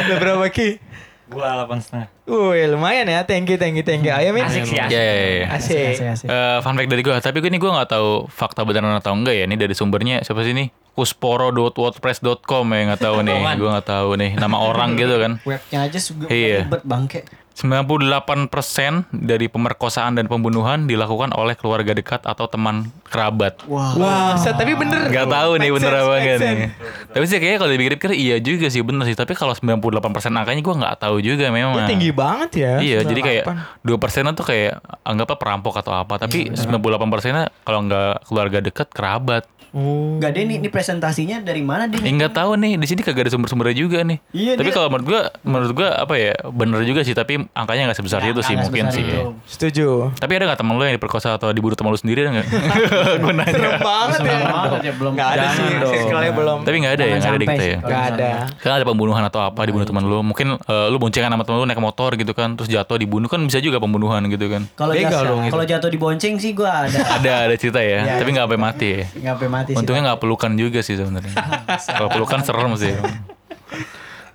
Lu 0.07 0.15
berapa 0.15 0.47
Ki? 0.47 0.79
Gua 1.25 1.57
delapan 1.57 1.81
setengah. 1.81 2.07
Woi, 2.23 2.65
lumayan 2.65 3.05
ya. 3.05 3.25
Thank 3.25 3.49
you, 3.49 3.57
thank 3.57 3.73
you, 3.73 3.81
thank 3.81 4.01
you. 4.01 4.13
Ayo 4.13 4.29
Min. 4.29 4.45
Asik 4.45 4.61
sih, 4.63 4.77
Iya 4.77 4.85
iya 4.85 5.13
iya. 5.35 5.45
Asik. 5.51 5.97
Asik, 5.97 6.07
asik. 6.07 6.27
Eh, 6.27 6.57
fun 6.61 6.73
fact 6.73 6.85
dari 6.85 7.01
gue, 7.01 7.13
tapi 7.15 7.37
gue 7.39 7.49
ini 7.49 7.57
gue 7.57 7.65
nggak 7.67 7.89
tahu 7.89 8.25
fakta 8.27 8.61
beneran 8.61 8.93
atau 8.93 9.09
enggak 9.11 9.33
ya. 9.33 9.45
Ini 9.45 9.55
dari 9.55 9.73
sumbernya 9.73 10.21
siapa 10.21 10.41
sih 10.41 10.53
ini? 10.53 10.69
kusporo.wordpress.com 10.95 12.65
ya 12.69 12.81
nggak 12.87 13.01
tahu 13.01 13.17
nih. 13.21 13.35
gue 13.53 13.67
nggak 13.67 13.83
tahu 13.85 14.09
nih 14.15 14.31
nama 14.37 14.57
orang 14.59 14.95
gitu 14.95 15.15
kan. 15.17 15.31
Webnya 15.43 15.79
aja 15.83 15.99
juga 15.99 16.25
Iya. 16.29 16.57
ribet 16.63 16.81
bangke. 16.85 17.19
98% 17.55 19.15
dari 19.15 19.47
pemerkosaan 19.47 20.19
dan 20.19 20.27
pembunuhan 20.27 20.91
dilakukan 20.91 21.31
oleh 21.31 21.55
keluarga 21.55 21.95
dekat 21.95 22.19
atau 22.27 22.51
teman 22.51 22.91
kerabat. 23.07 23.63
Wah. 23.71 23.95
Wah, 23.95 24.35
set, 24.35 24.59
tapi 24.59 24.75
bener. 24.75 25.07
Gak 25.07 25.31
tahu 25.31 25.55
nih 25.63 25.71
bener 25.71 25.91
sense, 25.95 26.03
apa 26.03 26.13
enggak 26.19 26.37
nih. 26.43 26.69
Tapi 27.15 27.23
sih 27.31 27.37
kayaknya 27.39 27.59
kalau 27.63 27.71
dipikir-pikir 27.71 28.11
iya 28.11 28.35
juga 28.43 28.67
sih 28.67 28.83
bener 28.83 29.07
sih. 29.07 29.15
Tapi 29.15 29.39
kalau 29.39 29.55
98% 29.55 29.87
angkanya 30.35 30.59
gue 30.59 30.75
nggak 30.83 30.95
tahu 30.99 31.23
juga 31.23 31.47
memang. 31.47 31.79
Ya, 31.79 31.87
tinggi 31.87 32.11
banget 32.11 32.51
ya. 32.59 32.73
Iya, 32.83 32.99
jadi 33.07 33.21
kayak 33.23 33.43
98. 33.47 33.87
dua 33.87 33.97
persenan 34.03 34.35
tuh 34.35 34.45
kayak 34.51 34.83
anggapnya 35.07 35.37
perampok 35.39 35.79
atau 35.79 35.95
apa. 35.95 36.19
Tapi 36.19 36.51
98 36.51 37.07
persennya 37.07 37.47
kalau 37.63 37.87
nggak 37.87 38.27
keluarga 38.27 38.59
dekat 38.59 38.91
kerabat. 38.91 39.47
Enggak 39.75 40.31
deh 40.31 40.41
ini, 40.41 40.55
ini 40.57 40.69
presentasinya 40.69 41.37
dari 41.39 41.59
mana 41.59 41.83
dia? 41.85 41.99
Ya 41.99 42.07
nggak 42.09 42.31
tahu 42.33 42.55
nih 42.55 42.79
di 42.79 42.87
sini 42.87 43.01
kagak 43.01 43.27
ada 43.27 43.31
sumber-sumbernya 43.31 43.75
juga 43.75 43.99
nih. 44.01 44.23
Iya, 44.31 44.55
tapi 44.55 44.65
dia- 44.65 44.73
kalau 44.73 44.87
menurut 44.87 45.05
gua 45.05 45.21
menurut 45.43 45.71
gua 45.73 45.89
apa 45.99 46.15
ya 46.15 46.31
bener 46.47 46.79
juga 46.81 47.03
sih 47.03 47.11
tapi 47.11 47.43
angkanya 47.51 47.91
nggak 47.91 47.99
sebesar 47.99 48.23
itu 48.23 48.39
sih 48.39 48.55
mungkin 48.55 48.87
sih. 48.89 49.03
itu. 49.03 49.35
Setuju. 49.45 50.15
Tapi 50.15 50.31
ada 50.33 50.47
nggak 50.47 50.59
temen 50.59 50.73
lu 50.73 50.83
yang 50.83 50.95
diperkosa 50.95 51.35
atau 51.35 51.51
dibunuh 51.51 51.75
temen 51.75 51.91
lu 51.91 51.99
sendiri 51.99 52.23
ada 52.23 52.31
nggak? 52.33 52.47
gua 53.21 53.33
nanya. 53.33 53.51
Serem 53.51 53.73
banget 53.77 54.19
ya. 54.21 54.37
Banget 54.47 54.79
ya, 54.81 54.93
belum. 54.95 55.11
Nggak 55.11 55.29
ada 55.29 55.45
sih. 55.51 55.65
Circle-nya 55.75 56.31
belum. 56.31 56.57
Tapi 56.63 56.75
nggak 56.79 56.93
ada 56.93 57.03
ya, 57.03 57.13
nggak 57.13 57.27
ada 57.27 57.35
di 57.35 57.47
kita 57.49 57.63
ya. 57.65 57.77
Nggak 57.81 58.03
ada. 58.09 58.29
Kan 58.55 58.71
ada 58.71 58.85
pembunuhan 58.85 59.23
atau 59.23 59.41
apa 59.41 59.61
dibunuh 59.61 59.83
teman 59.83 60.03
lu. 60.03 60.23
Mungkin 60.23 60.55
eh, 60.55 60.87
lu 60.87 60.97
boncengan 60.97 61.27
sama 61.29 61.43
temen 61.43 61.59
lu 61.59 61.65
naik 61.65 61.77
motor 61.77 62.15
gitu 62.15 62.31
kan, 62.31 62.55
terus 62.55 62.71
jatuh 62.71 62.95
dibunuh 62.95 63.27
kan 63.27 63.43
bisa 63.43 63.59
juga 63.59 63.77
pembunuhan 63.77 64.23
gitu 64.25 64.47
kan. 64.47 64.63
Kalau 64.73 64.95
jatuh, 64.95 65.21
dong 65.25 65.41
itu. 65.41 65.51
kalau 65.51 65.65
jatuh 65.67 65.89
di 65.89 65.99
bonceng 65.99 66.33
sih 66.37 66.51
gua 66.51 66.87
ada. 66.87 66.95
Ada 67.15 67.33
ada 67.47 67.55
cerita 67.55 67.79
ya, 67.79 68.03
Iya, 68.03 68.15
tapi 68.17 68.29
nggak 68.29 68.45
sampai 68.45 68.59
mati 68.61 68.87
ya. 68.87 69.03
Nggak 69.09 69.33
sampai 69.33 69.49
mati 69.49 69.64
sih. 69.73 69.77
Untungnya 69.79 70.13
nggak 70.13 70.21
pelukan 70.21 70.51
juga 70.53 70.79
sih 70.85 70.95
sebenarnya. 70.99 71.33
Kalau 71.97 72.09
pelukan 72.11 72.41
serem 72.45 72.73
sih. 72.77 72.93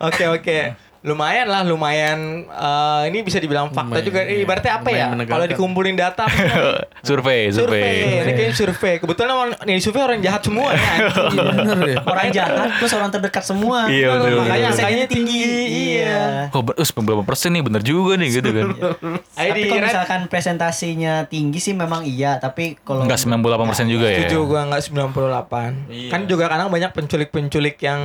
Oke 0.00 0.24
oke. 0.26 0.89
Lumayan 1.00 1.48
lah, 1.48 1.64
lumayan 1.64 2.44
eh, 2.44 3.02
ini 3.08 3.24
bisa 3.24 3.40
dibilang 3.40 3.72
fakta 3.72 4.00
Lumayan, 4.00 4.04
juga. 4.04 4.20
iya. 4.20 4.44
Ibaratnya 4.44 4.72
apa 4.76 4.88
Lumayan 4.88 5.16
ya? 5.16 5.24
Kalau 5.24 5.44
dikumpulin 5.48 5.96
data 5.96 6.24
survei, 7.08 7.48
survei, 7.48 8.20
ini 8.20 8.32
kayaknya 8.36 8.52
survei. 8.52 8.94
Kebetulan 9.00 9.32
orang 9.32 9.50
nih 9.64 9.80
survei 9.80 10.02
orang 10.04 10.20
jahat 10.20 10.44
semua 10.44 10.76
ya. 10.76 10.80
Iya 11.30 11.42
bener 11.56 11.78
ya. 11.88 11.96
Orang 12.04 12.28
jahat 12.28 12.52
plus 12.76 12.92
orang 12.92 13.08
terdekat 13.08 13.44
semua. 13.46 13.88
Iya, 13.88 14.12
betul, 14.12 14.44
Makanya 14.44 14.68
angkanya 14.76 15.06
tinggi. 15.08 15.40
Iya. 15.96 16.24
Oh, 16.52 16.60
ber- 16.60 16.76
us, 16.76 16.92
berapa 16.92 17.24
persen 17.24 17.56
nih? 17.56 17.62
Bener 17.64 17.80
juga 17.80 18.20
nih 18.20 18.28
gitu 18.28 18.48
kan. 18.52 18.66
Tapi 19.40 19.60
kalau 19.66 19.82
misalkan 19.88 20.20
presentasinya 20.28 21.24
tinggi 21.24 21.58
sih 21.62 21.72
memang 21.72 22.04
iya, 22.04 22.36
tapi 22.36 22.76
kalau 22.76 23.08
Enggak 23.08 23.24
98 23.24 23.70
persen 23.72 23.86
juga 23.88 24.06
ya. 24.12 24.28
Setuju 24.28 24.38
gua 24.44 24.60
nggak 24.68 24.82
98. 24.84 26.12
Kan 26.12 26.20
juga 26.28 26.44
kadang 26.52 26.68
banyak 26.68 26.92
penculik-penculik 26.92 27.80
yang 27.80 28.00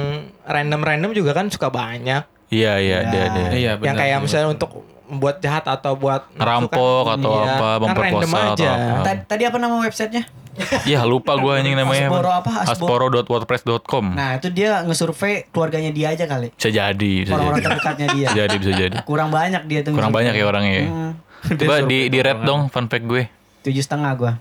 random-random 0.47 1.12
juga 1.12 1.36
kan 1.36 1.51
suka 1.51 1.67
banyak. 1.67 2.23
Iya, 2.47 2.73
iya, 2.77 2.95
ada, 3.01 3.19
ada. 3.25 3.41
Iya 3.51 3.71
benar. 3.75 3.86
yang 3.86 3.95
kayak 3.97 4.17
misalnya 4.21 4.49
untuk 4.51 4.71
membuat 5.05 5.38
jahat 5.38 5.65
atau 5.65 5.93
buat 5.93 6.25
kan, 7.05 7.17
atau 7.17 7.31
iya. 7.31 7.45
apa, 7.51 7.69
Kan 7.71 7.79
memperkosa 7.84 8.25
atau 8.25 8.53
aja. 8.58 8.69
apa. 8.71 9.01
Ta- 9.03 9.25
tadi 9.27 9.43
apa 9.45 9.58
nama 9.58 9.75
websitenya? 9.79 10.23
Ya 10.84 11.03
lupa 11.03 11.36
gue 11.36 11.51
anjing 11.51 11.75
namanya. 11.75 12.08
Asporo 12.08 12.31
apa? 12.31 12.51
Asporo? 12.63 13.05
Asporo.wordpress.com. 13.12 14.05
Nah 14.15 14.39
itu 14.39 14.47
dia 14.49 14.81
ngesurvey 14.81 15.51
keluarganya 15.51 15.91
dia 15.91 16.10
aja 16.10 16.25
kali. 16.25 16.47
Bisa 16.49 16.71
jadi, 16.71 17.12
bisa 17.21 17.36
Orang-orang 17.36 17.60
jadi. 17.60 17.67
terdekatnya 17.67 18.08
dia. 18.15 18.25
Bisa 18.25 18.38
jadi, 18.39 18.55
bisa 18.55 18.71
jadi. 18.73 18.95
Kurang 19.03 19.29
banyak 19.29 19.62
dia 19.67 19.79
tuh. 19.84 19.91
Kurang 19.91 20.10
banyak 20.10 20.31
ya 20.31 20.45
orangnya 20.47 20.73
ya. 20.73 20.86
Hmm, 20.88 21.12
Coba 21.60 21.75
di 21.84 22.08
di 22.08 22.19
red 22.19 22.39
dong 22.41 22.71
fun 22.71 22.88
fact 22.88 23.03
gue. 23.03 23.27
Tujuh 23.62 23.84
setengah 23.84 24.15
gua. 24.15 24.34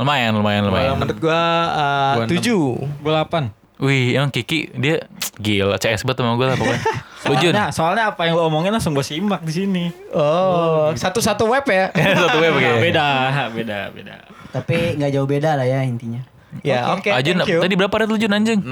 Lumayan, 0.00 0.32
lumayan, 0.32 0.62
lumayan. 0.64 0.96
menurut 0.96 1.18
gua 1.20 1.36
uh, 1.68 2.12
Gua 2.16 2.24
enam. 2.24 2.30
tujuh. 2.32 2.64
Gue 2.98 3.12
8. 3.12 3.61
Wih, 3.82 4.14
emang 4.14 4.30
Kiki 4.30 4.70
dia 4.78 5.10
gila 5.42 5.74
CS 5.74 6.06
banget 6.06 6.22
sama 6.22 6.38
gue 6.38 6.46
lah 6.46 6.54
pokoknya. 6.54 6.80
Lu 7.26 7.34
Jun. 7.38 7.50
Soalnya, 7.54 7.66
soalnya 7.74 8.04
apa 8.14 8.22
yang 8.26 8.34
lo 8.38 8.46
omongin 8.46 8.70
langsung 8.70 8.94
gue 8.94 9.02
simak 9.02 9.42
di 9.42 9.50
sini. 9.50 9.84
Oh, 10.14 10.94
satu-satu 10.94 11.46
web 11.50 11.66
ya? 11.66 11.90
Satu 12.22 12.38
web 12.38 12.54
Nah, 12.54 12.62
kayak. 12.62 12.78
beda, 12.82 13.06
beda, 13.50 13.78
beda. 13.90 14.14
Tapi 14.54 14.98
nggak 14.98 15.10
jauh 15.10 15.26
beda 15.26 15.58
lah 15.58 15.66
ya 15.66 15.82
intinya. 15.82 16.22
ya, 16.62 16.94
oke. 16.94 17.10
Ajun, 17.10 17.42
thank 17.42 17.50
you. 17.50 17.58
tadi 17.58 17.74
berapa 17.74 17.94
red 17.94 18.10
lu 18.10 18.18
Jun 18.18 18.30
anjing? 18.30 18.60
6. 18.62 18.70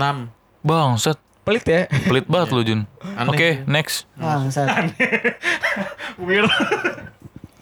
Bang, 0.62 0.94
set. 0.98 1.18
pelit 1.40 1.64
ya. 1.66 1.88
Pelit 1.88 2.26
banget 2.30 2.48
lu 2.54 2.62
Jun. 2.62 2.80
Oke, 3.26 3.66
next. 3.66 4.06
Bangsat. 4.14 4.94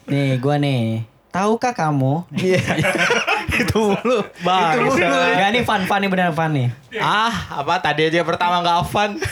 Nih 0.08 0.36
gua 0.40 0.56
nih. 0.60 1.04
Tahukah 1.28 1.72
kamu? 1.76 2.24
Iya. 2.32 2.60
Itu 3.50 3.92
mulu. 3.92 4.18
Bang. 4.40 4.92
Gak 4.98 5.50
nih 5.50 5.62
fun 5.62 5.82
fun 5.84 5.98
nih 5.98 6.08
beneran 6.08 6.32
fun 6.32 6.50
nih. 6.50 6.68
Ah, 6.96 7.32
apa 7.54 7.80
tadi 7.80 8.04
aja 8.04 8.20
pertama 8.22 8.60
nggak 8.60 8.80
fun. 8.86 9.10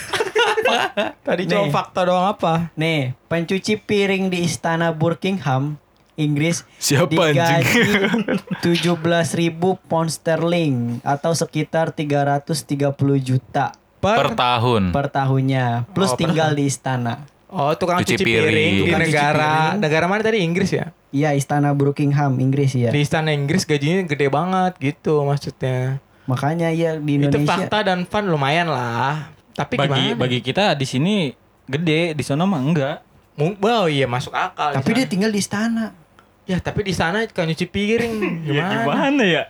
tadi 1.23 1.45
cuma 1.45 1.63
Nih. 1.63 1.71
fakta 1.71 2.01
doang 2.03 2.27
apa? 2.27 2.69
Nih, 2.73 3.13
pencuci 3.25 3.75
piring 3.75 4.27
di 4.27 4.43
istana 4.43 4.91
Buckingham, 4.91 5.77
Inggris 6.15 6.65
Siapa, 6.77 7.09
anjing? 7.09 7.63
digaji 7.63 8.93
17.000 8.93 9.57
pound 9.83 10.09
sterling 10.09 10.75
atau 11.01 11.31
sekitar 11.31 11.91
330 11.91 12.93
juta 13.19 13.73
Per 13.97 14.33
tahun. 14.33 14.93
per 14.93 15.09
tahunnya 15.09 15.89
plus 15.91 16.09
Oh, 16.09 16.15
per 16.15 16.21
tinggal 16.21 16.49
di 16.53 16.65
istana. 16.65 17.25
Oh, 17.47 17.71
tukang 17.73 18.03
Cuci 18.03 18.13
cuci, 18.13 18.23
piring, 18.23 18.43
piring. 18.43 18.73
di 18.73 18.81
Tukang 18.81 18.99
cuci 18.99 19.07
negara 19.07 19.51
piring. 19.71 19.79
negara 19.79 20.05
mana 20.05 20.21
tadi 20.21 20.37
Inggris 20.39 20.69
ya? 20.69 20.85
Iya, 21.09 21.31
istana 21.31 21.71
Buckingham, 21.71 22.35
Inggris 22.37 22.75
ya. 22.75 22.91
Di 22.91 22.99
istana 22.99 23.31
Inggris 23.31 23.63
gajinya 23.63 24.03
gede 24.03 24.27
banget 24.27 24.75
gitu 24.77 25.23
maksudnya. 25.23 26.03
Makanya 26.25 26.67
ya 26.69 26.95
di 26.95 27.15
Itu 27.15 27.31
Indonesia. 27.31 27.47
fakta 27.47 27.87
dan 27.87 28.03
fun 28.03 28.27
lumayan 28.27 28.67
lah. 28.67 29.31
Tapi 29.53 29.73
Bagi 29.73 30.11
gimana? 30.11 30.19
bagi 30.19 30.39
kita 30.39 30.75
di 30.75 30.83
sini 30.83 31.31
gede, 31.63 32.11
di 32.11 32.21
sana 32.21 32.43
mah 32.43 32.59
enggak. 32.59 32.97
Oh 33.39 33.87
iya 33.87 34.05
masuk 34.05 34.31
akal. 34.31 34.75
Tapi 34.75 34.91
di 34.91 34.97
dia 34.97 35.07
tinggal 35.07 35.31
di 35.31 35.39
istana. 35.39 35.95
ya 36.43 36.57
tapi 36.57 36.79
di 36.81 36.91
sana 36.91 37.23
kan 37.27 37.43
nyuci 37.43 37.63
piring 37.65 38.15
Ya 38.47 38.51
gimana? 38.59 38.75
gimana 38.83 39.23
ya? 39.23 39.43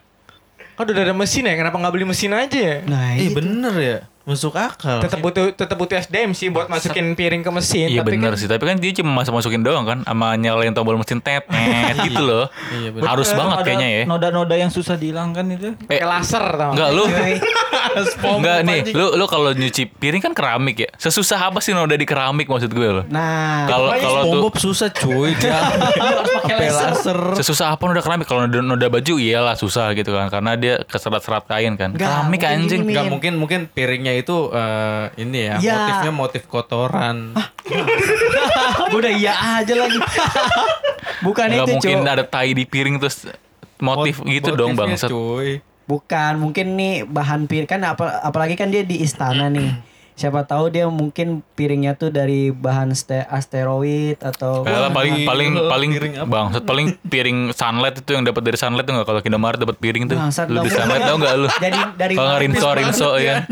Kan 0.74 0.86
udah 0.86 1.02
ada 1.04 1.14
mesin 1.14 1.44
ya, 1.44 1.54
kenapa 1.56 1.74
nggak 1.76 1.90
beli 1.92 2.06
mesin 2.06 2.30
aja 2.32 2.54
ya? 2.54 2.78
Nah, 2.86 3.18
Eh 3.18 3.26
itu. 3.26 3.34
bener 3.34 3.74
ya. 3.76 3.98
Masuk 4.28 4.54
akal. 4.54 5.00
Tetap 5.00 5.24
butuh 5.24 5.56
tetap 5.56 5.80
butuh 5.80 5.96
SDM 5.96 6.36
sih 6.36 6.52
buat 6.52 6.68
masukin 6.68 7.16
piring 7.16 7.40
ke 7.40 7.50
mesin. 7.50 7.88
Iya 7.88 8.04
tapi 8.04 8.20
bener 8.20 8.36
kan, 8.36 8.36
sih, 8.36 8.46
tapi 8.46 8.60
kan 8.62 8.76
dia 8.76 8.92
cuma 8.92 9.16
masuk 9.16 9.32
masukin 9.32 9.64
doang 9.64 9.88
kan, 9.88 10.04
sama 10.04 10.36
nyalain 10.36 10.76
tombol 10.76 11.00
mesin 11.00 11.18
tet, 11.18 11.48
net 11.48 11.96
gitu 12.06 12.20
loh. 12.20 12.52
Iya, 12.70 12.92
bener. 12.92 13.08
Harus 13.08 13.32
banget 13.32 13.58
kayaknya 13.64 13.88
ya. 13.88 14.02
Noda-noda 14.04 14.52
yang 14.54 14.68
susah 14.68 14.94
dihilangkan 14.94 15.48
itu. 15.50 15.70
Eh, 15.88 15.96
Kayak 15.96 16.08
laser 16.12 16.44
tau. 16.44 16.72
enggak 16.76 16.90
lu, 16.92 17.04
Cuy. 17.08 17.34
enggak 18.20 18.58
nih, 18.64 18.80
lu 18.92 19.16
lu 19.16 19.26
kalau 19.26 19.56
nyuci 19.56 19.88
piring 19.90 20.20
kan 20.22 20.36
keramik 20.36 20.76
ya. 20.78 20.90
Sesusah 21.00 21.48
apa 21.48 21.64
sih 21.64 21.72
noda 21.72 21.96
di 21.96 22.04
keramik 22.04 22.46
maksud 22.46 22.68
gue 22.70 22.90
loh? 22.94 23.06
Nah, 23.08 23.64
Kalau 23.66 23.96
kalau 23.96 23.96
tuh 23.96 24.28
SpongeBob 24.28 24.56
susah 24.60 24.90
cuy. 24.92 25.32
Pakai 26.44 26.68
laser. 26.68 27.20
sesusah 27.40 27.72
apa 27.72 27.84
noda 27.86 28.04
keramik? 28.04 28.28
Kalau 28.28 28.44
noda, 28.44 28.60
noda 28.60 28.88
baju 28.92 29.14
iyalah 29.16 29.56
susah 29.56 29.96
gitu 29.96 30.12
kan, 30.12 30.28
karena 30.28 30.60
dia 30.60 30.84
keserat-serat 30.84 31.48
kain 31.48 31.80
kan. 31.80 31.96
Keramik 31.96 32.44
anjing. 32.44 32.84
Enggak 32.84 33.08
mungkin 33.08 33.34
mungkin 33.38 33.60
piringnya 33.72 34.17
itu 34.18 34.50
eh, 34.50 35.06
ini 35.18 35.40
ya, 35.46 35.56
Ya. 35.58 35.76
motifnya 35.78 36.12
motif 36.12 36.42
kotoran. 36.46 37.32
udah 38.98 39.12
iya 39.12 39.34
aja 39.58 39.74
lagi. 39.74 39.98
Bukan 41.26 41.46
Enggak 41.48 41.66
itu, 41.66 41.74
mungkin 41.74 41.98
ada 42.04 42.24
tai 42.24 42.52
di 42.52 42.64
piring 42.64 42.98
terus 42.98 43.26
motif 43.78 44.20
Mot- 44.20 44.28
gitu 44.28 44.50
dong 44.54 44.74
bang. 44.74 44.94
cuy. 44.96 45.62
Bukan, 45.84 46.34
mungkin 46.38 46.76
nih 46.76 47.08
bahan 47.08 47.48
piring 47.48 47.66
kan 47.66 47.80
apa, 47.82 48.20
apalagi 48.22 48.54
kan 48.54 48.68
dia 48.68 48.84
di 48.84 49.00
istana 49.00 49.48
nih. 49.48 49.72
Siapa 50.14 50.44
tahu 50.44 50.68
dia 50.68 50.90
mungkin 50.90 51.46
piringnya 51.54 51.94
tuh 51.94 52.10
dari 52.10 52.50
bahan 52.50 52.90
ste- 52.92 53.24
asteroid 53.24 54.18
atau 54.18 54.66
Kayak 54.66 54.90
paling 54.90 55.14
Gila, 55.16 55.30
paling 55.30 55.50
paling 55.64 55.90
piring 55.94 56.14
apa? 56.18 56.28
bang, 56.28 56.46
paling 56.60 56.88
piring 57.00 57.40
sunlight 57.54 57.96
itu 57.96 58.12
yang 58.12 58.26
dapat 58.26 58.42
dari 58.42 58.58
sunlight 58.58 58.84
tuh 58.84 58.98
nggak 58.98 59.06
kalau 59.06 59.22
Indomaret 59.22 59.62
dapat 59.62 59.78
piring 59.78 60.10
tuh. 60.10 60.18
Bangsat 60.18 60.50
di 60.50 60.70
sunlight 60.70 61.06
tau 61.06 61.16
nggak 61.16 61.34
lu? 61.36 61.48
Dari 61.56 61.80
dari 61.96 62.14
Kalau 62.14 62.28
nggak 62.28 62.42
rinso 62.44 62.68
rinso 62.74 63.10
ya. 63.16 63.46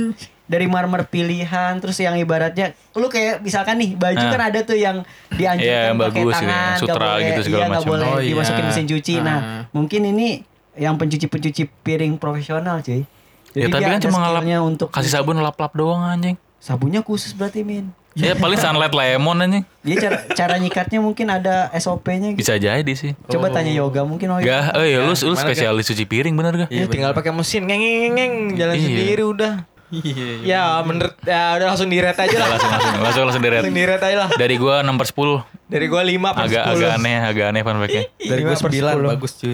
Dari 0.46 0.66
marmer 0.66 1.04
pilihan 1.04 1.74
terus 1.78 1.98
yang 1.98 2.14
ibaratnya 2.16 2.72
lu 2.94 3.08
kayak 3.08 3.42
misalkan 3.42 3.76
nih 3.76 3.94
baju 3.94 4.14
Nah. 4.16 4.30
kan 4.30 4.42
ada 4.44 4.60
tuh 4.62 4.76
yang 4.76 5.02
dianjurkan 5.30 5.66
Iya, 5.68 5.82
yang 5.88 5.98
pakai 5.98 6.12
bagus 6.16 6.32
ya, 6.32 6.38
tangan 6.40 6.54
nggak 6.54 6.80
sutra 6.80 6.96
boleh, 7.08 7.26
gitu 7.26 7.42
segala 7.44 7.58
iya, 7.58 7.70
macam. 7.72 7.88
boleh 7.88 8.06
Oh, 8.08 8.18
iya. 8.18 8.30
dimasukin 8.30 8.64
mesin 8.64 8.86
cuci 8.88 9.16
nah 9.20 9.38
Ah. 9.38 9.62
mungkin 9.72 10.02
ini 10.06 10.28
yang 10.76 10.96
pencuci-pencuci 10.96 11.64
piring 11.82 12.14
profesional 12.16 12.80
cuy 12.80 13.04
Ya 13.52 13.66
tapi 13.68 13.88
kan 13.88 14.00
cuma 14.00 14.20
ngelap 14.20 14.44
untuk 14.62 14.88
kasih 14.90 15.10
sabun 15.10 15.40
lap-lap 15.40 15.72
doang 15.72 16.04
anjing. 16.04 16.36
sabunnya 16.58 17.00
khusus 17.00 17.32
berarti 17.32 17.62
min 17.62 17.90
Ya 18.14 18.32
paling 18.32 18.56
sunlight 18.56 18.92
lemon 18.92 19.36
anjing. 19.40 19.64
dia 19.82 19.96
cara 19.98 20.18
cara 20.30 20.56
nyikatnya 20.56 21.00
mungkin 21.00 21.28
ada 21.28 21.68
SOP-nya 21.74 22.32
gitu. 22.32 22.40
Bisa 22.40 22.56
jadi 22.56 22.88
sih. 22.92 23.12
coba 23.26 23.50
tanya 23.50 23.72
yoga 23.72 24.04
mungkin 24.04 24.30
oh 24.30 24.40
Gak, 24.40 24.72
oh 24.72 24.84
iya 24.84 25.00
lu 25.00 25.12
lu 25.12 25.36
spesialis 25.36 25.84
cuci 25.86 26.06
piring 26.06 26.32
bener 26.32 26.54
gak? 26.58 26.70
Ya, 26.70 26.86
tinggal 26.86 27.12
pakai 27.12 27.32
mesin 27.32 27.64
ngeng 27.64 27.76
ngeng 27.76 28.14
ngeng 28.14 28.34
jalan 28.56 28.74
Iya. 28.74 28.84
sendiri 28.86 29.24
udah. 29.26 29.54
Iya. 29.86 30.42
iya. 30.42 30.62
Ya 30.74 30.82
menurut 30.82 31.14
ya 31.22 31.56
udah 31.56 31.68
langsung 31.70 31.88
diret 31.88 32.18
aja 32.18 32.36
lah. 32.36 32.48
Langsung 32.58 32.70
langsung 32.72 32.94
langsung 33.00 33.24
langsung 33.30 33.44
direct. 33.46 33.62
Langsung 33.62 33.78
diret 33.78 34.02
aja 34.02 34.18
lah. 34.18 34.30
Dari 34.34 34.56
gua 34.58 34.76
6 34.82 34.98
per 34.98 35.08
10 35.08 35.46
Dari 35.66 35.86
gua 35.86 36.02
5 36.02 36.14
per 36.36 36.42
agak 36.42 36.64
10. 36.66 36.74
agak 36.74 36.90
aneh 36.98 37.16
agak 37.22 37.46
aneh 37.50 37.62
fun 37.62 37.78
fact-nya. 37.80 38.04
Dari 38.18 38.42
Lima 38.42 38.50
gue 38.50 38.58
per 38.58 38.72
9 38.72 38.82
sepuluh. 38.82 39.10
bagus 39.14 39.32
cuy. 39.38 39.54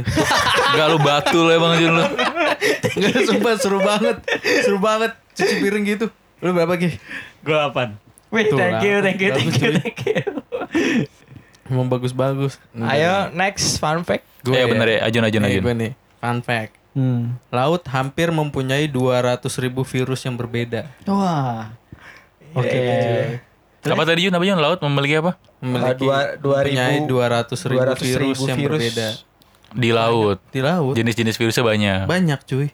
Enggak 0.71 0.87
lu 0.87 0.97
batu 0.99 1.39
lu 1.39 1.51
emang 1.51 1.73
Jun 1.75 1.91
lu. 1.93 2.05
Enggak 2.95 3.19
sumpah 3.27 3.53
seru 3.55 3.79
banget. 3.79 4.17
Seru 4.63 4.79
banget 4.79 5.11
cuci 5.31 5.55
piring 5.59 5.83
gitu. 5.85 6.05
Lu 6.39 6.51
berapa 6.51 6.73
Ki? 6.75 6.89
Gue 7.41 7.55
8. 7.55 8.31
Wih, 8.31 8.43
Tuh 8.47 8.55
thank 8.55 8.79
you, 8.81 8.95
thank 9.03 9.19
you, 9.19 9.29
thank 9.29 9.53
you, 9.53 9.69
thank 9.77 9.99
you. 10.01 10.19
Emang 11.67 11.87
bagus-bagus. 11.87 12.59
Ayo 12.73 13.29
next 13.31 13.77
fun 13.77 14.01
fact. 14.01 14.23
Gue 14.41 14.55
Iya 14.55 14.65
bener 14.65 14.87
ya, 14.89 14.99
Ajun 15.05 15.23
Ajun 15.23 15.41
Nih, 15.43 15.51
Ajun. 15.53 15.63
gue 15.63 15.73
nih. 15.77 15.91
Fun 16.17 16.39
fact. 16.41 16.80
Hmm. 16.91 17.39
Laut 17.47 17.83
hampir 17.87 18.29
mempunyai 18.29 18.85
200 18.85 19.39
ribu 19.57 19.81
virus 19.81 20.21
yang 20.21 20.35
berbeda. 20.35 20.91
Wah. 21.05 21.71
Oke. 22.51 22.67
Eh, 22.67 23.39
Apa 23.83 24.03
tadi 24.03 24.23
Jun? 24.23 24.33
Apa 24.33 24.43
Jun? 24.43 24.57
Laut 24.57 24.79
memiliki 24.81 25.15
apa? 25.17 25.39
Memiliki 25.57 26.03
dua- 26.03 26.35
dua 26.35 26.57
mempunyai 26.59 26.99
ribu- 26.99 27.15
200 27.17 27.59
ribu 27.65 27.79
200 27.81 27.95
virus 27.97 28.19
ribu 28.37 28.43
yang 28.45 28.57
virus. 28.57 28.75
berbeda. 28.77 29.07
Di 29.71 29.89
laut. 29.89 30.37
Di 30.47 30.59
laut 30.59 30.93
Jenis-jenis 30.93 31.35
virusnya 31.35 31.63
banyak. 31.63 32.03
banyak 32.05 32.39
cuy. 32.43 32.67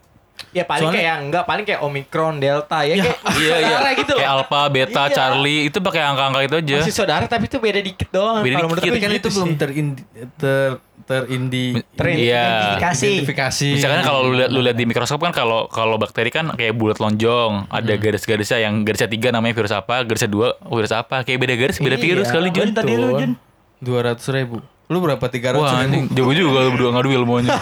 Ya 0.50 0.64
paling 0.64 0.82
Soalnya- 0.84 1.02
kayak 1.04 1.16
enggak 1.20 1.44
paling 1.46 1.66
kayak 1.66 1.82
Omicron, 1.82 2.38
Delta 2.38 2.80
ya, 2.84 2.94
kayak 2.96 3.18
Iya 3.40 3.56
iya. 3.60 3.78
gitu 3.96 4.12
loh. 4.12 4.20
Kayak 4.20 4.34
Alpha, 4.36 4.62
Beta, 4.68 5.04
Iya. 5.04 5.14
Charlie 5.16 5.62
itu 5.66 5.78
pakai 5.80 6.02
angka-angka 6.04 6.40
itu 6.44 6.56
aja. 6.58 6.76
Masih 6.80 6.94
saudara 6.96 7.26
tapi 7.26 7.46
itu 7.46 7.58
beda 7.58 7.80
dikit 7.80 8.10
doang. 8.12 8.42
Beda 8.42 8.56
Kalau 8.56 8.68
menurut 8.68 8.78
dikit. 8.80 8.92
gue 8.92 8.98
Tapi 8.98 9.02
kan 9.04 9.12
gitu 9.14 9.20
itu 9.20 9.30
belum 9.34 9.50
sih. 9.50 9.58
terindi, 9.58 10.02
ter 10.36 10.70
terindi 11.08 11.80
Iya. 11.98 12.76
Identifikasi. 12.78 13.68
Misalkan 13.74 14.04
kalau 14.04 14.28
lu 14.28 14.36
lihat 14.36 14.50
lu 14.50 14.60
lihat 14.60 14.76
di 14.76 14.84
mikroskop 14.84 15.18
kan 15.18 15.32
kalau 15.32 15.66
kalau 15.68 15.96
bakteri 15.96 16.28
kan 16.28 16.52
kayak 16.52 16.76
bulat 16.76 17.00
lonjong, 17.00 17.66
ada 17.66 17.88
Hmm. 17.90 18.02
garis-garisnya 18.02 18.60
yang 18.60 18.84
garisnya 18.84 19.08
tiga 19.08 19.32
namanya 19.32 19.56
virus 19.56 19.72
apa, 19.72 20.04
garisnya 20.04 20.28
dua 20.28 20.48
virus 20.62 20.92
apa, 20.92 21.24
kayak 21.24 21.40
beda 21.40 21.56
garis 21.56 21.78
beda 21.78 21.96
Iya, 21.96 22.04
virus 22.04 22.28
kali 22.28 22.50
Jun. 22.52 22.70
Tadi 22.72 22.94
lu 22.94 23.08
Jun. 23.16 23.32
200 23.80 24.20
ribu. 24.36 24.60
Lu 24.88 24.98
berapa 25.00 25.22
300 25.22 25.56
Wah 25.56 25.72
ribu? 25.74 25.82
anjing 25.82 26.06
jauh 26.12 26.34
juga 26.34 26.58
lu 26.62 26.70
berdua 26.72 26.90
ngadu 26.92 27.10
ilmunya. 27.14 27.56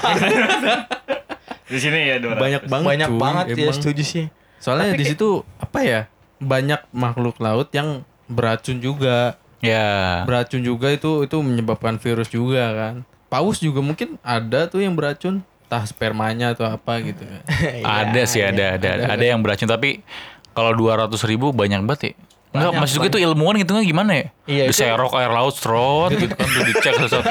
Di 1.65 1.77
sini 1.77 1.99
ya 2.07 2.17
200. 2.19 2.37
Banyak 2.37 2.61
banget 2.65 2.85
banyak 2.87 3.09
cuy, 3.09 3.19
banget 3.19 3.45
ya 3.47 3.55
emang. 3.59 3.75
setuju 3.75 4.03
sih. 4.03 4.25
Soalnya 4.57 4.93
di 4.93 5.03
situ 5.03 5.29
apa 5.55 5.79
ya? 5.81 6.01
Banyak 6.37 6.89
makhluk 6.91 7.37
laut 7.39 7.69
yang 7.71 8.01
beracun 8.25 8.77
juga. 8.77 9.37
Ya. 9.61 10.21
Beracun 10.23 10.61
juga 10.61 10.89
itu 10.89 11.21
itu 11.21 11.37
menyebabkan 11.39 11.97
virus 11.97 12.29
juga 12.29 12.69
kan. 12.71 12.95
Paus 13.35 13.59
juga 13.59 13.83
mungkin 13.83 14.15
ada 14.23 14.63
tuh 14.71 14.79
yang 14.79 14.95
beracun, 14.95 15.43
entah 15.67 15.83
spermanya 15.83 16.55
atau 16.55 16.71
apa 16.71 17.03
gitu 17.03 17.19
kan. 17.19 17.43
ada 18.07 18.21
sih 18.23 18.39
ada 18.39 18.79
ada 18.79 19.11
ada, 19.11 19.25
yang 19.27 19.43
beracun 19.43 19.67
tapi 19.67 19.99
kalau 20.55 20.71
200 20.71 21.11
ribu 21.27 21.51
banyak 21.51 21.83
banget 21.83 22.01
ya. 22.07 22.13
Enggak, 22.57 22.71
maksud 22.77 22.95
gue 22.97 23.09
itu 23.09 23.19
ilmuwan 23.21 23.55
gitu 23.57 23.71
gimana 23.77 24.11
ya? 24.13 24.25
Iya, 24.45 24.63
Diserok 24.67 25.11
air 25.15 25.27
laut, 25.27 25.51
strot 25.51 26.13
gitu 26.13 26.29
kan 26.29 26.45
tuh 26.45 26.63
dicek 26.63 26.93
sesuatu. 26.95 27.25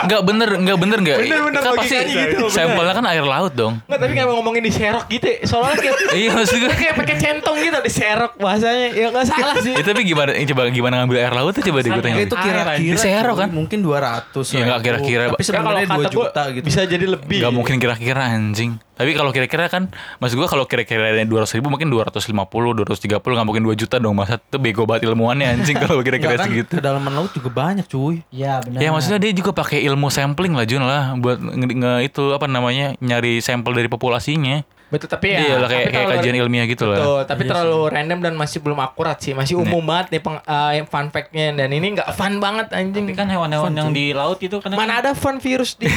Enggak 0.00 0.20
bener, 0.22 0.48
enggak 0.54 0.78
bener 0.78 0.98
enggak. 1.00 1.18
Bener, 1.20 1.40
bener, 1.42 1.60
kan 1.60 1.72
pasti 1.74 1.96
gitu, 2.06 2.46
sampelnya 2.46 2.94
kan 2.94 3.04
air 3.04 3.22
laut 3.22 3.52
dong. 3.52 3.74
Nggak, 3.82 3.98
tapi 3.98 4.12
kayak 4.12 4.28
ngomongin 4.28 4.62
diserok 4.62 5.04
gitu 5.06 5.26
ya. 5.26 5.38
Soalnya 5.42 5.76
kayak 5.76 5.94
iya 6.20 6.30
maksud 6.30 6.56
gue. 6.56 6.70
kayak 6.70 6.94
pakai 6.96 7.16
centong 7.18 7.56
gitu 7.58 7.78
diserok 7.80 8.32
bahasanya. 8.36 8.88
Ya 8.92 9.06
nggak 9.08 9.26
salah 9.26 9.54
sih. 9.58 9.72
Ya, 9.72 9.82
tapi 9.88 10.00
gimana 10.02 10.30
eh, 10.32 10.46
coba 10.46 10.62
gimana 10.68 10.94
ngambil 11.00 11.18
air 11.18 11.34
laut 11.34 11.52
tuh 11.52 11.62
coba 11.62 11.78
deh 11.78 11.90
gue 11.90 12.00
tanya. 12.00 12.16
itu 12.20 12.36
kira-kira 12.36 12.94
Diserok 12.94 13.36
kan? 13.36 13.48
mungkin 13.50 13.78
200 13.80 14.30
Iya, 14.48 14.62
nggak 14.62 14.78
ribu. 14.78 14.86
kira-kira. 14.86 15.22
Tapi 15.24 15.42
Ya, 15.42 15.50
kalau 15.52 15.70
sebenarnya 15.74 15.82
2 15.82 15.90
kata 15.90 15.98
gua 15.98 16.06
juta 16.08 16.42
gitu. 16.48 16.64
bisa 16.64 16.80
jadi 16.84 17.06
lebih. 17.08 17.38
Gak 17.40 17.52
mungkin 17.52 17.74
kira-kira 17.76 18.22
anjing. 18.28 18.70
Tapi 18.92 19.16
kalau 19.16 19.32
kira-kira 19.32 19.72
kan, 19.72 19.88
maksud 20.20 20.36
gua 20.36 20.48
kalau 20.52 20.68
kira-kira 20.68 21.16
dua 21.24 21.42
ratus 21.42 21.56
ribu 21.56 21.72
mungkin 21.72 21.88
250, 21.88 22.28
230 22.28 23.08
nggak 23.08 23.46
mungkin 23.48 23.64
2 23.64 23.72
juta 23.72 23.96
dong 23.96 24.12
masa 24.12 24.36
itu 24.36 24.60
bego 24.60 24.84
banget 24.84 25.08
ilmuannya 25.08 25.48
anjing 25.48 25.80
kalau 25.80 26.04
kira-kira 26.04 26.36
kan, 26.36 26.46
segitu. 26.52 26.76
kedalaman 26.76 27.12
laut 27.16 27.32
juga 27.32 27.48
banyak 27.48 27.88
cuy. 27.88 28.20
Iya 28.28 28.60
benar. 28.60 28.80
Ya 28.84 28.88
maksudnya 28.92 29.20
dia 29.24 29.32
juga 29.32 29.56
pakai 29.56 29.80
ilmu 29.88 30.12
sampling 30.12 30.52
lah 30.52 30.68
Jun 30.68 30.84
lah 30.84 31.16
buat 31.16 31.40
nge, 31.40 31.66
nge- 31.72 32.02
itu 32.04 32.22
apa 32.36 32.44
namanya 32.44 32.92
nyari 33.00 33.40
sampel 33.40 33.72
dari 33.72 33.88
populasinya. 33.88 34.60
Betul 34.92 35.08
tapi 35.08 35.32
ya. 35.32 35.40
Iya 35.40 35.54
lah 35.56 35.68
kayak 35.72 35.88
kayak 35.88 36.06
kajian 36.20 36.36
ilmiah 36.36 36.68
gitu 36.68 36.84
lah. 36.84 37.00
Betul, 37.00 37.20
tapi 37.24 37.42
terlalu 37.48 37.80
random 37.88 38.18
dan 38.20 38.34
masih 38.36 38.60
belum 38.60 38.76
akurat 38.76 39.16
sih. 39.16 39.32
Masih 39.32 39.56
umum 39.56 39.80
banget 39.80 40.12
nih 40.12 40.20
peng, 40.20 40.36
yang 40.76 40.84
fun 40.84 41.08
fact-nya 41.08 41.56
dan 41.56 41.72
ini 41.72 41.96
nggak 41.96 42.12
fun 42.12 42.36
banget 42.36 42.68
anjing. 42.76 43.08
Tapi 43.08 43.16
kan 43.16 43.28
hewan-hewan 43.32 43.72
yang 43.72 43.88
di 43.88 44.12
laut 44.12 44.36
itu 44.44 44.60
kan 44.60 44.68
Mana 44.76 45.00
ada 45.00 45.16
fun 45.16 45.40
virus 45.40 45.80
di 45.80 45.88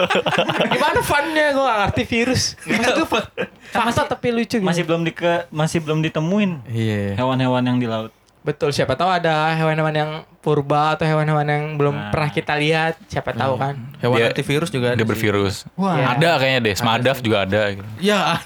Gimana 0.74 1.00
funnya 1.02 1.50
gue 1.50 1.64
gak 1.64 1.78
ngerti 1.86 2.02
virus 2.06 2.42
Itu 2.66 3.02
fun 3.08 3.24
Fakta 3.70 4.02
tapi 4.14 4.34
lucu 4.34 4.58
gitu 4.58 4.66
masih 4.66 4.82
belum 4.82 5.02
di 5.06 5.12
masih 5.50 5.78
belum 5.82 5.98
ditemuin 6.02 6.66
Iya. 6.70 7.18
hewan-hewan 7.18 7.62
yang 7.66 7.78
di 7.78 7.86
laut. 7.86 8.10
Betul 8.40 8.70
siapa 8.70 8.94
tahu 8.94 9.10
ada 9.10 9.52
hewan-hewan 9.52 9.92
yang 9.92 10.10
purba 10.38 10.96
Atau 10.96 11.04
hewan-hewan 11.04 11.44
yang 11.44 11.64
belum 11.74 11.92
Nah. 11.92 12.08
pernah 12.08 12.28
kita 12.28 12.56
lihat 12.56 12.96
Siapa 13.04 13.30
tahu 13.30 13.54
kan 13.54 13.76
Hewan 13.98 14.16
Dia- 14.16 14.28
antivirus 14.30 14.68
juga 14.68 14.86
ada. 14.90 14.96
Dia 14.96 15.04
bervirus. 15.04 15.68
Wah. 15.74 16.16
Ada 16.16 16.30
kayaknya 16.36 16.60
deh, 16.62 16.74
Smadaf 16.74 17.20
juga 17.20 17.44
ada 17.44 17.60
gitu. 17.70 17.84
Ya, 18.00 18.40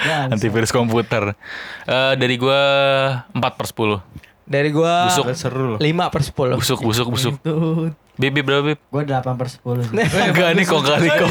Ya, 0.00 0.26
Antivirus 0.28 0.70
komputer. 0.70 1.38
Eh 1.84 2.12
dari 2.14 2.34
gua 2.34 2.60
4 3.30 3.38
per 3.54 3.66
10. 3.68 4.02
Dari 4.42 4.72
gue 4.72 4.94
Busuk. 5.04 5.28
seru 5.36 5.64
loh. 5.68 5.78
5 5.78 6.08
per 6.08 6.24
10 6.24 6.56
Busuk, 6.56 6.80
busuk, 6.80 7.06
busuk. 7.06 7.34
Bib, 8.16 8.32
bib, 8.32 8.42
berapa 8.42 8.64
bib? 8.64 8.80
Gue 8.82 9.02
8 9.04 9.36
per 9.36 9.46
10 9.46 9.60
sih. 9.84 9.92
Enggak 10.32 10.50
nih 10.56 10.64
kong 10.64 10.82
kali 10.82 11.06
kong. 11.06 11.30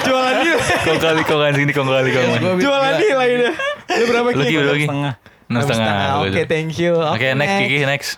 Jualan 0.00 0.34
nilai 0.38 0.76
Kong 0.80 1.00
kali 1.00 1.20
kong 1.24 1.40
anjing 1.42 1.64
ini 1.64 1.72
kong 1.72 1.88
kali 1.88 2.10
kong. 2.10 2.26
Jualan 2.58 2.92
nilai 2.96 3.28
deh 3.40 3.54
Lu 3.90 4.04
berapa 4.06 4.28
Lu 4.30 4.44
Ki, 4.44 4.54
berapa 4.56 4.76
Ki? 4.76 4.86
Setengah. 4.86 5.14
Enam 5.50 5.66
setengah. 5.66 6.22
Oke 6.22 6.42
thank 6.46 6.78
you 6.78 6.94
Oke, 6.94 7.34
next 7.34 7.54
Kiki, 7.58 7.78
next. 7.82 8.10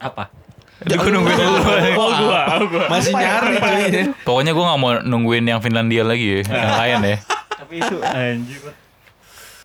Apa? 0.00 0.32
Aduh, 0.78 0.94
gue 0.94 1.10
nungguin 1.10 1.36
dulu. 1.36 1.58
Oh 1.98 2.10
gua, 2.22 2.40
oh 2.54 2.64
gua. 2.70 2.84
Masih 2.88 3.12
nyari 3.12 3.58
cuy. 3.60 4.14
Pokoknya 4.22 4.56
gue 4.56 4.64
gak 4.64 4.80
mau 4.80 4.90
nungguin 5.02 5.44
yang 5.44 5.60
Finlandia 5.60 6.06
lagi 6.06 6.40
ya. 6.40 6.40
Yang 6.48 6.74
lain 6.78 6.98
ya. 7.02 7.16
Tapi 7.58 7.74
itu 7.82 7.96
anjir. 8.00 8.62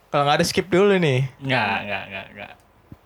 Kalau 0.10 0.24
gak 0.28 0.36
ada 0.42 0.46
skip 0.46 0.68
dulu 0.68 0.94
nih 1.00 1.30
Enggak, 1.40 1.76
enggak, 1.88 2.04
enggak, 2.10 2.26
enggak. 2.36 2.52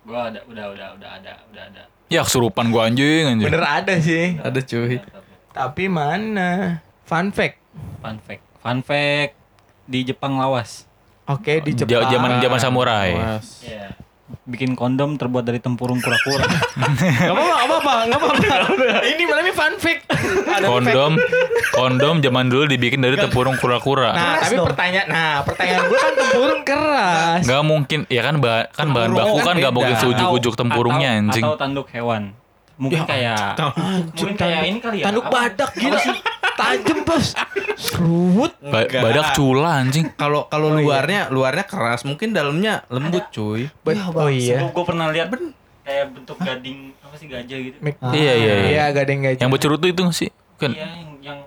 Gua 0.08 0.20
ada 0.32 0.40
udah 0.48 0.66
udah 0.72 0.88
udah 0.98 1.10
ada, 1.20 1.34
udah 1.52 1.64
ada. 1.68 1.84
Ya 2.08 2.24
kesurupan 2.24 2.72
gue 2.72 2.82
anjing 2.82 3.24
anjing. 3.28 3.46
Bener 3.52 3.64
ada 3.68 3.94
sih 4.00 4.40
Ada 4.40 4.60
cuy. 4.64 5.04
Tapi 5.52 5.84
mana 5.92 6.80
Fun 7.04 7.36
fact 7.36 7.60
Fun 8.00 8.18
fact. 8.24 8.42
Fun 8.64 8.80
fact 8.82 9.36
di 9.84 10.08
Jepang 10.08 10.40
lawas. 10.40 10.87
Oke 11.28 11.60
di 11.60 11.72
Ja- 11.74 11.84
Jepang 11.84 12.10
Zaman 12.10 12.30
zaman 12.40 12.60
samurai. 12.60 13.10
Mas. 13.14 13.62
Iya. 13.62 13.92
Bikin 14.44 14.76
kondom 14.76 15.16
terbuat 15.16 15.44
dari 15.44 15.60
tempurung 15.60 16.00
kura-kura. 16.00 16.44
Gak 16.48 17.32
apa-apa, 17.32 17.48
gak 17.48 17.68
apa-apa, 17.68 17.94
gak 18.06 18.20
apa-apa. 18.20 19.00
Ini 19.06 19.24
namanya 19.24 19.54
fun 19.54 19.74
fact. 19.78 20.04
Ada 20.48 20.66
Kondom, 20.66 21.12
kondom 21.74 22.16
zaman 22.20 22.48
dulu 22.48 22.64
dibikin 22.66 23.00
dari 23.00 23.16
tempurung 23.16 23.56
kura-kura. 23.56 24.12
Nah, 24.12 24.20
Keras 24.34 24.42
tapi 24.42 24.56
dong. 24.56 24.68
pertanyaan, 24.68 25.08
nah 25.08 25.32
pertanyaan 25.42 25.84
gue 25.86 25.98
kan 25.98 26.14
tempurung 26.14 26.62
keras. 26.64 27.42
Nggak 27.44 27.64
mungkin, 27.64 28.00
ya 28.08 28.22
kan 28.22 28.36
ba- 28.38 28.68
kan 28.70 28.88
bahan 28.90 29.12
baku 29.12 29.38
kan 29.38 29.46
kan 29.46 29.56
beda. 29.58 29.70
mungkin 29.70 29.96
seujuk-ujuk 29.98 30.54
tempurungnya 30.56 31.10
atau, 31.10 31.20
anjing. 31.22 31.44
Atau 31.44 31.56
tanduk 31.58 31.88
hewan. 31.90 32.24
Mungkin 32.78 33.04
kayak 33.04 33.58
mungkin 34.14 34.36
kayak 34.38 34.62
ini 34.66 34.80
kali 34.80 34.98
ya. 35.02 35.06
Tanduk 35.10 35.26
apa? 35.28 35.50
badak 35.50 35.72
gitu 35.74 35.98
sih. 35.98 36.18
Tajem 36.54 37.00
bos. 37.02 37.28
Serut. 37.74 38.54
Ba- 38.62 38.90
badak 38.90 39.34
cula 39.34 39.82
anjing. 39.82 40.10
Kalau 40.14 40.46
kalau 40.46 40.74
luarnya 40.74 41.30
luarnya 41.30 41.66
keras, 41.66 42.06
mungkin 42.06 42.34
dalamnya 42.34 42.86
lembut 42.88 43.30
cuy. 43.30 43.70
Oh 44.14 44.30
iya. 44.30 44.70
Gue 44.70 44.86
pernah 44.86 45.10
lihat 45.10 45.34
kayak 45.82 46.06
bentuk 46.14 46.38
gading 46.38 46.92
apa 47.00 47.16
sih 47.16 47.28
gajah 47.28 47.58
gitu. 47.58 47.78
Mik- 47.80 47.98
Iya 48.12 48.34
iya 48.36 48.54
iya. 48.54 48.68
Iya, 48.68 48.86
gading 48.94 49.20
gajah. 49.24 49.42
Yang 49.42 49.52
bercerutu 49.56 49.86
itu 49.88 50.02
sih? 50.12 50.30
Kan. 50.58 50.74
Iya 50.74 50.86
yang 50.86 51.10
yang 51.22 51.40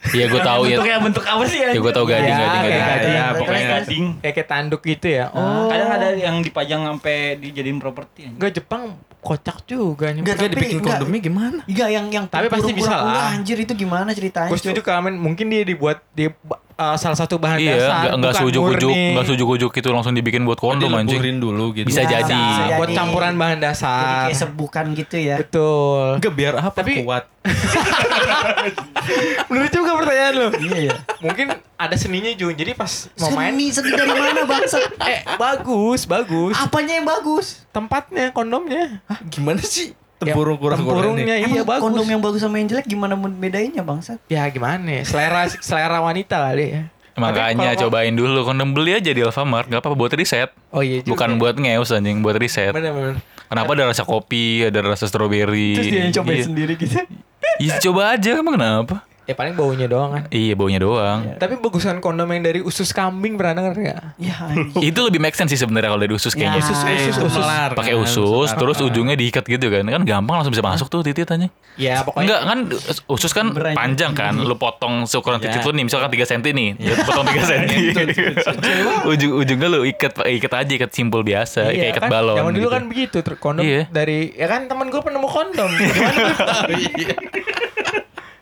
Iya 0.00 0.24
gue 0.26 0.40
tahu 0.40 0.62
ya. 0.64 0.80
bentuknya 0.80 0.98
bentuk 0.98 1.24
apa 1.24 1.44
sih 1.44 1.58
Ya 1.60 1.76
gue 1.76 1.92
tahu 1.92 2.06
gading 2.08 2.24
Iya, 2.26 2.40
gading 2.40 2.60
gading. 2.62 2.80
gading. 2.80 3.12
Ya, 3.12 3.20
Kayak 3.20 3.36
pokoknya 3.36 3.64
gading. 3.68 4.04
Kayak 4.16 4.34
kayak 4.34 4.48
tanduk 4.48 4.82
gitu 4.82 5.06
ya. 5.06 5.24
Oh. 5.30 5.68
Kadang 5.68 5.90
ada 5.92 6.08
yang 6.14 6.36
dipajang 6.40 6.80
sampai 6.82 7.16
dijadiin 7.36 7.78
properti. 7.78 8.20
anjing. 8.24 8.34
Enggak 8.34 8.52
Jepang 8.56 8.82
kocak 9.20 9.56
juga 9.64 10.06
nih. 10.08 10.24
Enggak, 10.24 10.34
Dia 10.34 10.42
tapi 10.42 10.54
dibikin 10.56 10.78
kondomnya 10.80 11.20
gimana? 11.20 11.60
Iya 11.64 11.86
yang 11.92 12.06
yang 12.08 12.24
Tapi 12.26 12.48
pasti 12.48 12.72
bisa 12.72 12.94
lah. 12.96 13.30
Anjir 13.30 13.58
itu 13.60 13.72
gimana 13.76 14.10
ceritanya? 14.10 14.48
Gue 14.48 14.56
setuju 14.56 14.80
Kamen 14.80 15.14
mungkin 15.14 15.46
dia 15.46 15.62
dibuat 15.62 16.00
di 16.10 16.32
uh, 16.80 16.96
salah 16.96 17.14
satu 17.14 17.36
bahan 17.36 17.56
Iya, 17.56 17.76
dasar. 17.76 18.00
nggak 18.00 18.12
nggak 18.16 18.32
bukan 18.32 18.40
seujuk-ujuk, 18.40 18.90
murni. 18.90 19.12
nggak 19.12 19.24
seujuk-ujuk 19.28 19.70
itu 19.76 19.88
langsung 19.92 20.12
dibikin 20.16 20.42
buat 20.42 20.56
kondom 20.56 20.88
anjing. 20.90 21.20
Dulu 21.36 21.76
gitu. 21.76 21.86
Bisa 21.86 22.02
Ya, 22.02 22.18
jadi. 22.18 22.32
bisa 22.32 22.62
buat 22.74 22.88
jadi. 22.88 22.96
campuran 22.96 23.32
bahan 23.36 23.54
Jadi 23.54 23.62
dasar. 23.62 24.26
kayak 24.26 24.36
sebukan 24.40 24.84
gitu 24.96 25.16
ya. 25.16 25.36
Betul. 25.36 26.16
Enggak 26.16 26.32
biar 26.32 26.52
apa 26.56 26.80
Tapi- 26.80 27.04
kuat. 27.04 27.24
Menurut 29.48 29.70
juga 29.70 29.90
pertanyaan 29.96 30.32
lo. 30.36 30.48
Iya 30.54 30.78
ya. 30.82 30.94
Mungkin 31.20 31.46
ada 31.74 31.94
seninya 31.96 32.30
Jun. 32.32 32.52
Jadi 32.52 32.72
pas 32.72 33.08
mau 33.16 33.30
main 33.32 33.52
Seni 33.52 33.66
seni 33.72 33.90
dari 33.92 34.10
mana 34.10 34.40
bangsa? 34.44 34.78
eh 35.08 35.20
bagus, 35.36 36.04
bagus. 36.04 36.54
Apanya 36.56 36.96
yang 36.96 37.04
bagus? 37.04 37.64
Tempatnya, 37.70 38.30
kondomnya. 38.30 39.00
Gimana 39.28 39.60
sih? 39.60 39.92
Tempurung 40.20 40.56
kurang 40.56 40.78
Tempurungnya 40.78 41.34
iya 41.34 41.48
Emang 41.48 41.64
bagus. 41.64 41.82
kondom 41.82 42.04
yang 42.04 42.20
bagus 42.20 42.40
sama 42.40 42.56
yang 42.56 42.68
jelek 42.68 42.84
gimana 42.84 43.16
bedainnya 43.16 43.80
bangsa? 43.80 44.20
Ya 44.28 44.44
gimana 44.46 44.84
ya? 44.84 45.02
Selera 45.02 45.48
selera 45.64 45.98
wanita 45.98 46.36
kali 46.38 46.66
ya. 46.70 46.82
Makanya 47.16 47.72
Tapi 47.72 47.76
kalau- 47.76 47.90
cobain 47.90 48.14
dulu 48.14 48.38
kondom 48.42 48.70
beli 48.70 48.94
aja 48.94 49.10
di 49.10 49.20
Alfamart, 49.20 49.66
nggak 49.66 49.80
apa-apa 49.80 49.96
buat 49.98 50.12
riset. 50.12 50.52
Oh 50.70 50.80
iya 50.80 51.00
juga. 51.00 51.16
Bukan 51.16 51.30
buat 51.36 51.56
ngeus 51.56 51.90
anjing, 51.90 52.20
buat 52.20 52.36
riset. 52.36 52.70
Bener-bener. 52.70 53.20
Kenapa 53.44 53.70
ada 53.74 53.84
rasa 53.88 54.04
kopi, 54.04 54.62
ada 54.62 54.78
rasa 54.80 55.04
stroberi. 55.04 55.74
Terus 55.74 55.86
dia 55.86 56.00
yang 56.02 56.14
cobain 56.14 56.36
Iya. 56.36 56.44
sendiri 56.46 56.72
gitu. 56.76 56.94
Iya, 57.58 57.74
coba 57.82 58.14
aja 58.14 58.30
emang 58.36 58.54
kenapa? 58.54 58.96
Ya 59.22 59.34
paling 59.34 59.54
baunya 59.54 59.86
doang 59.86 60.10
kan. 60.10 60.22
Iya, 60.28 60.54
baunya 60.54 60.78
doang. 60.78 61.36
Tapi 61.36 61.54
bagusan 61.56 61.98
kondom 61.98 62.26
yang 62.26 62.42
dari 62.42 62.60
usus 62.60 62.90
kambing 62.90 63.34
pernah 63.34 63.62
denger 63.62 63.74
nggak? 63.78 63.98
Ya. 64.18 64.34
Itu 64.76 65.06
lebih 65.06 65.18
make 65.18 65.32
sense 65.32 65.50
sih 65.50 65.60
sebenarnya 65.60 65.88
kalau 65.88 66.02
dari 66.02 66.10
usus 66.10 66.32
kayaknya. 66.32 66.58
Ya. 66.58 66.64
Usus, 66.64 66.78
usus, 66.80 67.16
usus. 67.28 67.38
Melar, 67.38 67.70
Pakai 67.72 67.94
kan, 67.94 68.02
usus, 68.02 68.18
melar. 68.48 68.58
terus 68.58 68.78
ujungnya 68.80 69.14
diikat 69.14 69.44
gitu 69.44 69.66
kan. 69.66 69.84
Kan 69.84 70.02
gampang 70.02 70.34
langsung 70.36 70.50
bisa 70.50 70.60
masuk 70.60 70.88
tuh 70.88 71.00
titit 71.00 71.24
aja. 71.24 71.46
Ya 71.76 72.02
pokoknya. 72.02 72.26
Enggak 72.26 72.40
kan 72.42 72.58
usus 73.06 73.30
kan 73.30 73.46
Beranjak. 73.50 73.78
panjang 73.78 74.12
kan. 74.12 74.34
Lu 74.34 74.56
potong 74.56 75.06
seukuran 75.06 75.38
Ya. 75.38 75.46
titit 75.46 75.62
lu 75.62 75.72
nih 75.72 75.84
misalkan 75.86 76.10
3 76.10 76.26
cm 76.26 76.42
nih. 76.50 76.70
Ya, 76.80 76.92
potong 77.00 77.24
3 77.24 77.44
cm. 77.46 77.70
Ujung-ujungnya 79.06 79.68
lu 79.68 79.80
ikat 79.86 80.12
ikat 80.18 80.52
aja 80.56 80.72
ikat 80.74 80.90
simpul 80.90 81.22
biasa, 81.22 81.70
kayak 81.70 81.94
ikat 81.94 82.02
kan, 82.02 82.10
balon. 82.10 82.36
Zaman 82.36 82.52
dulu 82.52 82.66
gitu. 82.66 82.74
kan 82.74 82.82
begitu 82.88 83.16
kondom 83.38 83.62
Iya. 83.62 83.86
dari 83.88 84.34
ya 84.34 84.46
kan 84.46 84.66
teman 84.66 84.90
gue 84.90 84.98
penemu 84.98 85.28
kondom. 85.28 85.70
Gimana? 85.78 87.59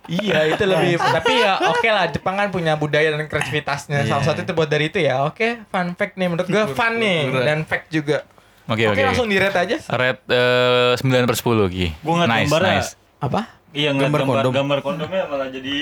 Iya 0.09 0.49
itu 0.49 0.65
lebih 0.65 0.97
tapi 0.97 1.33
ya 1.37 1.61
oke 1.69 1.85
lah 1.85 2.09
Jepang 2.09 2.35
kan 2.35 2.49
punya 2.49 2.75
budaya 2.75 3.13
dan 3.13 3.25
kreativitasnya. 3.25 4.03
Salah 4.05 4.25
satu 4.25 4.41
itu 4.41 4.53
buat 4.53 4.67
dari 4.67 4.89
itu 4.89 4.99
ya. 4.99 5.23
Oke, 5.23 5.61
fun 5.69 5.93
fact 5.93 6.17
nih 6.17 6.27
menurut 6.27 6.49
gue 6.49 6.65
fun 6.73 6.97
nih 6.97 7.29
dan 7.45 7.63
fact 7.63 7.89
juga. 7.89 8.25
Oke 8.65 8.85
Oke 8.85 8.97
oke. 8.97 9.01
langsung 9.01 9.29
di 9.29 9.37
rate 9.37 9.57
aja. 9.57 9.77
Red 9.89 10.19
eh, 10.29 10.93
9 11.01 11.09
per 11.25 11.37
10 11.37 11.73
Ki. 11.73 11.87
Gua 12.01 12.13
ngeliat 12.19 12.29
nice, 12.29 12.45
gambarnya. 12.49 12.73
nice. 12.77 12.91
Apa? 13.19 13.41
Iya 13.69 13.91
Gambar 13.93 14.05
gambar, 14.21 14.21
kondom. 14.45 14.53
gambar 14.53 14.79
kondomnya 14.81 15.23
malah 15.25 15.49
jadi 15.49 15.77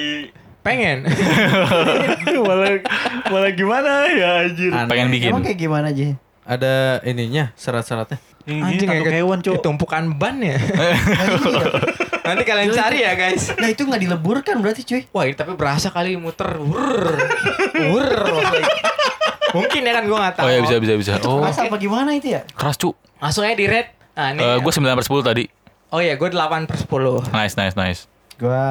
Pengen. 0.62 1.06
malah 2.46 2.82
malah 3.26 3.50
gimana 3.54 3.90
ya 4.10 4.30
anjir. 4.42 4.70
Aneh. 4.70 4.86
Pengen 4.86 5.06
bikin. 5.10 5.30
Emang 5.30 5.42
kayak 5.42 5.58
gimana 5.58 5.86
aja? 5.90 6.14
Ada 6.42 6.74
ininya, 7.02 7.50
serat-seratnya. 7.54 8.18
Anjing 8.46 8.86
kayak 8.86 9.10
hewan 9.10 9.42
cok. 9.42 9.62
tumpukan 9.62 10.14
ban 10.14 10.38
ya. 10.38 10.54
Nanti 12.26 12.42
kalian 12.42 12.68
cari 12.74 12.98
ya 13.06 13.12
guys. 13.14 13.54
Nah 13.54 13.68
itu 13.70 13.82
nggak 13.86 14.02
dileburkan 14.02 14.58
berarti 14.58 14.82
cuy. 14.82 15.02
Wah 15.14 15.24
ini 15.26 15.34
tapi 15.38 15.54
berasa 15.54 15.88
kali 15.94 16.18
muter. 16.18 16.58
Wur. 16.58 17.14
Wur. 17.94 18.08
Mungkin 19.54 19.80
ya 19.86 19.92
kan 19.94 20.04
gue 20.04 20.18
nggak 20.18 20.34
tahu. 20.36 20.46
Oh 20.46 20.50
ya 20.50 20.60
bisa 20.60 20.76
bisa 20.82 20.94
bisa. 20.98 21.12
Oh 21.24 21.40
Masa 21.40 21.64
apa 21.64 21.78
gimana 21.78 22.12
itu 22.12 22.34
ya? 22.34 22.42
keras 22.52 22.76
cu. 22.76 22.92
Langsung 23.22 23.46
aja 23.46 23.56
di 23.56 23.64
red. 23.64 23.88
Nah, 24.16 24.32
ini. 24.34 24.40
Eh 24.42 24.56
gue 24.60 24.72
9 24.72 24.84
per 24.84 25.04
10 25.06 25.22
tadi. 25.22 25.44
Oh 25.94 26.00
iya, 26.02 26.18
gue 26.18 26.28
8 26.28 26.66
per 26.66 26.76
10. 26.76 27.30
Nice 27.32 27.54
nice 27.54 27.76
nice. 27.78 28.00
Gua 28.36 28.64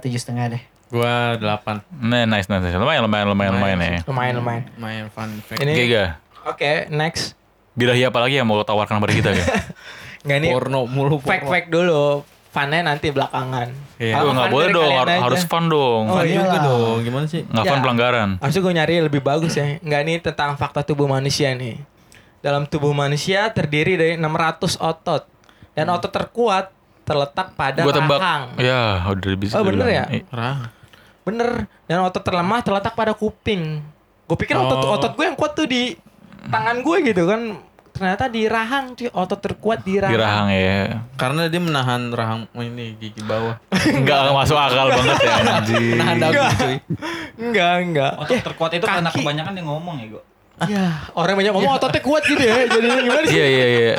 tujuh 0.00 0.16
setengah 0.16 0.56
deh. 0.56 0.62
Gua 0.88 1.36
8. 1.36 1.84
Nah, 2.00 2.24
nice 2.24 2.48
nice. 2.48 2.62
nice. 2.62 2.76
Lumayan 2.78 3.04
lumayan 3.04 3.26
lumayan 3.28 3.52
lumayan 3.58 3.78
ya. 3.82 4.00
Lumayan, 4.06 4.34
lumayan. 4.40 4.62
Main 4.78 5.06
fun 5.12 5.28
fact. 5.44 5.60
Ini 5.60 5.72
Oke 5.74 5.84
ga. 5.90 6.06
Oke, 6.48 6.72
next. 6.88 7.36
Birahi 7.74 8.06
apa 8.06 8.22
lagi 8.22 8.38
yang 8.38 8.46
mau 8.46 8.54
lo 8.54 8.64
tawarkan 8.64 9.02
kepada 9.02 9.12
kita 9.12 9.30
ga? 9.34 9.44
Nggak 10.24 10.38
nih, 10.40 10.50
porno 10.56 10.80
mulu 10.88 11.20
porno. 11.20 11.28
fact-fact 11.28 11.68
dulu. 11.68 12.24
Funnya 12.54 12.80
nanti 12.80 13.10
belakangan. 13.10 13.68
Iya. 13.98 14.14
Kalau 14.14 14.30
Aduh 14.30 14.38
nggak 14.38 14.48
boleh 14.48 14.68
dong, 14.70 14.92
har- 14.94 15.10
aja. 15.10 15.20
harus 15.20 15.42
fun 15.42 15.66
dong. 15.66 16.02
Oh, 16.06 16.14
Fun 16.14 16.24
juga 16.24 16.38
iyalah. 16.46 16.62
dong. 16.62 16.96
Gimana 17.02 17.26
sih? 17.26 17.42
Nggak 17.42 17.64
fun 17.64 17.74
Ya. 17.74 17.82
pelanggaran. 17.82 18.28
Harusnya 18.38 18.62
gue 18.62 18.74
nyari 18.74 18.94
lebih 19.02 19.20
bagus 19.20 19.52
ya. 19.52 19.66
Nggak 19.76 20.00
nih 20.00 20.16
tentang 20.22 20.50
fakta 20.54 20.80
tubuh 20.80 21.04
manusia 21.04 21.50
nih. 21.50 21.82
Dalam 22.38 22.62
tubuh 22.64 22.92
manusia 22.92 23.50
terdiri 23.50 23.96
dari 23.96 24.14
600 24.14 24.78
otot. 24.78 25.26
Dan 25.72 25.90
otot 25.90 26.08
terkuat 26.08 26.70
terletak 27.02 27.52
pada 27.52 27.82
Gue 27.82 27.90
tebak. 27.90 28.16
rahang. 28.16 28.44
Ya, 28.56 29.02
udah 29.04 29.34
bisa. 29.34 29.58
Oh, 29.58 29.66
bener 29.66 29.90
ya? 29.90 30.04
Eh, 30.08 30.22
Rah. 30.28 30.70
Bener. 31.20 31.66
Dan 31.82 32.00
otot 32.00 32.22
terlemah 32.22 32.60
terletak 32.60 32.92
pada 32.92 33.12
kuping. 33.12 33.82
Gue 34.24 34.36
pikir 34.36 34.54
otot 34.54 34.78
Oh. 34.80 34.94
otot 34.94 35.10
gue 35.12 35.24
yang 35.24 35.34
kuat 35.34 35.52
tuh 35.52 35.66
di 35.66 35.98
tangan 36.46 36.80
gue 36.80 36.96
gitu 37.04 37.26
kan. 37.26 37.58
Ternyata 37.94 38.26
di 38.26 38.42
rahang 38.50 38.98
cuy. 38.98 39.06
Otot 39.14 39.38
terkuat 39.38 39.86
di 39.86 40.02
rahang. 40.02 40.12
Di 40.12 40.18
rahang 40.18 40.48
ya. 40.50 40.78
Karena 41.14 41.46
dia 41.46 41.62
menahan 41.62 42.10
rahang 42.10 42.50
oh, 42.50 42.62
ini 42.66 42.98
gigi 42.98 43.22
bawah. 43.22 43.54
Enggak 44.02 44.34
masuk 44.34 44.58
akal 44.58 44.90
banget 44.90 45.16
ya 45.22 45.34
anjing. 45.62 45.84
Menahan 45.94 46.16
dagu 46.18 46.42
cuy. 46.58 46.76
Enggak, 47.38 47.72
enggak. 47.86 48.12
Otot 48.18 48.42
terkuat 48.42 48.70
itu 48.74 48.84
karena 48.84 49.10
kebanyakan 49.14 49.52
yang 49.54 49.68
ngomong 49.70 49.96
ya, 50.02 50.08
Go. 50.10 50.20
Ya, 50.54 51.02
orang 51.18 51.34
banyak 51.34 51.50
ngomong 51.50 51.82
ototnya 51.82 51.98
kuat 51.98 52.22
gitu 52.30 52.38
ya. 52.38 52.70
Jadi 52.70 52.86
gimana 52.86 53.26
sih? 53.26 53.34
Iya 53.34 53.46
iya 53.50 53.66
iya. 53.66 53.94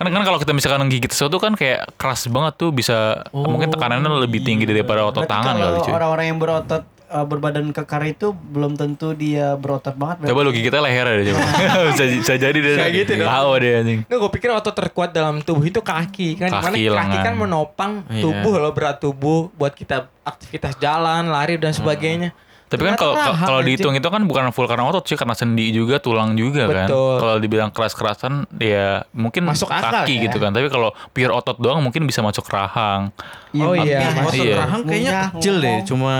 Kan 0.00 0.08
kan 0.08 0.24
kalau 0.24 0.40
kita 0.40 0.56
misalkan 0.56 0.88
gigit 0.88 1.12
sesuatu 1.12 1.36
kan 1.36 1.52
kayak 1.52 1.92
keras 2.00 2.24
banget 2.32 2.56
tuh 2.56 2.72
bisa 2.72 3.28
mungkin 3.36 3.68
tekanannya 3.68 4.08
lebih 4.24 4.40
tinggi 4.40 4.64
daripada 4.64 5.04
otot 5.04 5.28
Berarti 5.28 5.34
tangan 5.36 5.54
kalau 5.60 5.76
kali 5.76 5.84
cuy. 5.84 5.92
orang-orang 5.92 6.24
yang 6.32 6.38
berotot 6.40 6.82
uh, 7.10 7.26
berbadan 7.26 7.68
kekar 7.68 8.06
itu 8.06 8.30
belum 8.30 8.74
tentu 8.74 9.12
dia 9.12 9.52
berotot 9.54 9.92
banget. 9.92 10.24
Coba 10.24 10.40
lu 10.40 10.50
gigitnya 10.50 10.80
leher 10.80 11.06
deh 11.10 11.24
coba. 11.28 11.42
bisa, 11.90 12.04
bisa 12.08 12.34
jadi 12.34 12.54
deh. 12.56 12.74
Kayak 12.76 12.92
gitu 12.96 13.12
dong. 13.18 13.28
Tahu 13.28 13.50
deh 13.58 13.72
anjing. 13.76 14.00
Nggak, 14.06 14.18
gue 14.18 14.30
pikir 14.32 14.48
otot 14.50 14.72
terkuat 14.72 15.10
dalam 15.10 15.42
tubuh 15.42 15.62
itu 15.62 15.80
kaki 15.80 16.38
kan. 16.38 16.48
Kaki, 16.48 16.86
kaki 16.86 17.18
kan 17.20 17.34
menopang 17.34 17.92
Iya. 18.06 18.22
tubuh 18.22 18.54
loh 18.56 18.70
berat 18.70 18.96
tubuh 18.96 19.50
buat 19.52 19.72
kita 19.72 20.06
aktivitas 20.22 20.78
jalan, 20.78 21.26
lari 21.26 21.58
dan 21.58 21.70
sebagainya. 21.70 22.30
Tapi 22.70 22.86
kan 22.86 22.94
kalau 22.94 23.18
kalau 23.18 23.60
dihitung 23.60 23.98
itu 23.98 24.06
kan 24.06 24.22
bukan 24.22 24.54
full 24.54 24.70
karena 24.70 24.86
otot 24.86 25.02
sih 25.02 25.18
karena 25.18 25.34
sendi 25.34 25.74
juga 25.74 25.98
tulang 25.98 26.38
juga 26.38 26.70
kan. 26.70 26.86
Betul. 26.86 27.14
Kalau 27.18 27.36
dibilang 27.42 27.70
keras-kerasan 27.74 28.46
ya 28.54 29.02
mungkin 29.10 29.42
Masuk 29.42 29.66
akal 29.66 30.06
kaki 30.06 30.14
ya. 30.14 30.22
gitu 30.30 30.38
kan. 30.38 30.54
Tapi 30.54 30.70
kalau 30.70 30.94
pure 31.10 31.34
otot 31.34 31.58
doang 31.58 31.82
mungkin 31.82 32.06
bisa 32.06 32.22
masuk 32.22 32.46
rahang. 32.46 33.10
Oh 33.58 33.74
iya, 33.74 34.14
Mas- 34.14 34.14
mas. 34.14 34.26
Otot 34.30 34.46
Iya. 34.46 34.56
rahang 34.62 34.82
kayaknya 34.86 35.10
kecil 35.34 35.54
deh, 35.58 35.76
cuma 35.82 36.14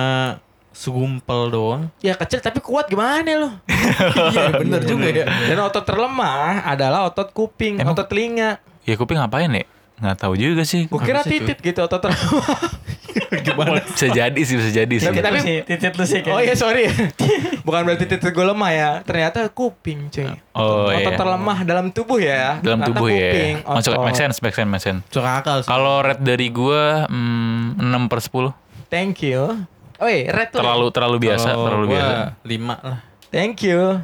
segumpal 0.80 1.52
doang. 1.52 1.82
Ya 2.00 2.16
kecil 2.16 2.40
tapi 2.40 2.64
kuat 2.64 2.88
gimana 2.88 3.28
lo? 3.36 3.50
Iya 4.32 4.56
bener 4.56 4.80
juga 4.88 5.12
ya. 5.12 5.28
Dan 5.28 5.60
otot 5.60 5.84
terlemah 5.84 6.64
adalah 6.64 7.04
otot 7.04 7.28
kuping, 7.36 7.76
Emang- 7.76 7.92
otot 7.92 8.08
telinga. 8.08 8.56
Ya 8.88 8.96
kuping 8.96 9.20
ngapain 9.20 9.52
ya? 9.52 9.68
Nggak 10.00 10.16
tahu 10.16 10.32
juga 10.40 10.64
sih. 10.64 10.88
Gue 10.88 10.96
kira 11.04 11.20
Apa 11.20 11.28
sih, 11.28 11.36
cuy? 11.36 11.52
titit 11.52 11.58
gitu 11.60 11.80
otot 11.84 12.00
terlemah. 12.00 12.48
Gimana? 13.44 13.82
Bisa 13.84 14.08
jadi 14.08 14.40
sih, 14.40 14.56
bisa 14.56 14.70
jadi 14.72 14.94
sih. 14.96 15.12
Tapi- 15.12 15.68
titit 15.68 15.92
lu 15.92 16.04
sih 16.08 16.24
oh 16.32 16.40
iya 16.40 16.56
sorry. 16.56 16.88
Bukan 17.68 17.80
berarti 17.84 18.08
titit 18.08 18.32
gue 18.32 18.46
lemah 18.48 18.70
ya. 18.72 18.90
Ternyata 19.04 19.52
kuping 19.52 20.08
cuy. 20.08 20.32
Oh, 20.56 20.88
otot 20.88 21.12
iya. 21.12 21.18
terlemah 21.20 21.58
dalam 21.68 21.92
tubuh 21.92 22.16
ya. 22.16 22.56
Dalam 22.64 22.80
Ternyata 22.80 22.88
tubuh 22.88 23.08
kuping, 23.12 23.54
ya. 23.60 23.74
Masuk 23.76 23.92
otot. 23.92 24.04
make 24.08 24.16
sense, 24.16 24.36
make 24.40 24.56
sense, 24.56 24.70
make 24.72 24.80
sense. 24.80 25.04
Masuk 25.12 25.24
akal 25.28 25.56
sih. 25.60 25.68
Kalau 25.68 26.00
red 26.00 26.24
dari 26.24 26.48
gua 26.48 27.04
hmm, 27.04 27.76
6 27.76 28.08
per 28.08 28.20
10 28.24 28.88
Thank 28.88 29.28
you. 29.28 29.68
Oh 30.00 30.08
iya, 30.08 30.32
red 30.32 30.48
tuh. 30.48 30.58
terlalu 30.58 30.86
terlalu 30.88 31.16
biasa, 31.22 31.48
Kalau 31.50 31.64
terlalu 31.66 31.84
gua 31.86 31.94
biasa. 31.94 32.14
lima 32.42 32.76
lah. 32.80 32.98
Thank 33.28 33.62
you. 33.62 34.00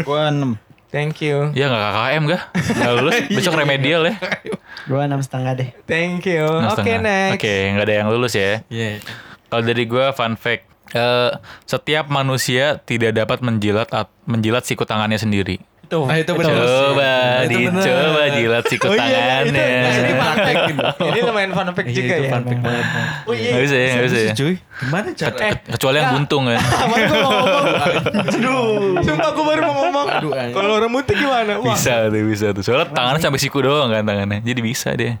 Gua 0.00 0.30
6. 0.30 0.54
Thank 0.88 1.20
you. 1.20 1.52
Ya 1.52 1.68
nggak 1.68 1.82
KKM 1.84 2.22
gak? 2.24 2.42
Nggak 2.72 2.92
lulus, 2.96 3.16
besok 3.36 3.54
remedial 3.54 4.02
ya. 4.04 4.14
Gua 4.86 5.04
enam 5.04 5.18
setengah 5.18 5.52
deh. 5.54 5.70
Thank 5.84 6.24
you. 6.24 6.46
Oke, 6.46 6.80
setengah. 6.80 7.02
next. 7.02 7.34
Oke, 7.36 7.54
nggak 7.68 7.84
ada 7.84 7.94
yang 7.94 8.08
lulus 8.08 8.32
ya. 8.32 8.64
Iya. 8.66 9.04
Kalau 9.44 9.62
dari 9.62 9.84
gua 9.84 10.10
fun 10.10 10.32
fact, 10.34 10.64
eh, 10.90 11.30
setiap 11.64 12.08
manusia 12.08 12.78
tidak 12.78 13.12
dapat 13.14 13.38
menjilat 13.40 13.90
at- 13.90 14.14
menjilat 14.24 14.62
siku 14.62 14.82
tangannya 14.82 15.16
sendiri. 15.16 15.60
Tuh. 15.88 16.04
Nah, 16.04 16.16
itu 16.16 16.32
benar. 16.32 16.52
Coba 16.52 17.10
Itu 17.42 17.58
dicoba 17.64 18.22
jilat 18.28 18.64
siku 18.68 18.84
Oh 18.84 18.94
iya, 18.94 19.40
itu, 19.40 19.56
tangannya. 19.56 19.68
ini 19.88 20.12
fun 20.12 20.36
fact. 20.36 20.62
Ini 21.00 21.18
lumayan 21.24 21.50
fun 21.50 21.68
fact 21.72 21.88
Iya, 21.88 21.96
juga 21.96 22.12
itu 22.12 22.20
ya. 22.20 22.30
fun 22.30 22.42
fact 22.44 22.60
banget. 22.60 22.86
Oh 23.24 23.32
iya. 23.32 23.48
Nggak 23.48 23.62
bisa 23.64 23.76
ya, 23.76 23.92
bisa 24.04 24.18
ya. 24.18 24.32
Cuy, 24.36 24.54
gimana 24.78 25.08
cara? 25.16 25.32
Ke- 25.32 25.60
Kecuali 25.72 25.96
yang 25.96 26.10
buntung 26.14 26.42
kan. 26.44 26.60
Kemarin 26.84 27.04
gue 27.08 27.18
mau 27.18 27.32
ngomong. 27.32 27.64
Aduh. 28.28 28.68
Sumpah 29.00 29.30
gue 29.32 29.44
baru 29.46 29.60
mau 29.62 29.74
ngomong. 29.80 30.06
Kalau 30.52 30.70
orang 30.76 30.90
muntah 30.90 31.14
gimana? 31.14 31.52
Wah. 31.56 31.72
Bisa 31.72 31.94
tuh, 32.06 32.22
bisa 32.22 32.46
tuh. 32.52 32.62
Soalnya 32.62 32.86
tangannya 32.90 33.20
sampai 33.20 33.40
siku 33.40 33.58
doang 33.58 33.88
kan 33.88 34.04
tangannya. 34.04 34.38
Jadi 34.40 34.60
bisa 34.60 34.92
deh. 34.92 35.16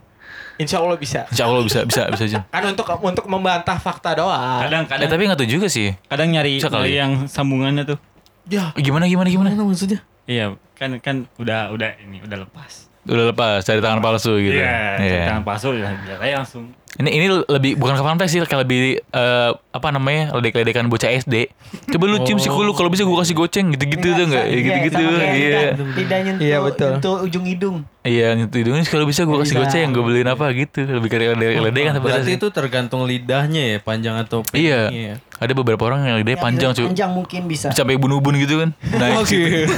Insya 0.58 0.82
Allah 0.82 0.98
bisa. 0.98 1.24
Insya 1.28 1.44
Allah 1.46 1.62
bisa, 1.62 1.80
bisa, 1.82 2.02
bisa 2.10 2.24
aja. 2.24 2.40
Kan 2.44 2.62
untuk 2.66 2.84
untuk 2.98 3.24
membantah 3.24 3.78
fakta 3.78 4.12
doang. 4.12 4.60
Kadang 4.60 4.84
Eh, 4.84 4.90
kadang 4.90 5.08
tapi 5.08 5.22
nggak 5.24 5.38
tahu 5.38 5.48
juga 5.48 5.66
sih. 5.66 5.96
kadang 6.04 6.28
nyari, 6.28 6.58
nyari 6.58 6.92
yang 6.92 7.12
sambungannya 7.24 7.86
tuh. 7.86 7.98
Ya, 8.44 8.72
Gimana, 8.74 9.04
gimana, 9.04 9.28
gimana? 9.28 9.52
gimana 9.52 9.64
maksudnya? 9.64 10.00
Iya, 10.28 10.44
kan 10.76 11.00
kan 11.00 11.24
udah 11.40 11.72
udah 11.72 11.90
ini 12.04 12.20
udah 12.20 12.44
lepas. 12.44 12.92
Udah 13.08 13.32
lepas 13.32 13.64
dari 13.64 13.80
tangan 13.80 14.04
palsu 14.04 14.36
gitu. 14.36 14.60
Iya, 14.60 15.00
Iya. 15.00 15.24
tangan 15.32 15.44
palsu 15.48 15.72
ya 15.72 15.88
biar 15.96 16.20
aja 16.20 16.34
langsung. 16.44 16.68
Ini 16.96 17.10
ini 17.12 17.26
lebih 17.28 17.76
bukan 17.76 17.94
ke 17.94 18.02
fact 18.02 18.32
sih, 18.32 18.40
kayak 18.40 18.64
lebih 18.64 18.80
eh, 18.98 19.50
apa 19.70 19.88
namanya 19.92 20.32
ledek-ledekan 20.32 20.88
bocah 20.88 21.12
SD. 21.12 21.52
Coba 21.92 22.04
lu 22.08 22.16
cium 22.24 22.40
siku 22.40 22.64
lu, 22.64 22.72
kalau 22.72 22.88
bisa 22.88 23.04
gua 23.04 23.20
kasih 23.20 23.36
goceng 23.36 23.70
gitu-gitu 23.70 24.08
tuh 24.08 24.24
enggak? 24.24 24.46
Iya, 24.48 24.58
gitu-gitu. 24.58 24.96
Iya. 24.98 25.20
lidah- 25.28 25.74
Lidah 25.94 26.18
nyentuh, 26.24 26.42
Iya, 26.42 26.56
betul. 26.58 26.90
nyentuh 26.96 27.14
ujung 27.22 27.44
hidung. 27.44 27.76
Iya, 28.00 28.26
itu 28.40 28.56
hidungnya 28.56 28.88
kalau 28.88 29.04
bisa 29.04 29.28
gua 29.28 29.44
kasih 29.44 29.60
goceng, 29.60 29.92
gua 29.92 30.02
beliin 30.02 30.26
apa 30.26 30.48
gitu. 30.50 30.80
Lebih 30.80 31.08
kayak 31.12 31.36
ledekan 31.36 31.92
Berarti 32.00 32.32
itu 32.34 32.48
tergantung 32.48 33.04
lidahnya 33.04 33.62
ya, 33.68 33.78
panjang 33.78 34.16
atau 34.16 34.40
Iya. 34.50 34.88
pendeknya 34.88 35.02
ya. 35.04 35.14
Ada 35.38 35.52
beberapa 35.52 35.82
orang 35.84 36.00
yang 36.02 36.16
lidahnya 36.18 36.40
panjang, 36.40 36.70
cuy. 36.72 36.88
Panjang 36.88 37.10
mungkin 37.12 37.40
bisa. 37.46 37.68
Sampai 37.70 37.94
ubun-ubun 37.94 38.32
gitu 38.40 38.64
kan. 38.64 38.72
Nah, 38.96 39.22
gitu. 39.22 39.70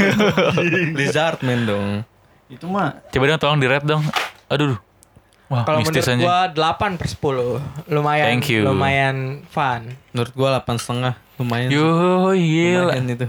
Lizard 0.94 1.42
man 1.42 1.66
dong. 1.66 1.86
Itu 2.46 2.66
mah 2.66 3.02
Coba 3.08 3.24
dong 3.26 3.38
tolong 3.38 3.58
di 3.58 3.66
rap 3.66 3.82
dong. 3.82 4.02
Aduh. 4.46 4.78
Wah, 5.51 5.66
Kalau 5.66 5.82
mistis 5.82 6.07
menurut 6.07 6.14
aja. 6.14 6.22
gua 6.22 6.38
8 6.78 6.94
per 6.94 7.07
10. 7.11 7.59
Lumayan 7.90 8.26
Thank 8.30 8.46
you. 8.48 8.62
lumayan 8.62 9.16
fun. 9.46 9.98
Menurut 10.11 10.32
gua 10.32 10.48
8 10.57 10.78
setengah 10.78 11.18
lumayan. 11.36 11.68
Yo, 11.68 11.90
gila. 12.30 12.94
Lumayan 12.94 13.07
itu. 13.09 13.26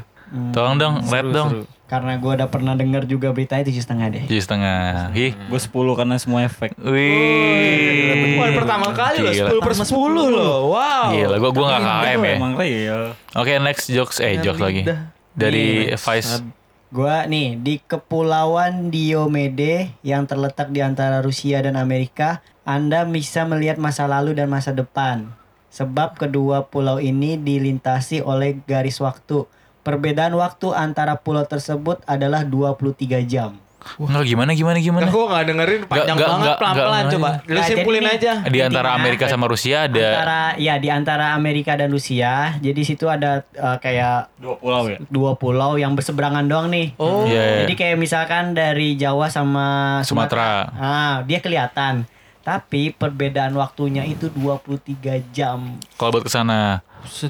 Tolong 0.54 0.76
dong, 0.78 0.94
rap 1.04 1.26
Seru, 1.26 1.34
dong. 1.34 1.50
seru. 1.52 1.64
karena 1.84 2.16
gua 2.16 2.32
udah 2.36 2.48
pernah 2.48 2.72
dengar 2.72 3.04
juga 3.04 3.30
beritanya 3.30 3.68
tujuh 3.68 3.82
setengah 3.82 4.08
deh. 4.08 4.24
Tujuh 4.24 4.40
setengah. 4.40 5.12
Ih. 5.12 5.36
Gue 5.44 5.60
10 5.60 5.68
karena 5.92 6.16
semua 6.16 6.40
efek. 6.42 6.72
Wih. 6.78 8.38
Wah, 8.38 8.50
pertama 8.54 8.88
kali 8.92 9.18
loh. 9.20 9.34
10 9.34 9.60
per 9.60 9.74
10 9.74 9.92
loh. 10.30 10.72
Wow. 10.72 11.10
Gila, 11.12 11.36
gua 11.38 11.52
gua 11.52 11.66
enggak 11.68 11.82
KKM 11.84 12.22
ya. 12.22 12.36
Emang 12.38 12.54
real. 12.56 13.02
Oke, 13.34 13.54
next 13.60 13.90
jokes 13.90 14.18
eh 14.20 14.40
jokes 14.40 14.62
lagi. 14.62 14.86
Dari 15.34 15.92
Vice. 15.92 16.61
Gua 16.92 17.24
nih 17.24 17.56
di 17.56 17.80
Kepulauan 17.80 18.92
Diomede 18.92 19.96
yang 20.04 20.28
terletak 20.28 20.76
di 20.76 20.84
antara 20.84 21.24
Rusia 21.24 21.64
dan 21.64 21.80
Amerika, 21.80 22.44
Anda 22.68 23.08
bisa 23.08 23.48
melihat 23.48 23.80
masa 23.80 24.12
lalu 24.12 24.36
dan 24.36 24.52
masa 24.52 24.76
depan. 24.76 25.32
Sebab 25.72 26.20
kedua 26.20 26.68
pulau 26.68 27.00
ini 27.00 27.40
dilintasi 27.40 28.20
oleh 28.20 28.60
garis 28.68 29.00
waktu. 29.00 29.48
Perbedaan 29.88 30.36
waktu 30.36 30.76
antara 30.76 31.16
pulau 31.16 31.48
tersebut 31.48 32.04
adalah 32.04 32.44
23 32.44 33.24
jam. 33.24 33.56
Enggak 33.98 34.24
gimana 34.30 34.52
gimana 34.54 34.78
gimana. 34.78 35.06
Enggak, 35.10 35.16
gua 35.18 35.26
enggak 35.26 35.44
dengerin 35.50 35.82
panjang 35.90 36.18
Nggak, 36.18 36.30
banget 36.30 36.50
pelan-pelan 36.62 37.04
coba. 37.10 37.30
Lu 37.42 37.58
Nah, 37.58 37.66
simpulin 37.66 38.02
jadi 38.02 38.16
aja. 38.18 38.34
Di 38.46 38.60
antara 38.62 38.90
Amerika 38.94 39.26
sama 39.26 39.46
Rusia 39.50 39.78
ada 39.90 39.98
Antara 39.98 40.42
ya 40.58 40.74
di 40.78 40.90
antara 40.90 41.26
Amerika 41.34 41.72
dan 41.74 41.90
Rusia. 41.90 42.34
Jadi 42.62 42.82
situ 42.86 43.06
ada 43.10 43.42
eh, 43.52 43.78
kayak 43.82 44.30
Dua 44.38 44.56
pulau 44.58 44.84
ya. 44.86 44.98
dua 45.10 45.32
pulau 45.34 45.72
yang 45.78 45.94
berseberangan 45.94 46.46
doang 46.46 46.70
nih. 46.70 46.94
Oh. 46.98 47.26
Iya, 47.26 47.42
iya. 47.42 47.60
Jadi 47.66 47.74
kayak 47.74 47.98
misalkan 47.98 48.54
dari 48.54 48.94
Jawa 48.94 49.30
sama 49.30 50.00
Sumatera. 50.06 50.70
Ah, 50.74 51.16
dia 51.26 51.42
kelihatan. 51.42 52.06
Tapi 52.42 52.90
perbedaan 52.90 53.54
waktunya 53.54 54.02
itu 54.02 54.34
23 54.34 55.22
jam. 55.30 55.78
kalau 55.94 56.10
buat 56.10 56.26
ke 56.26 56.32
sana. 56.34 56.82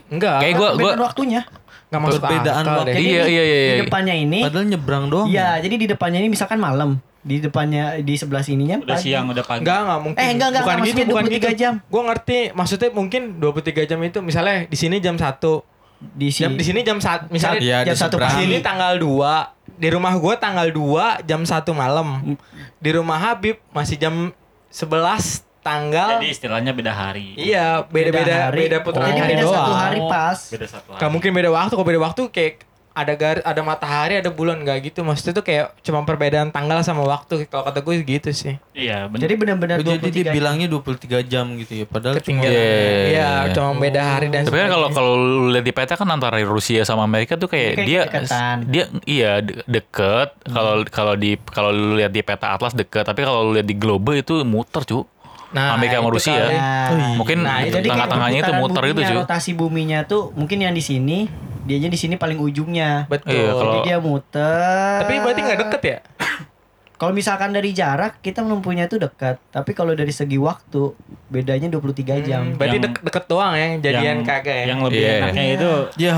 Enggak. 0.08 0.40
Kayak 0.40 0.56
gua 0.56 0.70
gua 0.76 0.92
waktunya. 1.04 1.44
Enggak 1.92 2.02
masuk 2.02 2.22
Perbedaan 2.22 2.64
akal 2.64 2.72
waktu. 2.74 2.88
deh. 2.88 2.94
Jadi 2.94 3.04
Iya, 3.06 3.24
iya, 3.26 3.44
iya, 3.44 3.44
iya. 3.44 3.70
Di 3.70 3.82
depannya 3.84 4.16
ini 4.16 4.40
Padahal 4.42 4.66
nyebrang 4.66 5.06
doang. 5.06 5.28
Ya, 5.28 5.50
jadi 5.58 5.76
di 5.76 5.86
depannya 5.86 6.20
ini 6.20 6.30
misalkan 6.30 6.56
malam. 6.58 6.90
Di 7.20 7.38
depannya 7.38 8.00
di 8.00 8.16
sebelah 8.16 8.42
sininya 8.42 8.80
Udah 8.80 8.96
pagi. 8.96 9.06
siang, 9.06 9.28
udah 9.28 9.44
pagi. 9.44 9.62
Enggak, 9.62 9.80
enggak 9.84 10.00
mungkin. 10.02 10.18
Eh, 10.18 10.30
enggak, 10.32 10.48
enggak, 10.50 10.64
bukan 10.64 10.74
enggak, 10.74 10.90
gitu, 10.90 11.02
bukan 11.06 11.26
23 11.28 11.36
gitu. 11.36 11.50
jam. 11.54 11.74
Gua 11.86 12.02
ngerti, 12.08 12.38
maksudnya 12.52 12.90
mungkin 12.90 13.22
23 13.38 13.82
jam 13.86 14.00
itu 14.02 14.20
misalnya 14.22 14.56
di 14.66 14.78
sini 14.78 14.98
jam 14.98 15.16
1. 15.16 15.62
di 16.02 16.28
Jam 16.28 16.50
sini. 16.50 16.58
di 16.58 16.64
sini 16.64 16.80
jam 16.82 16.98
saat 16.98 17.30
misalnya 17.30 17.62
Iya, 17.62 17.78
jam 17.84 17.94
satu 17.94 18.18
seberang. 18.18 18.34
di 18.34 18.38
sini 18.40 18.56
pagi. 18.56 18.66
tanggal 18.66 18.94
2 18.98 19.38
di 19.78 19.88
rumah 19.88 20.14
gue 20.16 20.34
tanggal 20.36 20.68
2 20.68 21.22
jam 21.22 21.42
1 21.44 21.62
malam 21.72 22.08
di 22.76 22.90
rumah 22.90 23.20
Habib 23.20 23.62
masih 23.70 24.00
jam 24.00 24.34
11 24.68 25.46
tanggal 25.62 26.18
Jadi 26.18 26.28
istilahnya 26.30 26.72
beda 26.72 26.92
hari. 26.92 27.34
iya 27.36 27.82
beda-beda 27.84 28.50
hari. 28.50 28.58
beda 28.66 28.78
putaran 28.82 29.08
Jadi 29.08 29.20
hari 29.20 29.32
beda 29.32 29.44
doang 29.44 29.56
satu 29.56 29.74
hari 29.74 30.00
pas. 30.04 30.40
Beda 30.50 30.66
satu 30.68 30.90
hari. 30.90 31.00
Gak 31.00 31.10
mungkin 31.10 31.32
beda 31.32 31.50
waktu 31.50 31.72
kalau 31.72 31.88
beda 31.88 32.02
waktu 32.02 32.22
kayak 32.28 32.54
ada 32.92 33.16
gar 33.16 33.40
ada 33.40 33.62
matahari 33.64 34.20
ada 34.20 34.28
bulan 34.28 34.60
nggak 34.60 34.92
gitu 34.92 35.00
maksudnya 35.02 35.32
tuh 35.32 35.48
kayak 35.48 35.80
cuma 35.80 36.04
perbedaan 36.04 36.52
tanggal 36.52 36.76
sama 36.82 37.08
waktu 37.08 37.48
kalau 37.48 37.64
kata 37.64 37.80
gue 37.80 38.04
gitu 38.04 38.30
sih 38.32 38.60
Iya, 38.74 39.08
benar. 39.08 39.24
Jadi 39.24 39.34
benar-benar 39.38 39.76
Oh, 39.78 39.86
jadi 39.88 40.12
23 40.12 40.28
dibilangnya 40.28 40.68
23 40.68 41.24
jam 41.24 41.56
gitu 41.56 41.72
ya. 41.72 41.86
Padahal 41.88 42.14
cuma 42.14 42.44
ketinggalan 42.44 42.52
Iya. 42.52 43.08
iya 43.08 43.30
cuma 43.50 43.80
beda 43.80 44.02
hari 44.04 44.28
dan 44.28 44.44
Tapi 44.44 44.58
kan 44.58 44.70
kalau 44.70 44.88
kalau 44.92 45.14
lihat 45.48 45.64
di 45.64 45.72
peta 45.72 45.96
kan 45.96 46.10
antara 46.10 46.36
Rusia 46.42 46.84
sama 46.84 47.08
Amerika 47.08 47.40
tuh 47.40 47.48
kayak 47.48 47.72
Kayak 47.74 47.88
dia 47.88 48.02
deketan. 48.04 48.58
dia 48.68 48.84
iya 49.08 49.32
de- 49.40 49.64
deket. 49.64 50.36
Kalau 50.44 50.74
kalau 50.86 51.14
di 51.16 51.40
kalau 51.48 51.72
lu 51.72 51.96
lihat 51.96 52.12
di 52.12 52.20
peta 52.20 52.52
atlas 52.52 52.76
deket, 52.76 53.06
tapi 53.06 53.24
kalau 53.24 53.46
lu 53.46 53.56
lihat 53.56 53.66
di 53.66 53.74
globe 53.74 54.20
itu 54.20 54.44
muter, 54.44 54.84
cu. 54.84 55.08
Nah, 55.52 55.76
Amerika 55.76 55.98
sama 55.98 56.08
itu 56.08 56.16
Rusia. 56.16 56.34
kali. 56.34 56.56
Nah, 56.56 56.90
Mungkin 57.16 57.38
Nah, 57.42 57.56
tengah-tengahnya 57.62 58.40
itu 58.42 58.54
muter 58.56 58.84
gitu, 58.84 58.94
buminya, 58.94 59.10
cu. 59.10 59.20
Rotasi 59.22 59.52
buminya 59.52 60.00
tuh 60.04 60.22
mungkin 60.34 60.58
yang 60.58 60.72
di 60.72 60.80
sini, 60.80 61.28
dianya 61.62 61.88
di 61.88 61.96
sini 61.96 62.16
paling 62.16 62.40
ujungnya. 62.40 63.06
betul 63.06 63.32
Iya, 63.32 63.52
kalau- 63.52 63.64
Jadi 63.68 63.80
dia 63.84 63.98
muter. 64.00 64.96
tapi 65.00 65.14
berarti 65.20 65.40
nggak 65.42 65.60
deket 65.62 65.82
ya 65.84 65.98
Kalau 67.02 67.12
misalkan 67.12 67.50
dari 67.50 67.74
jarak 67.74 68.22
kita 68.22 68.46
menempuhnya 68.46 68.86
itu 68.86 68.96
dekat, 68.96 69.42
tapi 69.50 69.74
kalau 69.74 69.92
dari 69.92 70.14
segi 70.14 70.38
waktu 70.38 70.94
bedanya 71.28 71.66
23 71.68 72.22
jam. 72.22 72.46
Hmm, 72.46 72.54
berarti 72.54 72.78
Yang- 72.78 72.86
dek- 72.94 73.04
deket 73.04 73.24
doang 73.26 73.54
ya 73.54 73.68
jadian 73.82 74.18
kagak 74.22 74.54
ya 74.54 74.66
Yang 74.70 74.80
lebih 74.86 75.02
Iya. 75.02 75.14
enaknya 75.18 75.44
itu 75.50 75.72
ya 75.98 76.14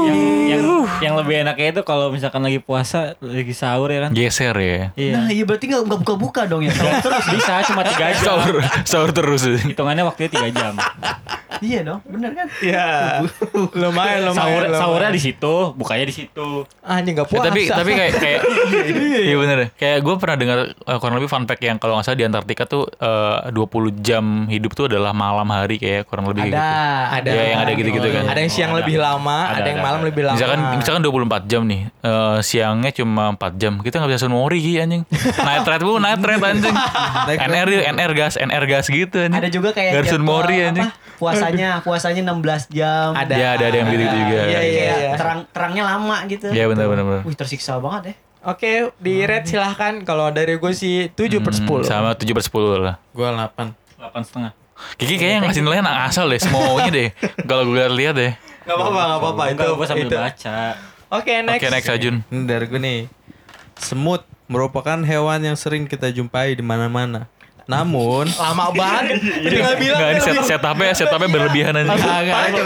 yang, 0.00 0.18
yang, 0.50 0.62
yang 0.98 1.14
lebih 1.14 1.34
enaknya 1.40 1.66
itu 1.70 1.82
kalau 1.82 2.10
misalkan 2.10 2.42
lagi 2.42 2.58
puasa, 2.58 3.14
lagi 3.20 3.54
sahur 3.54 3.86
ya 3.86 4.00
kan. 4.02 4.10
geser 4.10 4.56
ya. 4.56 4.90
Iya. 4.92 5.12
Nah, 5.14 5.26
iya 5.28 5.44
berarti 5.44 5.64
nggak 5.68 5.82
nggak 5.86 6.00
buka-buka 6.02 6.42
dong 6.44 6.66
ya. 6.66 6.72
Kalau 6.72 6.90
terus 7.00 7.24
Bisa 7.30 7.54
cuma 7.64 7.82
3 7.82 7.94
jam. 8.10 8.24
Sahur 8.26 8.56
sahur 8.82 9.10
terus. 9.12 9.46
Hitungannya 9.62 10.02
waktunya 10.02 10.26
3 10.28 10.50
jam. 10.50 10.74
Iya 11.60 11.80
dong, 11.80 12.00
bener 12.04 12.32
kan? 12.32 12.46
Iya 12.60 12.86
lumayan 13.80 14.20
lumayan 14.22 14.32
Sahur 14.32 14.62
lumayan. 14.62 14.76
sahurnya 14.76 15.10
di 15.10 15.22
situ, 15.22 15.54
bukanya 15.72 16.04
di 16.04 16.14
situ. 16.14 16.48
anjing 16.82 17.12
nggak 17.12 17.26
Ya, 17.26 17.32
puasa 17.32 17.46
tapi 17.46 17.60
tapi 17.66 17.90
kayak 17.92 18.12
kayak 18.16 18.40
iya 19.26 19.36
bener 19.36 19.58
kayak 19.74 19.98
gue 20.00 20.14
pernah 20.16 20.36
dengar 20.36 20.58
eh, 20.66 20.98
kurang 20.98 21.16
lebih 21.16 21.28
fun 21.28 21.44
fact 21.44 21.60
yang 21.60 21.76
kalau 21.76 21.94
nggak 21.94 22.04
salah 22.04 22.18
di 22.18 22.24
Antartika 22.24 22.64
tuh 22.64 22.84
eh, 22.90 23.48
20 23.48 23.60
jam 24.00 24.24
hidup 24.46 24.72
tuh 24.72 24.86
adalah 24.86 25.12
malam 25.12 25.46
hari 25.46 25.76
kayak 25.76 26.04
kurang 26.04 26.26
lebih 26.26 26.46
ada 26.46 26.50
gitu. 26.50 26.60
ada 27.12 27.28
Iya, 27.30 27.42
yang 27.46 27.60
ada 27.60 27.72
gitu-gitu 27.72 28.08
kan. 28.08 28.24
ada 28.26 28.38
yang 28.38 28.50
siang 28.50 28.70
Ada. 28.70 28.78
lebih 28.80 28.96
lama 28.96 29.38
ada, 29.44 29.54
Ada, 29.56 29.68
yang 29.68 29.78
ada, 29.78 29.86
malam 29.86 30.00
ada. 30.00 30.08
lebih 30.08 30.22
lama 30.24 30.36
Misalkan 30.36 30.58
misalkan 30.74 31.02
24 31.02 31.44
jam 31.46 31.62
nih, 31.62 31.80
eh, 32.00 32.38
siangnya 32.40 32.90
cuma 32.92 33.22
4 33.30 33.52
jam. 33.54 33.72
Kita 33.78 33.94
nggak 33.96 34.10
bisa 34.10 34.20
sunmori 34.22 34.58
Ki, 34.58 34.72
anjing. 34.78 35.02
Night 35.38 35.64
ride 35.64 35.80
bu, 35.80 35.92
night 35.96 36.18
ride 36.18 36.42
anjing. 36.42 36.76
NR 37.38 37.68
NR 37.90 38.10
gas, 38.12 38.34
NR 38.34 38.64
gas 38.64 38.86
gitu 38.86 39.16
anjing. 39.18 39.36
Ada 39.36 39.48
juga 39.48 39.70
kayak 39.70 40.06
sunmori 40.06 40.56
apa, 40.58 40.68
anjing. 40.70 40.88
Puasanya, 41.50 41.70
puasanya 41.82 42.22
16 42.30 42.70
jam. 42.70 43.08
Ada. 43.12 43.34
Ya, 43.34 43.48
ada 43.58 43.64
ada 43.68 43.76
yang 43.76 43.88
gitu 43.90 44.06
juga. 44.06 44.38
Iya, 44.46 44.60
iya, 44.60 44.60
Kayak 44.60 44.96
iya. 44.98 45.12
terang 45.18 45.40
terangnya 45.50 45.82
lama 45.86 46.16
gitu. 46.26 46.46
Iya 46.50 46.64
benar 46.70 46.86
benar 46.86 47.04
benar. 47.04 47.20
Wih, 47.26 47.36
tersiksa 47.36 47.76
banget 47.82 48.02
ya. 48.10 48.14
Oke, 48.40 48.88
di 48.96 49.14
rate 49.28 49.52
silahkan. 49.52 50.00
Kalau 50.00 50.32
dari 50.32 50.56
gue 50.56 50.72
sih 50.72 51.12
7 51.12 51.44
per 51.44 51.52
10. 51.52 51.68
Hmm, 51.68 51.84
Sama 51.84 52.10
7 52.16 52.32
per 52.32 52.40
10 52.40 52.80
lah. 52.80 52.96
gua 53.12 53.36
8. 53.36 53.76
8 54.00 54.24
setengah. 54.24 54.52
Kiki 54.96 55.20
kayaknya 55.20 55.38
ngasih 55.44 55.60
nilainya 55.60 55.84
nggak 55.84 56.00
asal 56.08 56.24
deh, 56.24 56.40
semaunya 56.40 56.88
deh. 56.88 57.08
Kalau 57.50 57.68
gue 57.68 57.84
lihat 58.00 58.16
deh. 58.16 58.32
Gak 58.64 58.76
apa-apa, 58.76 59.00
gak 59.04 59.18
apa-apa. 59.20 59.42
Itu, 59.52 59.66
gue 59.76 59.86
sambil 59.88 60.08
itu. 60.08 60.16
baca. 60.16 60.56
Oke, 61.10 61.32
next. 61.44 61.60
Oke 61.60 61.68
next 61.68 61.88
Ajun. 61.92 62.16
Dari 62.30 62.64
gue 62.64 62.80
nih. 62.80 63.00
Semut 63.76 64.24
merupakan 64.48 64.96
hewan 65.04 65.40
yang 65.44 65.56
sering 65.58 65.84
kita 65.84 66.08
jumpai 66.08 66.56
di 66.56 66.64
mana-mana. 66.64 67.28
Namun, 67.70 68.26
Lama 68.42 68.74
banget. 68.74 69.22
Tinggal 69.22 69.74
bilang. 69.78 69.98
Enggak 70.02 70.10
ini 70.10 70.20
set 70.20 70.36
setupnya 70.44 70.90
setupnya 70.92 71.28
berlebihan 71.30 71.74
aja. 71.76 71.94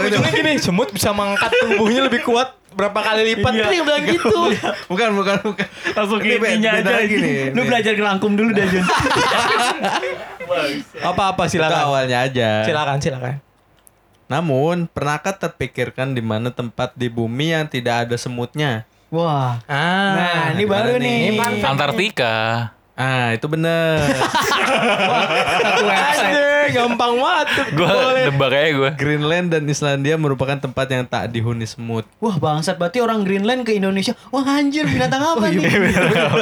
Ujungnya 0.01 0.31
gini, 0.33 0.53
semut 0.57 0.89
bisa 0.89 1.13
mengangkat 1.13 1.53
tubuhnya 1.55 2.01
lebih 2.03 2.25
kuat 2.25 2.57
berapa 2.73 2.97
kali 2.97 3.21
lipat. 3.31 3.51
Dia 3.53 3.69
bilang 3.79 4.03
gitu. 4.03 4.37
bukan 4.89 5.09
bukan 5.15 5.35
bukan. 5.45 5.67
Langsung 5.93 6.19
Ini 6.19 6.35
be- 6.35 6.49
intinya 6.51 6.71
beda 6.75 6.89
aja. 6.89 6.97
lagi 6.99 7.15
nih. 7.15 7.37
Lu 7.53 7.61
belajar 7.63 7.91
ngerangkum 7.93 8.31
dulu 8.33 8.49
dah, 8.51 8.65
Jun. 8.65 8.83
Apa-apa 10.99 11.43
Itu 11.45 11.51
silakan. 11.55 11.81
awalnya 11.85 12.17
aja. 12.21 12.49
Silakan, 12.65 12.97
silakan. 12.99 13.35
Namun, 14.25 14.89
pernahkah 14.89 15.37
terpikirkan 15.37 16.11
di 16.11 16.21
mana 16.21 16.49
tempat 16.49 16.97
di 16.97 17.07
bumi 17.07 17.53
yang 17.53 17.69
tidak 17.69 18.09
ada 18.09 18.17
semutnya? 18.17 18.83
Wah. 19.13 19.61
Ah. 19.69 20.11
Nah, 20.17 20.43
ini 20.51 20.65
baru 20.65 20.97
nih. 20.97 21.37
Antartika. 21.61 22.73
Ah, 22.95 23.35
itu 23.35 23.43
bener. 23.51 23.99
Satu 24.07 25.83
website. 25.83 26.31
Anjir, 26.31 26.79
gampang 26.79 27.13
banget. 27.19 27.47
Gue 27.75 27.87
nebak 28.31 28.49
aja 28.55 28.69
gue. 28.71 28.91
Greenland 28.95 29.47
dan 29.51 29.67
Islandia 29.67 30.15
merupakan 30.15 30.55
tempat 30.55 30.87
yang 30.87 31.03
tak 31.03 31.27
dihuni 31.27 31.67
semut. 31.67 32.07
Wah, 32.23 32.39
bangsat 32.39 32.79
berarti 32.79 33.03
orang 33.03 33.27
Greenland 33.27 33.67
ke 33.67 33.75
Indonesia. 33.75 34.15
Wah, 34.31 34.47
anjir 34.47 34.87
binatang 34.87 35.19
apa 35.19 35.43
nih? 35.51 35.59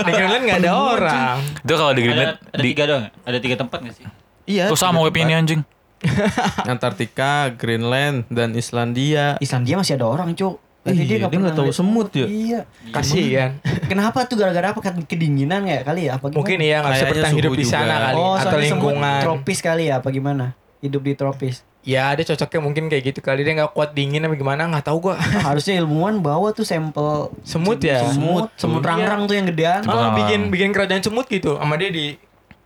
Di 0.06 0.12
Greenland 0.14 0.44
gak 0.46 0.60
ada 0.62 0.72
orang. 0.78 1.42
Itu 1.42 1.74
kalau 1.74 1.92
di 1.98 2.02
Ada, 2.02 2.06
Greenland 2.06 2.30
ada 2.38 2.62
di 2.62 2.70
tiga 2.70 2.84
doang. 2.86 3.04
Ada 3.26 3.38
tiga 3.42 3.56
tempat 3.58 3.80
gak 3.90 3.94
sih? 3.98 4.06
Iya. 4.46 4.70
Tuh 4.70 4.78
sama 4.78 5.02
web 5.02 5.16
ini 5.18 5.34
anjing. 5.34 5.62
Antartika, 6.70 7.50
Greenland, 7.58 8.30
dan 8.30 8.54
Islandia. 8.54 9.42
Islandia 9.42 9.76
masih 9.82 9.98
ada 9.98 10.06
orang, 10.06 10.38
Cuk. 10.38 10.62
Berarti 10.84 11.00
Iya, 11.00 11.08
dia 11.08 11.18
nggak 11.18 11.32
pernah 11.32 11.54
tahu 11.54 11.72
semut 11.72 12.10
ya? 12.12 12.28
Iya. 12.28 12.60
Kasihan. 12.92 13.52
Kenapa 13.88 14.28
tuh 14.28 14.36
gara-gara 14.36 14.68
apa? 14.70 14.80
Kan 14.80 15.00
Kedinginan 15.04 15.64
ya 15.64 15.80
kali 15.82 16.12
ya? 16.12 16.20
Apa 16.20 16.28
gimana? 16.28 16.40
Mungkin 16.40 16.58
iya 16.60 16.76
nggak 16.78 16.92
bisa 16.92 17.00
Kayaknya 17.00 17.14
bertahan 17.16 17.36
hidup 17.36 17.52
di 17.54 17.66
sana 17.66 17.84
juga. 17.88 18.04
kali 18.04 18.20
Oh, 18.20 18.34
atau 18.34 18.44
semut 18.52 18.64
lingkungan. 18.66 19.20
tropis 19.22 19.60
kali 19.60 19.84
ya? 19.88 19.94
Apa 19.98 20.10
gimana? 20.10 20.46
Hidup 20.80 21.02
di 21.02 21.14
tropis. 21.14 21.56
Ya, 21.84 22.12
dia 22.12 22.24
cocoknya 22.26 22.60
mungkin 22.60 22.84
kayak 22.88 23.04
gitu 23.06 23.20
kali 23.20 23.44
dia 23.44 23.54
nggak 23.54 23.72
kuat 23.72 23.92
dingin 23.92 24.24
apa 24.24 24.36
gimana 24.36 24.68
nggak 24.68 24.86
tahu 24.86 24.98
gua. 25.02 25.16
Nah, 25.16 25.44
harusnya 25.52 25.80
ilmuwan 25.80 26.20
bawa 26.20 26.52
tuh 26.52 26.64
sampel 26.64 27.32
Semut 27.44 27.80
ya? 27.80 28.04
Semut, 28.06 28.52
semut 28.56 28.80
rang-rang 28.80 29.24
tuh 29.24 29.36
yang 29.36 29.48
gedean. 29.48 29.84
Malah 29.84 30.12
Sama. 30.12 30.18
bikin 30.18 30.48
bikin 30.48 30.72
kerajaan 30.72 31.00
semut 31.00 31.28
gitu 31.28 31.56
sama 31.56 31.76
dia 31.76 31.88
di 31.90 32.16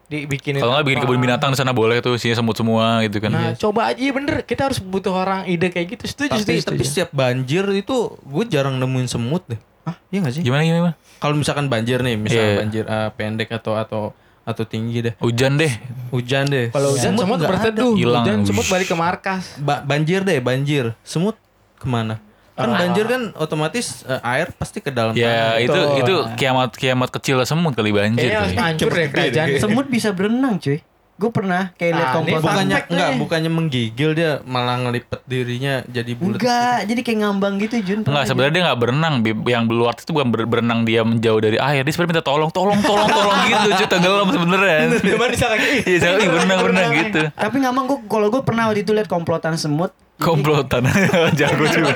dibikinin 0.08 0.64
Kalau 0.64 0.72
nggak 0.74 0.86
bikin 0.88 1.00
kebun 1.04 1.20
binatang 1.20 1.52
di 1.52 1.60
sana 1.60 1.76
boleh 1.76 2.00
tuh 2.00 2.16
isinya 2.16 2.40
semut 2.40 2.56
semua 2.56 3.04
gitu 3.04 3.20
kan. 3.20 3.28
Nah, 3.28 3.52
coba 3.56 3.92
aja 3.92 4.00
iya 4.00 4.12
bener. 4.16 4.40
Kita 4.42 4.72
harus 4.72 4.80
butuh 4.80 5.12
orang 5.12 5.44
ide 5.46 5.68
kayak 5.68 6.00
gitu. 6.00 6.04
Setuju, 6.08 6.32
Tapi, 6.32 6.42
setuju, 6.42 6.60
tapi 6.64 6.76
setuju. 6.80 6.88
setiap 6.88 7.10
banjir 7.12 7.64
itu 7.76 7.96
gue 8.18 8.44
jarang 8.48 8.80
nemuin 8.80 9.08
semut 9.08 9.44
deh. 9.46 9.60
Hah? 9.84 9.96
Iya 10.08 10.20
gak 10.24 10.34
sih? 10.34 10.42
Gimana 10.44 10.64
gimana? 10.64 10.94
Kalau 11.20 11.36
misalkan 11.36 11.68
banjir 11.68 12.00
nih, 12.00 12.16
misalnya 12.16 12.48
Iya. 12.48 12.58
banjir 12.58 12.84
eh, 12.84 13.10
pendek 13.14 13.50
atau 13.52 13.76
atau 13.76 14.02
atau 14.44 14.64
tinggi 14.64 15.04
deh. 15.04 15.14
Hujan 15.20 15.60
deh. 15.60 15.72
Hujan 16.08 16.48
deh. 16.48 16.72
Kalau 16.72 16.96
hujan 16.96 17.20
Semut 17.20 17.24
semut 17.28 17.40
berteduh. 17.44 17.94
Hilang. 18.00 18.24
Hujan 18.24 18.38
semut 18.48 18.66
balik 18.68 18.88
ke 18.88 18.96
markas. 18.96 19.44
Ba- 19.60 19.84
banjir 19.84 20.24
deh, 20.24 20.40
banjir. 20.40 20.96
Semut 21.04 21.36
ke 21.76 21.84
mana? 21.84 22.24
Kan 22.58 22.74
banjir 22.74 23.06
kan 23.06 23.22
otomatis 23.34 24.02
eh, 24.04 24.18
air 24.28 24.50
pasti 24.52 24.82
ke 24.82 24.90
dalam 24.90 25.14
Ya 25.14 25.54
tanah. 25.54 25.62
itu 25.62 25.72
Betul. 25.72 26.02
itu 26.02 26.14
kiamat 26.36 26.74
kiamat 26.74 27.10
kecil 27.12 27.38
semut 27.44 27.72
kali 27.72 27.94
banjir. 27.94 28.28
Kayaknya 28.28 28.42
kali. 28.44 28.56
hancur 28.58 28.90
deh 28.92 29.08
kerajaan. 29.08 29.48
Semut 29.58 29.86
bisa 29.86 30.10
berenang, 30.10 30.58
cuy. 30.58 30.82
Gue 31.18 31.30
pernah 31.30 31.74
kayak 31.74 31.92
lihat 31.92 32.02
Ah, 32.04 32.14
ini 32.14 32.18
komplotan. 32.30 32.42
Bukannya 32.44 32.78
enggak, 32.84 33.10
nih. 33.10 33.18
bukannya 33.18 33.52
menggigil 33.52 34.10
dia 34.14 34.32
malah 34.44 34.78
ngelipet 34.80 35.18
dirinya 35.24 35.82
jadi 35.88 36.14
bulat. 36.14 36.38
Enggak, 36.38 36.78
jadi 36.86 37.00
kayak 37.02 37.18
ngambang 37.20 37.54
gitu, 37.58 37.76
Jun. 37.80 38.00
Enggak, 38.04 38.26
sebenarnya 38.26 38.54
dia 38.54 38.64
nggak 38.64 38.80
berenang. 38.80 39.14
Yang 39.44 39.64
luar 39.68 39.94
itu 39.94 40.12
bukan 40.12 40.28
ber- 40.28 40.46
berenang 40.48 40.80
dia 40.82 41.02
menjauh 41.02 41.38
dari 41.38 41.58
air. 41.58 41.82
Dia 41.82 41.90
sebenarnya 41.90 42.14
minta 42.16 42.26
tolong, 42.26 42.50
tolong, 42.50 42.78
tolong, 42.80 43.06
tolong 43.08 43.38
gitu. 43.44 43.68
Cuy, 43.72 43.88
tenggelam 43.88 44.28
sebenarnya. 44.30 44.78
Cuman 44.96 45.30
bisa 45.32 45.46
lagi. 45.48 45.68
Iya, 45.88 46.10
ih, 46.16 46.28
berenang, 46.28 46.58
berenang 46.60 46.90
gitu. 46.96 47.22
Tapi 47.28 47.56
ngambang 47.60 47.86
gue 47.88 47.98
kalau 48.06 48.28
gue 48.30 48.42
pernah 48.42 48.64
waktu 48.66 48.82
itu 48.82 48.94
lihat 48.94 49.06
komplotan 49.06 49.58
semut. 49.58 49.90
Komplotan. 50.18 50.86
Jago 51.40 51.66
juga. 51.66 51.94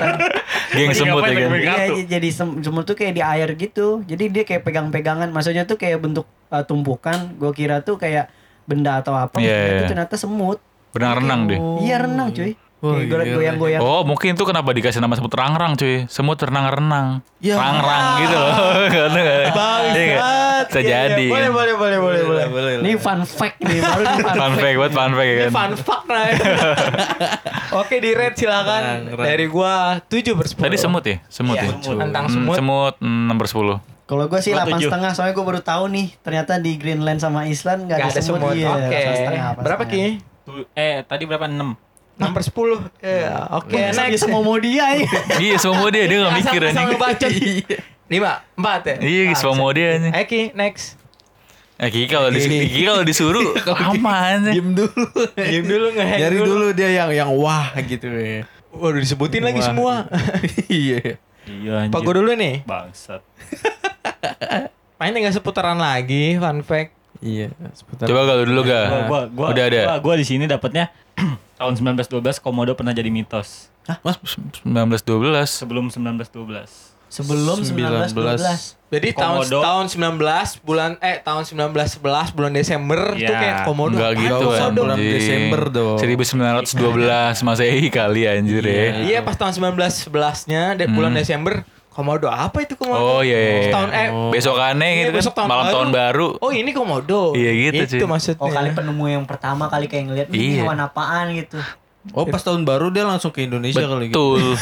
Geng 0.72 0.90
semut 0.92 1.22
ya 1.22 1.36
kan. 1.36 1.52
Iya, 1.52 2.04
jadi 2.08 2.28
sem- 2.32 2.58
semut 2.64 2.84
tuh 2.88 2.96
kayak 2.96 3.12
di 3.12 3.22
air 3.22 3.48
gitu. 3.54 4.00
Jadi 4.02 4.24
dia 4.32 4.42
kayak 4.42 4.64
pegang-pegangan. 4.64 5.28
Maksudnya 5.28 5.68
tuh 5.68 5.76
kayak 5.76 6.00
bentuk 6.00 6.24
uh, 6.48 6.64
tumpukan. 6.64 7.36
Gue 7.36 7.52
kira 7.52 7.84
tuh 7.84 8.00
kayak 8.00 8.32
benda 8.64 9.04
atau 9.04 9.12
apa. 9.12 9.36
Iya, 9.36 9.52
Itu 9.68 9.82
iya. 9.84 9.88
ternyata 9.88 10.14
semut. 10.16 10.58
Berenang-renang 10.92 11.40
deh. 11.46 11.58
Iya 11.84 11.96
renang 12.02 12.28
cuy. 12.32 12.52
Gila. 12.82 13.22
goyang-goyang. 13.22 13.78
Oh 13.78 14.02
mungkin 14.02 14.34
itu 14.34 14.42
kenapa 14.42 14.74
dikasih 14.74 14.98
nama 14.98 15.14
semut 15.14 15.30
rangrang 15.30 15.78
cuy 15.78 16.02
Semut 16.10 16.34
renang-renang 16.34 17.22
Ya. 17.38 17.54
Rangrang 17.54 18.26
gitu 18.26 18.34
loh 18.34 18.50
Karena 18.94 19.22
Bangsat. 20.64 20.68
Bisa 20.68 20.80
Iya, 20.80 20.88
iya. 20.88 21.00
jadi 21.08 21.26
Boleh, 21.28 21.50
boleh, 21.50 21.74
boleh, 21.74 21.98
boleh, 21.98 22.22
boleh. 22.22 22.46
boleh. 22.46 22.72
Ini 22.80 22.92
fun 22.96 23.20
fact 23.22 23.58
nih 23.60 23.78
baru 23.78 24.04
fun 24.04 24.32
Fun 24.32 24.52
fact. 24.54 24.76
buat 24.76 24.92
fun 24.92 25.10
fact 25.12 25.24
ya 25.24 25.34
Ini 25.34 25.42
kan 25.42 25.52
fun 25.52 25.72
fact 25.76 26.06
lah 26.06 26.24
ya. 26.28 26.34
Oke 27.74 27.94
di 27.98 28.10
red 28.12 28.34
silakan. 28.34 28.82
Rang. 29.08 29.24
Dari 29.24 29.46
gua 29.46 29.72
7 30.00 30.32
per 30.32 30.46
10. 30.46 30.60
Tadi 30.60 30.76
semut 30.76 31.04
ya? 31.04 31.16
Semut 31.26 31.56
Iya, 31.56 31.64
ya? 31.64 31.72
tentang 31.98 32.24
Hmm, 32.24 32.34
semut. 32.34 32.56
Semut 32.56 32.94
hmm, 32.98 33.22
nomor 33.26 33.46
10 33.46 33.78
Kalau 34.04 34.24
gue 34.26 34.40
sih 34.40 34.52
delapan 34.52 34.76
setengah 34.78 35.10
soalnya 35.12 35.32
gue 35.32 35.46
baru 35.46 35.60
tahu 35.60 35.84
nih 35.88 36.12
ternyata 36.20 36.56
di 36.56 36.76
Greenland 36.76 37.16
sama 37.16 37.44
Island 37.44 37.86
gak, 37.86 37.96
Gak 37.98 38.08
ada 38.10 38.20
semut. 38.20 38.52
Iya, 38.52 38.68
Oke. 38.70 39.00
delapan 39.26 39.62
Berapa. 39.62 39.82
Ki? 39.86 40.20
Eh, 40.74 41.00
tadi 41.02 41.24
berapa? 41.24 41.46
6. 41.46 41.91
6 42.22 42.30
per 42.30 42.42
10. 42.42 43.02
Ya, 43.02 43.34
oke, 43.50 43.70
Biasa 43.70 43.98
next. 43.98 44.10
biasa 44.12 44.26
mau 44.28 44.42
mau 44.42 44.56
dia 44.56 44.86
ya. 44.92 45.08
Iya 45.36 45.54
semua 45.56 45.88
dia 45.88 46.04
dia 46.04 46.18
nggak 46.20 46.34
mikir 46.36 46.60
Asal- 46.60 46.68
asal 46.68 46.80
anjing. 46.80 46.88
ngebacot. 46.92 47.30
Lima, 48.06 48.32
empat 48.52 48.80
ya? 48.84 48.94
Iya 48.98 49.22
semua 49.34 49.54
mau 49.56 49.70
dia 49.70 49.86
anjing. 49.94 50.12
Eki, 50.12 50.42
next. 50.52 51.00
Eh 51.76 51.88
Kiki 51.88 52.06
kalau 52.06 52.28
disuruh, 52.28 52.62
Kiki 52.62 52.82
kalau 52.88 53.02
disuruh 53.02 53.48
aman 53.66 54.36
sih. 54.44 54.54
Diem 54.54 54.70
dulu. 54.72 55.02
Diem 55.34 55.64
dulu, 55.66 55.86
nge-hack 55.90 56.18
Nyari 56.20 56.36
dulu. 56.36 56.46
dulu 56.46 56.66
dia 56.70 56.88
yang 56.94 57.10
yang 57.10 57.30
wah 57.32 57.74
gitu 57.76 58.06
ya. 58.06 58.46
Waduh, 58.70 58.96
disebutin 58.96 59.42
lagi 59.42 59.58
semua. 59.60 60.06
Iya. 60.70 61.18
Iya 61.42 61.72
anjir. 61.80 61.90
Pak 61.90 62.00
gue 62.00 62.14
dulu 62.14 62.30
nih. 62.32 62.62
Bangsat. 62.62 63.18
Main 64.98 65.10
tinggal 65.10 65.34
seputaran 65.34 65.74
lagi, 65.74 66.38
fun 66.38 66.62
fact. 66.62 66.94
Iya. 67.22 67.54
sebentar. 67.72 68.04
Coba 68.04 68.20
kalau 68.26 68.42
dulu 68.42 68.60
ga. 68.62 68.80
Gua, 68.84 69.00
gua, 69.06 69.20
gua, 69.30 69.46
Udah 69.48 69.64
ada. 69.64 69.80
Gua, 69.84 69.96
gua 70.02 70.14
di 70.18 70.26
sini 70.26 70.44
dapatnya 70.44 70.90
tahun 71.56 71.72
1912 71.78 72.10
Komodo 72.38 72.74
pernah 72.74 72.90
jadi 72.90 73.08
mitos. 73.08 73.70
Mas 74.02 74.18
1912. 74.18 74.66
Sebelum 75.48 75.86
1912. 75.86 76.90
Sebelum 77.06 77.60
19 77.60 78.08
12. 78.08 78.40
Jadi 78.88 79.08
tahun 79.12 79.44
Komodo. 79.44 79.58
tahun 79.60 79.84
19 79.86 80.64
bulan 80.64 80.90
eh 80.98 81.20
tahun 81.20 81.44
1911 81.44 82.00
bulan 82.32 82.52
Desember 82.52 83.00
Iya. 83.12 83.28
tuh 83.28 83.34
kayak 83.36 83.56
komodo. 83.62 83.94
Enggak 83.94 84.12
gitu 84.16 84.46
Komodo? 84.48 84.80
bulan. 84.80 84.96
Desember 84.96 85.62
dong. 85.68 85.96
1912 86.00 86.66
Masehi 87.42 87.86
kali 87.88 88.22
anjir 88.24 88.64
ya. 88.64 88.84
Iya 89.02 89.18
pas 89.20 89.36
tahun 89.36 89.52
1911-nya 89.52 90.62
de- 90.74 90.88
bulan 90.88 91.12
Desember 91.12 91.62
komodo 91.92 92.26
apa 92.26 92.58
itu 92.58 92.74
komodo? 92.74 92.98
Oh 92.98 93.20
iya. 93.20 93.36
iya. 93.36 93.62
Setahun 93.64 93.90
eh 93.90 94.08
Besokannya 94.30 94.82
Iya, 94.84 94.96
gitu 94.98 95.10
kan, 95.10 95.16
besok 95.16 95.32
tahun 95.34 95.46
malam 95.46 95.62
baru. 95.62 95.74
tahun 95.74 95.88
baru. 95.90 96.26
Oh 96.38 96.50
ini 96.50 96.70
komodo. 96.70 97.22
Iya, 97.32 97.50
gitu, 97.62 97.76
Itu 97.78 97.94
cuy. 97.98 98.10
maksudnya. 98.10 98.40
Oh 98.40 98.48
kali 98.48 98.68
penemu 98.70 99.04
yang 99.06 99.24
pertama 99.24 99.64
kali 99.66 99.86
kayak 99.86 100.04
ngeliat 100.06 100.28
ini 100.28 100.40
Iya. 100.50 100.58
hewan 100.62 100.78
apaan 100.78 101.26
gitu. 101.32 101.60
Oh 102.10 102.24
pas 102.24 102.40
tahun 102.40 102.62
baru 102.62 102.88
dia 102.88 103.04
langsung 103.04 103.30
ke 103.30 103.42
Indonesia 103.42 103.78
kali 103.80 104.08
gitu. 104.08 104.18
Betul. 104.34 104.58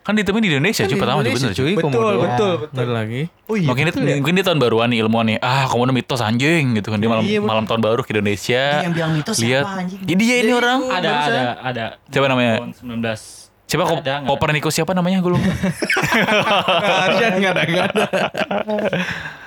kan 0.00 0.16
ditemuin 0.16 0.42
di 0.42 0.50
Indonesia 0.50 0.82
Kan 0.82 0.90
cuy 0.90 0.98
pertama 0.98 1.18
juga 1.20 1.36
bener 1.38 1.52
cuy. 1.52 1.72
Betul, 1.72 1.86
komodo. 1.86 2.18
betul, 2.18 2.52
betul. 2.58 2.74
Bener 2.74 2.90
lagi. 2.90 3.22
Oh 3.46 3.54
iya. 3.54 3.66
mungkin, 3.68 3.84
betul 3.86 4.00
itu, 4.00 4.08
ya? 4.08 4.16
mungkin 4.18 4.34
dia 4.34 4.44
tahun 4.44 4.58
baruan 4.58 4.88
nih 4.88 4.98
ilmuwan 4.98 5.26
nih. 5.26 5.38
Ah, 5.38 5.64
komodo 5.64 5.92
mitos 5.92 6.20
anjing 6.20 6.64
gitu 6.74 6.88
kan. 6.88 6.98
Dia 6.98 7.08
malam 7.08 7.22
Iya, 7.22 7.38
malam 7.38 7.64
tahun 7.64 7.80
baru 7.80 8.00
ke 8.00 8.10
Indonesia. 8.10 8.64
Dia 8.74 8.84
yang 8.84 8.92
bilang 8.92 9.12
mitos 9.14 9.36
Lihat. 9.38 9.62
siapa 9.62 9.78
anjing? 9.78 10.00
Ini 10.02 10.14
dia 10.18 10.36
ini 10.42 10.52
orang. 10.52 10.78
Ada, 10.90 11.10
ada, 11.22 11.42
ada. 11.62 11.84
Siapa 12.06 12.26
namanya? 12.26 12.52
Tahun 12.58 12.72
19. 12.74 13.49
Siapa 13.70 13.84
Ko- 13.86 14.02
Ada. 14.02 14.26
Kopernikus 14.26 14.74
siapa 14.74 14.90
namanya 14.90 15.22
gue 15.22 15.30
lupa. 15.30 15.46
Enggak 15.46 17.22
ada 17.22 17.62
enggak 17.62 17.84
ada. 17.86 18.04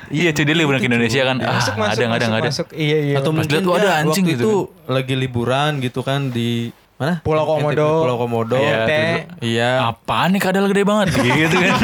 iya 0.08 0.30
cuy 0.32 0.44
dia 0.44 0.56
liburan 0.56 0.80
ke 0.80 0.88
Indonesia 0.88 1.22
kan. 1.24 1.38
Ah, 1.38 1.60
Masuk, 1.60 1.76
masuk, 1.76 1.92
ada 1.92 2.02
nggak 2.02 2.16
ada 2.16 2.24
masuk, 2.24 2.30
nggak 2.30 2.40
ada. 2.40 2.50
masuk. 2.50 2.68
Iya, 2.72 2.98
iya. 3.04 3.16
Atau 3.20 3.32
mungkin 3.32 3.52
lihat, 3.52 3.66
"Wah, 3.66 3.76
ada 3.76 3.90
anjing," 3.98 4.24
waktu 4.24 4.34
gitu 4.34 4.46
itu 4.46 4.54
lagi 4.88 5.14
liburan 5.18 5.72
gitu 5.78 6.00
kan 6.02 6.30
di 6.30 6.72
mana? 6.96 7.20
Pulau 7.20 7.44
Komodo. 7.44 7.90
Pulau 8.00 8.16
Komodo. 8.18 8.56
Iya, 8.56 9.28
Iya. 9.38 9.70
Apaan 9.86 10.32
nih 10.32 10.42
kadal 10.42 10.66
gede 10.68 10.84
banget 10.84 11.08
gitu 11.20 11.58
kan. 11.58 11.78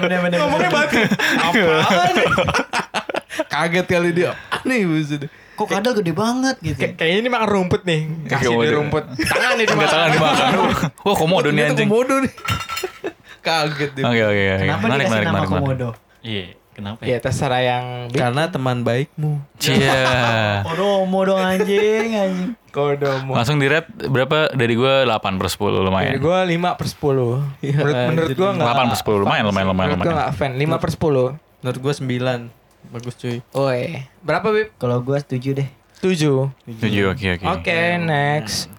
bener-bener. 0.00 0.38
Ngomongnya 0.40 0.70
batu. 0.70 0.96
Kaget 3.46 3.86
kali 3.86 4.10
dia. 4.12 4.32
Aneh 4.50 4.82
maksudnya. 4.84 5.28
Kok 5.58 5.66
kadal 5.68 5.92
gede 5.92 6.12
banget 6.12 6.56
gitu. 6.62 6.78
Kayak 6.78 6.94
kayaknya 6.94 7.18
ini 7.18 7.28
makan 7.28 7.48
rumput 7.50 7.82
nih. 7.82 8.00
Kasih 8.24 8.54
dia 8.54 8.72
rumput. 8.72 9.04
Tangan 9.28 9.52
nih 9.52 9.66
Enggak 9.66 9.90
tangan 9.90 10.08
dimakan. 10.08 10.48
Wah, 11.04 11.16
komodo 11.18 11.48
nih 11.50 11.62
anjing. 11.66 11.88
Komodo 11.90 12.14
nih. 12.22 12.32
Kaget 13.46 13.90
dia. 13.92 14.04
Oke 14.04 14.22
oke 14.24 14.44
oke. 14.48 14.56
Kenapa 14.60 14.82
Menarik 14.84 14.98
dikasih 15.00 15.10
menarik 15.12 15.26
nama 15.28 15.46
komodo? 15.48 15.88
Iya, 16.20 16.44
kenapa 16.70 17.00
Ya 17.00 17.08
ya? 17.08 17.18
terserah 17.18 17.60
yang 17.60 17.84
Karena 18.08 18.42
teman 18.46 18.76
baikmu. 18.80 19.32
Cia. 19.56 20.02
Kodomo 20.62 21.18
dong 21.24 21.40
anjing 21.40 22.08
anjing. 22.12 22.54
kodomo. 22.68 23.32
Langsung 23.32 23.58
di 23.58 23.66
rate 23.66 23.88
berapa 24.04 24.52
dari 24.52 24.74
gue 24.74 24.94
8 25.02 25.10
per 25.34 25.48
10 25.48 25.58
lumayan. 25.80 26.12
Dari 26.12 26.20
gue 26.20 26.38
5 26.54 26.78
per 26.78 26.86
10 26.86 26.94
Iya, 27.58 27.76
Menurut, 27.76 27.94
menurut 28.06 28.30
gue 28.30 28.48
gak 28.52 28.66
8 28.68 28.78
per 28.84 28.98
10 29.00 29.18
lumayan 29.18 29.44
lumayan 29.44 29.66
lumayan 29.66 29.88
Menurut 29.88 30.04
gue 30.04 30.14
lumayan. 30.14 30.22
gak 30.22 30.36
fan 30.36 30.52
5 30.54 30.78
per 30.78 30.90
10 30.92 31.58
Menurut 31.58 31.78
gua 31.80 31.92
9. 31.92 32.67
Bagus 32.88 33.14
cuy. 33.14 33.44
Oi 33.52 34.08
Berapa 34.20 34.48
Bib? 34.48 34.72
Kalau 34.76 35.00
gua 35.00 35.18
setuju 35.18 35.52
deh. 35.54 35.68
7 35.98 36.14
Setuju 36.78 37.00
oke 37.10 37.26
oke. 37.36 37.44
Oke 37.44 37.78
next 37.98 38.70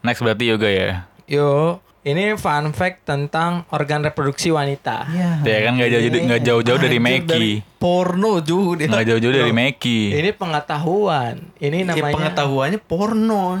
Next 0.00 0.20
berarti 0.20 0.44
yoga 0.46 0.66
ya. 0.66 0.90
Yo 1.26 1.76
Ini 2.00 2.32
fun 2.34 2.72
fact 2.72 3.04
tentang 3.04 3.68
organ 3.68 4.00
reproduksi 4.00 4.48
wanita 4.48 5.04
Iya. 5.06 5.30
Ya 5.44 5.58
kan 5.62 5.72
nggak 5.76 5.90
jauh 5.90 6.02
nggak 6.24 6.40
jauh-jauh 6.42 6.80
dari 6.80 6.96
Meki. 6.96 7.46
Porno 7.76 8.40
cuy 8.40 8.78
dia. 8.78 8.88
Nggak 8.88 9.04
jauh-jauh 9.06 9.34
dari 9.34 9.52
Meki. 9.52 10.00
Ini 10.14 10.30
pengetahuan 10.32 11.36
Ini 11.56 11.78
Ya, 11.78 11.86
namanya 11.86 12.16
pengetahuannya 12.16 12.80
porno. 12.80 13.60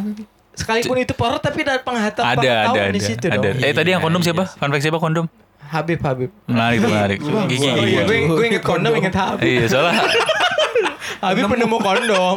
Sekalipun 0.50 0.96
itu 0.98 1.12
porno 1.12 1.36
tapi 1.36 1.60
ada 1.62 1.80
pengetahuan 1.80 2.36
Ada 2.36 2.52
ada 2.66 2.80
ada. 2.80 2.82
di 2.88 3.00
situ 3.00 3.28
ada. 3.28 3.36
dong 3.38 3.60
Eh 3.60 3.72
tadi 3.72 3.90
yang 3.90 4.00
kondom 4.00 4.20
siapa? 4.20 4.48
Fun 4.48 4.70
fact 4.70 4.82
siapa 4.82 4.96
kondom? 4.96 5.28
Habib 5.70 6.00
Habib 6.02 6.30
Menarik 6.50 6.78
menarik. 6.82 7.18
Gigi 7.22 7.62
iya 7.62 7.74
gigi. 7.78 7.96
gue, 8.02 8.16
gue 8.26 8.46
inget 8.50 8.64
kondom 8.66 8.92
inget 8.98 9.14
Habib 9.14 9.46
Iya 9.46 9.64
soalnya 9.70 10.02
Habib 11.24 11.46
penemu 11.46 11.76
kondom 11.78 12.36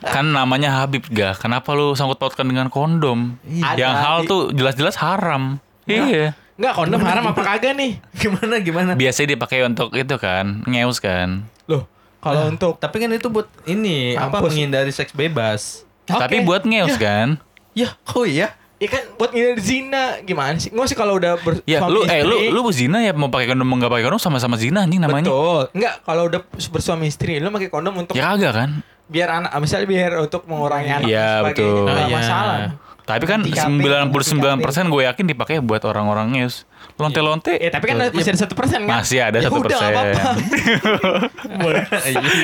kan 0.00 0.24
namanya 0.32 0.80
Habib 0.80 1.04
gak. 1.12 1.44
Kenapa 1.44 1.76
lu 1.76 1.92
sangkut 1.92 2.16
pautkan 2.16 2.48
dengan 2.48 2.72
kondom? 2.72 3.36
Ada. 3.44 3.76
Yang 3.76 3.94
hal 4.00 4.16
tuh 4.24 4.42
jelas-jelas 4.56 4.96
haram. 4.96 5.60
Iya. 5.84 6.32
Enggak 6.60 6.74
kondom 6.76 7.00
haram 7.04 7.24
apa 7.32 7.40
kagak 7.40 7.72
nih 7.72 8.00
Gimana 8.20 8.60
gimana? 8.60 8.90
Biasanya 8.96 9.36
dipakai 9.36 9.64
untuk 9.64 9.92
itu 9.96 10.16
kan, 10.20 10.64
ngeus 10.68 11.00
kan. 11.00 11.48
Loh 11.68 11.88
kalau 12.20 12.52
untuk 12.52 12.76
Tapi 12.76 12.96
kan 13.00 13.08
itu 13.16 13.32
buat 13.32 13.48
ini 13.64 14.12
apa 14.12 14.40
Mampus. 14.40 14.52
menghindari 14.52 14.92
seks 14.92 15.16
bebas. 15.16 15.88
Tapi 16.04 16.44
Oke. 16.44 16.46
buat 16.48 16.62
ngeus 16.68 17.00
kan. 17.00 17.40
Ya, 17.72 17.96
oh 18.12 18.28
iya. 18.28 18.59
Ya 18.80 18.88
kan 18.88 19.04
buat 19.14 19.28
ngindar 19.30 19.60
zina 19.60 20.04
gimana 20.20 20.56
sih? 20.56 20.72
Nggak 20.72 20.86
sih 20.86 20.96
kalau 20.96 21.20
udah 21.20 21.36
ber 21.36 21.60
Ya 21.62 21.78
suami 21.78 21.92
lu 21.92 22.00
eh 22.02 22.24
lu 22.24 22.36
istri, 22.40 22.48
lu 22.50 22.60
zina 22.72 22.98
ya 22.98 23.12
mau 23.12 23.28
pakai 23.28 23.46
kondom 23.46 23.68
nggak 23.68 23.92
pakai 23.92 24.04
kondom 24.04 24.16
sama-sama 24.18 24.56
zina 24.56 24.82
anjing 24.82 24.98
namanya. 24.98 25.28
Betul. 25.28 25.62
Enggak, 25.70 25.94
kalau 26.00 26.22
udah 26.26 26.40
bersuami 26.48 27.04
istri 27.06 27.36
lu 27.36 27.48
pakai 27.50 27.68
kondom 27.68 27.92
untuk 27.94 28.16
Ya 28.16 28.32
kagak 28.32 28.56
kan? 28.56 28.70
biar 29.04 29.28
anak 29.28 29.50
misalnya 29.58 29.84
biar 29.84 30.12
untuk 30.18 30.46
mengurangi 30.46 30.86
anak 30.88 31.04
Iya, 31.04 31.42
sebagainya. 31.42 31.50
betul. 31.52 31.84
Nggak 31.84 31.98
Iya. 32.00 32.16
masalah. 32.16 32.58
Tapi 33.00 33.24
kan 33.26 33.40
Tiga 33.42 33.66
P, 33.66 33.82
99% 33.82 34.86
gue 34.86 35.02
yakin 35.02 35.24
dipakai 35.26 35.54
buat 35.58 35.82
orang-orang 35.82 36.30
ngeus. 36.30 36.62
Lonte-lonte. 36.94 37.52
Ya 37.52 37.68
tapi 37.68 37.90
kan 37.90 38.06
masih 38.06 38.30
ada 38.30 38.40
satu 38.40 38.54
persen 38.54 38.86
kan? 38.86 39.02
Masih 39.02 39.18
ada 39.18 39.36
Ya 39.36 39.50
satu 39.50 39.58
udah, 39.58 39.66
persen. 39.66 39.90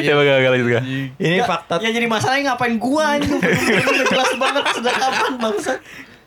Ya 0.03 0.13
gak 0.13 0.25
gak 0.37 0.51
lanjut 0.51 0.69
gak. 0.69 0.85
Ini 1.17 1.39
fakta. 1.45 1.75
Ya 1.81 1.91
jadi 1.91 2.07
masalahnya 2.07 2.53
ngapain 2.53 2.77
gua 2.77 3.15
anjing 3.15 3.39
Udah 3.39 4.07
jelas 4.07 4.31
banget 4.35 4.65
sejak 4.75 4.95
kapan 4.97 5.33
bangsa. 5.39 5.73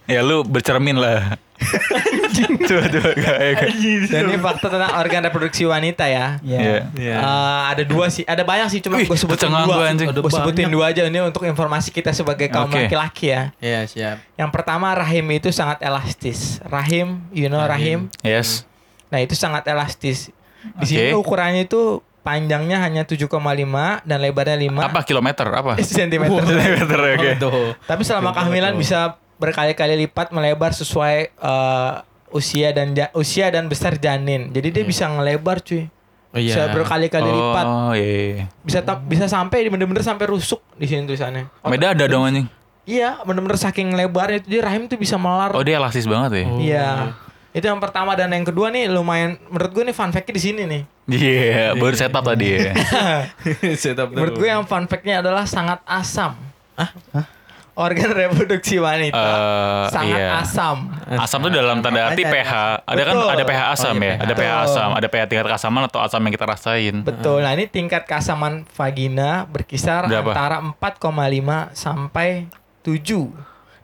Ya 0.10 0.26
lu 0.26 0.42
bercermin 0.42 0.98
lah. 0.98 1.38
coba 2.66 2.88
coba 2.88 3.12
gak, 3.20 3.38
ya, 3.38 3.52
gak. 3.52 3.70
Dan 4.10 4.22
ini 4.32 4.40
fakta 4.40 4.68
tentang 4.72 4.94
organ 4.96 5.22
reproduksi 5.28 5.68
wanita 5.68 6.08
ya. 6.10 6.40
Iya. 6.42 6.88
Iya. 6.96 7.16
Eh, 7.20 7.62
ada 7.76 7.84
dua 7.86 8.08
sih, 8.10 8.24
ada 8.26 8.42
banyak 8.42 8.68
sih 8.74 8.80
cuma 8.82 8.98
gue 8.98 9.18
sebutin 9.20 9.52
dua. 9.54 9.92
Gue 9.94 10.32
sebutin 10.32 10.68
dua 10.72 10.90
aja 10.90 11.06
ini 11.06 11.20
untuk 11.22 11.46
informasi 11.46 11.94
kita 11.94 12.10
sebagai 12.16 12.50
kaum 12.50 12.72
laki-laki 12.72 13.36
ya. 13.36 13.54
Iya, 13.62 13.80
siap. 13.86 14.18
Yang 14.34 14.50
pertama 14.50 14.96
rahim 14.98 15.30
itu 15.30 15.54
sangat 15.54 15.84
elastis. 15.84 16.58
Rahim, 16.66 17.22
you 17.30 17.52
know 17.52 17.62
rahim. 17.62 18.10
Yes. 18.26 18.66
Nah 19.14 19.22
itu 19.22 19.38
sangat 19.38 19.68
elastis. 19.70 20.34
Di 20.80 20.84
Oke. 20.84 20.90
sini 20.90 21.12
ukurannya 21.16 21.70
itu 21.70 22.02
panjangnya 22.20 22.84
hanya 22.84 23.08
7,5 23.08 23.32
dan 24.04 24.18
lebarnya 24.20 24.58
5 24.60 24.76
Apa 24.92 25.02
kilometer 25.08 25.48
apa? 25.50 25.80
sentimeter. 25.86 26.44
Kilometer 26.44 27.00
oke. 27.16 27.30
Aduh. 27.36 27.70
Tapi 27.84 28.02
selama 28.04 28.36
kehamilan 28.36 28.76
bisa 28.76 29.18
berkali-kali 29.40 30.06
lipat 30.06 30.30
melebar 30.30 30.76
sesuai 30.76 31.16
eh, 31.32 31.94
usia 32.30 32.70
dan 32.70 32.94
ja- 32.94 33.10
usia 33.16 33.50
dan 33.50 33.66
besar 33.66 33.98
janin. 33.98 34.54
Jadi 34.54 34.68
dia 34.70 34.84
bisa 34.86 35.10
ngelebar 35.10 35.64
cuy. 35.64 35.90
Oh 36.30 36.38
iya. 36.38 36.54
Bisa 36.54 36.64
berkali-kali 36.70 37.26
lipat. 37.26 37.66
Oh 37.66 37.94
iya. 37.98 38.06
iya. 38.06 38.46
Bisa 38.62 38.86
bisa 38.86 39.26
sampai 39.26 39.66
bener-bener 39.66 40.06
sampai 40.06 40.30
rusuk 40.30 40.62
di 40.78 40.86
sini 40.86 41.10
tulisannya. 41.10 41.50
Oh, 41.66 41.74
Beda 41.74 41.98
ada 41.98 42.06
dong 42.06 42.30
anjing. 42.30 42.46
Iya, 42.86 43.22
bener-bener 43.22 43.58
saking 43.58 43.94
lebarnya 43.94 44.42
itu 44.42 44.50
dia 44.50 44.62
rahim 44.66 44.90
tuh 44.90 44.98
bisa 44.98 45.18
melar. 45.18 45.54
Oh 45.54 45.62
dia 45.62 45.78
elastis 45.78 46.06
banget 46.06 46.42
ya. 46.42 46.46
Iya. 46.58 46.88
Itu 47.50 47.66
yang 47.66 47.82
pertama 47.82 48.14
dan 48.14 48.30
yang 48.30 48.46
kedua 48.46 48.70
nih 48.70 48.86
lumayan 48.90 49.42
menurut 49.50 49.74
gue 49.74 49.84
nih 49.90 49.96
fun 49.98 50.14
fact 50.14 50.30
di 50.30 50.42
sini 50.42 50.70
nih. 50.70 50.82
Iya, 51.10 51.74
baru 51.74 51.98
setup 51.98 52.22
tadi 52.22 52.46
ya. 52.46 52.74
Setup 53.82 54.14
Menurut 54.14 54.38
gue 54.38 54.46
yang 54.46 54.62
fun 54.70 54.86
fact-nya 54.86 55.26
adalah 55.26 55.50
sangat 55.50 55.82
asam. 55.90 56.38
Organ 57.80 58.12
reproduksi 58.12 58.76
wanita 58.76 59.16
Eh, 59.16 59.86
sangat 59.88 60.20
iya. 60.20 60.44
asam. 60.44 60.92
Asam 61.08 61.40
tuh 61.40 61.48
dalam 61.50 61.80
tanda 61.80 62.12
arti 62.12 62.28
pH. 62.28 62.84
Ada 62.84 63.02
kan 63.02 63.16
ada 63.16 63.44
pH 63.48 63.62
asam 63.72 63.96
Oh, 63.96 64.04
iya, 64.04 64.04
ya. 64.04 64.12
pH. 64.12 64.20
Ada 64.20 64.34
pH 64.36 64.52
asam, 64.60 64.90
ada 64.92 65.08
pH 65.08 65.22
tingkat 65.26 65.48
keasaman 65.48 65.82
atau 65.88 66.00
asam 66.04 66.20
yang 66.20 66.34
kita 66.36 66.44
rasain. 66.44 66.96
Betul. 67.02 67.40
Nah, 67.40 67.56
ini 67.56 67.66
tingkat 67.66 68.04
keasaman 68.04 68.68
vagina 68.70 69.48
berkisar 69.48 70.12
Berapa? 70.12 70.36
antara 70.36 70.58
4,5 70.60 71.72
sampai 71.72 72.52
7. 72.84 73.32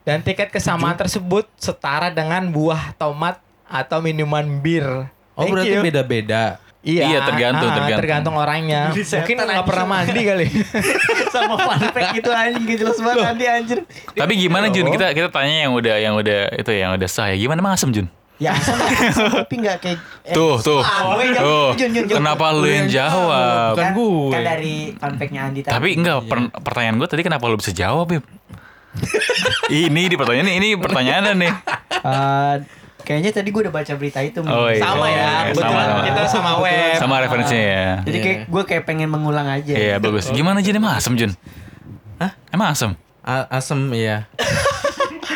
Dan 0.04 0.22
tingkat 0.22 0.52
kesamaan 0.52 0.94
tersebut 0.94 1.48
setara 1.56 2.12
dengan 2.12 2.52
buah 2.52 2.94
tomat 2.94 3.40
atau 3.64 4.04
minuman 4.04 4.44
bir. 4.60 5.08
Oh, 5.34 5.42
Thank 5.42 5.52
berarti 5.56 5.78
beda-beda. 5.82 6.44
Iya, 6.86 7.26
tergantung, 7.26 7.66
ah, 7.66 7.76
tergantung. 7.82 7.98
tergantung 7.98 8.36
orangnya. 8.38 8.82
Mungkin 8.94 9.36
nggak 9.42 9.66
pernah 9.66 9.86
mandi 9.90 10.22
kali. 10.22 10.46
Sama 11.34 11.58
fun 11.58 11.82
fact 11.82 12.14
itu 12.14 12.30
anjing 12.30 12.64
gak 12.64 12.78
jelas 12.78 12.98
banget 13.02 13.26
Andi 13.26 13.46
anjir. 13.50 13.80
Tapi 14.14 14.34
gimana 14.38 14.70
Jun? 14.70 14.86
Loh. 14.86 14.94
Kita 14.94 15.12
kita 15.12 15.28
tanya 15.34 15.66
yang 15.66 15.74
udah 15.74 15.96
yang 15.98 16.14
udah 16.14 16.54
itu 16.54 16.72
yang 16.72 16.94
udah 16.94 17.10
sah 17.10 17.34
ya. 17.34 17.42
Gimana 17.42 17.58
emang 17.58 17.74
asem 17.74 17.90
Jun? 17.90 18.06
Ya 18.36 18.52
asal, 18.52 18.76
asal 18.76 19.32
tapi 19.32 19.64
gak 19.64 19.80
kayak 19.80 20.00
eh, 20.28 20.36
Tuh, 20.36 20.60
tuh. 20.60 20.84
ah, 20.84 21.16
gue 21.16 21.24
yang- 21.26 21.40
Tuh. 21.40 21.70
Jun, 21.74 21.90
Jun, 21.90 22.04
Jun. 22.06 22.18
Kenapa 22.20 22.46
lu 22.52 22.68
yang 22.68 22.86
jawab? 22.86 23.74
Bukan 23.74 23.82
kan, 23.82 23.92
gue. 23.96 24.28
kan 24.30 24.42
dari 24.44 24.76
fun 24.94 25.14
fact-nya 25.16 25.42
Andi 25.48 25.60
tadi. 25.64 25.72
Tapi 25.74 25.90
enggak, 25.96 26.18
per- 26.28 26.54
pertanyaan 26.60 26.96
gue 27.00 27.08
tadi 27.10 27.22
kenapa 27.24 27.48
lu 27.48 27.58
bisa 27.58 27.74
jawab, 27.74 28.06
Bib? 28.06 28.24
ini 29.72 30.02
di 30.08 30.16
pertanyaan 30.16 30.52
ini 30.52 30.76
pertanyaannya 30.76 31.34
nih. 31.34 31.54
Eh, 31.96 32.56
kayaknya 33.06 33.32
tadi 33.32 33.54
gue 33.54 33.62
udah 33.62 33.74
baca 33.74 33.94
berita 33.94 34.20
itu. 34.20 34.42
Oh, 34.42 34.68
iya. 34.68 34.82
sama 34.82 35.08
ya. 35.08 35.22
Sama, 35.22 35.46
Kebetulan 35.54 35.86
sama. 35.86 36.02
kita 36.04 36.22
sama 36.28 36.52
web. 36.60 36.96
Sama 36.98 37.16
referensinya 37.22 37.66
ya. 37.70 37.92
Jadi 38.02 38.18
kayak 38.20 38.40
gue 38.50 38.64
kayak 38.66 38.84
pengen 38.84 39.10
mengulang 39.14 39.46
aja. 39.46 39.74
Iya, 39.78 39.96
bagus. 40.02 40.28
Gimana 40.34 40.60
Jun 40.60 40.76
emang 40.76 40.98
asem, 40.98 41.14
Jun? 41.14 41.32
Hah? 42.18 42.34
Emang 42.50 42.74
asem? 42.74 42.98
A- 43.22 43.48
asem 43.54 43.78
iya. 43.94 44.26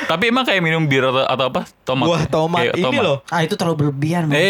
Tapi 0.09 0.23
emang 0.25 0.41
kayak 0.41 0.57
minum 0.59 0.81
bir 0.83 1.05
atau, 1.05 1.21
atau 1.21 1.45
apa? 1.47 1.69
Tomat. 1.85 2.05
Buah 2.09 2.23
tomat 2.25 2.65
Kayak 2.65 2.81
ini 2.81 2.97
loh. 2.97 3.21
Ah 3.29 3.45
itu 3.45 3.53
terlalu 3.53 3.85
berlebihan. 3.85 4.25
Min. 4.25 4.33
Hei, 4.33 4.49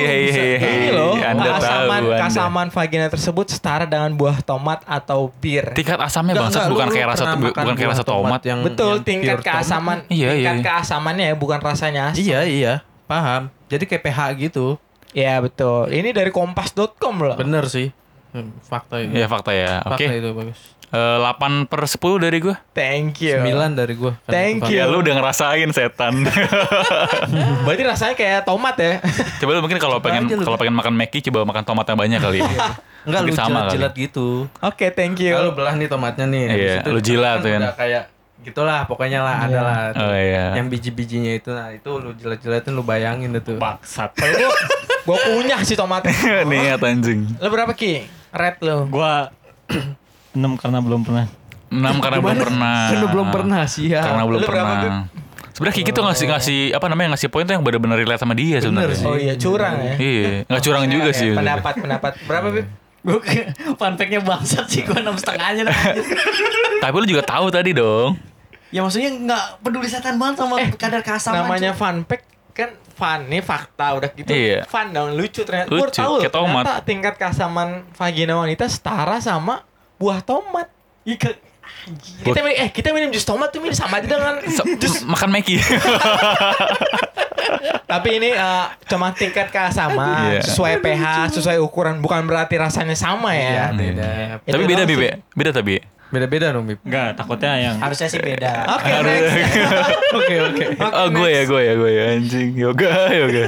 hei, 0.00 0.20
bisa 0.24 0.40
hei, 0.40 0.54
hei. 0.56 0.72
ini 0.72 0.88
loh. 0.90 1.12
Anda 1.14 1.28
tahu, 1.36 1.52
keasaman, 1.52 2.00
Anda. 2.00 2.16
keasaman 2.16 2.66
vagina 2.72 3.06
tersebut 3.06 3.46
setara 3.46 3.84
dengan 3.84 4.08
buah 4.16 4.40
tomat 4.40 4.80
atau 4.88 5.28
bir. 5.36 5.76
Tingkat 5.76 6.00
asamnya 6.00 6.32
bangsat 6.34 6.64
enggak, 6.64 6.72
bukan 6.72 6.88
kayak 6.88 7.06
rasa 7.12 7.22
bukan 7.36 7.74
kayak 7.76 7.90
rasa 7.92 8.04
tomat. 8.04 8.40
yang- 8.40 8.64
Betul, 8.64 8.94
yang 8.96 9.04
tingkat 9.04 9.36
tomat? 9.36 9.46
keasaman, 9.52 9.96
Iya, 10.08 10.28
tingkat 10.32 10.56
iya. 10.56 10.64
keasamannya 10.64 11.24
ya, 11.28 11.34
bukan 11.36 11.58
rasanya 11.60 12.02
asam. 12.10 12.24
Iya 12.24 12.40
iya 12.48 12.72
paham. 13.04 13.42
Jadi 13.68 13.84
kayak 13.84 14.02
pH 14.06 14.18
gitu. 14.40 14.66
Iya 15.10 15.42
betul. 15.42 15.90
Ini 15.90 16.14
dari 16.14 16.30
kompas.com 16.30 17.14
loh. 17.20 17.36
Bener 17.36 17.68
sih. 17.68 17.92
Hmm, 18.30 18.54
Fakta 18.62 19.02
itu. 19.02 19.10
Ya 19.10 19.26
fakta 19.26 19.50
ya. 19.50 19.82
Oke. 19.84 20.06
Fakta 20.06 20.14
itu 20.14 20.30
bagus. 20.30 20.60
Eh, 20.90 21.18
8 21.22 21.70
per 21.70 21.86
10 21.86 22.18
dari 22.18 22.42
gue. 22.42 22.54
Thank 22.74 23.22
you. 23.22 23.38
9 23.38 23.78
dari 23.78 23.94
gua. 23.94 24.18
Kan 24.26 24.32
Thank 24.34 24.66
itu 24.66 24.74
you. 24.74 24.82
Ya 24.82 24.90
lu 24.90 25.06
udah 25.06 25.14
ngerasain 25.22 25.70
setan. 25.70 26.26
Berarti 27.66 27.82
rasanya 27.86 28.14
kayak 28.18 28.42
tomat 28.42 28.74
ya. 28.74 28.98
coba 29.38 29.50
lu 29.54 29.60
mungkin 29.62 29.78
kalau 29.78 30.02
pengen 30.02 30.26
lu. 30.26 30.42
kalau 30.42 30.58
pengen 30.58 30.74
makan 30.74 30.98
Mackie 30.98 31.22
coba 31.22 31.46
makan 31.46 31.62
tomat 31.62 31.86
yang 31.86 31.98
banyak 31.98 32.18
kali. 32.18 32.40
Enggak 32.42 33.20
lu 33.22 33.30
Mungkin 33.30 33.38
sama 33.38 33.46
kali. 33.46 33.78
jilat-jilat 33.78 33.94
gitu. 33.94 34.28
Oke, 34.66 34.90
thank 34.90 35.22
you. 35.22 35.30
Kalau 35.30 35.54
belah 35.54 35.78
nih 35.78 35.86
tomatnya 35.86 36.26
nih. 36.26 36.44
Iya, 36.50 36.74
itu 36.82 36.90
lu 36.90 37.00
jilat 37.00 37.38
kan 37.38 37.44
tuh 37.46 37.50
kan. 37.54 37.60
Udah 37.62 37.74
kayak 37.78 38.02
gitulah 38.40 38.80
pokoknya 38.90 39.20
lah 39.22 39.36
ada 39.46 39.58
lah. 39.62 39.76
Oh 39.94 40.10
iya. 40.10 40.58
Yang 40.58 40.66
biji-bijinya 40.74 41.32
itu 41.38 41.54
nah 41.54 41.70
itu 41.70 41.90
lu 42.02 42.18
jilat-jilatin 42.18 42.74
lu 42.74 42.82
bayangin 42.82 43.30
tuh. 43.38 43.62
Baksat. 43.62 44.10
Kalau 44.18 44.34
gua, 44.34 44.50
gua 45.06 45.18
punya 45.22 45.62
sih 45.62 45.78
tomat. 45.78 46.02
Niat 46.50 46.82
anjing. 46.82 47.30
Lo 47.38 47.46
berapa 47.46 47.70
Ki? 47.78 48.10
Red 48.34 48.58
lo. 48.66 48.90
Gua 48.90 49.30
6 50.32 50.40
karena 50.56 50.78
belum 50.78 51.00
pernah. 51.02 51.26
6 51.70 51.78
karena 51.98 52.18
belum 52.18 52.36
pernah. 52.38 52.78
Lu 52.92 53.06
belum 53.08 53.28
pernah 53.30 53.62
sih 53.64 53.86
ya. 53.88 54.02
Karena 54.02 54.22
belum 54.24 54.40
Lu 54.40 54.46
berapa, 54.46 54.74
pernah. 54.78 55.04
Sebenarnya 55.50 55.76
Kiki 55.76 55.90
tuh 55.90 56.04
ngasih 56.04 56.26
ngasih 56.26 56.58
apa 56.72 56.86
namanya 56.86 57.08
ngasih 57.12 57.28
poin 57.28 57.44
tuh 57.44 57.52
yang 57.52 57.62
benar-benar 57.62 57.96
relate 57.96 58.18
sama 58.18 58.32
dia 58.32 58.58
sebenarnya. 58.58 58.96
sih. 58.96 59.04
Oh 59.04 59.14
iya, 59.14 59.34
curang 59.34 59.76
ya. 59.76 59.94
Iya, 59.96 60.30
nggak 60.46 60.62
curang 60.62 60.84
juga 60.86 61.10
Ya, 61.10 61.18
sih. 61.18 61.30
Pendapat, 61.32 61.74
pendapat. 61.76 62.12
Berapa, 62.24 62.48
Bib? 62.50 62.66
Gue 63.00 63.16
fun 63.74 63.92
fact-nya 63.94 64.20
bangsat 64.20 64.66
sih 64.66 64.82
gue 64.82 64.92
enam 64.94 65.16
setengah 65.16 65.46
aja. 65.50 65.62
Tapi 66.80 66.94
lu 66.96 67.06
juga 67.08 67.24
tahu 67.24 67.48
tadi 67.48 67.72
dong. 67.72 68.16
ya 68.70 68.80
maksudnya 68.80 69.10
nggak 69.10 69.44
peduli 69.60 69.88
setan 69.88 70.14
banget 70.14 70.36
sama 70.38 70.54
kadar 70.74 71.00
keasaman. 71.00 71.42
Namanya 71.42 71.72
fun 71.72 72.04
fact 72.04 72.22
kan 72.52 72.70
fun 72.92 73.20
nih 73.26 73.40
fakta 73.40 73.96
udah 73.96 74.10
gitu 74.12 74.30
Iya. 74.30 74.62
fun 74.64 74.90
dong 74.90 75.16
lucu 75.16 75.42
ternyata 75.42 75.66
Lucu, 75.68 75.96
tahu 75.96 76.20
kayak 76.20 76.30
tomat. 76.30 76.62
ternyata 76.62 76.84
tingkat 76.84 77.14
keasaman 77.16 77.68
vagina 77.90 78.36
wanita 78.36 78.64
setara 78.66 79.18
sama 79.18 79.64
buah 80.00 80.18
tomat 80.20 80.66
Iya, 81.02 81.16
ke- 81.18 81.38
kita 82.22 82.40
minum, 82.40 82.56
eh 82.58 82.68
kita 82.68 82.88
minum 82.90 83.08
jus 83.08 83.22
tomat 83.22 83.48
tuh 83.48 83.58
minum 83.58 83.72
sama 83.72 84.00
aja 84.00 84.08
dengan 84.08 84.36
Se- 84.50 85.04
makan 85.04 85.28
Mackie. 85.30 85.60
tapi 87.86 88.08
ini 88.14 88.30
eh, 88.30 88.64
cuma 88.86 89.10
tingkat 89.10 89.48
keasaman 89.48 90.32
Iya. 90.32 90.42
sesuai 90.42 90.74
pH 90.78 91.04
sesuai 91.32 91.58
ukuran 91.58 91.98
bukan 91.98 92.22
berarti 92.24 92.54
rasanya 92.56 92.94
sama 92.94 93.32
ya 93.32 93.42
Iya, 93.42 93.64
beda. 93.72 94.08
Tapi 94.46 94.64
beda 94.64 94.76
doang 94.78 94.90
Bib. 94.90 94.98
sih. 94.98 95.06
ya? 95.06 95.14
Beda 95.32 95.50
tapi. 95.52 95.74
Beda-beda 96.10 96.46
dong, 96.50 96.66
Bib. 96.66 96.78
Enggak, 96.82 97.14
takutnya 97.14 97.52
yang 97.60 97.76
harusnya 97.78 98.08
sih 98.08 98.18
beda. 98.18 98.52
Oke. 98.74 98.90
Oke, 100.12 100.34
oke. 100.42 100.64
Oh 100.82 101.06
gue 101.08 101.28
ya 101.28 101.42
gue 101.44 101.60
ya 101.60 101.74
gue 101.76 101.90
ya 101.92 102.04
anjing 102.12 102.50
yoga 102.52 102.92
yoga. 103.10 103.44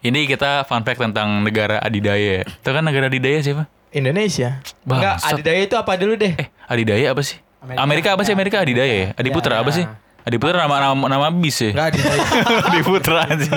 Ini 0.00 0.20
kita 0.26 0.64
fun 0.64 0.80
fact 0.80 0.98
tentang 0.98 1.40
negara 1.40 1.78
adidaya. 1.78 2.42
Itu 2.42 2.68
kan 2.68 2.82
negara 2.82 3.06
adidaya 3.06 3.38
siapa? 3.38 3.68
Indonesia 3.90 4.62
Enggak, 4.82 5.14
adidaya 5.22 5.60
itu 5.60 5.74
apa 5.74 5.92
dulu 5.94 6.14
deh 6.14 6.32
Eh 6.34 6.48
adidaya 6.66 7.10
apa 7.10 7.22
sih? 7.22 7.38
Amerika. 7.60 7.82
Amerika, 7.82 8.08
apa 8.16 8.22
sih 8.24 8.32
Amerika 8.32 8.56
adidaya 8.58 8.94
ya? 8.94 9.08
Adiputra 9.14 9.60
apa 9.60 9.68
sih? 9.68 9.84
Adiputra 10.20 10.60
nama 10.60 10.92
nama, 10.92 11.06
nama 11.08 11.28
bis 11.28 11.60
ya? 11.60 11.72
Enggak 11.72 11.88
adidaya. 11.92 12.20
Adiputra 12.70 13.18
anjing. 13.24 13.52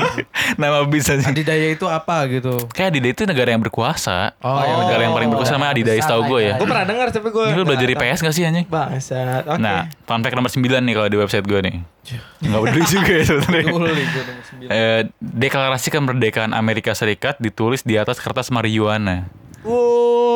nama 0.56 0.78
bis 0.84 1.06
anjing. 1.08 1.28
adidaya 1.30 1.68
itu 1.70 1.86
apa 1.86 2.24
gitu? 2.28 2.56
Kayak 2.72 2.90
Adidaya 2.92 3.14
itu 3.14 3.24
negara 3.24 3.50
yang 3.52 3.62
berkuasa. 3.62 4.36
Oh, 4.40 4.60
negara 4.60 5.02
yang 5.04 5.14
paling 5.14 5.30
berkuasa 5.30 5.56
namanya 5.56 5.72
Adidaya 5.76 6.00
lah 6.00 6.20
gue 6.20 6.40
ya. 6.40 6.48
ya. 6.50 6.56
gue 6.56 6.68
pernah 6.68 6.86
dengar 6.88 7.08
tapi 7.12 7.28
gue 7.30 7.46
Ini 7.48 7.56
lu 7.56 7.64
belajar 7.64 7.88
IPS 7.92 8.20
gak 8.22 8.34
sih 8.34 8.44
anjing? 8.44 8.66
bangsat 8.68 9.44
oke 9.46 9.60
Nah, 9.60 9.80
fun 10.04 10.20
fact 10.20 10.36
nomor 10.36 10.50
9 10.50 10.60
nih 10.84 10.94
kalau 10.94 11.08
di 11.08 11.18
website 11.20 11.46
gue 11.46 11.60
nih. 11.62 11.76
Enggak 12.42 12.60
peduli 12.60 12.84
juga 12.92 13.12
ya 13.14 13.24
sebenarnya. 13.24 13.72
Eh, 14.68 15.02
deklarasi 15.20 15.88
kemerdekaan 15.88 16.52
Amerika 16.52 16.92
Serikat 16.92 17.40
ditulis 17.40 17.84
di 17.84 17.96
atas 17.96 18.20
kertas 18.20 18.48
marijuana. 18.50 19.28
Wow, 19.64 19.93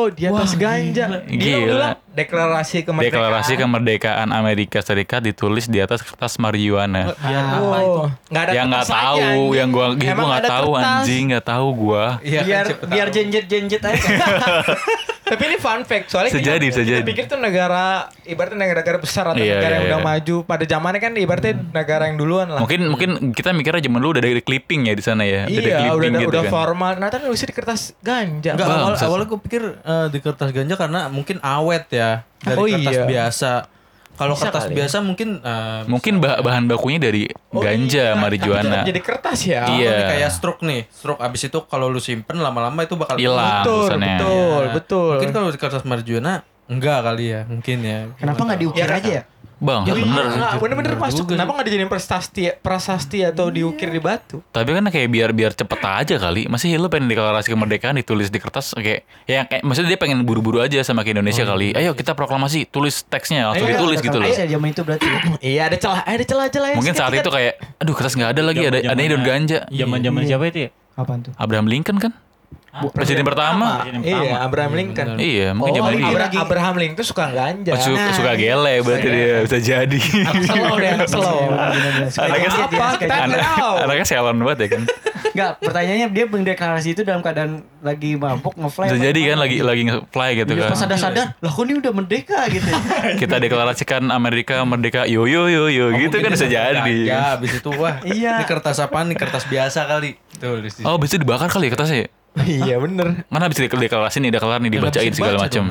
di 0.08 0.22
atas 0.24 0.54
ganja. 0.54 1.04
Gila. 1.24 1.28
Gila. 1.28 1.90
Deklarasi 2.08 2.82
kemerdekaan. 2.82 3.14
Deklarasi 3.14 3.52
kemerdekaan 3.54 4.28
Amerika 4.30 4.78
Serikat 4.80 5.22
ditulis 5.22 5.66
di 5.66 5.78
atas 5.78 6.02
kertas 6.02 6.34
marijuana. 6.36 7.14
Ya, 7.20 7.40
apa 7.54 7.76
itu? 7.78 8.02
Nggak 8.26 8.42
ada 8.42 8.52
yang 8.52 8.66
nggak 8.66 8.86
tahu, 8.88 9.18
anjing. 9.22 9.54
yang 9.54 9.68
gua 9.70 9.86
gua 9.94 10.10
Emang 10.10 10.26
nggak 10.28 10.44
tahu 10.44 10.70
kertas. 10.72 10.90
anjing, 10.98 11.22
nggak 11.30 11.46
tahu 11.46 11.66
gua. 11.72 12.04
Iya, 12.20 12.40
kan, 12.40 12.46
biar 12.48 12.66
biar 12.90 13.06
tahu. 13.06 13.16
jenjet 13.16 13.44
jenjet 13.46 13.82
aja. 13.82 14.02
Tapi 15.28 15.42
ini 15.44 15.56
fun 15.60 15.84
fact 15.84 16.08
soalnya 16.08 16.32
Bisa 16.32 16.40
kita, 16.40 16.50
jadi, 16.56 16.66
bisa 16.72 16.80
kita 16.80 16.90
jadi. 16.90 17.04
pikir 17.04 17.24
tuh 17.28 17.36
negara 17.36 18.08
ibaratnya 18.24 18.64
negara-negara 18.64 18.96
besar 18.96 19.28
atau 19.28 19.36
Iya, 19.36 19.60
negara 19.60 19.72
yang 19.76 19.84
iya, 19.84 19.90
udah 19.92 20.00
iya. 20.00 20.08
maju 20.08 20.36
pada 20.48 20.64
zamannya 20.64 21.00
kan 21.04 21.12
ibaratnya 21.20 21.54
negara 21.68 22.02
yang 22.08 22.16
duluan 22.16 22.48
lah. 22.48 22.60
Mungkin 22.64 22.80
mungkin 22.88 23.10
kita 23.36 23.52
mikirnya 23.52 23.84
zaman 23.84 24.00
dulu 24.00 24.16
udah 24.16 24.24
dari 24.24 24.40
clipping 24.40 24.88
ya 24.88 24.94
di 24.96 25.04
sana 25.04 25.28
ya. 25.28 25.44
Iya, 25.44 25.92
udah 25.92 26.00
udah, 26.00 26.08
gitu 26.24 26.30
udah 26.32 26.42
kan. 26.48 26.50
formal. 26.50 26.92
Nah, 26.96 27.08
tapi 27.12 27.28
di 27.28 27.52
kertas 27.52 27.92
ganja. 28.00 28.56
Enggak, 28.56 28.66
awal, 28.72 28.96
awalnya 28.96 29.26
gue 29.28 29.40
pikir 29.44 29.62
eh, 29.88 30.06
di 30.08 30.18
kertas 30.20 30.52
ganja 30.52 30.76
karena 30.76 31.08
mungkin 31.08 31.40
awet 31.40 31.88
ya 31.88 32.10
dari 32.38 32.54
Oh, 32.54 32.66
kertas 32.66 32.92
iya. 32.94 33.04
biasa. 33.06 33.52
Kalau 34.12 34.34
kertas 34.34 34.66
kali. 34.66 34.74
biasa 34.74 34.96
mungkin 35.00 35.38
eh, 35.38 35.82
Mungkin 35.86 36.18
bah- 36.18 36.42
bahan 36.42 36.66
bakunya 36.66 36.98
dari 36.98 37.30
Oh, 37.48 37.58
ganja, 37.58 38.12
iya. 38.12 38.18
marijuana. 38.18 38.82
Jadi 38.82 39.00
kertas 39.00 39.38
ya. 39.40 39.62
Iya. 39.64 39.88
ini 39.88 40.02
kayak 40.12 40.30
stroke 40.30 40.60
nih. 40.60 40.90
Stroke 40.90 41.18
abis 41.18 41.46
itu 41.46 41.58
kalau 41.64 41.86
lu 41.86 41.98
simpen 41.98 42.36
lama-lama 42.36 42.82
itu 42.82 42.94
bakal 42.94 43.14
Hilang. 43.14 43.62
Betul, 43.62 43.94
betul, 43.96 44.60
Ya. 44.60 44.72
betul. 44.74 45.12
Mungkin 45.16 45.32
kalau 45.32 45.48
di 45.48 45.56
kertas 45.56 45.82
marijuana 45.82 46.42
enggak 46.66 47.00
kali 47.00 47.24
ya, 47.30 47.40
mungkin 47.46 47.78
ya. 47.80 47.98
Kenapa 48.14 48.40
nggak 48.42 48.60
diukir 48.60 48.84
Ya, 48.84 48.92
aja 48.92 49.10
ya? 49.10 49.22
Bang, 49.58 49.82
Ya, 49.82 49.92
bener. 49.92 50.22
Enggak, 50.30 50.52
bener-bener 50.56 50.94
Bener 50.94 51.02
masuk. 51.02 51.18
juga 51.20 51.34
Kenapa 51.34 51.50
nggak 51.50 51.66
dijadiin 51.66 51.90
prasasti, 51.90 52.42
prasasti 52.56 53.18
atau 53.20 53.50
diukir 53.50 53.90
di 53.90 53.98
batu? 53.98 54.38
Tapi 54.48 54.70
kan 54.70 54.86
kayak 54.86 55.08
biar 55.08 55.30
biar 55.34 55.50
cepet 55.50 55.80
aja 55.82 56.14
kali. 56.14 56.46
Masih 56.46 56.78
lu 56.78 56.86
pengen 56.86 57.10
deklarasi 57.10 57.50
kemerdekaan 57.50 57.98
ditulis 57.98 58.30
di 58.30 58.38
kertas 58.38 58.70
kayak 58.72 59.02
ya 59.24 59.44
kayak 59.44 59.66
maksudnya 59.66 59.90
dia 59.90 60.00
pengen 60.00 60.22
buru-buru 60.22 60.62
aja 60.62 60.78
sama 60.80 61.02
ke 61.02 61.10
Indonesia 61.10 61.42
kali. 61.42 61.74
Ayo 61.74 61.92
kita 61.92 62.14
proklamasi, 62.14 62.70
tulis 62.70 63.02
teksnya, 63.02 63.50
langsung 63.50 63.66
Ayo, 63.66 63.74
ditulis 63.74 63.98
Ada 63.98 64.06
gitu 64.06 64.16
loh. 64.16 64.30
ya 64.30 64.46
zaman 64.46 64.68
itu 64.70 64.82
berarti. 64.86 65.06
ya? 65.06 65.18
Iya, 65.42 65.62
ada 65.66 65.76
celah, 65.76 66.00
ada 66.06 66.22
celah-celah. 66.22 66.68
Mungkin 66.78 66.94
saat 66.94 67.12
itu 67.12 67.26
kayak 67.28 67.54
aduh 67.76 67.94
kertas 67.98 68.14
nggak 68.14 68.30
ada 68.30 68.42
lagi, 68.46 68.62
ada 68.62 68.78
ada 68.78 68.94
daun 68.94 69.22
ganja. 69.26 69.58
Zaman-zaman 69.66 70.20
siapa 70.22 70.44
itu 70.46 70.58
ya? 70.66 70.70
Apaan 70.94 71.18
tuh? 71.22 71.32
Abraham 71.34 71.66
Lincoln 71.66 71.98
kan? 71.98 72.12
Presiden 72.68 73.22
pertama. 73.22 73.80
Presiden 73.80 74.00
Iya, 74.00 74.16
pertama. 74.18 74.36
Abraham 74.40 74.72
Lincoln. 74.72 75.08
Iya, 75.16 75.48
mungkin 75.50 75.72
Oh, 75.72 75.76
zaman 75.78 75.90
iya. 75.90 75.98
itu. 75.98 76.06
Abra- 76.06 76.24
lagi- 76.24 76.38
Abraham 76.38 76.74
Lincoln 76.76 76.98
tuh 76.98 77.06
suka 77.06 77.24
ganja. 77.28 77.72
Oh, 77.72 77.80
suka, 77.80 78.04
suka 78.12 78.32
gele 78.34 78.74
berarti 78.80 79.08
dia 79.08 79.34
bisa 79.42 79.58
jadi. 79.58 80.00
slow 80.44 80.74
deh, 80.76 80.92
slow. 81.04 81.38
Anaknya 82.18 82.50
Apa? 82.60 82.86
Anaknya 83.82 84.04
sialan 84.04 84.36
banget 84.38 84.58
ya 84.60 84.68
kan. 84.70 84.82
Enggak, 85.28 85.50
pertanyaannya 85.60 86.08
dia 86.10 86.24
mendeklarasi 86.26 86.88
itu 86.92 87.02
dalam 87.02 87.20
keadaan 87.20 87.50
lagi 87.78 88.14
mabuk 88.14 88.54
ngefly. 88.54 88.86
Bisa 88.86 88.98
jadi 89.04 89.20
kan 89.24 89.38
lagi 89.38 89.56
lagi 89.60 89.82
nge-fly 89.84 90.30
gitu 90.36 90.50
Iya, 90.52 90.60
kan. 90.60 90.68
Pas 90.68 90.80
sadar-sadar, 90.80 91.26
lah 91.36 91.50
kok 91.52 91.62
ini 91.62 91.74
udah 91.78 91.92
merdeka 91.92 92.40
gitu. 92.48 92.66
Kita 93.22 93.36
deklarasikan 93.38 94.08
Amerika 94.08 94.62
merdeka 94.62 95.06
yo 95.06 95.24
yo 95.24 95.46
yo 95.46 95.66
yo 95.68 95.94
gitu 95.96 96.18
kan 96.18 96.30
bisa 96.32 96.46
jadi. 96.46 96.82
Ya, 97.04 97.34
abis 97.34 97.54
itu 97.56 97.70
wah. 97.72 98.02
Iya. 98.02 98.42
Ini 98.42 98.46
kertas 98.46 98.78
apaan 98.78 99.08
nih? 99.08 99.16
Kertas 99.16 99.46
biasa 99.46 99.86
kali. 99.86 100.18
Di 100.18 100.46
Oh, 100.82 100.98
bisa 100.98 101.14
dibakar 101.14 101.46
kali 101.46 101.66
ya 101.66 101.72
kertasnya 101.72 101.98
ya? 102.02 102.08
Iya 102.68 102.76
bener. 102.78 103.26
Kan 103.26 103.40
habis 103.42 103.58
dek- 103.58 103.74
deklarasi 103.74 104.22
nih, 104.22 104.30
udah 104.34 104.42
kelar 104.42 104.60
nih 104.62 104.70
Ya, 104.70 104.74
dibacain 104.78 105.12
segala 105.14 105.38
macam. 105.42 105.64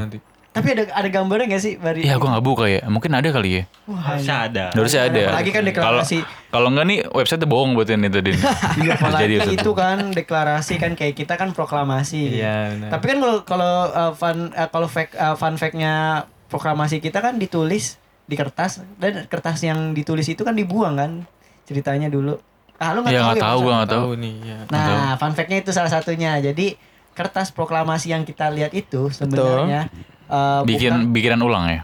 Tapi 0.57 0.73
ada 0.73 0.83
ada 0.89 1.09
gambarnya 1.13 1.53
gak 1.53 1.61
sih 1.61 1.73
Bari? 1.77 2.01
Iya, 2.01 2.17
gue 2.17 2.25
nggak 2.33 2.41
buka 2.41 2.65
ya. 2.65 2.81
Mungkin 2.89 3.13
ada 3.13 3.29
kali 3.29 3.61
ya. 3.61 3.63
Harusnya 3.85 4.35
ada. 4.49 4.65
Harusnya 4.73 5.01
ada. 5.05 5.23
Apalagi 5.29 5.51
kan 5.53 5.63
deklarasi. 5.69 6.17
kalau 6.49 6.73
nggak 6.73 6.85
nih 6.89 6.99
website 7.13 7.45
bohong 7.45 7.77
buat 7.77 7.85
ini 7.93 8.09
tadi. 8.09 8.33
Iya, 8.81 8.97
apalagi 8.97 9.37
Jadi 9.37 9.53
itu 9.53 9.71
kan 9.77 9.97
deklarasi 10.09 10.73
kan 10.81 10.97
kayak 10.97 11.13
kita 11.13 11.37
kan 11.37 11.53
proklamasi. 11.53 12.41
Iya, 12.41 12.73
benar. 12.73 12.89
Tapi 12.89 13.05
kan 13.05 13.17
kalau 13.21 13.37
kalau 13.45 13.73
uh, 13.93 14.11
fun 14.17 14.49
uh, 14.57 14.69
kalau 14.73 14.87
fact 14.89 15.13
uh, 15.13 15.37
fun 15.37 15.61
fact-nya 15.61 16.25
proklamasi 16.49 17.05
kita 17.05 17.21
kan 17.21 17.37
ditulis 17.37 18.01
di 18.25 18.33
kertas 18.33 18.81
dan 18.97 19.29
kertas 19.29 19.61
yang 19.61 19.93
ditulis 19.93 20.25
itu 20.25 20.41
kan 20.41 20.57
dibuang 20.57 20.97
kan 20.97 21.11
ceritanya 21.69 22.09
dulu. 22.09 22.41
Ah 22.77 22.93
lu 22.93 23.01
nggak 23.01 23.09
Iya 23.09 23.19
tahu 23.19 23.27
nggak 23.27 23.37
ya, 23.37 23.43
tahu, 23.43 23.57
gue 23.57 23.73
nggak 23.73 23.89
tahu. 23.89 24.01
Tahu 24.03 24.11
nih 24.17 24.35
ya. 24.43 24.57
Nah, 24.67 25.11
fun 25.15 25.33
fact-nya 25.33 25.57
itu 25.59 25.71
salah 25.71 25.89
satunya. 25.89 26.31
Jadi 26.37 26.77
kertas 27.11 27.49
proklamasi 27.49 28.13
yang 28.13 28.21
kita 28.21 28.47
lihat 28.47 28.69
itu 28.71 29.09
sebenarnya 29.09 29.89
uh, 30.27 30.61
Bikin 30.61 30.93
bukan- 30.93 31.09
bikinan 31.11 31.39
ulang 31.41 31.65
ya. 31.67 31.81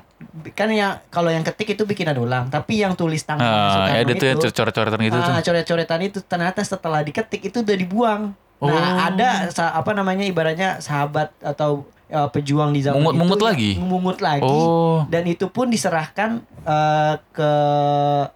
kan 0.51 0.65
yang 0.67 1.03
kalau 1.09 1.27
yang 1.27 1.43
ketik 1.43 1.73
itu 1.73 1.83
bikinan 1.83 2.15
ulang, 2.15 2.47
tapi 2.47 2.79
yang 2.79 2.93
tulis 2.93 3.21
tangan 3.21 3.41
Ah, 3.41 3.51
Soekarno 3.75 3.91
ya 3.91 3.99
ada 3.99 4.13
tuh 4.13 4.25
yang 4.25 4.37
itu, 4.39 4.47
coret-coretan 4.49 4.99
gitu 5.01 5.17
tuh. 5.19 5.29
ah, 5.29 5.41
coret-coretan 5.41 5.99
itu 6.01 6.19
ternyata 6.23 6.59
setelah 6.63 6.99
diketik 7.01 7.41
itu 7.43 7.57
udah 7.59 7.75
dibuang. 7.75 8.21
Oh. 8.57 8.65
Nah, 8.65 9.11
ada 9.11 9.29
apa 9.51 9.91
namanya 9.91 10.23
ibaratnya 10.23 10.79
sahabat 10.79 11.35
atau 11.37 11.83
uh, 12.07 12.29
pejuang 12.29 12.71
di 12.71 12.79
zaman 12.79 12.97
Mungut- 12.97 13.13
itu 13.13 13.19
mungut 13.19 13.41
lagi? 13.43 13.71
Mungut 13.75 14.19
lagi. 14.21 14.47
Oh. 14.47 15.03
Dan 15.05 15.27
itu 15.27 15.45
pun 15.49 15.67
diserahkan 15.67 16.29
uh, 16.63 17.19
ke 17.29 17.51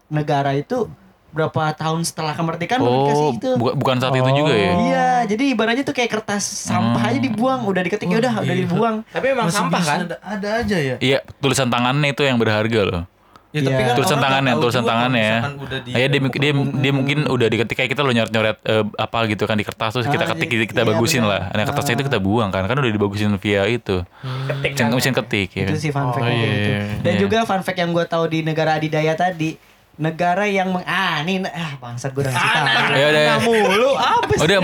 negara 0.10 0.54
itu 0.54 0.92
berapa 1.30 1.74
tahun 1.74 2.02
setelah 2.02 2.34
kemerdekaan 2.34 2.80
baru 2.80 2.96
dikasih 3.04 3.20
Oh, 3.20 3.32
itu. 3.32 3.50
bukan 3.56 3.74
bukan 3.76 3.96
saat 4.00 4.16
itu 4.16 4.32
juga 4.34 4.54
ya. 4.54 4.72
Iya, 4.74 5.10
jadi 5.28 5.44
ibaratnya 5.50 5.84
tuh 5.84 5.94
kayak 5.94 6.12
kertas 6.12 6.44
sampah 6.44 6.98
Hmm. 7.00 7.10
aja 7.10 7.20
dibuang, 7.20 7.62
udah 7.64 7.82
diketik 7.82 8.08
ya 8.08 8.18
udah 8.20 8.34
udah 8.40 8.56
dibuang. 8.58 8.96
Tapi 9.06 9.26
emang 9.30 9.48
Masih 9.48 9.60
sampah 9.60 9.82
kan? 9.82 9.98
Ada, 10.04 10.16
ada 10.20 10.50
aja 10.58 10.78
ya. 10.78 10.96
Iya, 10.98 11.20
tulisan 11.38 11.68
tangannya 11.68 12.10
itu 12.10 12.22
yang 12.22 12.36
berharga 12.36 12.82
loh. 12.84 13.04
Ya, 13.50 13.64
tulisan 13.96 14.20
tangannya, 14.20 14.54
nggak 14.54 14.60
tahu 14.60 14.64
tulisan 14.64 14.76
juga 14.78 14.86
kalau 14.86 15.02
tangannya 15.08 15.24
ya. 15.24 15.40
di- 15.80 15.94
ya 15.96 16.06
dia, 16.06 16.20
mungkin- 16.20 16.42
dia, 16.42 16.52
dia 16.54 16.92
mungkin 16.94 17.18
udah 17.26 17.48
diketik 17.48 17.76
kayak 17.76 17.90
kita 17.90 18.02
lo 18.02 18.12
nyoret-nyoret 18.12 18.58
eh, 18.62 18.84
apa 18.94 19.20
gitu 19.26 19.44
kan 19.44 19.56
di 19.56 19.64
kertas 19.64 19.92
terus 19.94 20.06
kita 20.06 20.24
Ah, 20.24 20.30
ketik 20.30 20.50
iya, 20.52 20.66
kita 20.66 20.82
iya, 20.84 20.88
bagusin 20.88 21.24
benar. 21.24 21.32
lah. 21.48 21.56
Nah 21.56 21.64
kertasnya 21.66 21.94
itu 21.96 22.06
kita 22.06 22.20
buang 22.20 22.50
kan 22.50 22.64
kan 22.64 22.76
udah 22.76 22.92
dibagusin 22.92 23.34
via 23.36 23.66
itu. 23.66 24.04
Ketik 24.46 24.72
Mesin, 24.74 24.84
kan? 24.84 24.90
mesin 24.94 25.14
ketik 25.16 25.50
ya 25.54 25.64
Itu 25.64 25.74
kan. 25.74 25.80
sih 25.80 25.90
fun 25.90 26.08
fact 26.12 26.22
Oh, 26.22 26.30
iya, 26.30 26.44
itu. 26.46 26.70
iya, 26.70 26.82
Dan 27.02 27.14
iya. 27.14 27.20
juga 27.20 27.38
fun 27.44 27.62
fact 27.62 27.78
yang 27.78 27.90
gue 27.90 28.06
tahu 28.06 28.24
di 28.28 28.40
negara 28.42 28.72
adidaya 28.74 29.14
tadi, 29.16 29.56
negara 29.98 30.46
yang 30.46 30.70
meng 30.70 30.86
ah 30.86 31.26
ini 31.26 31.42
ah 31.50 31.74
bangsat 31.82 32.14
gue 32.14 32.22
udah 32.22 32.34
ngasih 32.34 32.50
tahu. 32.54 32.94
Ya 32.94 33.06
udah. 33.10 33.26
mulu 33.42 33.90
apa 33.98 34.32
sih? 34.38 34.42
Udah 34.46 34.58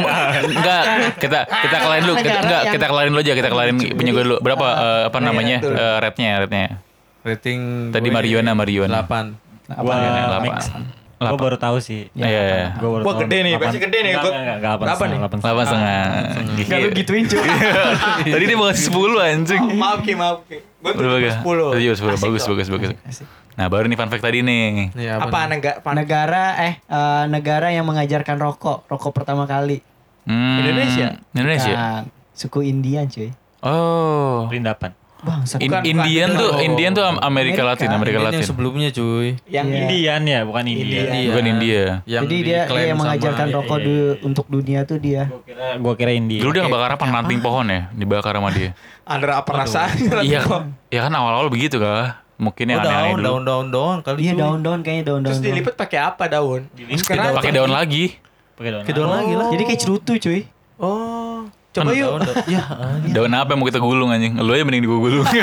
enggak 0.45 0.83
kita 1.17 1.39
kita 1.49 1.77
kelarin 1.81 2.03
dulu 2.05 2.15
kita, 2.21 2.39
enggak 2.45 2.61
kita 2.69 2.85
kelarin 2.85 3.09
dulu 3.09 3.21
aja 3.25 3.33
kita 3.33 3.49
kelarin 3.49 3.75
punya 3.81 4.11
gue 4.13 4.23
dulu 4.29 4.37
berapa 4.39 4.67
eh, 4.69 5.01
apa 5.09 5.17
iya, 5.17 5.25
namanya 5.25 5.57
eh, 5.59 5.95
rate-nya 5.99 6.31
rate-nya. 6.45 6.67
rating 7.23 7.59
Tadi 7.89 8.07
gue 8.11 8.15
Mariona, 8.15 8.51
Mariona. 8.51 8.99
8. 9.07 9.79
Gua 9.79 9.95
Delapan. 9.95 10.41
mix. 10.43 10.59
Gua 11.23 11.39
baru 11.39 11.55
tahu 11.55 11.77
sih. 11.79 12.11
Iya. 12.11 12.27
iya. 12.27 12.67
Gua 12.75 12.99
baru 12.99 13.03
Wah, 13.07 13.15
gede 13.23 13.37
nih, 13.47 13.51
Delapan- 13.55 13.67
pasti 13.71 13.79
gede 13.79 13.99
nih. 14.03 14.13
Delapan 14.19 14.31
berapa 14.59 14.83
nih? 14.83 14.97
setengah, 14.99 15.17
delapan 15.23 15.37
Delapan 15.39 15.65
setengah. 15.65 16.03
Gak 16.67 16.77
lu 16.83 16.89
gituin 16.91 17.23
cuy. 17.31 17.47
Tadi 18.35 18.43
dia 18.43 18.57
bawa 18.59 18.73
10 18.75 19.31
anjing. 19.31 19.61
Maaf 19.79 19.99
Ki, 20.03 20.13
maaf 20.19 20.39
Ki. 20.51 20.57
Gue 20.83 20.91
tuh 20.91 20.99
Berapa 20.99 21.19
ya? 21.23 21.35
10. 21.39 21.47
Tadi 21.71 21.83
juga 21.87 21.95
10. 21.95 22.11
Asik 22.11 22.23
Bagus, 22.27 22.43
bagus, 22.43 22.67
bagus. 22.67 22.89
Asik. 23.07 23.27
Nah, 23.53 23.65
baru 23.71 23.85
nih 23.87 23.95
fun 23.95 24.09
fact 24.11 24.23
tadi 24.25 24.43
nih. 24.43 24.91
Iya, 24.97 25.23
Apa 25.23 25.47
negara? 25.47 25.79
negara 25.95 26.43
eh 26.59 26.73
eh, 26.83 27.23
negara 27.31 27.71
yang 27.71 27.87
mengajarkan 27.87 28.35
rokok, 28.35 28.89
rokok 28.91 29.11
pertama 29.15 29.47
kali. 29.47 29.79
Hmm, 30.27 30.59
Indonesia? 30.59 31.23
Indonesia. 31.31 31.73
Kan, 31.73 32.03
suku 32.35 32.67
Indian 32.67 33.07
cuy. 33.07 33.31
Oh. 33.63 34.49
Perindapan. 34.51 34.91
Bangsat. 35.23 35.57
In- 35.57 35.71
Bukan, 35.71 35.83
Indian 35.83 36.29
bukan. 36.29 36.41
tuh 36.43 36.49
Oh. 36.51 36.59
Indian 36.61 36.91
tuh 36.91 37.01
Am- 37.01 37.15
Amerika 37.17 37.31
Amerika. 37.57 37.61
Latin, 37.63 37.89
Amerika 37.89 38.17
Ini 38.17 38.25
Latin. 38.25 38.37
yang 38.37 38.49
sebelumnya 38.49 38.89
cuy. 38.89 39.27
Yang 39.47 39.65
Iya. 39.65 39.77
Indian 39.79 40.21
ya, 40.25 40.39
bukan 40.43 40.63
India. 40.65 40.83
India. 41.01 41.27
Bukan 41.27 41.45
India. 41.47 41.83
Yang 42.03 42.23
Jadi 42.23 42.37
dia, 42.37 42.59
dia 42.61 42.83
yang 42.83 42.89
sama- 42.89 43.01
mengajarkan 43.01 43.45
iya, 43.45 43.55
rokok 43.55 43.77
iya, 43.77 43.85
du- 43.85 44.17
untuk 44.21 44.45
dunia 44.47 44.79
tuh 44.83 44.97
dia. 44.97 45.21
Gua 45.25 45.41
kira 45.41 45.65
gua 45.79 45.93
kira 45.95 46.11
India. 46.11 46.39
Dulu 46.39 46.51
dia 46.51 46.61
ngebakar 46.61 46.89
apa? 46.93 47.03
Ranting 47.05 47.39
pohon 47.39 47.65
ya, 47.65 47.81
dibakar 47.89 48.33
sama 48.33 48.49
dia. 48.51 48.69
Ada 49.07 49.33
apa 49.37 49.51
rasanya? 49.57 50.19
Iya, 50.21 50.41
ya 50.87 50.99
kan 51.01 51.11
awal-awal 51.11 51.47
begitu 51.47 51.75
kah? 51.77 52.19
Mungkin 52.35 52.65
yang 52.67 52.77
Oh, 52.77 52.83
aneh-aneh 52.83 53.03
daun, 53.05 53.15
dulu. 53.15 53.23
daun, 53.23 53.43
daun, 53.43 53.65
daun 53.69 53.97
kali 54.01 54.19
Iya 54.21 54.31
cuy. 54.33 54.39
daun-daun 54.39 54.79
kayaknya 54.81 55.03
daun-daun. 55.05 55.31
Terus 55.31 55.41
dilipat 55.41 55.73
pakai 55.73 55.99
apa 56.01 56.23
daun? 56.27 56.61
Sekarang 56.93 57.31
Pakai 57.33 57.51
daun 57.51 57.71
lagi. 57.71 58.19
Pakai 58.53 58.69
daun. 58.69 58.81
Pakai 58.83 58.93
daun 58.93 59.09
lagi 59.09 59.33
lah. 59.33 59.47
Jadi 59.49 59.63
kayak 59.63 59.79
cerutu 59.79 60.13
cuy. 60.19 60.41
Oh. 60.77 61.32
Coba 61.73 61.89
Kan 61.89 61.97
yuk. 61.97 62.09
Daun, 62.11 62.21
daun. 62.21 62.45
Ya, 62.45 62.63
Daun 63.09 63.33
apa 63.33 63.49
yang 63.49 63.59
mau 63.59 63.67
kita 63.67 63.81
gulung 63.81 64.09
anjing? 64.09 64.37
Lu 64.37 64.53
aja 64.53 64.61
mending 64.61 64.83
gue 64.83 64.99
gulung. 64.99 65.25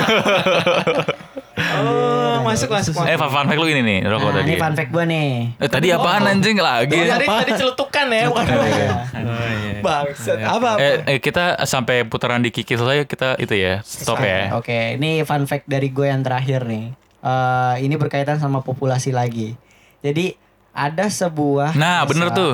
Oh, 1.61 2.41
masuk 2.41 2.73
masuk. 2.73 2.97
eh, 3.03 3.15
fun 3.15 3.29
fact 3.29 3.53
lu 3.53 3.67
ini 3.67 3.81
nih, 3.81 3.99
rokok 4.03 4.23
Nah, 4.25 4.35
tadi. 4.35 4.49
ini 4.49 4.55
fun 4.57 4.73
fact 4.73 4.89
gue 4.89 5.03
nih. 5.05 5.29
Eh, 5.55 5.69
tadi 5.69 5.87
apaan 5.89 6.23
anjing 6.25 6.57
lagi? 6.57 6.97
Tadi 6.97 7.25
tadi 7.27 7.51
celutukan 7.53 8.05
ya, 8.07 8.23
bukan. 8.27 8.45
Oh, 8.57 8.65
iya. 8.65 9.79
Bangsat. 9.79 10.37
Apa? 10.39 10.67
apa? 10.73 10.79
Eh, 10.79 10.95
eh, 11.07 11.19
kita 11.19 11.61
sampai 11.63 12.01
putaran 12.03 12.39
di 12.39 12.49
kiki 12.49 12.73
selesai 12.73 13.05
kita 13.05 13.37
itu 13.37 13.53
ya 13.53 13.81
stop 13.83 14.17
ya. 14.19 14.53
Oke, 14.55 14.97
ini 14.97 15.21
fun 15.21 15.45
fact 15.45 15.65
dari 15.65 15.89
gue 15.89 16.05
yang 16.05 16.21
terakhir 16.21 16.65
nih. 16.65 16.93
Eh, 17.19 17.75
ini 17.79 17.93
berkaitan 17.95 18.37
sama 18.37 18.59
populasi 18.59 19.11
lagi. 19.11 19.53
Jadi 19.99 20.33
ada 20.71 21.05
sebuah 21.05 21.75
Nah, 21.75 22.01
desa- 22.01 22.09
bener 22.09 22.27
tuh. 22.31 22.53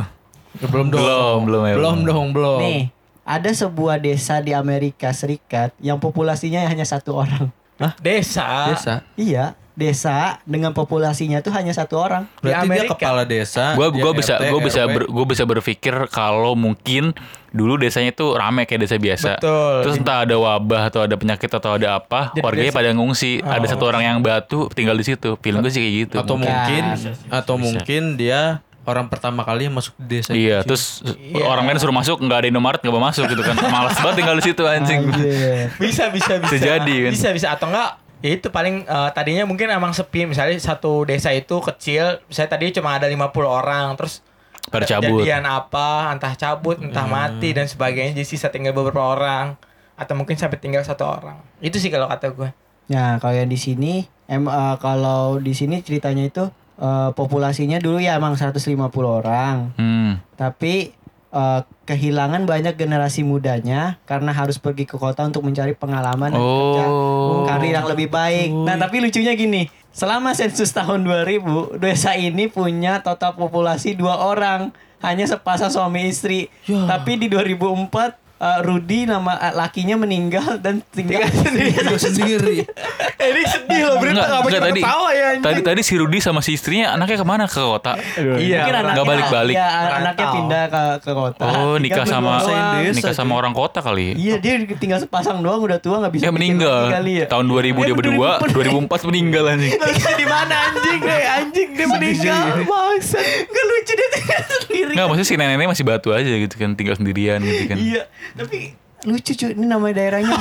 Belum 0.66 0.88
dong. 0.90 1.00
Belum, 1.00 1.40
belum 1.46 1.64
ya. 1.64 1.76
Belum 1.76 1.98
dong, 2.04 2.26
belum. 2.34 2.60
Nih, 2.60 2.82
ada 3.28 3.52
sebuah 3.52 4.00
desa 4.00 4.40
di 4.40 4.56
Amerika 4.56 5.12
Serikat 5.12 5.76
yang 5.84 6.00
populasinya 6.00 6.64
hanya 6.64 6.88
satu 6.88 7.12
orang. 7.20 7.52
Desa. 8.00 8.74
Desa. 8.74 8.94
Iya, 9.14 9.54
desa 9.78 10.42
dengan 10.50 10.74
populasinya 10.74 11.44
tuh 11.46 11.54
hanya 11.54 11.70
satu 11.70 12.02
orang. 12.02 12.26
Berarti 12.42 12.66
dia 12.66 12.66
Amerika. 12.66 12.98
kepala 12.98 13.22
desa. 13.22 13.78
Gua 13.78 13.94
dia 13.94 14.02
gua 14.02 14.14
bisa 14.16 14.34
RT, 14.40 14.50
gua 14.50 14.62
bisa 14.64 14.82
ber, 14.90 15.04
gua 15.06 15.26
bisa 15.30 15.44
berpikir 15.46 15.94
kalau 16.10 16.58
mungkin 16.58 17.14
dulu 17.54 17.78
desanya 17.78 18.10
tuh 18.10 18.34
rame 18.34 18.66
kayak 18.66 18.90
desa 18.90 18.98
biasa. 18.98 19.38
Betul. 19.38 19.76
Terus 19.86 19.96
entah 20.02 20.26
ada 20.26 20.36
wabah 20.40 20.90
atau 20.90 21.06
ada 21.06 21.14
penyakit 21.14 21.52
atau 21.52 21.78
ada 21.78 22.02
apa, 22.02 22.34
Jadi 22.34 22.42
warganya 22.42 22.72
desa- 22.74 22.80
pada 22.82 22.90
ngungsi. 22.98 23.32
Ada 23.46 23.66
satu 23.78 23.84
orang 23.86 24.04
yang 24.08 24.18
batu 24.26 24.66
tinggal 24.74 24.98
di 24.98 25.06
situ. 25.06 25.38
Film 25.38 25.62
gue 25.62 25.70
sih 25.70 25.82
kayak 25.84 25.96
gitu. 26.10 26.16
atau 26.18 26.36
mungkin 26.40 26.84
Bisa, 26.98 27.12
atau 27.30 27.56
mungkin 27.62 28.18
dia 28.18 28.66
orang 28.88 29.12
pertama 29.12 29.44
kali 29.44 29.68
yang 29.68 29.76
masuk 29.76 29.94
di 30.00 30.24
desa 30.24 30.32
Iya, 30.32 30.64
terus 30.64 31.04
orang 31.36 31.68
lain 31.68 31.78
suruh 31.78 31.92
masuk 31.92 32.24
nggak 32.24 32.40
ada 32.40 32.48
Indomaret 32.48 32.80
nggak 32.80 32.96
mau 32.96 33.04
masuk 33.04 33.28
gitu 33.28 33.44
kan. 33.44 33.60
Malas 33.76 34.00
banget 34.00 34.24
tinggal 34.24 34.36
di 34.40 34.44
situ 34.48 34.64
anjing. 34.64 35.12
Anjir. 35.12 35.68
Bisa 35.76 36.08
bisa 36.10 36.40
bisa. 36.40 36.52
Bisa 36.56 36.66
jadi, 36.80 36.96
kan? 37.04 37.12
Bisa 37.12 37.30
bisa 37.36 37.48
atau 37.52 37.68
enggak? 37.68 38.00
Ya 38.24 38.34
itu 38.34 38.48
paling 38.50 38.88
eh, 38.88 39.10
tadinya 39.14 39.46
mungkin 39.46 39.70
emang 39.70 39.94
sepi 39.94 40.26
misalnya 40.26 40.58
satu 40.58 41.06
desa 41.06 41.30
itu 41.36 41.60
kecil, 41.62 42.24
misalnya 42.26 42.50
tadi 42.56 42.74
cuma 42.74 42.98
ada 42.98 43.06
50 43.06 43.30
orang 43.46 43.94
terus 43.94 44.26
Pada 44.72 44.88
ada 44.88 44.98
cabut. 44.98 45.22
kejadian 45.22 45.46
apa, 45.46 46.10
entah 46.16 46.34
cabut, 46.34 46.82
entah 46.82 47.06
mati 47.06 47.54
dan 47.54 47.70
sebagainya 47.70 48.18
jadi 48.18 48.26
sisa 48.26 48.50
tinggal 48.50 48.74
beberapa 48.74 49.04
orang 49.04 49.54
atau 49.94 50.14
mungkin 50.18 50.34
sampai 50.34 50.58
tinggal 50.58 50.82
satu 50.82 51.06
orang. 51.06 51.38
Itu 51.62 51.78
sih 51.78 51.94
kalau 51.94 52.10
kata 52.10 52.34
gue. 52.34 52.50
Nah, 52.88 53.20
kalau 53.20 53.36
yang 53.36 53.52
di 53.52 53.60
sini 53.60 54.08
em 54.26 54.48
eh, 54.48 54.76
kalau 54.82 55.38
di 55.38 55.54
sini 55.54 55.84
ceritanya 55.86 56.26
itu 56.26 56.50
eh, 56.78 57.10
populasinya 57.12 57.78
dulu 57.78 57.98
ya 57.98 58.16
emang 58.16 58.34
150 58.34 58.78
orang. 59.04 59.74
Hmm. 59.76 60.22
Tapi 60.34 60.94
eh, 61.28 61.62
kehilangan 61.84 62.44
banyak 62.44 62.76
generasi 62.76 63.22
mudanya 63.22 64.00
karena 64.04 64.32
harus 64.32 64.56
pergi 64.58 64.84
ke 64.84 64.96
kota 64.96 65.24
untuk 65.24 65.44
mencari 65.44 65.74
pengalaman 65.74 66.32
dan 66.32 66.40
kerja 66.40 66.84
Oh. 66.88 67.44
karir 67.44 67.74
yang 67.74 67.88
lebih 67.88 68.08
baik. 68.08 68.50
Nah, 68.52 68.76
tapi 68.76 69.00
lucunya 69.00 69.32
gini, 69.34 69.68
selama 69.92 70.32
sensus 70.32 70.72
tahun 70.72 71.04
2000, 71.04 71.76
desa 71.78 72.16
ini 72.16 72.48
punya 72.48 73.00
total 73.00 73.36
populasi 73.36 73.94
dua 73.94 74.20
orang, 74.20 74.72
hanya 75.00 75.24
sepasang 75.24 75.70
suami 75.70 76.08
istri. 76.08 76.48
Tapi 76.66 77.16
di 77.16 77.28
2004 77.30 78.18
eh, 78.38 78.60
Rudi 78.62 79.04
nama 79.04 79.34
eh, 79.40 79.54
lakinya 79.54 79.96
meninggal 79.98 80.58
dan 80.58 80.80
tinggal 80.90 81.26
sendiri. 81.26 81.72
Gue 81.76 82.00
sendiri. 82.00 82.58
Eh, 83.18 83.34
ini 83.34 83.44
sedih 83.44 83.82
loh 83.84 83.98
berita 83.98 84.22
Enggak, 84.22 84.40
apa 84.40 84.48
tadi. 84.48 84.80
ketawa 84.80 85.10
ya 85.10 85.26
anjing. 85.28 85.42
Tadi 85.42 85.60
tadi 85.66 85.82
si 85.82 85.94
Rudi 85.98 86.20
sama 86.22 86.40
si 86.40 86.54
istrinya 86.54 86.94
anaknya 86.94 87.18
ke 87.18 87.26
mana 87.26 87.44
ke 87.44 87.58
kota? 87.58 87.98
Iya. 87.98 88.62
Mungkin 88.62 88.76
anaknya 88.78 88.94
Nggak 88.94 89.08
balik-balik. 89.10 89.56
Ya, 89.58 89.68
anaknya 89.98 90.28
pindah 90.32 90.64
ke 90.70 90.84
ke 91.02 91.12
kota. 91.12 91.42
Oh, 91.42 91.50
Tinggal 91.50 91.82
nikah 91.82 92.06
sama 92.06 92.32
doang. 92.40 92.94
nikah 92.94 93.12
sama 93.12 93.34
orang 93.34 93.52
kota 93.52 93.82
kali. 93.82 94.14
Iya, 94.14 94.38
dia 94.38 94.54
tinggal 94.72 95.02
sepasang 95.02 95.42
doang 95.42 95.60
udah 95.60 95.82
tua 95.82 95.98
nggak 96.00 96.14
bisa 96.14 96.24
Dia 96.24 96.32
meninggal. 96.32 96.94
kali 96.94 97.14
ya. 97.16 97.26
Tahun 97.26 97.42
2000 97.44 97.58
dia 97.58 97.90
Eh, 97.90 97.98
berdua, 97.98 98.30
2004. 98.46 98.54
2004 98.94 99.10
meninggal 99.10 99.44
anjing. 99.50 99.72
Lucu 99.74 100.12
di 100.14 100.28
mana 100.30 100.56
anjing? 100.64 101.00
Eh, 101.02 101.24
anjing 101.34 101.70
dia 101.74 101.88
meninggal. 101.90 102.44
Bangsat. 102.64 103.26
Gak 103.50 103.66
lucu 103.66 103.92
dia 103.92 104.10
tinggal 104.14 104.42
sendiri. 104.48 104.92
Enggak, 104.94 105.06
maksudnya 105.10 105.28
si 105.28 105.36
neneknya 105.36 105.68
masih 105.68 105.84
batu 105.84 106.10
aja 106.14 106.30
gitu 106.30 106.56
kan, 106.56 106.70
tinggal 106.74 106.94
sendirian 106.94 107.42
gitu 107.42 107.64
kan. 107.66 107.78
Iya, 107.82 108.02
tapi 108.36 108.74
lucu 109.06 109.32
cuy. 109.38 109.54
Ini 109.54 109.66
nama 109.70 109.88
daerahnya 109.94 110.34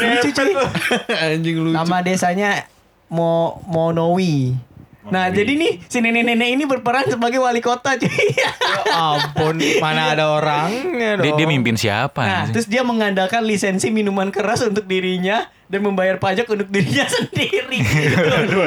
lucu 0.00 0.28
cuy. 0.32 0.52
Anjing 1.10 1.56
lu. 1.60 1.70
Nama 1.74 1.96
desanya 2.00 2.64
Mo 3.10 3.60
Monowi. 3.66 4.54
Nah, 5.08 5.28
jadi 5.28 5.52
nih 5.52 5.72
si 5.82 5.98
nenek-nenek 5.98 6.48
ini 6.50 6.64
berperan 6.64 7.06
sebagai 7.06 7.38
wali 7.38 7.58
kota 7.58 7.94
cuy. 7.94 8.10
Ya 8.32 8.50
ampun, 8.92 9.54
mana 9.78 10.12
ada 10.12 10.30
orangnya 10.32 11.16
Dia, 11.16 11.24
dong. 11.24 11.36
dia 11.36 11.46
mimpin 11.46 11.74
siapa? 11.74 12.18
Nah, 12.18 12.32
anjing? 12.42 12.52
terus 12.52 12.66
dia 12.66 12.82
mengandalkan 12.82 13.42
lisensi 13.42 13.88
minuman 13.88 14.28
keras 14.28 14.62
untuk 14.62 14.84
dirinya 14.84 15.42
dan 15.64 15.80
membayar 15.80 16.16
pajak 16.16 16.46
untuk 16.46 16.66
dirinya 16.66 17.06
sendiri. 17.16 17.82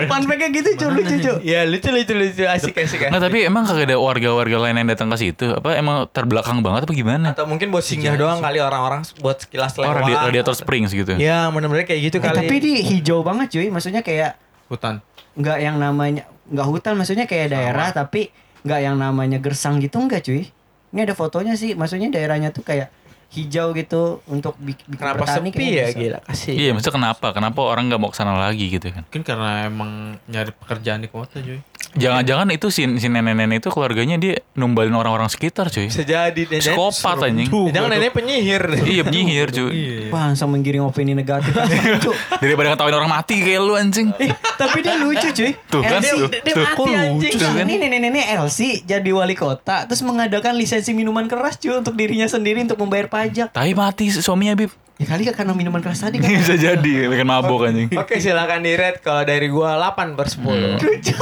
Fun 0.06 0.24
fact-nya 0.24 0.50
gitu 0.50 0.70
cuy, 0.76 0.90
lucu 0.94 1.16
cuy. 1.18 1.36
Ya 1.44 1.64
lucu 1.64 1.88
lucu 1.88 2.14
lucu 2.14 2.44
asik 2.46 2.76
asik 2.78 3.00
asik. 3.04 3.12
tapi 3.12 3.44
emang 3.44 3.64
kagak 3.64 3.88
ada 3.88 3.98
warga-warga 3.98 4.58
lain 4.60 4.76
yang 4.76 4.90
datang 4.90 5.08
ke 5.08 5.18
situ? 5.18 5.52
Apa 5.54 5.76
emang 5.76 6.08
terbelakang 6.08 6.60
banget 6.60 6.84
apa 6.84 6.94
gimana? 6.94 7.28
Atau 7.32 7.46
mungkin 7.46 7.70
buat 7.70 7.82
singgah 7.82 8.16
doang 8.16 8.40
kali 8.40 8.60
orang-orang 8.60 9.04
buat 9.18 9.40
sekilas 9.40 9.76
Oh, 9.76 9.84
lewat. 9.84 9.96
radi- 9.98 10.20
radiator 10.26 10.54
Springs 10.54 10.92
gitu. 10.92 11.16
Ya 11.16 11.48
bener-bener 11.50 11.84
kayak 11.84 12.02
gitu 12.06 12.18
Eh, 12.18 12.24
kali. 12.24 12.38
tapi 12.38 12.56
di 12.60 12.74
hijau 12.82 13.22
banget 13.22 13.48
cuy, 13.50 13.68
maksudnya 13.68 14.00
kayak 14.00 14.36
Hutan. 14.70 15.02
Nggak 15.40 15.58
yang 15.64 15.80
namanya 15.80 16.28
nggak 16.52 16.68
hutan 16.68 16.94
maksudnya 17.00 17.24
kayak 17.24 17.56
daerah 17.56 17.90
tapi 17.96 18.28
nggak 18.60 18.80
yang 18.84 19.00
namanya 19.00 19.40
gersang 19.40 19.80
gitu 19.80 19.96
enggak 19.98 20.28
cuy. 20.28 20.52
Ini 20.90 21.00
ada 21.06 21.14
fotonya 21.16 21.54
sih, 21.54 21.78
maksudnya 21.78 22.10
daerahnya 22.10 22.50
tuh 22.50 22.66
kayak 22.66 22.90
hijau 23.30 23.78
gitu 23.78 24.26
untuk 24.26 24.58
bik- 24.58 24.90
bikin 24.90 25.06
Kenapa 25.06 25.22
petani 25.22 25.50
sepi 25.54 25.66
ya 25.70 25.86
bisa. 25.86 26.00
gila 26.02 26.20
kasih. 26.26 26.54
Iya, 26.58 26.70
maksudnya 26.74 26.96
kenapa? 26.98 27.28
Kenapa 27.30 27.60
orang 27.62 27.84
nggak 27.94 28.02
mau 28.02 28.10
ke 28.10 28.18
sana 28.18 28.34
lagi 28.36 28.66
gitu 28.74 28.90
kan? 28.90 29.06
Mungkin 29.06 29.22
karena 29.22 29.52
emang 29.70 29.92
nyari 30.26 30.50
pekerjaan 30.50 31.06
di 31.06 31.10
kota, 31.14 31.38
cuy. 31.38 31.62
Jangan-jangan 31.98 32.48
itu 32.54 32.70
si, 32.70 32.86
si 33.02 33.08
nenek-nenek 33.10 33.66
itu 33.66 33.70
keluarganya 33.74 34.22
dia 34.22 34.46
numbalin 34.54 34.94
orang-orang 34.94 35.26
sekitar 35.26 35.74
cuy. 35.74 35.90
Bisa 35.90 36.06
jadi 36.06 36.42
dan 36.46 36.62
Psikopat 36.62 37.18
anjing. 37.26 37.50
Jangan 37.50 37.90
nenek 37.90 38.14
penyihir. 38.14 38.64
Iya 38.86 39.02
penyihir 39.08 39.50
cuy. 39.50 39.74
Wah, 40.14 40.30
langsung 40.30 40.54
menggiring 40.54 40.86
opini 40.86 41.18
negatif. 41.18 41.50
Daripada 42.44 42.74
ngetawain 42.74 42.94
orang 42.94 43.10
mati 43.10 43.42
kayak 43.42 43.62
lu 43.62 43.74
anjing. 43.74 44.12
Eh, 44.20 44.36
tapi 44.60 44.84
dia 44.84 45.00
lucu 45.00 45.32
cuy. 45.32 45.56
Tuh 45.72 45.80
kan, 45.80 46.04
dia, 46.04 46.12
tuh, 46.12 46.28
dia 46.28 46.54
tuh. 46.54 46.66
mati 46.68 46.92
anjing. 46.92 47.34
lucu 47.40 47.48
kan? 47.48 47.64
Ini 47.64 47.76
nenek-nenek 47.80 48.26
LC 48.36 48.84
jadi 48.84 49.10
wali 49.16 49.34
kota 49.34 49.88
terus 49.88 50.04
mengadakan 50.04 50.60
lisensi 50.60 50.92
minuman 50.92 51.26
keras 51.32 51.56
cuy 51.56 51.80
untuk 51.80 51.96
dirinya 51.96 52.28
sendiri 52.28 52.60
untuk 52.62 52.78
membayar 52.78 53.08
pajak. 53.08 53.56
Tapi 53.56 53.72
mati 53.74 54.12
suaminya 54.12 54.60
Bib. 54.60 54.70
Ya 55.00 55.08
kali 55.08 55.24
kan 55.24 55.32
karena 55.32 55.56
minuman 55.56 55.80
keras 55.80 56.04
tadi 56.04 56.20
kan. 56.20 56.28
Bisa 56.44 56.60
jadi 56.60 57.08
bikin 57.08 57.24
mabok 57.24 57.72
anjing. 57.72 57.88
Oke 57.96 58.20
silakan 58.20 58.68
di 58.68 58.76
rate 58.76 59.00
kalau 59.00 59.24
dari 59.24 59.48
gua 59.48 59.80
8 59.80 60.20
per 60.20 60.28
10 60.28 60.44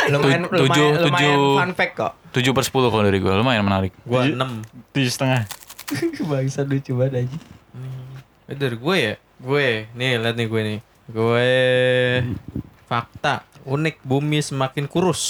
Lumayan, 0.10 0.50
Tu- 0.50 0.57
tujuh- 0.60 0.94
lumayan, 0.94 1.06
lumayan 1.06 1.30
tujuh. 1.34 1.56
fun 1.56 1.72
fact 1.74 1.94
kok 1.96 2.14
7 2.32 2.54
per 2.54 2.64
10 2.64 2.92
kalau 2.92 3.04
dari 3.04 3.18
gue 3.18 3.34
lumayan 3.34 3.64
menarik. 3.64 3.94
Gua 4.04 4.22
Tujuh- 4.22 4.38
6. 4.38 4.94
Tujuh 4.94 5.12
setengah. 5.12 5.42
Bangsa 6.30 6.62
lucu 6.62 6.92
banget 6.94 7.26
aja. 7.26 7.38
Eh, 8.46 8.54
dari 8.54 8.76
gue 8.76 8.96
ya? 8.96 9.14
Gue, 9.38 9.68
nih 9.92 10.18
lihat 10.18 10.36
nih 10.36 10.48
gue 10.48 10.62
nih. 10.64 10.80
Gue 11.08 11.50
fakta 12.86 13.44
unik 13.64 14.02
bumi 14.02 14.40
semakin 14.40 14.86
kurus. 14.86 15.22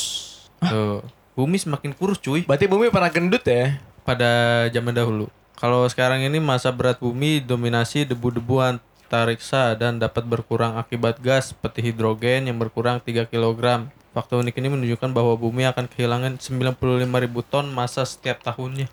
Tuh, 0.57 1.05
bumi 1.33 1.55
semakin 1.55 1.93
kurus 1.93 2.17
cuy 2.17 2.41
Berarti 2.41 2.65
bumi 2.65 2.89
pernah 2.89 3.13
gendut 3.13 3.45
ya 3.45 3.77
pada 4.01 4.29
zaman 4.67 4.91
dahulu. 4.91 5.29
Kalau 5.53 5.85
sekarang 5.85 6.21
ini 6.21 6.37
masa 6.37 6.69
berat 6.69 6.97
bumi 6.97 7.39
dominasi 7.39 8.05
debu-debu 8.05 8.57
antariksa 8.57 9.73
dan 9.73 9.97
dapat 9.97 10.21
berkurang 10.21 10.77
akibat 10.77 11.17
gas 11.17 11.53
seperti 11.53 11.81
hidrogen 11.83 12.45
yang 12.45 12.57
berkurang 12.57 12.97
3 12.99 13.25
kg. 13.25 13.85
Fakta 14.17 14.33
unik 14.33 14.57
ini 14.57 14.67
menunjukkan 14.67 15.13
bahwa 15.13 15.37
bumi 15.37 15.61
akan 15.63 15.85
kehilangan 15.85 16.41
95.000 16.41 17.05
ton 17.45 17.69
massa 17.69 18.01
setiap 18.01 18.41
tahunnya. 18.41 18.89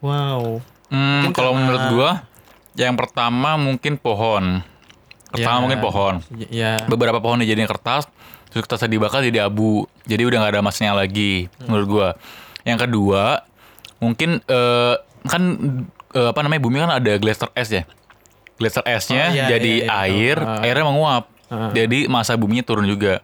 Wow. 0.00 0.64
Hmm, 0.88 1.28
Mungkin 1.28 1.32
kalau 1.32 1.52
karena- 1.52 1.60
menurut 1.60 1.84
gua 1.90 2.10
yang 2.74 2.96
pertama 2.96 3.60
mungkin 3.60 3.94
pohon. 3.94 4.64
Pertama 5.28 5.56
Ya. 5.56 5.60
mungkin 5.60 5.80
pohon. 5.82 6.14
Y- 6.32 6.64
Ya. 6.64 6.80
Beberapa 6.86 7.20
pohon 7.20 7.36
dijadiin 7.38 7.66
kertas, 7.66 8.08
terus 8.48 8.64
kertasnya 8.64 8.88
dibakar 8.88 9.20
jadi 9.20 9.44
abu. 9.44 9.84
Jadi 10.02 10.24
udah 10.24 10.38
nggak 10.40 10.52
ada 10.54 10.62
masnya 10.62 10.96
lagi 10.96 11.52
menurut 11.60 11.86
gua. 11.86 12.08
Yang 12.64 12.88
kedua, 12.88 13.44
mungkin 13.98 14.40
eh, 14.40 14.94
kan 15.24 15.42
eh, 16.10 16.28
apa 16.30 16.40
namanya 16.40 16.62
bumi 16.62 16.76
kan 16.78 16.92
ada 16.94 17.12
glacier 17.18 17.52
es 17.52 17.68
ya. 17.68 17.84
Glacier 18.54 18.84
esnya 18.86 19.24
Oh, 19.26 19.34
iya, 19.34 19.44
jadi 19.46 19.72
iya, 19.82 19.84
iya. 19.84 20.04
air, 20.08 20.36
Oh, 20.38 20.48
ah. 20.48 20.64
airnya 20.64 20.84
menguap. 20.86 21.24
Ah. 21.52 21.68
Jadi 21.70 22.08
masa 22.08 22.32
buminya 22.34 22.62
turun 22.62 22.86
juga. 22.86 23.20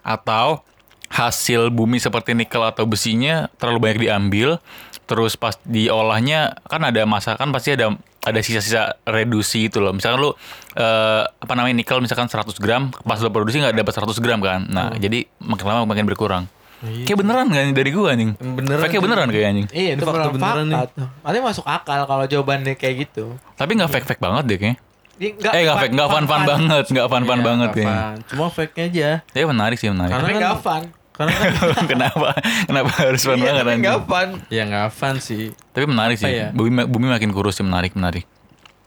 Atau 0.00 0.64
hasil 1.10 1.68
bumi 1.68 1.98
seperti 1.98 2.32
nikel 2.32 2.62
atau 2.62 2.86
besinya 2.86 3.50
terlalu 3.58 3.78
banyak 3.82 3.98
diambil, 4.06 4.62
terus 5.04 5.34
pas 5.34 5.58
diolahnya 5.62 6.54
kan 6.64 6.80
ada 6.80 7.02
masa 7.02 7.34
kan 7.34 7.50
pasti 7.50 7.74
ada 7.74 7.92
ada 8.20 8.38
sisa-sisa 8.38 8.94
reduksi 9.02 9.66
itu 9.66 9.82
loh. 9.82 9.90
Misalkan 9.90 10.22
lu 10.22 10.30
eh, 10.76 11.22
apa 11.26 11.52
namanya 11.52 11.74
nikel 11.74 11.98
misalkan 11.98 12.30
100 12.30 12.54
gram, 12.56 12.94
pas 13.02 13.18
lu 13.18 13.28
produksi 13.28 13.58
nggak 13.58 13.74
dapat 13.74 13.92
100 13.92 14.22
gram 14.22 14.38
kan. 14.38 14.60
Nah, 14.64 14.94
jadi 14.94 15.26
makin 15.42 15.66
lama 15.66 15.82
makin 15.84 16.06
berkurang. 16.06 16.44
Kayak 16.80 17.20
beneran 17.20 17.52
kan 17.52 17.76
dari 17.76 17.90
gua 17.92 18.16
anjing. 18.16 18.32
Beneran, 18.40 18.88
Kayak 18.88 19.04
beneran 19.04 19.28
kayak 19.28 19.46
anjing. 19.52 19.66
Iya 19.68 19.90
itu 19.92 20.04
fakta 20.08 20.32
beneran 20.32 20.64
tuh 20.64 21.08
Artinya 21.20 21.44
masuk 21.52 21.66
akal 21.68 22.08
kalau 22.08 22.24
jawabannya 22.24 22.72
kayak 22.72 23.04
gitu 23.04 23.36
Tapi 23.52 23.76
nggak 23.76 23.92
fake-fake 23.92 24.16
banget 24.16 24.44
deh 24.48 24.56
kayaknya. 24.56 24.76
Nggak 25.20 25.52
eh 25.52 25.60
nggak 25.60 25.76
fake, 25.76 25.92
nggak 25.92 26.08
fun-fun 26.08 26.42
banget, 26.48 26.84
nggak 26.88 27.08
fun-fun 27.12 27.36
Iya, 27.36 27.44
banget 27.44 27.70
fun. 27.76 28.16
Cuma 28.32 28.44
fake-nya 28.48 28.84
aja. 28.88 29.08
Tapi 29.28 29.44
menarik 29.44 29.76
sih 29.76 29.92
menarik. 29.92 30.08
Karena 30.08 30.24
Tapi 30.24 30.32
kan- 30.32 30.40
nggak 30.40 30.58
fun 30.64 30.82
Karena 31.20 31.36
kan 31.36 31.52
kenapa 31.92 32.28
kenapa 32.64 32.90
harus 32.96 33.20
fun 33.20 33.36
Iya 33.36 33.44
banget 33.52 33.64
anjing? 33.66 33.80
nggak 33.84 34.00
fun 34.08 34.28
ya 34.48 34.62
nggak 34.64 34.88
fun 34.88 35.14
sih. 35.20 35.52
Tapi 35.70 35.84
menarik 35.84 36.16
sih. 36.16 36.32
Ya? 36.32 36.48
Bumi 36.48 36.88
bumi 36.88 37.06
makin 37.06 37.28
kurus 37.30 37.60
sih 37.60 37.64
menarik 37.64 37.92
menarik. 37.92 38.24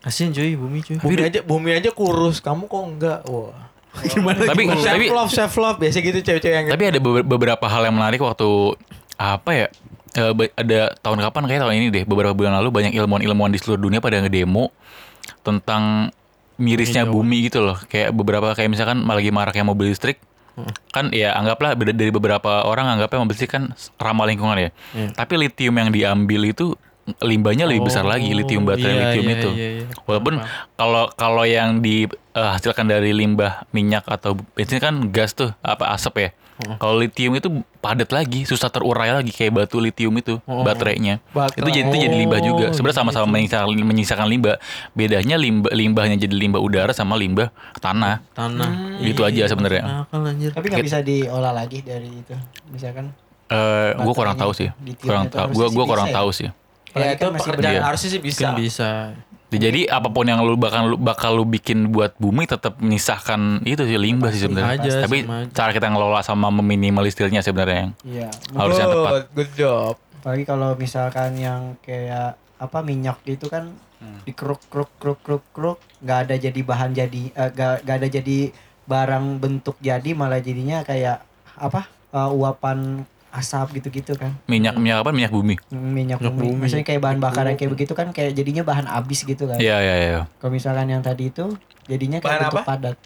Kasian 0.01 0.33
cuy 0.33 0.57
bumi 0.57 0.81
cuy. 0.81 0.97
Bumi 0.97 1.21
aja 1.21 1.39
bumi 1.39 1.69
aja 1.71 1.93
kurus 1.93 2.41
Kamu 2.41 2.65
kok 2.65 2.81
enggak 2.83 3.19
Wah 3.29 3.53
Gimana? 4.09 4.41
Tapi 4.41 4.65
self 4.65 4.83
tapi 4.83 5.05
love 5.07 5.29
self 5.29 5.53
love 5.55 5.77
biasa 5.77 6.01
gitu 6.01 6.17
cewek-cewek 6.19 6.55
yang 6.57 6.65
tapi 6.73 6.89
ada 6.89 6.97
beber- 6.97 7.23
beberapa 7.23 7.69
hal 7.69 7.85
yang 7.85 7.93
menarik 7.93 8.17
waktu 8.17 8.73
apa 9.13 9.51
ya? 9.53 9.67
Eh, 10.13 10.33
ada 10.53 10.93
tahun 10.99 11.21
kapan 11.21 11.43
kayak 11.45 11.61
tahun 11.61 11.73
ini 11.75 11.85
deh 11.89 12.03
beberapa 12.03 12.33
bulan 12.33 12.57
lalu 12.57 12.69
banyak 12.73 12.93
ilmuwan-ilmuwan 12.93 13.49
di 13.49 13.57
seluruh 13.57 13.77
dunia 13.79 13.97
pada 13.97 14.17
ngedemo 14.21 14.73
tentang 15.41 16.13
mirisnya 16.53 17.05
bumi 17.05 17.49
gitu 17.49 17.65
loh 17.65 17.77
kayak 17.83 18.13
beberapa 18.13 18.53
kayak 18.53 18.69
misalkan 18.69 19.01
lagi 19.03 19.33
maraknya 19.33 19.65
mobil 19.65 19.89
listrik 19.89 20.21
kan 20.93 21.09
ya 21.09 21.33
anggaplah 21.33 21.73
dari 21.73 22.13
beberapa 22.13 22.61
orang 22.69 22.97
anggapnya 22.97 23.25
mobil 23.25 23.33
listrik 23.33 23.57
kan 23.57 23.73
ramah 23.97 24.29
lingkungan 24.29 24.57
ya. 24.57 24.69
Tapi 25.17 25.33
litium 25.37 25.73
yang 25.73 25.89
diambil 25.89 26.41
itu 26.49 26.77
limbahnya 27.19 27.67
lebih 27.67 27.91
besar 27.91 28.07
lagi 28.07 28.31
litium 28.31 28.63
baterai 28.63 28.95
iya, 28.95 29.03
litium 29.11 29.25
iya, 29.27 29.35
itu 29.35 29.49
iya, 29.51 29.69
iya. 29.83 29.85
walaupun 30.07 30.39
kalau 30.79 31.11
kalau 31.19 31.43
yang 31.43 31.83
dihasilkan 31.83 32.87
dari 32.87 33.11
limbah 33.11 33.67
minyak 33.75 34.07
atau 34.07 34.39
bensin 34.55 34.79
kan 34.79 35.11
gas 35.11 35.35
tuh 35.35 35.51
apa 35.59 35.91
asap 35.91 36.15
ya 36.19 36.29
kalau 36.79 37.01
litium 37.01 37.35
itu 37.35 37.49
padat 37.83 38.07
lagi 38.13 38.47
susah 38.47 38.71
terurai 38.71 39.11
lagi 39.11 39.35
kayak 39.35 39.51
batu 39.51 39.83
litium 39.83 40.15
itu 40.15 40.39
baterainya 40.47 41.19
Baterai. 41.35 41.59
itu 41.59 41.69
jadi 41.75 41.87
itu 41.91 41.97
jadi 42.07 42.15
limbah 42.15 42.39
juga 42.39 42.65
Oh, 42.71 42.71
sebenarnya 42.71 42.97
sama-sama 43.03 43.27
menyisakan, 43.27 43.67
menyisakan 43.73 44.27
limbah 44.31 44.55
bedanya 44.95 45.35
limbah 45.35 45.73
limbahnya 45.75 46.15
jadi 46.15 46.31
limbah 46.31 46.61
udara 46.63 46.95
sama 46.95 47.19
limbah 47.19 47.51
tanah 47.83 48.23
Tanah. 48.31 49.01
Itu 49.03 49.27
aja 49.27 49.49
sebenarnya. 49.51 50.07
Akal 50.07 50.23
anjir. 50.23 50.55
Tapi 50.55 50.65
nggak 50.71 50.85
bisa 50.85 51.03
diolah 51.03 51.51
lagi 51.51 51.83
dari 51.83 52.07
itu. 52.07 52.33
Misalkan 52.71 53.11
eh 53.53 53.89
gue 53.93 54.13
kurang 54.15 54.37
tahu 54.39 54.51
sih 54.55 54.69
kurang 55.03 55.27
tahu 55.29 55.51
gue 55.53 55.67
gue 55.69 55.85
kurang 55.85 56.09
ya? 56.09 56.15
tahu 56.15 56.29
sih 56.33 56.49
Ya 56.93 57.09
Apalagi 57.09 57.11
itu 57.11 57.23
kan 57.23 57.31
masih 57.31 57.43
pekerjaan 57.47 57.73
Iya. 57.73 57.81
harusnya 57.83 58.09
sih 58.09 58.21
bisa 58.21 58.39
Mungkin 58.43 58.61
bisa. 58.61 58.89
jadi 59.51 59.81
apa 59.87 60.09
pun 60.09 60.25
yang 60.25 60.41
lu 60.41 60.53
bakal 60.55 60.81
lu 60.83 60.95
bakal 60.95 61.31
lu 61.31 61.45
bikin 61.45 61.89
buat 61.89 62.13
bumi 62.15 62.45
tetap 62.45 62.77
menyisahkan 62.77 63.61
itu 63.63 63.81
sih 63.83 63.97
limbah 63.97 64.29
sih 64.29 64.41
sebenarnya 64.41 64.77
aja, 64.79 64.89
tapi 65.01 65.21
aja. 65.21 65.45
cara 65.51 65.69
kita 65.71 65.87
ngelola 65.87 66.21
sama 66.21 66.49
meminimalisirnya 66.49 67.39
sebenarnya 67.39 67.77
yang 67.79 67.91
Iya. 68.03 68.29
harus 68.51 68.75
yang 68.75 68.89
tepat 68.89 69.11
Good, 69.11 69.25
good 69.35 69.51
job 69.55 69.93
Apalagi 70.15 70.43
kalau 70.43 70.69
misalkan 70.73 71.35
yang 71.35 71.61
kayak 71.79 72.33
apa 72.57 72.79
minyak 72.79 73.21
gitu 73.23 73.45
kan 73.45 73.69
dikeruk 74.23 74.59
keruk 74.67 74.91
keruk 74.97 75.19
keruk 75.21 75.43
keruk 75.49 75.79
nggak 75.99 76.19
ada 76.23 76.35
jadi 76.35 76.59
bahan 76.59 76.91
jadi 76.91 77.21
eh, 77.29 77.49
nggak 77.49 77.73
nggak 77.83 77.95
ada 77.95 78.07
jadi 78.09 78.37
barang 78.83 79.25
bentuk 79.37 79.77
jadi 79.79 80.09
malah 80.11 80.39
jadinya 80.39 80.81
kayak 80.81 81.21
apa 81.53 81.85
eh, 82.09 82.29
uapan 82.31 83.03
asap 83.33 83.67
gitu-gitu 83.75 84.13
kan 84.13 84.37
minyak 84.45 84.73
minyak 84.75 85.01
apa 85.01 85.09
minyak 85.09 85.29
bumi 85.29 85.57
minyak 85.67 86.17
Minyak 86.17 86.19
bumi. 86.29 86.41
bumi. 86.47 86.59
Maksudnya 86.61 86.85
kayak 86.85 87.01
bahan 87.01 87.17
bakar 87.17 87.43
yang 87.45 87.55
kayak 87.55 87.71
begitu 87.71 87.91
kan 87.91 88.07
kayak 88.09 88.31
jadinya 88.31 88.61
bahan 88.61 88.85
habis 88.85 89.21
gitu 89.21 89.43
kan. 89.43 89.57
Iya 89.57 89.77
iya 89.79 89.95
iya 89.97 90.21
Kalau 90.37 90.51
misalkan 90.51 90.85
yang 90.87 91.01
tadi 91.01 91.27
itu 91.27 91.49
jadinya 91.83 92.17
kayak 92.17 92.29
Bahan 92.29 92.41
bentuk 92.47 92.59
apa? 92.59 92.69
padat. 92.69 92.97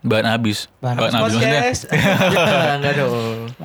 bahan 0.00 0.26
habis 0.26 0.68
Bahan 0.78 0.96
Bahan 0.98 1.12
habis 1.14 1.22
maksudnya 1.32 1.52
podcast 1.58 1.82
Ya, 1.92 2.72
enggak 2.74 2.94
dong. 2.94 3.12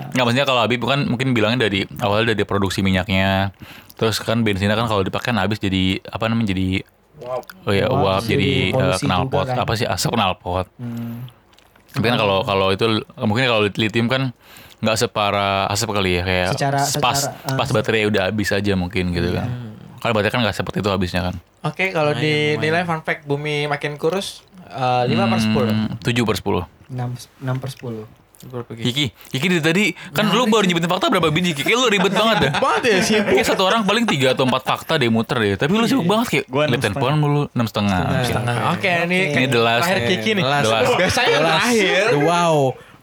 nggak 0.10 0.24
maksudnya 0.24 0.46
kalau 0.46 0.62
habis 0.62 0.78
bukan 0.78 1.00
mungkin 1.06 1.28
bilangnya 1.32 1.60
dari 1.62 1.80
awal 1.98 2.24
dari 2.24 2.44
produksi 2.44 2.80
minyaknya 2.80 3.52
terus 3.96 4.20
kan 4.20 4.40
bensinnya 4.40 4.72
kan 4.74 4.86
kalau 4.86 5.00
dipakai 5.02 5.32
kan 5.32 5.38
habis 5.38 5.58
jadi 5.58 6.00
apa 6.02 6.28
namanya 6.28 6.48
jadi 6.50 6.84
oh 7.66 7.72
ya 7.72 7.88
Uap, 7.88 7.96
uap 7.98 8.22
jadi 8.26 8.72
jadi 8.72 8.96
eh, 8.96 8.98
knalpot 9.02 9.46
kan. 9.46 9.58
apa 9.58 9.72
sih 9.74 9.84
asap 9.84 10.12
knalpot 10.14 10.68
Hmm. 10.76 11.28
tapi 11.90 12.06
kan 12.06 12.18
kalau 12.18 12.40
kalau 12.41 12.68
itu 12.70 12.86
mungkin 13.18 13.44
kalau 13.46 13.62
lithium 13.68 14.08
kan 14.08 14.32
nggak 14.80 14.96
separah 14.98 15.68
asap 15.68 15.90
kali 15.92 16.12
ya 16.14 16.24
kayak 16.24 16.50
Secara- 16.54 16.84
pas 16.98 17.18
secara, 17.20 17.36
ah, 17.46 17.58
pas 17.58 17.68
baterai 17.70 18.04
udah 18.06 18.22
habis 18.28 18.50
aja 18.50 18.74
mungkin 18.74 19.12
gitu 19.12 19.30
kan 19.32 19.48
kalau 19.98 20.14
baterai 20.14 20.32
kan 20.32 20.42
nggak 20.42 20.56
seperti 20.56 20.80
itu 20.80 20.90
habisnya 20.90 21.22
kan 21.22 21.36
Oke 21.62 21.92
kalau 21.92 22.16
dinilai 22.16 22.84
fun 22.84 23.02
fact 23.02 23.24
bumi 23.24 23.68
makin 23.68 23.96
kurus 23.96 24.48
eh, 24.66 25.04
5 25.06 25.12
per 25.12 25.40
10 25.42 25.68
Hmm, 25.68 25.90
7 26.00 26.24
per 26.24 26.36
10 26.38 26.64
6, 26.90 26.96
6 27.44 27.60
per 27.60 27.70
10. 27.70 28.08
Berapa 28.40 28.72
Ki? 28.72 28.82
Kiki, 28.82 29.06
Kiki 29.30 29.48
dari 29.52 29.60
tadi 29.60 29.84
kan 30.10 30.32
lu 30.32 30.48
baru 30.48 30.64
nyebutin 30.64 30.88
fakta 30.88 31.12
berapa 31.12 31.28
biji 31.28 31.52
Kiki 31.52 31.70
lu 31.70 31.86
ribet 31.86 32.16
banget 32.16 32.38
dah. 32.40 32.52
Banget 32.58 32.82
ya 32.88 32.98
sih. 33.04 33.20
Kayak 33.20 33.46
satu 33.46 33.68
orang 33.68 33.84
paling 33.84 34.08
tiga 34.08 34.32
atau 34.32 34.48
empat 34.48 34.64
fakta 34.64 34.96
deh 34.96 35.12
muter 35.12 35.36
deh. 35.36 35.54
Tapi 35.54 35.70
lu 35.70 35.84
sibuk 35.84 36.08
banget 36.08 36.28
kayak 36.32 36.46
Gua 36.48 36.64
enam 36.64 36.72
liat 36.72 36.84
handphone 36.88 37.16
mulu 37.20 37.42
enam 37.52 37.68
setengah. 37.68 38.00
Oke, 38.72 38.88
ini 39.06 39.36
Ini 39.36 39.46
the 39.46 39.60
last. 39.60 39.84
terakhir 39.84 40.00
Kiki 40.08 40.32
nih. 40.32 40.44
The 40.46 40.72
last. 40.72 40.92
Biasanya 40.96 41.38
terakhir 41.38 42.04
wow. 42.24 42.56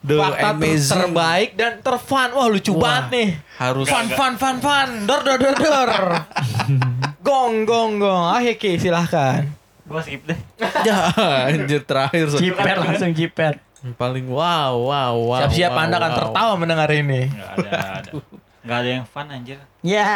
The 0.07 0.17
fakta 0.23 0.49
amazing. 0.55 0.95
terbaik 1.03 1.51
dan 1.59 1.73
terfun. 1.83 2.29
Wah 2.31 2.47
lucu 2.47 2.73
Wah, 2.79 2.83
banget 2.83 3.05
nih. 3.11 3.29
Harus 3.59 3.87
Fun, 3.91 4.07
fun, 4.15 4.35
fun, 4.39 4.57
fun. 4.63 4.89
Dor, 5.03 5.21
dor, 5.27 5.39
dor, 5.43 5.55
dor. 5.59 5.91
gong, 7.27 7.67
gong, 7.67 7.99
gong. 7.99 8.25
Ayo 8.39 8.55
Ki, 8.55 8.79
silahkan. 8.79 9.51
Gua 9.87 10.03
skip 10.03 10.23
deh. 10.27 10.39
ya 10.87 11.11
anjir 11.51 11.83
terakhir 11.83 12.31
so. 12.31 12.39
Jiper 12.39 12.77
langsung 12.79 13.11
jiper. 13.15 13.59
Paling 13.99 14.27
wow 14.27 14.79
wow 14.79 15.15
wow. 15.15 15.41
Siap-siap 15.47 15.75
wow, 15.75 15.83
Anda 15.87 15.97
akan 15.99 16.11
wow. 16.11 16.19
tertawa 16.23 16.53
mendengar 16.59 16.89
ini. 16.95 17.31
Enggak 17.31 17.51
ada, 17.55 17.71
ada. 18.03 18.11
Enggak 18.67 18.79
ada 18.83 18.89
yang 18.91 19.05
fun 19.07 19.27
anjir. 19.31 19.59
Ya. 19.83 20.11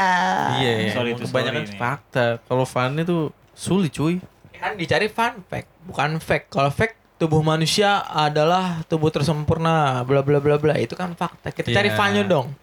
Iya, 0.58 0.72
iya. 0.86 0.90
Sorry 0.94 1.14
itu 1.14 1.22
kebanyakan 1.26 1.66
fakta. 1.78 2.26
Kalau 2.46 2.66
fun 2.66 2.98
itu 2.98 3.30
sulit 3.54 3.94
cuy. 3.94 4.18
Kan 4.54 4.76
dicari 4.76 5.06
fun 5.06 5.40
fact, 5.46 5.70
bukan 5.86 6.18
fact. 6.18 6.52
Kalau 6.52 6.68
fact 6.68 6.99
tubuh 7.20 7.44
manusia 7.44 8.01
adalah 8.01 8.80
tubuh 8.88 9.12
tersempurna, 9.12 10.01
bla 10.02 10.24
bla 10.24 10.40
bla 10.40 10.56
bla. 10.56 10.74
Itu 10.74 10.97
kan 10.97 11.12
fakta. 11.12 11.52
Kita 11.52 11.68
cari 11.68 11.86
Iya. 11.86 11.94
funnya 11.94 12.24
dong. 12.24 12.56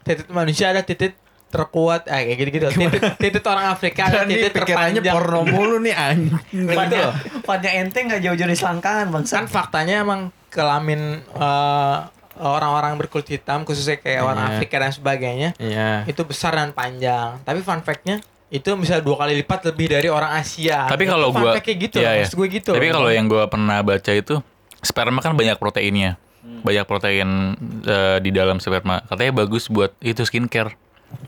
Titik 0.00 0.26
manusia 0.28 0.72
ada 0.72 0.80
titik 0.80 1.12
terkuat, 1.48 2.04
eh 2.06 2.24
kayak 2.26 2.38
gitu-gitu. 2.38 2.66
Titik, 2.70 3.00
titik 3.18 3.44
orang 3.44 3.68
Afrika 3.70 4.08
ada 4.08 4.24
titik 4.24 4.52
terpanjang. 4.54 5.04
porno 5.06 5.44
mulu 5.44 5.76
nih 5.78 5.92
anjing. 5.92 6.36
Gitu. 6.64 7.08
Panjang 7.42 7.74
ente 7.78 7.98
nggak 8.02 8.20
jauh-jauh 8.20 8.46
dari 8.46 8.56
selangkangan 8.56 9.06
bang. 9.10 9.24
kan 9.24 9.44
faktanya 9.46 9.94
emang 10.00 10.20
kelamin 10.48 11.00
eh, 11.20 11.98
orang-orang 12.38 12.94
berkulit 12.96 13.28
hitam 13.28 13.64
khususnya 13.64 13.96
kayak 13.96 14.22
orang 14.22 14.38
Iya. 14.38 14.48
Afrika 14.54 14.76
dan 14.78 14.92
sebagainya 14.92 15.50
Iya. 15.56 16.06
itu 16.06 16.22
besar 16.22 16.54
dan 16.54 16.70
panjang 16.70 17.42
tapi 17.42 17.60
fun 17.60 17.82
fact-nya 17.82 18.22
itu 18.48 18.70
bisa 18.80 18.98
dua 18.98 19.20
kali 19.20 19.36
lipat 19.38 19.60
lebih 19.68 19.92
dari 19.92 20.08
orang 20.08 20.32
Asia 20.34 20.88
Tapi 20.88 21.04
Itu 21.04 21.12
kalau 21.12 21.28
fact 21.30 21.60
kayak 21.60 21.78
gitu 21.84 21.96
Iya, 22.00 22.10
iya. 22.16 22.26
gue 22.26 22.46
gitu 22.48 22.72
Tapi 22.72 22.88
kalau 22.88 23.12
yang 23.12 23.28
gua 23.28 23.44
pernah 23.44 23.84
baca 23.84 24.08
itu 24.08 24.40
sperma 24.78 25.18
kan 25.18 25.34
banyak 25.34 25.58
proteinnya. 25.58 26.16
Banyak 26.64 26.86
protein 26.86 27.54
eh, 27.84 28.18
di 28.18 28.30
dalam 28.30 28.56
sperma. 28.56 29.04
Katanya 29.04 29.36
bagus 29.36 29.68
buat 29.68 29.92
itu 30.00 30.22
skincare, 30.24 30.74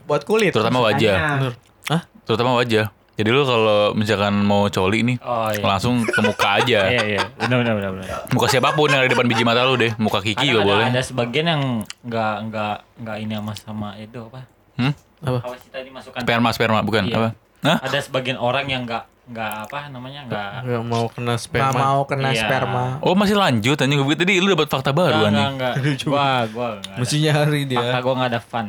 buat 0.09 0.25
kulit 0.25 0.49
terutama 0.49 0.81
wajah. 0.81 1.51
Hah? 1.87 2.01
Terutama 2.25 2.57
wajah. 2.57 2.89
Jadi 3.11 3.29
lu 3.29 3.43
kalau 3.43 3.93
misalkan 3.93 4.33
mau 4.41 4.65
coli 4.65 5.03
nih, 5.05 5.17
Oh 5.21 5.51
iya. 5.51 5.61
langsung 5.61 6.01
ke 6.03 6.19
muka 6.23 6.57
aja. 6.57 6.79
Iya 6.95 7.03
iya. 7.05 7.21
Benar 7.37 7.61
benar 7.61 7.73
benar 7.77 7.91
benar. 7.93 8.07
Muka 8.33 8.47
siapa 8.49 8.73
pun 8.73 8.89
yang 8.89 9.03
ada 9.03 9.07
di 9.07 9.13
depan 9.13 9.27
biji 9.29 9.43
mata 9.45 9.61
lu 9.61 9.77
deh. 9.77 9.93
Muka 9.99 10.23
Kiki 10.23 10.41
Ada, 10.41 10.47
juga 10.47 10.61
ada, 10.63 10.69
boleh. 10.73 10.85
ada 10.89 11.01
sebagian 11.03 11.45
yang 11.45 11.61
enggak 12.01 12.33
enggak 12.41 12.75
enggak 12.97 13.17
ini 13.19 13.33
sama 13.37 13.51
sama 13.53 13.89
itu 13.99 14.19
apa? 14.25 14.41
Hmm? 14.79 14.93
Apa? 15.21 15.39
Apa 15.39 15.55
sih 15.55 15.69
tadi 15.69 15.89
masukkan? 15.89 16.19
Sperma, 16.19 16.49
sperma, 16.49 16.79
bukan 16.81 17.03
Iya. 17.05 17.15
apa? 17.15 17.29
Hah? 17.61 17.77
Ada 17.83 17.97
sebagian 18.01 18.35
orang 18.35 18.65
yang 18.65 18.83
enggak 18.83 19.05
enggak 19.23 19.53
apa 19.63 19.87
namanya 19.87 20.25
enggak 20.25 20.49
Nggak 20.61 20.83
mau 20.83 21.05
kena 21.07 21.23
nggak 21.29 21.39
sperma. 21.39 21.79
mau 21.79 22.01
kena 22.03 22.29
Iya. 22.29 22.41
sperma 22.41 22.83
Oh 22.99 23.13
masih 23.13 23.35
lanjut 23.35 23.77
anjing 23.77 24.01
gue 24.01 24.17
tadi 24.17 24.33
lu 24.35 24.49
dapat 24.49 24.67
fakta 24.67 24.89
baru 24.91 25.23
enggak, 25.23 25.49
enggak. 25.51 25.73
Gua 26.03 26.27
gua. 26.47 26.69
Mesti 26.97 27.15
nyari 27.21 27.63
Fakta 27.63 27.71
dia. 27.93 28.01
gua 28.01 28.13
enggak 28.15 28.29
ada 28.29 28.41
fun. 28.41 28.65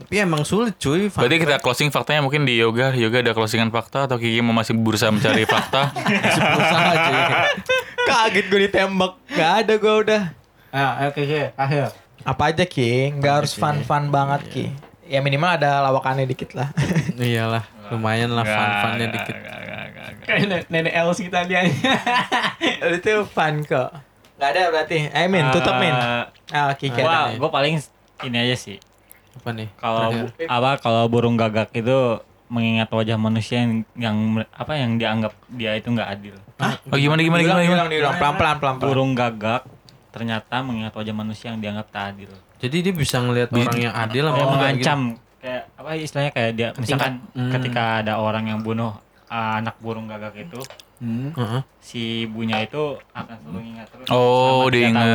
Tapi 0.00 0.14
emang 0.16 0.42
sulit 0.42 0.78
cuy. 0.78 1.10
Berarti 1.10 1.36
kita 1.38 1.58
closing 1.58 1.90
faktanya 1.90 2.22
mungkin 2.22 2.42
di 2.42 2.56
yoga. 2.56 2.94
Yoga 2.94 3.20
ada 3.20 3.36
closingan 3.36 3.68
fakta 3.68 4.08
atau 4.08 4.16
Kiki 4.16 4.40
mau 4.40 4.54
masih 4.54 4.72
berusaha 4.72 5.10
mencari 5.10 5.44
fakta? 5.44 5.92
masih 6.24 6.40
berusaha 6.40 6.92
cuy. 7.02 7.20
kaget 8.02 8.44
gue 8.46 8.60
ditembak 8.62 9.12
nggak 9.28 9.50
ada 9.58 9.72
gue 9.74 9.94
udah 10.00 10.22
Ah, 10.70 11.04
oke 11.04 11.20
oke. 11.20 11.42
Akhir. 11.52 11.90
apa 12.22 12.42
aja 12.46 12.64
Ki 12.64 13.10
nggak 13.12 13.34
harus 13.34 13.52
fun 13.52 13.82
fun 13.82 14.08
banget 14.08 14.40
Ki 14.46 14.66
ya 15.10 15.18
minimal 15.18 15.58
ada 15.58 15.82
lawakannya 15.82 16.24
dikit 16.24 16.54
lah 16.54 16.70
Iyalah, 17.18 17.66
lumayan 17.90 18.30
lah 18.32 18.46
fun-funnya 18.46 19.12
dikit. 19.12 19.36
Kayak 20.24 20.40
ne- 20.46 20.68
nenek 20.70 20.94
Els 20.94 21.18
kita 21.18 21.42
dia. 21.44 21.66
itu 22.96 23.12
fun 23.26 23.66
kok 23.66 23.90
nggak 24.40 24.50
ada 24.56 24.62
berarti 24.72 24.98
eh 25.12 25.28
min 25.28 25.44
tutup 25.52 25.76
min 25.76 25.92
Eh, 25.92 26.24
ah 26.56 26.72
Kiki 26.72 26.96
gua 26.96 27.28
gua 27.36 27.50
paling 27.52 27.76
ini 28.24 28.36
aja 28.40 28.56
sih. 28.56 28.80
Apa 29.36 29.52
nih? 29.52 29.68
Kalau 29.76 30.08
apa 30.48 30.70
kalau 30.80 31.04
burung 31.12 31.36
gagak 31.36 31.68
itu 31.76 32.24
mengingat 32.50 32.90
wajah 32.90 33.14
manusia 33.14 33.62
yang, 33.62 33.84
yang 33.94 34.16
apa 34.50 34.74
yang 34.74 34.96
dianggap 34.96 35.36
dia 35.52 35.76
itu 35.76 35.92
nggak 35.92 36.08
adil. 36.08 36.34
Oh 36.88 36.96
gimana 36.96 37.20
gimana 37.20 37.40
gimana? 37.44 37.60
gimana? 37.60 37.68
diulang 37.68 37.88
diulang 37.92 38.14
pelan 38.16 38.34
pelan 38.40 38.56
pelan 38.56 38.74
pelan 38.80 38.88
Burung 38.88 39.10
gagak 39.12 39.62
ternyata 40.10 40.56
mengingat 40.64 40.92
wajah 40.96 41.14
manusia 41.14 41.52
yang 41.52 41.60
dianggap 41.60 41.86
tak 41.92 42.16
adil. 42.16 42.32
Jadi 42.60 42.76
dia 42.80 42.92
bisa 42.92 43.16
ngelihat 43.18 43.48
orang 43.50 43.80
yang 43.80 43.94
adil 43.94 44.22
sama 44.22 44.36
orang 44.36 44.50
mengancam 44.52 45.00
kayak 45.40 45.62
apa 45.72 45.90
istilahnya 45.96 46.30
kayak 46.30 46.50
dia 46.52 46.68
misalkan 46.76 47.12
Hmm. 47.32 47.48
ketika 47.50 48.04
ada 48.04 48.12
orang 48.16 48.44
yang 48.44 48.60
bunuh 48.60 48.92
uh, 49.26 49.52
anak 49.56 49.80
burung 49.80 50.04
gagak 50.04 50.36
itu 50.38 50.60
Hmm. 51.00 51.32
gitu. 51.32 51.40
Heeh. 51.40 51.60
si 51.80 52.00
ibunya 52.22 52.60
itu 52.60 52.82
akan 53.10 53.36
selalu 53.40 53.60
ingat 53.66 53.86
terus 53.88 54.06
Oh, 54.06 54.68
tahun. 54.68 54.70
diingat 54.70 55.08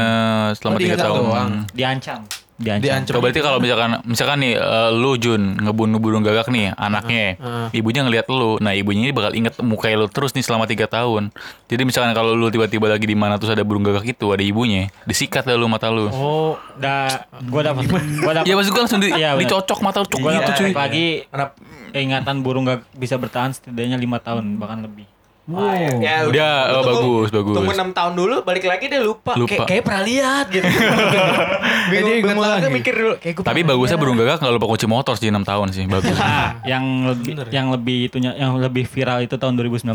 selama 0.57 0.73
Oh, 0.73 0.81
tiga 0.81 0.95
tahun. 0.97 1.17
doang. 1.21 1.51
diancam 1.71 2.19
diancam, 2.55 2.81
Diancam. 2.81 3.11
Coba 3.11 3.21
berarti 3.27 3.41
kalau 3.41 3.59
misalkan 3.59 3.89
misalkan 4.03 4.37
nih 4.39 4.53
eh, 4.55 4.89
lu 4.91 5.15
Jun 5.15 5.59
ngebunuh 5.59 5.99
burung 5.99 6.23
gagak 6.23 6.47
nih 6.47 6.71
anaknya, 6.71 7.35
Heeh. 7.35 7.67
ibunya 7.75 8.01
ngelihat 8.01 8.27
lu, 8.27 8.55
nah 8.57 8.71
ibunya 8.71 9.03
ini 9.03 9.11
bakal 9.11 9.35
inget 9.35 9.59
muka 9.59 9.91
lu 9.91 10.07
terus 10.07 10.31
nih 10.31 10.39
selama 10.39 10.63
tiga 10.63 10.87
tahun. 10.87 11.35
Jadi 11.67 11.81
misalkan 11.83 12.11
kalau 12.11 12.31
lu 12.31 12.47
tiba-tiba 12.47 12.87
lagi 12.87 13.03
di 13.03 13.13
mana 13.13 13.35
terus 13.35 13.51
ada 13.51 13.61
burung 13.61 13.83
gagak 13.83 14.07
itu 14.07 14.31
ada 14.31 14.39
ibunya, 14.39 14.87
disikat 15.03 15.43
dah 15.43 15.53
lu 15.53 15.67
mata 15.67 15.91
lu. 15.91 16.07
Oh, 16.07 16.55
da 16.75 17.27
gua 17.43 17.61
dapat 17.65 17.91
gua 18.19 18.31
dapat 18.33 18.47
Ya 18.49 18.55
maksud 18.55 18.71
gue 18.71 18.81
langsung 18.81 18.99
di, 18.99 19.11
Iya, 19.11 19.35
benar. 19.35 19.41
dicocok 19.43 19.79
mata 19.83 19.97
lu 19.99 20.07
cuk 20.07 20.19
gitu 20.21 20.51
cuy. 20.55 20.71
lagi 20.71 21.07
Kenapa? 21.27 21.53
ingatan 21.91 22.35
burung 22.39 22.63
gagak 22.63 22.83
bisa 22.91 23.15
bertahan 23.15 23.51
setidaknya 23.51 23.95
lima 23.95 24.19
tahun 24.19 24.59
bahkan 24.59 24.83
lebih 24.83 25.07
Wow. 25.45 26.01
ya 26.01 26.25
Udah, 26.25 26.53
oh, 26.73 26.83
bagus, 26.83 27.29
bagus. 27.29 27.53
tunggu 27.53 27.71
enam 27.71 27.93
tahun 27.93 28.17
dulu 28.17 28.41
balik 28.41 28.65
lagi 28.65 28.89
dia 28.89 28.97
lupa, 28.97 29.37
Lupa. 29.37 29.45
kayak 29.45 29.67
kayak 29.69 29.83
pernah 29.85 30.01
lihat 30.01 30.45
gitu 30.49 30.65
bingung 31.93 32.09
ingat 32.11 32.25
bingung 32.25 32.41
lagi 32.41 32.69
mikir 32.73 32.93
dulu 32.95 33.13
kayak 33.15 33.33
gua 33.35 33.43
Tapi 33.45 33.53
pernah 33.55 33.69
bagusnya 33.71 33.93
lihat. 33.93 34.01
burung 34.01 34.17
gagak 34.17 34.37
nggak 34.41 34.53
lupa 34.57 34.67
kunci 34.67 34.87
motor 34.89 35.13
sih 35.13 35.29
6 35.29 35.37
tahun 35.37 35.67
sih, 35.69 35.83
bagus. 35.85 36.17
Nah, 36.17 36.49
yang 36.73 36.83
lebih 37.05 37.33
yang 37.49 37.67
lebih 37.69 37.97
itunya 38.09 38.31
yang 38.33 38.57
lebih 38.57 38.83
viral 38.83 39.21
itu 39.21 39.37
tahun 39.37 39.53
2019. 39.53 39.85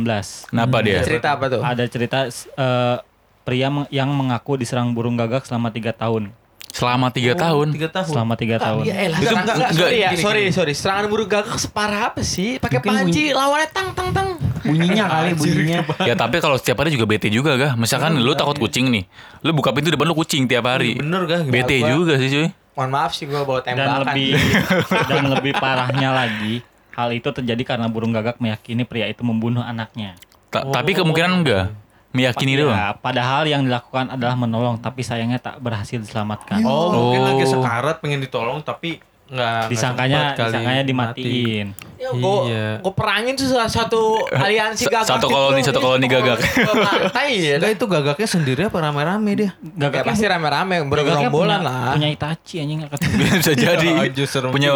Kenapa 0.47 0.77
dia? 0.81 1.03
cerita 1.03 1.35
apa 1.35 1.45
tuh 1.49 1.61
Ada 1.61 1.85
cerita 1.91 2.19
eh, 2.31 2.97
pria 3.43 3.69
yang 3.91 4.09
mengaku 4.09 4.55
diserang 4.55 4.95
burung 4.95 5.19
gagak 5.19 5.43
selama 5.43 5.75
tiga 5.75 5.91
tahun. 5.91 6.31
Selama 6.71 7.11
3 7.11 7.35
tahun. 7.35 7.67
tiga 7.75 7.91
tahun. 7.91 8.07
Selama 8.09 8.35
tiga 8.39 8.57
tahun. 8.57 8.87
Ya 8.87 8.95
elah, 9.03 9.19
Itu 9.19 9.27
enggak, 9.27 9.43
enggak, 9.43 9.57
enggak, 9.59 9.71
sorry 9.75 9.99
ya, 9.99 10.11
gini, 10.15 10.23
sorry, 10.23 10.43
sorry. 10.55 10.73
Serangan 10.73 11.11
burung 11.11 11.27
gagak 11.27 11.59
separah 11.59 12.15
apa 12.15 12.23
sih? 12.23 12.63
Pakai 12.63 12.79
panci, 12.79 13.35
lawannya 13.35 13.67
tang 13.69 13.91
tang 13.91 14.15
tang. 14.15 14.29
Bunyinya 14.63 15.05
kali 15.07 15.31
bunyinya. 15.33 15.79
Ya 16.03 16.15
tapi 16.15 16.39
kalau 16.39 16.55
setiap 16.55 16.79
hari 16.79 16.91
juga 16.91 17.05
bete 17.05 17.27
juga 17.27 17.55
gak? 17.55 17.73
Misalkan 17.75 18.17
lu 18.17 18.33
takut 18.33 18.57
kucing 18.57 18.89
nih, 18.89 19.05
lu 19.41 19.51
buka 19.51 19.71
pintu 19.71 19.89
depan 19.89 20.05
lu 20.05 20.15
kucing 20.15 20.45
tiap 20.45 20.65
hari. 20.65 20.95
Bener 20.95 21.25
gak? 21.25 21.41
Bete 21.47 21.77
Gua- 21.77 21.89
juga 21.91 22.13
sih 22.17 22.29
cuy. 22.29 22.49
Mohon 22.71 22.91
maaf 22.91 23.13
sih 23.13 23.25
gua 23.25 23.43
bawa 23.43 23.61
Dan 23.61 23.75
tembakan. 23.75 23.99
lebih 24.07 24.31
dan 25.11 25.23
lebih 25.29 25.53
parahnya 25.55 26.09
lagi, 26.11 26.55
hal 26.91 27.09
itu 27.11 27.29
terjadi 27.29 27.63
karena 27.67 27.87
burung 27.87 28.11
gagak 28.11 28.37
meyakini 28.37 28.83
pria 28.83 29.05
itu 29.05 29.21
membunuh 29.21 29.61
anaknya. 29.61 30.17
Ta- 30.49 30.65
Tapi 30.65 30.93
kemungkinan 30.93 31.33
enggak. 31.37 31.67
Meyakini 32.11 32.53
Ya, 32.53 32.61
doang. 32.61 32.79
padahal 32.99 33.47
yang 33.47 33.63
dilakukan 33.63 34.11
adalah 34.11 34.35
menolong, 34.35 34.75
tapi 34.77 35.01
sayangnya 35.01 35.39
tak 35.39 35.59
berhasil 35.59 35.95
diselamatkan. 35.97 36.59
Oh, 36.61 36.91
mungkin 36.91 37.21
Oh. 37.21 37.27
lagi 37.29 37.45
sekarat 37.45 37.97
pengen 37.99 38.19
ditolong 38.19 38.59
tapi 38.61 38.99
nggak 39.31 39.71
disangkanya 39.71 40.35
disangkanya 40.35 40.83
mati. 40.83 40.91
dimatiin. 40.91 41.67
Ya, 42.01 42.11
gua, 42.17 42.49
Iya. 42.49 42.69
gua 42.83 42.95
perangin 42.97 43.39
tuh 43.39 43.47
salah 43.47 43.71
satu 43.71 44.27
aliansi 44.27 44.89
gagak. 44.91 45.07
satu 45.07 45.29
gitu. 45.29 45.37
koloni, 45.37 45.61
satu 45.63 45.79
koloni 45.79 46.07
gagak. 46.11 46.39
Gua 46.41 46.75
bantai 46.83 47.31
ya. 47.39 47.57
Enggak 47.63 47.73
itu 47.79 47.85
gagaknya 47.87 48.29
sendiri 48.29 48.61
apa 48.67 48.79
rame-rame 48.83 49.31
dia? 49.39 49.51
Ya 49.63 49.87
Gagaknya 49.87 50.11
pasti 50.11 50.25
rame-rame, 50.27 50.75
bergerombolan 50.91 51.61
lah. 51.63 51.95
Punya 51.95 52.11
Itachi 52.11 52.59
anjing 52.59 52.79
nggak 52.83 52.91
ketemu. 52.99 53.15
Bisa 53.39 53.53
jadi. 53.55 53.89
Aja 54.11 54.25
serem 54.27 54.51
Punya. 54.51 54.73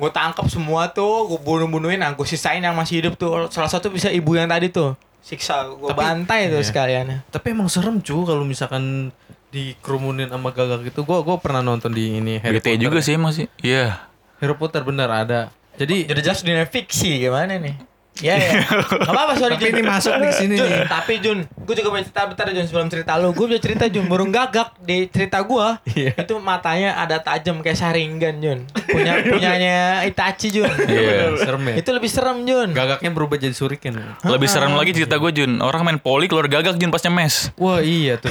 Gue 0.00 0.10
tangkap 0.10 0.50
semua 0.50 0.90
tuh, 0.90 1.30
gue 1.30 1.38
bunuh-bunuhin, 1.38 2.02
nah 2.02 2.10
gue 2.10 2.26
sisain 2.26 2.58
yang 2.58 2.74
masih 2.74 3.06
hidup 3.06 3.14
tuh. 3.14 3.46
Salah 3.54 3.70
satu 3.70 3.86
bisa 3.86 4.10
ibu 4.10 4.34
yang 4.34 4.50
tadi 4.50 4.66
tuh. 4.66 4.98
Siksa, 5.22 5.70
gue 5.70 5.94
bantai 5.94 6.50
tuh 6.50 6.58
iya. 6.58 6.66
sekalian. 6.66 7.06
Tapi 7.30 7.54
emang 7.54 7.70
serem 7.70 8.02
cu 8.02 8.26
kalau 8.26 8.42
misalkan 8.42 9.14
dikerumunin 9.52 10.32
sama 10.32 10.50
gagak 10.50 10.88
itu. 10.88 11.04
Gua 11.04 11.20
gua 11.20 11.36
pernah 11.36 11.60
nonton 11.60 11.92
di 11.92 12.18
ini 12.18 12.40
Harry 12.40 12.58
bete 12.58 12.72
Potter. 12.72 12.82
juga 12.88 12.98
sih 13.04 13.12
emang 13.14 13.32
sih. 13.36 13.46
Iya. 13.60 14.08
Harry 14.40 14.56
Potter 14.56 14.80
bener 14.82 15.12
ada. 15.12 15.52
Jadi 15.76 16.08
Jadi 16.08 16.20
jelas 16.24 16.40
dunia 16.40 16.64
fiksi 16.64 17.20
gimana 17.20 17.60
nih? 17.60 17.91
Ya 18.20 18.36
ya. 18.36 18.68
Gak 19.08 19.08
apa-apa 19.08 19.32
sorry 19.40 19.56
Tapi 19.56 19.72
Jun. 19.72 19.74
ini 19.74 19.82
masuk 19.88 20.12
ke 20.20 20.28
sini 20.36 20.54
nih. 20.60 20.84
Tapi 21.00 21.12
Jun, 21.24 21.38
gue 21.48 21.74
juga 21.74 21.88
punya 21.88 22.04
cerita 22.04 22.22
bentar 22.28 22.44
Jun 22.52 22.66
sebelum 22.68 22.88
cerita 22.92 23.12
lu. 23.16 23.32
Gue 23.32 23.48
punya 23.48 23.62
cerita 23.62 23.84
Jun 23.88 24.04
burung 24.04 24.28
gagak 24.28 24.76
di 24.84 25.08
cerita 25.08 25.40
gue. 25.40 25.66
Iya. 25.96 26.12
Itu 26.20 26.36
matanya 26.38 27.00
ada 27.00 27.16
tajam 27.24 27.64
kayak 27.64 27.78
saringan 27.80 28.36
Jun. 28.44 28.58
Punya 28.84 29.22
punyanya 29.32 30.04
Itachi 30.04 30.52
Jun. 30.52 30.68
Iya. 30.68 31.40
Serem 31.40 31.62
ya. 31.72 31.74
Itu 31.80 31.90
lebih 31.96 32.10
serem 32.12 32.44
Jun. 32.44 32.68
Gagaknya 32.76 33.10
berubah 33.16 33.40
jadi 33.40 33.56
suriken. 33.56 33.96
Lebih 34.28 34.48
serem 34.50 34.76
lagi 34.76 34.92
cerita 34.92 35.16
gue 35.16 35.32
Jun. 35.32 35.64
Orang 35.64 35.88
main 35.88 35.96
poli 35.96 36.28
keluar 36.28 36.52
gagak 36.52 36.76
Jun 36.76 36.92
pas 36.92 37.00
nyemes. 37.08 37.48
Wah 37.56 37.80
iya 37.80 38.20
tuh. 38.20 38.30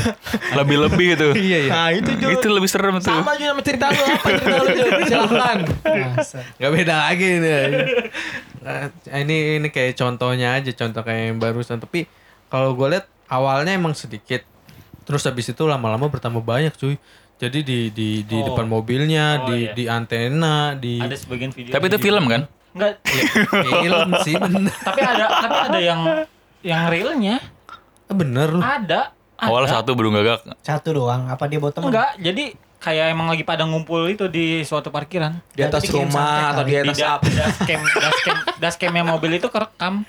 Lebih-lebih 0.53 1.07
itu. 1.17 1.29
iya 1.41 1.57
iya. 1.65 1.71
Nah 1.73 1.89
itu 1.89 2.11
Jun. 2.21 2.29
Itu 2.37 2.47
lebih 2.53 2.69
serem 2.69 3.01
tuh. 3.01 3.09
Sama 3.09 3.33
Jun 3.33 3.49
sama 3.57 3.61
cerita 3.65 3.85
lu 3.89 4.01
apa 4.05 4.27
cerita 4.29 4.57
lu 4.61 4.69
Jun? 4.77 4.91
Silahkan. 5.09 5.57
Masa. 6.15 6.39
Gak 6.61 6.69
beda 6.69 6.95
lagi 7.09 7.29
nih. 7.41 7.65
Nah, 8.61 8.93
ini 9.17 9.57
ini 9.57 9.67
kayak 9.67 9.93
contohnya 9.95 10.53
aja 10.53 10.69
contoh 10.71 11.01
kayak 11.01 11.23
yang 11.27 11.37
barusan 11.37 11.77
tapi 11.77 12.05
kalau 12.45 12.71
gue 12.71 12.87
lihat 12.89 13.09
awalnya 13.25 13.73
emang 13.73 13.93
sedikit 13.93 14.45
terus 15.01 15.25
habis 15.25 15.47
itu 15.47 15.63
lama-lama 15.63 16.05
bertambah 16.05 16.39
banyak 16.39 16.69
cuy 16.71 16.93
jadi 17.35 17.59
di 17.59 17.89
di 17.89 18.09
di 18.21 18.37
Oh. 18.37 18.53
depan 18.53 18.65
mobilnya 18.65 19.41
Oh, 19.41 19.49
di 19.49 19.65
iya. 19.65 19.73
di 19.73 19.83
antena 19.87 20.73
di 20.73 21.01
Ada 21.01 21.17
sebagian 21.17 21.49
video. 21.49 21.73
Tapi 21.73 21.85
itu 21.87 21.97
di- 21.97 22.03
film 22.03 22.25
kan? 22.25 22.45
Enggak, 22.71 23.01
film 23.75 24.09
sih 24.21 24.35
bener 24.37 24.71
tapi 24.71 25.01
ada 25.01 25.25
tapi 25.41 25.57
ada 25.67 25.79
yang 25.81 25.99
yang 26.61 26.81
realnya. 26.87 27.41
bener 28.07 28.55
Ada. 28.55 28.77
ada. 28.79 29.01
Awal 29.41 29.65
satu 29.65 29.91
burung 29.91 30.13
gagak. 30.13 30.45
Satu 30.61 30.93
doang. 30.93 31.25
Apa 31.25 31.49
dia 31.49 31.57
bawa 31.57 31.73
teman? 31.73 31.89
Enggak, 31.89 32.13
jadi 32.15 32.53
kayak 32.81 33.05
emang 33.09 33.29
lagi 33.29 33.41
pada 33.41 33.61
ngumpul 33.61 34.03
itu 34.05 34.25
di 34.25 34.61
suatu 34.61 34.89
parkiran. 34.89 35.37
Di 35.47 35.61
atas 35.61 35.85
Jadi 35.85 35.93
rumah 35.95 36.51
atau 36.51 36.63
di 36.63 36.73
atas 36.75 36.97
Di 36.97 37.05
apa? 37.05 37.23
dashcam 37.23 37.81
dashcam 37.85 38.37
dashcamnya 38.57 39.03
mobil 39.05 39.31
itu 39.33 39.47
kerekam. 39.47 40.01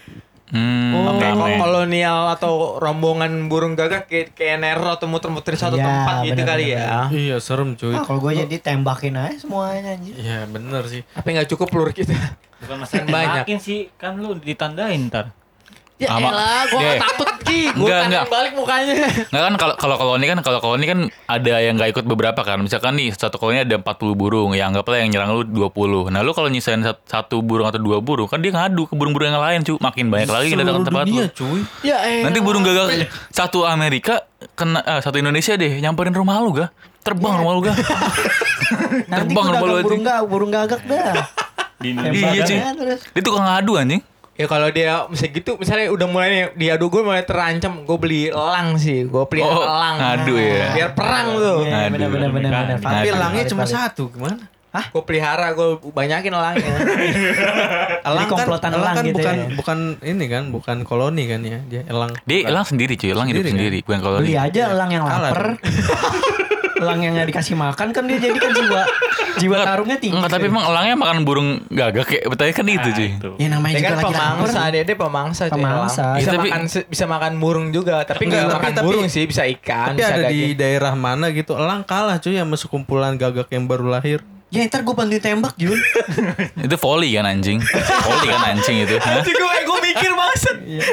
Hmm, 0.48 0.92
Oh, 0.92 1.16
kayak 1.16 1.32
kolonial 1.58 2.28
atau 2.28 2.52
rombongan 2.76 3.48
burung 3.48 3.72
gagak 3.72 4.04
kayak, 4.04 4.32
kayak 4.32 4.60
Nero 4.60 4.84
atau 4.90 5.04
muter-muter 5.06 5.52
di 5.52 5.60
satu 5.62 5.74
Iya, 5.74 5.84
tempat 5.86 6.14
gitu 6.22 6.36
benar, 6.36 6.44
kali 6.46 6.64
benar, 6.66 6.76
ya. 6.76 6.96
iya 7.10 7.36
serem 7.38 7.72
cuy 7.72 7.88
Ah, 7.90 8.02
kalau 8.02 8.20
gue 8.20 8.32
jadi 8.38 8.56
tembakin 8.60 9.16
aja 9.16 9.36
semuanya 9.38 9.92
anjir. 9.92 10.12
iya 10.14 10.44
bener 10.44 10.84
sih 10.84 11.00
Tapi 11.08 11.28
nggak 11.30 11.48
cukup 11.48 11.66
peluru 11.66 11.92
kita. 11.94 12.12
Bukan 12.60 12.76
masalah 12.78 13.00
banyak. 13.02 13.48
tembakin 13.48 13.58
sih, 13.58 13.88
kan 13.94 14.12
lu 14.14 14.36
ditandain 14.36 15.00
ntar. 15.02 15.32
Ya 16.02 16.08
Sama- 16.10 16.28
elah, 16.28 16.62
gua 16.66 16.80
Deh. 16.82 16.98
takut 16.98 17.30
Ki. 17.42 17.60
Gua 17.70 17.86
Enggak, 17.86 18.00
enggak. 18.04 18.24
balik 18.28 18.52
mukanya. 18.52 18.94
Nggak 19.24 19.42
kan 19.44 19.54
kalau 19.56 19.74
kalau 19.76 19.94
koloni 19.96 20.26
kan 20.26 20.38
kalau 20.40 20.58
koloni 20.58 20.84
kan 20.84 20.98
ada 21.26 21.52
yang 21.58 21.74
nggak 21.74 21.90
ikut 21.92 22.04
beberapa 22.04 22.40
kan. 22.40 22.58
Misalkan 22.58 22.94
nih 22.94 23.10
satu 23.10 23.36
koloni 23.36 23.62
ada 23.62 23.76
40 23.76 23.86
burung, 24.12 24.50
ya 24.50 24.66
anggaplah 24.66 24.98
yang 24.98 25.08
nyerang 25.08 25.30
lu 25.32 25.42
20. 25.44 26.08
Nah, 26.08 26.20
lu 26.20 26.32
kalau 26.32 26.48
nyisain 26.48 26.80
sat- 26.80 27.04
satu 27.04 27.38
burung 27.38 27.64
atau 27.64 27.78
dua 27.78 27.98
burung 27.98 28.26
kan 28.26 28.38
dia 28.38 28.50
ngadu 28.50 28.84
ke 28.84 28.92
burung-burung 28.92 29.28
yang 29.28 29.38
lain, 29.38 29.62
cu. 29.62 29.78
Makin 29.78 30.06
banyak 30.08 30.26
lagi 30.28 30.46
yang 30.48 30.60
datang 30.60 30.76
ke 30.76 30.88
tempat 30.88 31.04
lu. 31.04 31.10
dunia 31.12 31.26
cuy 31.30 31.60
Ya 31.82 31.96
elah. 32.00 32.22
Nanti 32.24 32.38
burung 32.38 32.62
gagak 32.62 32.86
satu 33.28 33.62
Amerika 33.62 34.26
kena 34.52 34.80
eh, 34.80 35.00
satu 35.00 35.16
Indonesia 35.16 35.54
deh 35.54 35.78
nyamperin 35.78 36.10
rumah 36.10 36.38
lu 36.38 36.50
ga. 36.52 36.66
Terbang 37.00 37.34
rumah 37.36 37.52
lu 37.52 37.62
ga. 37.62 37.74
Nanti 39.10 39.28
Terbang 39.28 39.44
gue 39.44 39.52
rumah 39.52 39.60
lu 39.60 39.74
burung, 39.76 39.82
anjing. 39.84 40.02
gak, 40.04 40.20
burung 40.26 40.50
gagak 40.50 40.80
dah. 40.84 41.14
Di 41.76 41.90
Iya, 41.90 41.98
cuy. 42.00 42.14
Tembakannya 42.14 42.70
terus. 42.76 43.00
Dia 43.08 43.22
tukang 43.22 43.44
ngadu 43.44 43.72
anjing. 43.74 44.02
Ya 44.42 44.48
kalau 44.48 44.68
dia 44.68 45.06
misalnya 45.06 45.32
gitu, 45.32 45.50
misalnya 45.54 45.86
udah 45.88 46.06
mulai 46.06 46.28
nih, 46.28 46.42
diadu 46.56 46.86
gue 46.88 46.98
mulai 47.00 47.22
terancam, 47.22 47.72
gue 47.80 47.94
beli 47.96 48.26
elang 48.26 48.74
sih, 48.74 49.04
gue 49.04 49.24
beli 49.24 49.38
Oh, 49.40 49.62
elang. 49.62 49.94
ngadu 49.96 50.34
ya. 50.34 50.74
Biar 50.74 50.90
perang 50.92 51.26
tuh. 51.32 51.62
Iya, 51.62 51.78
Aduh, 51.78 51.92
benar 51.92 52.08
benar 52.10 52.30
benar 52.32 52.50
kan. 52.50 52.64
benar. 52.66 52.78
tapi 52.82 53.06
elangnya 53.08 53.44
cuma 53.46 53.64
satu 53.64 54.08
gimana 54.08 54.50
Gue 54.88 55.04
pelihara, 55.04 55.52
gue 55.52 55.68
banyakin 55.84 56.32
elangnya. 56.32 56.74
elang 58.08 58.24
kan 58.24 58.32
komplotan 58.32 58.70
elang 58.72 58.82
elang 58.82 58.94
kan 58.94 59.04
gitu 59.04 59.14
bukan 59.14 59.36
ya. 59.36 59.46
bukan 59.54 59.78
ini 60.02 60.24
kan 60.26 60.42
bukan 60.48 60.76
koloni 60.82 61.24
kan 61.28 61.40
ya 61.40 61.58
dia 61.62 61.82
elang 61.86 62.10
Dia 62.24 62.48
elang 62.48 62.64
sendiri 62.64 62.96
cuy, 62.96 63.12
elang 63.12 63.28
hidup 63.28 63.44
Sendiri, 63.44 63.52
sendiri, 63.52 63.78
bukan 63.84 64.00
koloni. 64.00 64.24
Beli 64.24 64.36
aja 64.40 64.62
elang 64.72 64.90
yang 64.90 65.04
Kalah 65.04 65.28
lapar. 65.28 65.46
elang 66.74 67.00
yang 67.00 67.12
nggak 67.12 67.28
dikasih 67.28 67.54
makan 67.54 67.88
kan 67.90 68.02
dia 68.04 68.18
jadi 68.18 68.34
kan 68.34 68.50
jiwa 68.50 68.82
jiwa 69.34 69.56
tarungnya 69.60 69.96
tinggi. 69.96 70.14
Enggak, 70.14 70.30
tapi 70.30 70.46
emang 70.46 70.64
elangnya 70.64 70.94
makan 70.94 71.16
burung 71.22 71.48
gagak 71.66 72.04
kayak 72.04 72.24
betulnya 72.26 72.52
kan 72.52 72.66
itu 72.66 72.88
cuy. 72.90 73.08
itu. 73.12 73.30
ya 73.36 73.48
namanya 73.48 73.72
Dia 73.72 73.80
juga 73.80 73.88
kan 73.88 73.98
lagi 73.98 74.06
pemangsa, 74.12 74.60
dia 74.68 74.82
dia 74.82 74.96
pemangsa, 74.96 75.42
cuy, 75.44 75.54
Pemangsa. 75.54 76.02
elang. 76.02 76.14
Bisa 76.14 76.22
Ya, 76.22 76.32
tapi- 76.32 76.50
makan 76.50 76.62
bisa 76.86 77.04
makan 77.06 77.32
burung 77.36 77.66
juga, 77.70 77.96
tapi 78.02 78.22
Enggak, 78.22 78.40
nggak 78.42 78.56
makan 78.56 78.72
tapi- 78.72 78.86
burung 78.86 79.06
sih, 79.06 79.24
bisa 79.24 79.42
ikan, 79.50 79.92
tapi 79.92 79.98
bisa 79.98 80.12
ada 80.12 80.28
di 80.28 80.40
daerah 80.52 80.92
mana 80.94 81.26
gitu 81.28 81.52
elang 81.54 81.82
kalah 81.82 82.16
cuy 82.16 82.34
sama 82.34 82.56
sekumpulan 82.56 83.14
gagak 83.14 83.48
yang 83.48 83.64
baru 83.64 83.88
lahir 83.90 84.20
Ya 84.52 84.60
ntar 84.62 84.84
gue 84.84 84.92
bantuin 84.92 85.16
tembak 85.16 85.56
Jun. 85.56 85.80
Itu 86.60 86.76
volley 86.76 87.16
kan 87.16 87.24
anjing. 87.24 87.56
volley 87.56 88.28
kan 88.28 88.52
anjing 88.52 88.84
itu. 88.84 89.00
Hah? 89.00 89.24
Gue 89.24 89.54
gue 89.64 89.78
mikir 89.82 90.12
banget. 90.12 90.40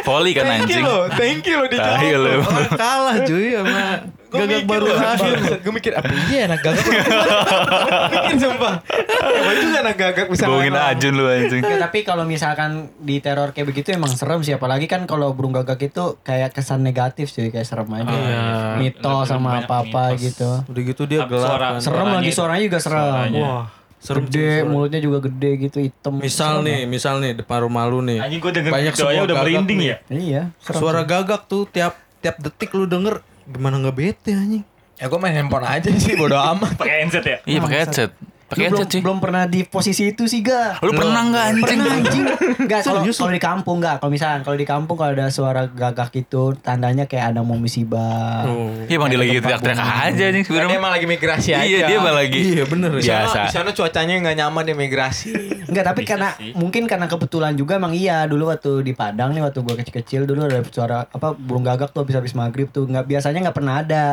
Volley 0.07 0.31
kan 0.31 0.47
anjing. 0.47 0.79
thank 1.13 1.43
you 1.43 1.59
lo 1.59 1.67
dijawab. 1.67 1.99
Tai 1.99 2.07
lu. 2.13 2.39
Elang 2.39 2.71
kalah 2.71 3.15
cuy 3.19 3.51
sama 3.51 3.83
gagak 4.31 4.63
baru 4.63 4.85
lahir 4.89 5.37
Gue 5.59 5.73
mikir 5.73 5.91
apa 5.91 6.09
iya 6.29 6.45
anak 6.45 6.61
gagak 6.61 6.85
Mikir 8.13 8.35
sumpah 8.37 8.73
Apa 9.09 9.51
juga 9.55 9.77
anak 9.81 9.95
gagak 9.95 10.25
bisa 10.29 10.45
Bohongin 10.45 10.71
main 10.71 10.89
Ajun 10.89 11.13
lu 11.13 11.25
anjing. 11.25 11.61
Ya, 11.61 11.77
tapi 11.79 12.01
kalau 12.01 12.23
misalkan 12.23 12.71
di 12.97 13.17
teror 13.17 13.51
kayak 13.51 13.67
begitu 13.67 13.89
emang 13.89 14.09
serem 14.09 14.39
sih 14.39 14.53
apalagi 14.53 14.85
kan 14.85 15.03
kalau 15.03 15.31
burung 15.31 15.51
gagak 15.51 15.81
itu 15.83 16.17
kayak 16.21 16.51
kesan 16.51 16.81
negatif 16.81 17.27
sih 17.27 17.49
kayak 17.49 17.65
serem 17.65 17.89
aja. 17.91 18.05
Iya. 18.07 18.43
Mitos 18.75 19.25
sama 19.25 19.61
apa-apa 19.61 20.13
mitos. 20.13 20.21
gitu. 20.23 20.49
udah 20.63 20.81
gitu 20.83 21.01
dia 21.03 21.19
gelap 21.23 21.49
suara- 21.49 21.71
kan. 21.75 21.81
Serem 21.81 22.07
lagi 22.11 22.27
itu. 22.27 22.37
suaranya 22.37 22.63
juga 22.63 22.79
serem. 22.79 23.01
Suaranya. 23.01 23.41
wah 23.41 23.65
serem 23.99 24.23
gede, 24.25 24.47
suara. 24.55 24.71
mulutnya 24.71 24.99
juga 25.03 25.17
gede 25.21 25.51
gitu, 25.59 25.77
hitam. 25.81 26.13
misal 26.17 26.51
Serem 26.55 26.65
nih 26.65 26.79
misal 26.87 27.13
nih 27.19 27.31
depan 27.35 27.59
rumah 27.61 27.83
lu 27.83 27.99
nih 27.99 28.17
Anjing 28.17 28.39
gue 28.39 28.51
denger 28.53 28.71
Banyak 28.71 28.93
semua 28.95 29.11
udah 29.11 29.25
gagak 29.27 29.43
merinding 29.43 29.79
ya. 29.79 29.87
ya. 29.87 29.97
Iya, 30.09 30.41
serem. 30.57 30.79
suara 30.79 31.01
gagak 31.03 31.41
tuh 31.45 31.67
tiap 31.67 31.93
tiap 32.19 32.35
detik 32.37 32.71
lu 32.71 32.83
denger 32.85 33.19
gimana 33.49 33.81
nggak 33.81 33.95
bete 33.97 34.31
anjing 34.33 34.63
Ya 34.99 35.07
gue 35.07 35.15
main 35.15 35.31
handphone 35.31 35.63
aja 35.63 35.87
sih 35.95 36.13
bodo 36.19 36.35
amat 36.51 36.75
Pakai 36.75 37.07
handset 37.07 37.23
ya. 37.23 37.37
Iya 37.47 37.59
pakai 37.63 37.77
headset. 37.87 38.11
Lu 38.49 38.57
Pakai 38.57 38.65
belum, 38.67 38.89
belum 38.99 39.17
pernah 39.19 39.43
di 39.45 39.61
posisi 39.61 40.09
itu 40.09 40.25
sih 40.25 40.41
ga 40.41 40.81
Lu 40.81 40.89
pernah 40.91 41.21
nggak 41.23 41.43
anjing? 41.47 41.65
Pernah 41.69 41.93
anjing 41.95 42.25
Enggak 42.59 42.81
kalau 42.81 43.05
kalau 43.05 43.29
di 43.29 43.37
kampung 43.39 43.77
enggak 43.77 43.95
Kalau 43.97 44.09
misalkan 44.09 44.41
kalau 44.41 44.57
di 44.57 44.65
kampung 44.65 44.95
kalau 44.95 45.11
ada 45.11 45.29
suara 45.29 45.65
gagak 45.65 46.09
itu 46.15 46.57
Tandanya 46.57 47.05
kayak 47.05 47.31
ada 47.31 47.41
mau 47.41 47.53
musibah 47.53 48.41
Oh. 48.41 48.73
Iya 48.83 48.95
emang 48.95 49.07
dia 49.07 49.19
lagi 49.19 49.37
teriak-teriak 49.37 49.77
aja 49.77 49.93
nih 50.01 50.09
Karena 50.09 50.33
dia 50.33 50.43
sebenarnya. 50.43 50.75
emang 50.75 50.91
lagi 50.91 51.05
migrasi 51.05 51.49
aja 51.51 51.61
Iya 51.63 51.79
dia 51.85 51.97
emang 51.99 52.15
lagi. 52.15 52.39
iya 52.41 52.63
bener 52.65 52.89
Iya. 52.95 53.05
Biasa. 53.21 53.39
Di 53.39 53.51
sana 53.51 53.69
cuacanya 53.71 54.13
nggak 54.19 54.35
nyaman 54.35 54.63
dia 54.63 54.75
migrasi 54.75 55.29
Enggak 55.63 55.85
tapi 55.85 56.01
karena 56.03 56.29
mungkin 56.53 56.83
karena 56.83 57.05
kebetulan 57.05 57.53
juga 57.53 57.77
emang 57.77 57.93
iya 57.93 58.25
dulu 58.25 58.49
waktu 58.49 58.81
di 58.81 58.91
Padang 58.91 59.31
nih 59.31 59.41
waktu 59.41 59.61
gua 59.61 59.75
kecil-kecil 59.75 60.25
dulu 60.25 60.43
ada 60.43 60.65
suara 60.65 61.05
apa 61.05 61.31
burung 61.31 61.61
gagak 61.61 61.89
tuh 61.89 62.01
habis-habis 62.01 62.33
maghrib 62.33 62.65
tuh 62.67 62.83
nggak 62.83 63.05
biasanya 63.05 63.39
nggak 63.41 63.53
pernah 63.55 63.75
ada. 63.79 64.05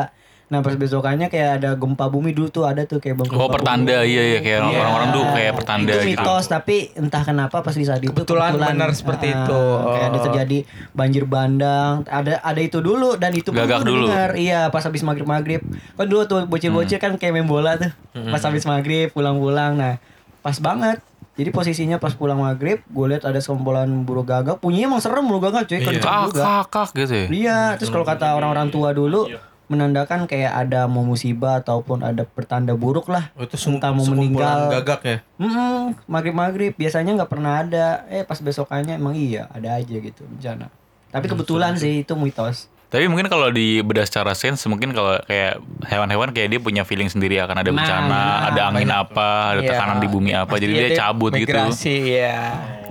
Nah 0.47 0.59
pas 0.59 0.71
besokannya 0.73 1.27
kayak 1.27 1.59
ada 1.59 1.69
gempa 1.73 2.07
bumi 2.07 2.31
dulu 2.31 2.47
tuh 2.47 2.63
ada 2.63 2.79
tuh 2.81 2.97
kayak 2.97 3.19
gempa 3.19 3.35
Oh 3.35 3.47
pertanda 3.47 3.99
iya 4.01 4.23
iya 4.25 4.39
kayak 4.39 4.59
Iya. 4.63 4.79
orang-orang 4.79 5.09
tuh 5.11 5.23
kayak 5.29 5.53
pertanda 5.53 5.91
itu 5.91 5.99
gitu. 6.07 6.23
mitos 6.23 6.45
tapi 6.45 6.75
entah 6.93 7.19
kenapa 7.21 7.59
pas 7.59 7.71
di 7.71 7.83
saat 7.83 7.99
itu 7.99 8.09
Kebetulan 8.09 8.55
benar 8.55 8.89
seperti 8.91 9.27
ah, 9.27 9.43
itu. 9.43 9.61
kayak 9.85 10.05
ada 10.05 10.17
Oh. 10.17 10.23
terjadi 10.23 10.57
banjir 10.93 11.23
bandang 11.23 11.93
ada 12.05 12.39
ada 12.39 12.59
itu 12.59 12.79
dulu 12.79 13.15
dan 13.15 13.31
itu 13.31 13.49
pun 13.49 13.59
Gagak 13.59 13.83
dulu. 13.83 14.07
dengar. 14.07 14.29
iya 14.35 14.67
pas 14.67 14.79
habis 14.81 15.01
maghrib 15.01 15.25
maghrib 15.25 15.59
kan 15.93 16.05
dulu 16.05 16.23
tuh 16.23 16.39
bocil-bocil 16.43 16.95
Hmm. 16.95 17.03
kan 17.05 17.11
kayak 17.17 17.33
main 17.33 17.45
bola 17.45 17.75
tuh 17.75 17.91
pas 18.25 18.39
habis 18.41 18.63
maghrib 18.63 19.11
pulang-pulang 19.11 19.75
nah 19.75 19.99
pas 20.39 20.55
banget 20.55 21.03
jadi 21.33 21.51
posisinya 21.51 21.97
pas 21.97 22.09
pulang 22.11 22.39
maghrib 22.39 22.81
gue 22.81 23.05
lihat 23.05 23.21
ada 23.21 23.37
sekumpulan 23.37 23.85
burung 24.01 24.23
gagak 24.23 24.57
punyanya 24.57 24.87
emang 24.87 24.97
serem 24.97 25.21
burung 25.21 25.43
gagak 25.43 25.67
cuy 25.67 25.77
kencang 25.77 25.99
Kak 25.99 26.23
juga 26.25 26.41
kak 26.41 26.65
kak 26.71 26.89
gitu 26.95 27.13
ya. 27.13 27.25
Iya, 27.27 27.57
terus 27.75 27.91
kalau 27.91 28.01
kata 28.03 28.31
orang-orang 28.31 28.67
tua 28.69 28.89
dulu 28.89 29.27
menandakan 29.67 30.25
kayak 30.25 30.51
ada 30.65 30.87
mau 30.87 31.03
musibah 31.03 31.59
ataupun 31.59 31.99
ada 31.99 32.23
pertanda 32.23 32.71
buruk 32.71 33.07
lah. 33.07 33.31
Oh, 33.35 33.43
itu 33.43 33.59
Entah 33.67 33.91
mau 33.91 34.03
meninggal. 34.07 34.71
gagak 34.71 35.01
ya 35.03 35.17
Hmm, 35.35 35.91
maghrib 36.07 36.31
maghrib 36.33 36.71
biasanya 36.73 37.13
nggak 37.13 37.31
pernah 37.31 37.61
ada. 37.61 38.07
Eh 38.07 38.23
pas 38.23 38.39
besokannya 38.39 38.95
emang 38.95 39.13
iya 39.13 39.51
ada 39.51 39.75
aja 39.75 39.91
gitu 39.91 40.23
bencana. 40.23 40.71
Tapi 41.11 41.25
kebetulan 41.27 41.75
sih 41.75 42.01
itu 42.01 42.15
mitos. 42.15 42.71
Tapi 42.87 43.11
mungkin 43.11 43.27
kalau 43.27 43.51
di 43.51 43.83
bedah 43.83 44.07
secara 44.07 44.31
sains 44.31 44.63
mungkin 44.63 44.95
kalau 44.95 45.19
kayak 45.27 45.59
hewan-hewan 45.83 46.31
kayak 46.31 46.55
dia 46.55 46.59
punya 46.63 46.87
feeling 46.87 47.11
sendiri 47.11 47.35
akan 47.37 47.59
ada 47.59 47.67
Nah, 47.67 47.75
bencana, 47.75 48.07
nah, 48.07 48.47
ada 48.47 48.61
angin 48.71 48.87
apa, 48.87 49.29
ada 49.51 49.59
Iya. 49.59 49.69
tekanan 49.75 49.97
di 49.99 50.07
bumi 50.07 50.31
apa, 50.31 50.55
jadi 50.55 50.71
Iya, 50.71 50.81
dia 50.81 50.89
cabut 50.95 51.35
gitu. 51.35 51.51
Migrasi 51.51 51.97
ya 52.15 52.39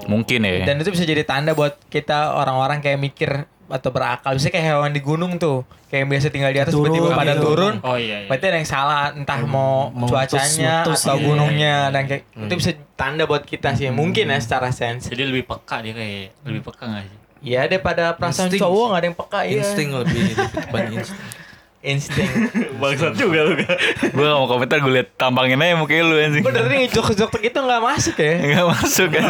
Mungkin 0.04 0.44
ya. 0.44 0.68
Dan 0.68 0.78
itu 0.78 0.92
bisa 0.92 1.02
jadi 1.02 1.24
tanda 1.24 1.56
buat 1.56 1.80
kita 1.88 2.36
orang-orang 2.36 2.78
kayak 2.78 3.00
mikir 3.00 3.30
atau 3.68 3.90
berakal. 3.90 4.32
Bisa 4.34 4.48
kayak 4.48 4.66
hewan 4.74 4.90
di 4.94 5.02
gunung 5.02 5.36
tuh, 5.36 5.62
kayak 5.86 6.06
yang 6.06 6.10
biasa 6.10 6.26
tinggal 6.30 6.50
di 6.50 6.60
atas 6.62 6.72
tiba-tiba 6.72 7.08
pada 7.12 7.34
gitu. 7.34 7.44
turun. 7.44 7.74
Oh 7.82 7.98
iya 7.98 8.24
iya. 8.24 8.28
Berarti 8.30 8.44
ada 8.48 8.56
yang 8.58 8.68
salah, 8.68 9.12
entah 9.12 9.40
mau 9.44 9.90
Meletus- 9.90 10.10
cuacanya 10.10 10.74
meletus, 10.82 11.00
atau 11.04 11.16
iya. 11.16 11.24
gunungnya 11.26 11.76
dan 11.90 12.02
kayak 12.06 12.22
itu 12.32 12.54
bisa 12.56 12.70
tanda 12.94 13.22
buat 13.26 13.42
kita 13.42 13.74
sih. 13.74 13.90
Mungkin 13.90 14.30
ya 14.30 14.38
secara 14.38 14.70
sains. 14.70 15.06
Jadi 15.06 15.22
lebih 15.26 15.44
peka 15.44 15.82
dia 15.82 15.92
kayak 15.92 16.34
lebih 16.46 16.62
peka 16.66 16.84
gak 16.86 17.04
sih? 17.06 17.18
Iya 17.46 17.68
daripada 17.68 18.16
perasaan 18.16 18.48
Insting 18.48 18.62
cowok 18.64 18.84
nggak 18.90 18.98
ada 18.98 19.06
yang 19.06 19.18
peka 19.18 19.40
ya. 19.44 19.52
insting 19.60 19.88
lebih 19.92 20.22
depan 20.34 20.82
insting 20.98 21.20
Insting. 21.86 22.26
Bangsat 22.82 23.14
juga 23.14 23.46
lu 23.46 23.54
kan. 23.62 23.78
gue 24.02 24.24
gak 24.26 24.38
mau 24.42 24.48
komentar 24.50 24.82
gue 24.82 24.90
liat 24.90 25.08
tampangin 25.14 25.62
aja 25.62 25.78
muka 25.78 25.94
lu 26.02 26.18
anjing. 26.18 26.42
Gue 26.42 26.50
dari 26.50 26.82
ngejok-jok 26.82 27.30
gitu 27.38 27.58
nggak 27.62 27.78
masuk 27.78 28.16
ya. 28.18 28.34
Gak 28.58 28.66
masuk 28.66 29.08
kan. 29.14 29.24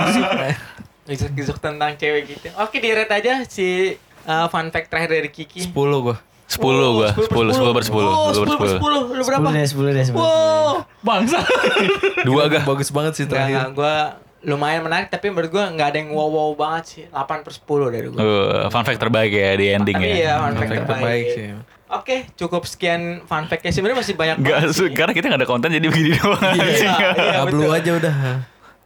Gisuk-gisuk 1.04 1.58
tentang 1.66 1.92
cewek 2.00 2.24
gitu. 2.32 2.48
Oke, 2.56 2.80
di 2.80 2.96
aja 2.96 3.44
si 3.44 4.00
uh, 4.26 4.46
fun 4.46 4.68
fact 4.68 4.86
terakhir 4.86 5.10
dari 5.12 5.28
Kiki. 5.28 5.64
10 5.64 5.72
gua. 5.72 6.16
10 6.46 6.62
gua, 6.62 7.10
10 7.10 7.26
10 7.26 7.74
per 7.74 7.82
10. 7.82 7.90
Oh, 7.96 8.30
10 8.30 8.46
per 8.54 8.68
10. 8.68 9.18
Lu 9.18 9.22
berapa? 9.24 9.48
10 9.48 9.56
deh, 9.56 9.66
10 9.66 9.90
deh, 9.90 10.04
10. 10.04 10.14
Wow. 10.14 10.86
Bangsa. 11.00 11.42
Dua 12.28 12.46
gak? 12.46 12.62
Bagus 12.64 12.90
banget 12.90 13.12
sih 13.14 13.24
Enggak, 13.24 13.34
terakhir. 13.36 13.56
enggak, 13.56 13.70
gua 13.72 13.94
lumayan 14.42 14.78
menarik 14.80 15.08
tapi 15.08 15.26
menurut 15.26 15.50
gua 15.50 15.64
nggak 15.68 15.88
ada 15.88 15.98
yang 15.98 16.10
wow 16.12 16.28
wow 16.28 16.50
banget 16.54 16.84
sih 16.86 17.02
8 17.08 17.42
per 17.42 17.50
10 17.50 17.66
dari 17.90 18.06
gua 18.06 18.18
Uh, 18.20 18.30
fun 18.68 18.84
fact 18.84 19.00
terbaik 19.00 19.26
ya 19.28 19.50
di 19.54 19.66
ending 19.68 19.96
tapi 19.96 20.06
ya. 20.06 20.14
iya 20.14 20.32
fun 20.38 20.54
fact 20.54 20.62
Efek 20.62 20.78
terbaik, 20.78 20.94
terbaik 20.94 21.26
sih. 21.34 21.46
oke 21.88 22.16
cukup 22.36 22.62
sekian 22.62 23.02
fun 23.22 23.42
fact-nya 23.44 23.72
sebenarnya 23.72 23.98
masih 23.98 24.14
banyak 24.14 24.36
Enggak, 24.38 24.58
banget 24.62 24.78
sih. 24.78 24.88
karena 24.92 25.12
kita 25.12 25.26
gak 25.26 25.40
ada 25.42 25.48
konten 25.48 25.68
jadi 25.68 25.86
begini 25.88 26.14
doang. 26.14 26.42
iya, 26.52 26.66
iya, 26.70 27.38
Ablu 27.42 27.58
betul. 27.58 27.74
aja 27.74 27.90
udah. 27.98 28.14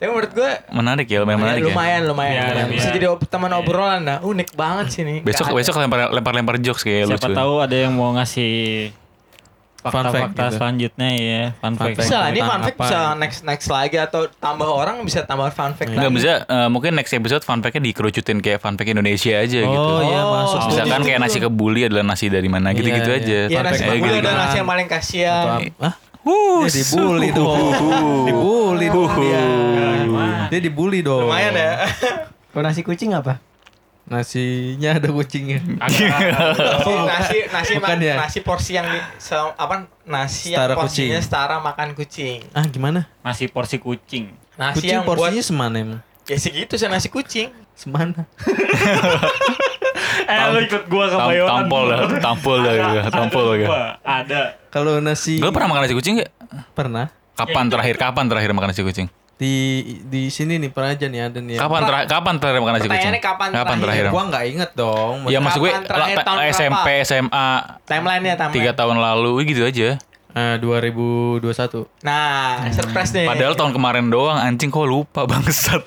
Tapi 0.00 0.08
menurut 0.08 0.32
gua 0.32 0.50
Menarik 0.72 1.06
ya, 1.06 1.18
lumayan 1.20 1.28
ya, 1.30 1.42
menarik 1.42 1.60
ya. 1.60 1.68
lumayan 1.68 2.00
lumayan, 2.02 2.32
Iya, 2.32 2.42
lumayan. 2.42 2.56
iya. 2.64 2.72
bisa 2.72 2.88
jadi 2.90 3.06
teman 3.22 3.50
obrolan 3.52 4.00
dah 4.00 4.18
unik 4.20 4.48
banget 4.54 4.86
sih 4.88 5.02
nih 5.02 5.18
Besok 5.20 5.52
besok 5.52 5.76
lempar 5.76 6.08
lempar 6.08 6.32
lempar 6.32 6.56
jokes 6.56 6.80
kayak 6.80 7.04
Siapa 7.06 7.20
lucu. 7.22 7.36
tahu 7.36 7.52
ada 7.60 7.76
yang 7.78 7.92
mau 7.92 8.08
ngasih 8.10 8.96
Fun 9.80 9.88
fact 9.88 10.12
fakta-fakta 10.12 10.42
gitu. 10.42 10.56
selanjutnya 10.56 11.08
ya. 11.10 11.42
Fun, 11.54 11.72
Fun 11.72 11.88
fact. 11.88 11.96
bisa 11.98 12.14
lah 12.14 12.28
ini 12.28 12.40
fun 12.42 12.60
fact 12.60 12.76
apa? 12.76 12.84
bisa 12.84 12.98
next 13.14 13.38
next 13.42 13.68
lagi 13.70 13.96
atau 13.96 14.28
tambah 14.30 14.64
orang 14.66 15.00
bisa 15.00 15.24
tambah 15.24 15.48
fun 15.48 15.72
fact 15.72 15.88
Enggak 15.90 16.04
lagi. 16.06 16.16
bisa 16.16 16.32
eh, 16.44 16.68
mungkin 16.68 16.92
next 16.92 17.08
episode 17.10 17.40
fun 17.40 17.60
fact-nya 17.60 17.80
dikerucutin 17.82 18.38
kayak 18.38 18.56
fun 18.58 18.76
fact 18.76 18.88
Indonesia 18.90 19.32
aja 19.34 19.56
gitu. 19.58 19.72
Oh 19.88 20.00
iya 20.02 20.20
masuk. 20.22 20.58
Oh. 20.58 20.68
Misalkan 20.70 21.00
kayak 21.02 21.18
nasi 21.18 21.38
kebuli 21.38 21.80
adalah 21.82 22.04
nasi 22.06 22.28
dari 22.28 22.44
mana 22.46 22.72
gitu-gitu 22.72 23.04
Iya, 23.06 23.18
aja. 23.18 23.38
iya. 23.38 23.42
Iya 23.46 23.56
Fun 23.58 23.64
nasi 23.66 23.82
kebuli 23.82 24.00
gitu. 24.10 24.20
ada 24.22 24.32
nasi 24.38 24.56
yang 24.56 24.68
paling 24.68 24.84
kasihan 24.86 25.44
Hah? 25.78 25.94
Wuh, 26.30 26.62
Dia 26.62 26.72
dibully 26.76 27.28
dong. 27.30 27.58
Dibully 28.24 28.86
dong 28.88 29.10
dia. 29.16 29.42
Dia 30.46 30.60
dibully 30.60 31.00
dong. 31.00 31.26
lumayan 31.26 31.50
ya 31.52 31.90
Kalau 32.48 32.62
nasi 32.62 32.80
kucing 32.80 33.10
apa? 33.12 33.42
Nasinya 34.04 34.90
ada 34.92 35.06
kucingnya. 35.08 35.62
nasi 35.72 36.02
nasi 37.06 37.38
nasi 37.46 37.72
Bukan 37.76 37.94
ma- 37.94 38.02
ya? 38.04 38.14
nasi 38.16 38.38
porsi 38.40 38.74
yang 38.74 38.82
di, 38.84 38.98
se- 39.16 39.34
apa 39.54 39.74
nasi 40.02 40.50
Setara 40.50 40.66
yang 40.68 40.78
porsinya 40.80 41.06
kucing. 41.12 41.22
setara 41.22 41.56
makan 41.58 41.88
kucing 41.94 42.38
Ah 42.50 42.64
gimana? 42.64 43.06
Masih 43.20 43.46
porsi 43.46 43.78
kucing. 43.78 44.34
nasi 44.56 44.76
Kucing 44.76 44.90
yang 44.92 45.02
buat 45.04 45.14
porsinya 45.16 45.44
semana 45.44 45.76
emang? 45.76 46.00
ya 46.24 46.36
segitu 46.36 46.74
sih 46.74 46.86
nasi 46.86 47.06
kucing 47.06 47.54
Semana? 47.72 48.26
Eh 50.30 50.46
lu 50.48 50.58
ikut 50.62 50.82
gua 50.86 51.04
ke 51.06 51.16
Bayoran. 51.16 51.50
tampol 51.50 51.84
dah, 51.86 51.98
tampol 52.22 52.56
dah 52.62 52.72
gitu, 52.72 52.96
tampol 53.10 53.44
dah. 53.44 53.56
gitu. 53.58 53.74
Ada. 54.00 54.40
Kalau 54.70 54.92
nasi 55.02 55.42
Lu 55.42 55.50
pernah 55.50 55.68
makan 55.68 55.82
nasi 55.82 55.94
kucing 55.94 56.22
gak? 56.22 56.30
pernah 56.72 57.10
Kapan 57.34 57.66
terakhir? 57.66 57.94
Kapan 57.96 58.24
terakhir 58.26 58.50
makan 58.52 58.70
nasi 58.70 58.82
kucing? 58.82 59.08
di 59.40 59.80
di 60.04 60.28
sini 60.28 60.60
nih 60.60 60.68
pernah 60.68 60.92
aja 60.92 61.08
nih 61.08 61.20
ada 61.24 61.40
nih. 61.40 61.56
ya. 61.56 61.60
Kapan 61.64 61.80
terakhir? 61.82 62.06
Kapan 62.06 62.34
terakhir 62.36 62.58
makan 62.60 62.72
nasi 62.76 62.80
kucing? 62.80 62.92
Pertanyaannya 62.92 63.22
kapan 63.24 63.48
terakhir? 63.48 63.80
terakhir? 63.80 64.04
Gua 64.12 64.22
nggak 64.28 64.44
inget 64.46 64.70
dong. 64.76 65.14
Ya 65.26 65.38
maksud 65.40 65.58
gue 65.58 65.72
Kapan 65.72 66.12
berapa? 66.12 66.52
SMP, 66.52 66.88
SMA, 67.02 67.48
timelinenya 67.88 68.34
timeline 68.36 68.52
tiga 68.52 68.70
tahun 68.76 68.96
lalu 69.00 69.32
gitu 69.48 69.64
aja. 69.64 69.96
Eh, 70.30 70.56
2021. 70.62 71.90
nah 72.06 72.62
surprise 72.70 73.10
nih 73.10 73.26
Padahal 73.26 73.54
tahun 73.58 73.72
kemarin 73.74 74.06
doang 74.08 74.38
anjing 74.38 74.70
kok 74.70 74.86
lupa 74.86 75.26
bangsat. 75.26 75.82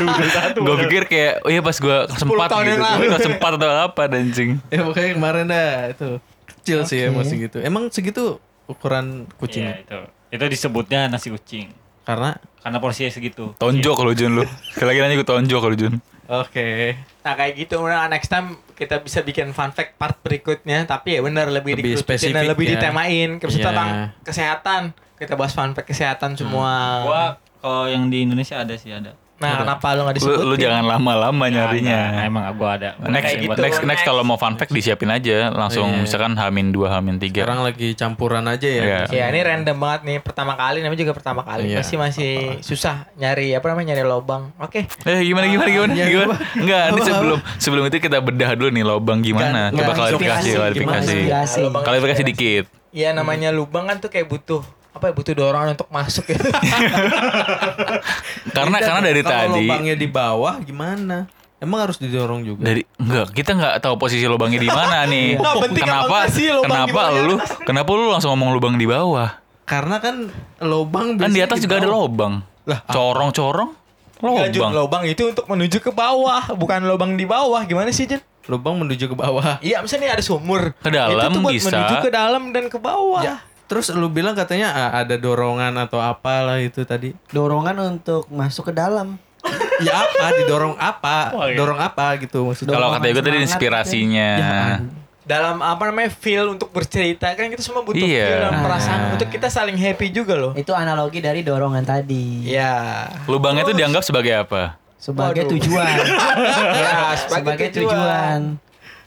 gue 0.66 0.76
pikir 0.86 1.02
kayak 1.10 1.34
oh 1.42 1.50
iya 1.50 1.58
pas 1.58 1.74
gue 1.74 1.96
sempat 2.14 2.48
tahun 2.50 2.64
gitu. 2.64 2.72
yang 2.78 2.82
lalu. 2.86 2.98
Gue 3.02 3.08
gak 3.10 3.24
sempat 3.26 3.50
atau 3.58 3.68
apa 3.70 4.02
anjing. 4.06 4.50
Ya 4.74 4.86
pokoknya 4.86 5.10
kemarin 5.18 5.44
dah 5.50 5.70
itu. 5.90 6.08
Kecil 6.46 6.78
sih 6.86 6.98
emang 7.10 7.26
segitu. 7.26 7.58
Emang 7.58 7.90
segitu 7.90 8.38
ukuran 8.70 9.26
Iya 9.26 9.34
kucingnya? 9.42 9.74
itu. 9.82 9.98
Itu 10.30 10.44
disebutnya 10.46 11.10
nasi 11.10 11.34
kucing. 11.34 11.74
Karena 12.06 12.38
Karena 12.62 12.78
porsinya 12.78 13.10
segitu. 13.10 13.58
Tonjok 13.58 13.94
kalau 13.98 14.12
Jun 14.14 14.38
lu. 14.38 14.44
Sekali 14.70 14.94
lagi 14.94 14.98
nanya 15.02 15.16
gue 15.18 15.26
tonjok 15.26 15.60
kalau 15.66 15.74
Jun. 15.74 15.94
Oke. 16.30 16.94
nah 17.26 17.34
kayak 17.34 17.58
gitu 17.58 17.82
nah, 17.82 18.06
next 18.06 18.30
time 18.30 18.54
kita 18.80 18.96
bisa 18.98 19.20
bikin 19.20 19.52
fun 19.52 19.70
fact 19.70 19.94
part 19.94 20.16
berikutnya 20.18 20.88
tapi 20.88 21.14
ya 21.14 21.20
benar 21.20 21.46
lebih, 21.46 21.76
Lebih 21.76 22.00
dikerucutin 22.00 22.08
dan 22.08 22.16
spesifik 22.16 22.48
lebih 22.48 22.66
ya. 22.66 22.72
ditemain 22.74 23.28
Kayak 23.36 23.52
Iya. 23.52 23.64
tentang 23.68 23.88
kesehatan 24.24 24.82
kita 25.14 25.34
bahas 25.36 25.52
fun 25.52 25.70
fact 25.70 25.84
kesehatan 25.86 26.32
semua 26.34 26.72
Gua 27.04 27.22
kalau 27.60 27.84
yang 27.86 28.08
di 28.08 28.24
Indonesia 28.24 28.56
ada 28.56 28.72
sih 28.72 28.88
ada. 28.88 29.12
Nah 29.40 29.52
kenapa 29.58 29.86
lu 29.92 30.00
nggak 30.02 30.14
Lu, 30.14 30.18
disebutin 30.20 30.46
lu 30.46 30.54
jangan 30.54 30.84
lama-lama 30.86 31.42
Nah, 31.42 31.48
nyarinya. 31.50 32.00
emang 32.22 32.44
gua 32.54 32.76
ada. 32.76 32.92
Next, 33.00 33.24
Kayak 33.24 33.38
gitu. 33.40 33.50
next, 33.50 33.78
next 33.78 33.84
Next. 33.88 34.02
kalau 34.04 34.20
mau 34.20 34.36
fun 34.36 34.54
fact 34.54 34.68
disiapin 34.70 35.08
aja 35.08 35.48
langsung 35.48 35.88
Iya. 35.88 36.04
misalkan 36.04 36.36
Hamin 36.36 36.70
2, 36.70 36.86
Hamin 36.86 37.16
3 37.16 37.40
sekarang 37.40 37.60
lagi 37.60 37.88
campuran 37.94 38.44
aja 38.44 38.68
ya. 38.68 38.82
Iya. 38.82 39.00
Ya 39.10 39.24
ini 39.26 39.40
random 39.40 39.76
banget 39.76 40.00
nih 40.04 40.16
pertama 40.20 40.52
kali 40.54 40.78
namanya 40.80 41.00
juga 41.00 41.12
pertama 41.12 41.40
kali 41.40 41.72
Iya. 41.72 41.80
masih 41.80 41.96
masih 41.96 42.32
susah 42.60 43.08
nyari 43.14 43.50
apa 43.52 43.66
namanya 43.66 43.92
nyari 43.92 44.04
lobang. 44.04 44.52
Oke. 44.58 44.84
Eh 45.02 45.20
gimana 45.22 45.46
gimana 45.46 45.68
gimana 45.68 45.92
Ya, 45.92 46.06
gimana? 46.06 46.36
Enggak, 46.54 46.84
ini 46.86 47.00
sebelum 47.02 47.38
sebelum 47.56 47.84
itu 47.86 47.96
kita 47.98 48.18
bedah 48.20 48.50
dulu 48.52 48.68
nih 48.70 48.84
lobang 48.84 49.18
gimana. 49.20 49.68
Nggak, 49.68 49.72
Coba 49.72 49.82
nggak, 49.82 49.96
klarifikasi, 49.96 50.50
klarifikasi. 50.52 51.18
Klarifikasi 51.80 52.22
dikit. 52.22 52.64
Iya 52.90 53.10
namanya 53.10 53.48
lubang 53.50 53.86
kan 53.86 53.96
tuh 53.96 54.10
kayak 54.10 54.26
butuh 54.26 54.60
apa 54.90 55.04
ya 55.06 55.12
butuh 55.14 55.34
dorongan 55.34 55.78
untuk 55.78 55.88
masuk 55.88 56.26
ya. 56.28 56.38
Karena 58.56 58.76
Beda 58.78 58.86
karena 58.90 59.00
dari 59.06 59.22
Kalau 59.22 59.54
tadi 59.54 59.66
lubangnya 59.66 59.94
di 59.94 60.08
bawah 60.10 60.54
gimana? 60.60 61.30
Emang 61.60 61.84
harus 61.84 62.00
didorong 62.00 62.40
juga. 62.40 62.64
dari 62.64 62.82
enggak 62.96 63.36
kita 63.36 63.52
nggak 63.52 63.74
tahu 63.84 64.00
posisi 64.00 64.24
lubangnya 64.24 64.58
di 64.58 64.70
mana 64.72 65.04
nih. 65.04 65.36
Nah, 65.40 65.54
kenapa 65.70 66.16
enggak 66.24 66.26
sih 66.32 66.48
kenapa 66.48 67.00
di 67.12 67.20
lu 67.22 67.34
kenapa 67.62 67.90
lu 67.92 68.08
langsung 68.08 68.32
ngomong 68.32 68.50
lubang 68.56 68.74
di 68.80 68.88
bawah? 68.88 69.38
Karena 69.68 70.02
kan 70.02 70.26
lubang 70.58 71.20
Kan 71.20 71.30
di 71.30 71.44
atas 71.44 71.62
juga 71.62 71.78
ada 71.78 71.86
lubang. 71.86 72.42
Lah, 72.66 72.80
Corong-corong 72.88 73.76
Enggak, 74.20 74.52
Jun, 74.52 74.68
lubang. 74.68 74.72
lubang 74.76 75.02
itu 75.08 75.32
untuk 75.32 75.48
menuju 75.48 75.80
ke 75.80 75.96
bawah, 75.96 76.52
bukan 76.52 76.84
lubang 76.84 77.16
di 77.16 77.24
bawah. 77.24 77.64
Gimana 77.64 77.88
sih, 77.88 78.04
Jun? 78.04 78.20
Lubang 78.52 78.76
menuju 78.76 79.08
ke 79.08 79.16
bawah. 79.16 79.56
Iya, 79.64 79.80
misalnya 79.80 80.12
ada 80.12 80.20
sumur. 80.20 80.76
Ke 80.76 80.92
dalam 80.92 81.16
itu 81.16 81.28
tuh 81.32 81.40
buat 81.40 81.54
bisa. 81.56 81.68
menuju 81.72 81.94
ke 82.04 82.10
dalam 82.12 82.42
dan 82.52 82.68
ke 82.68 82.76
bawah. 82.76 83.24
Ya, 83.24 83.40
terus 83.70 83.86
lu 83.94 84.10
bilang 84.10 84.34
katanya 84.34 84.74
ah, 84.74 84.90
ada 84.98 85.14
dorongan 85.14 85.70
atau 85.78 86.02
apalah 86.02 86.58
itu 86.58 86.82
tadi. 86.82 87.14
Dorongan 87.30 87.78
untuk 87.94 88.26
masuk 88.28 88.68
ke 88.68 88.74
dalam. 88.74 89.14
Ya 89.80 89.96
apa? 89.96 90.36
Didorong 90.36 90.76
apa? 90.76 91.32
Wah, 91.32 91.48
iya. 91.48 91.56
Dorong 91.56 91.80
apa 91.80 92.12
gitu 92.20 92.44
maksudnya? 92.44 92.76
Kalau 92.76 92.92
kata 92.92 93.06
gue 93.08 93.24
tadi 93.24 93.38
inspirasinya. 93.40 94.28
Ya, 94.36 94.60
Dalam 95.24 95.64
apa 95.64 95.88
namanya 95.88 96.12
feel 96.12 96.52
untuk 96.52 96.68
bercerita 96.68 97.32
kan 97.32 97.48
kita 97.48 97.64
semua 97.64 97.80
butuh 97.80 97.96
Iya. 97.96 98.26
feel 98.28 98.40
dan 98.44 98.60
perasaan 98.60 99.00
Nah. 99.00 99.12
untuk 99.16 99.32
kita 99.32 99.48
saling 99.48 99.80
happy 99.80 100.12
juga 100.12 100.36
loh. 100.36 100.52
Itu 100.52 100.76
analogi 100.76 101.24
dari 101.24 101.40
dorongan 101.40 101.80
tadi. 101.80 102.44
Iya. 102.44 103.08
Lubangnya 103.24 103.64
itu 103.64 103.72
dianggap 103.72 104.04
sebagai 104.04 104.36
apa? 104.36 104.76
Sebagai 105.00 105.48
Waduh. 105.48 105.52
tujuan. 105.56 105.96
Ya, 106.76 106.92
sebagai 107.16 107.68
tujuan. 107.72 108.60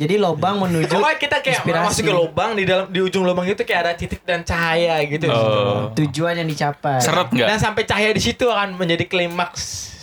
Jadi 0.03 0.15
lobang 0.17 0.59
menuju 0.59 0.91
Pokoknya 0.91 1.15
kita 1.15 1.37
kayak 1.39 1.57
inspirasi. 1.57 1.85
masuk 1.87 2.03
ke 2.03 2.13
lubang 2.13 2.51
di 2.53 2.63
dalam 2.63 2.85
di 2.87 2.99
ujung 2.99 3.23
lubang 3.23 3.45
itu 3.45 3.63
kayak 3.63 3.81
ada 3.81 3.93
titik 3.95 4.19
dan 4.21 4.43
cahaya 4.43 4.99
gitu. 5.03 5.25
Oh. 5.27 5.95
tujuan 5.95 6.35
yang 6.35 6.45
dicapai. 6.45 6.99
Seret 6.99 7.31
nggak? 7.31 7.47
Dan 7.47 7.57
sampai 7.57 7.83
cahaya 7.83 8.11
di 8.11 8.19
situ 8.19 8.45
akan 8.45 8.75
menjadi 8.75 9.07
klimaks 9.07 9.93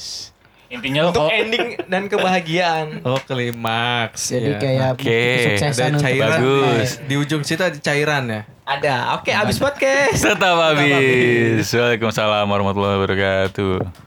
Intinya 0.71 1.03
lo 1.03 1.09
untuk 1.11 1.27
kalau 1.27 1.35
ending 1.35 1.67
dan 1.85 2.07
kebahagiaan. 2.07 2.87
Oh, 3.11 3.19
klimaks. 3.19 4.31
Jadi 4.31 4.49
Iya. 4.49 4.59
kayak 4.63 4.89
Oke. 4.95 5.19
kesuksesan 5.37 5.75
ada 5.75 5.91
untuk 5.91 6.05
cairan 6.07 6.31
Bagus. 6.39 6.89
di, 6.95 7.05
di 7.05 7.15
ujung 7.19 7.43
situ 7.43 7.59
ada 7.59 7.75
cairan 7.75 8.23
ya. 8.25 8.41
Ada. 8.63 8.97
Oke, 9.19 9.35
abis 9.35 9.59
podcast. 9.59 10.23
Tetap 10.23 10.55
habis. 10.55 11.67
Waalaikumsalam 11.67 12.47
warahmatullahi 12.47 12.97
wabarakatuh. 12.97 14.07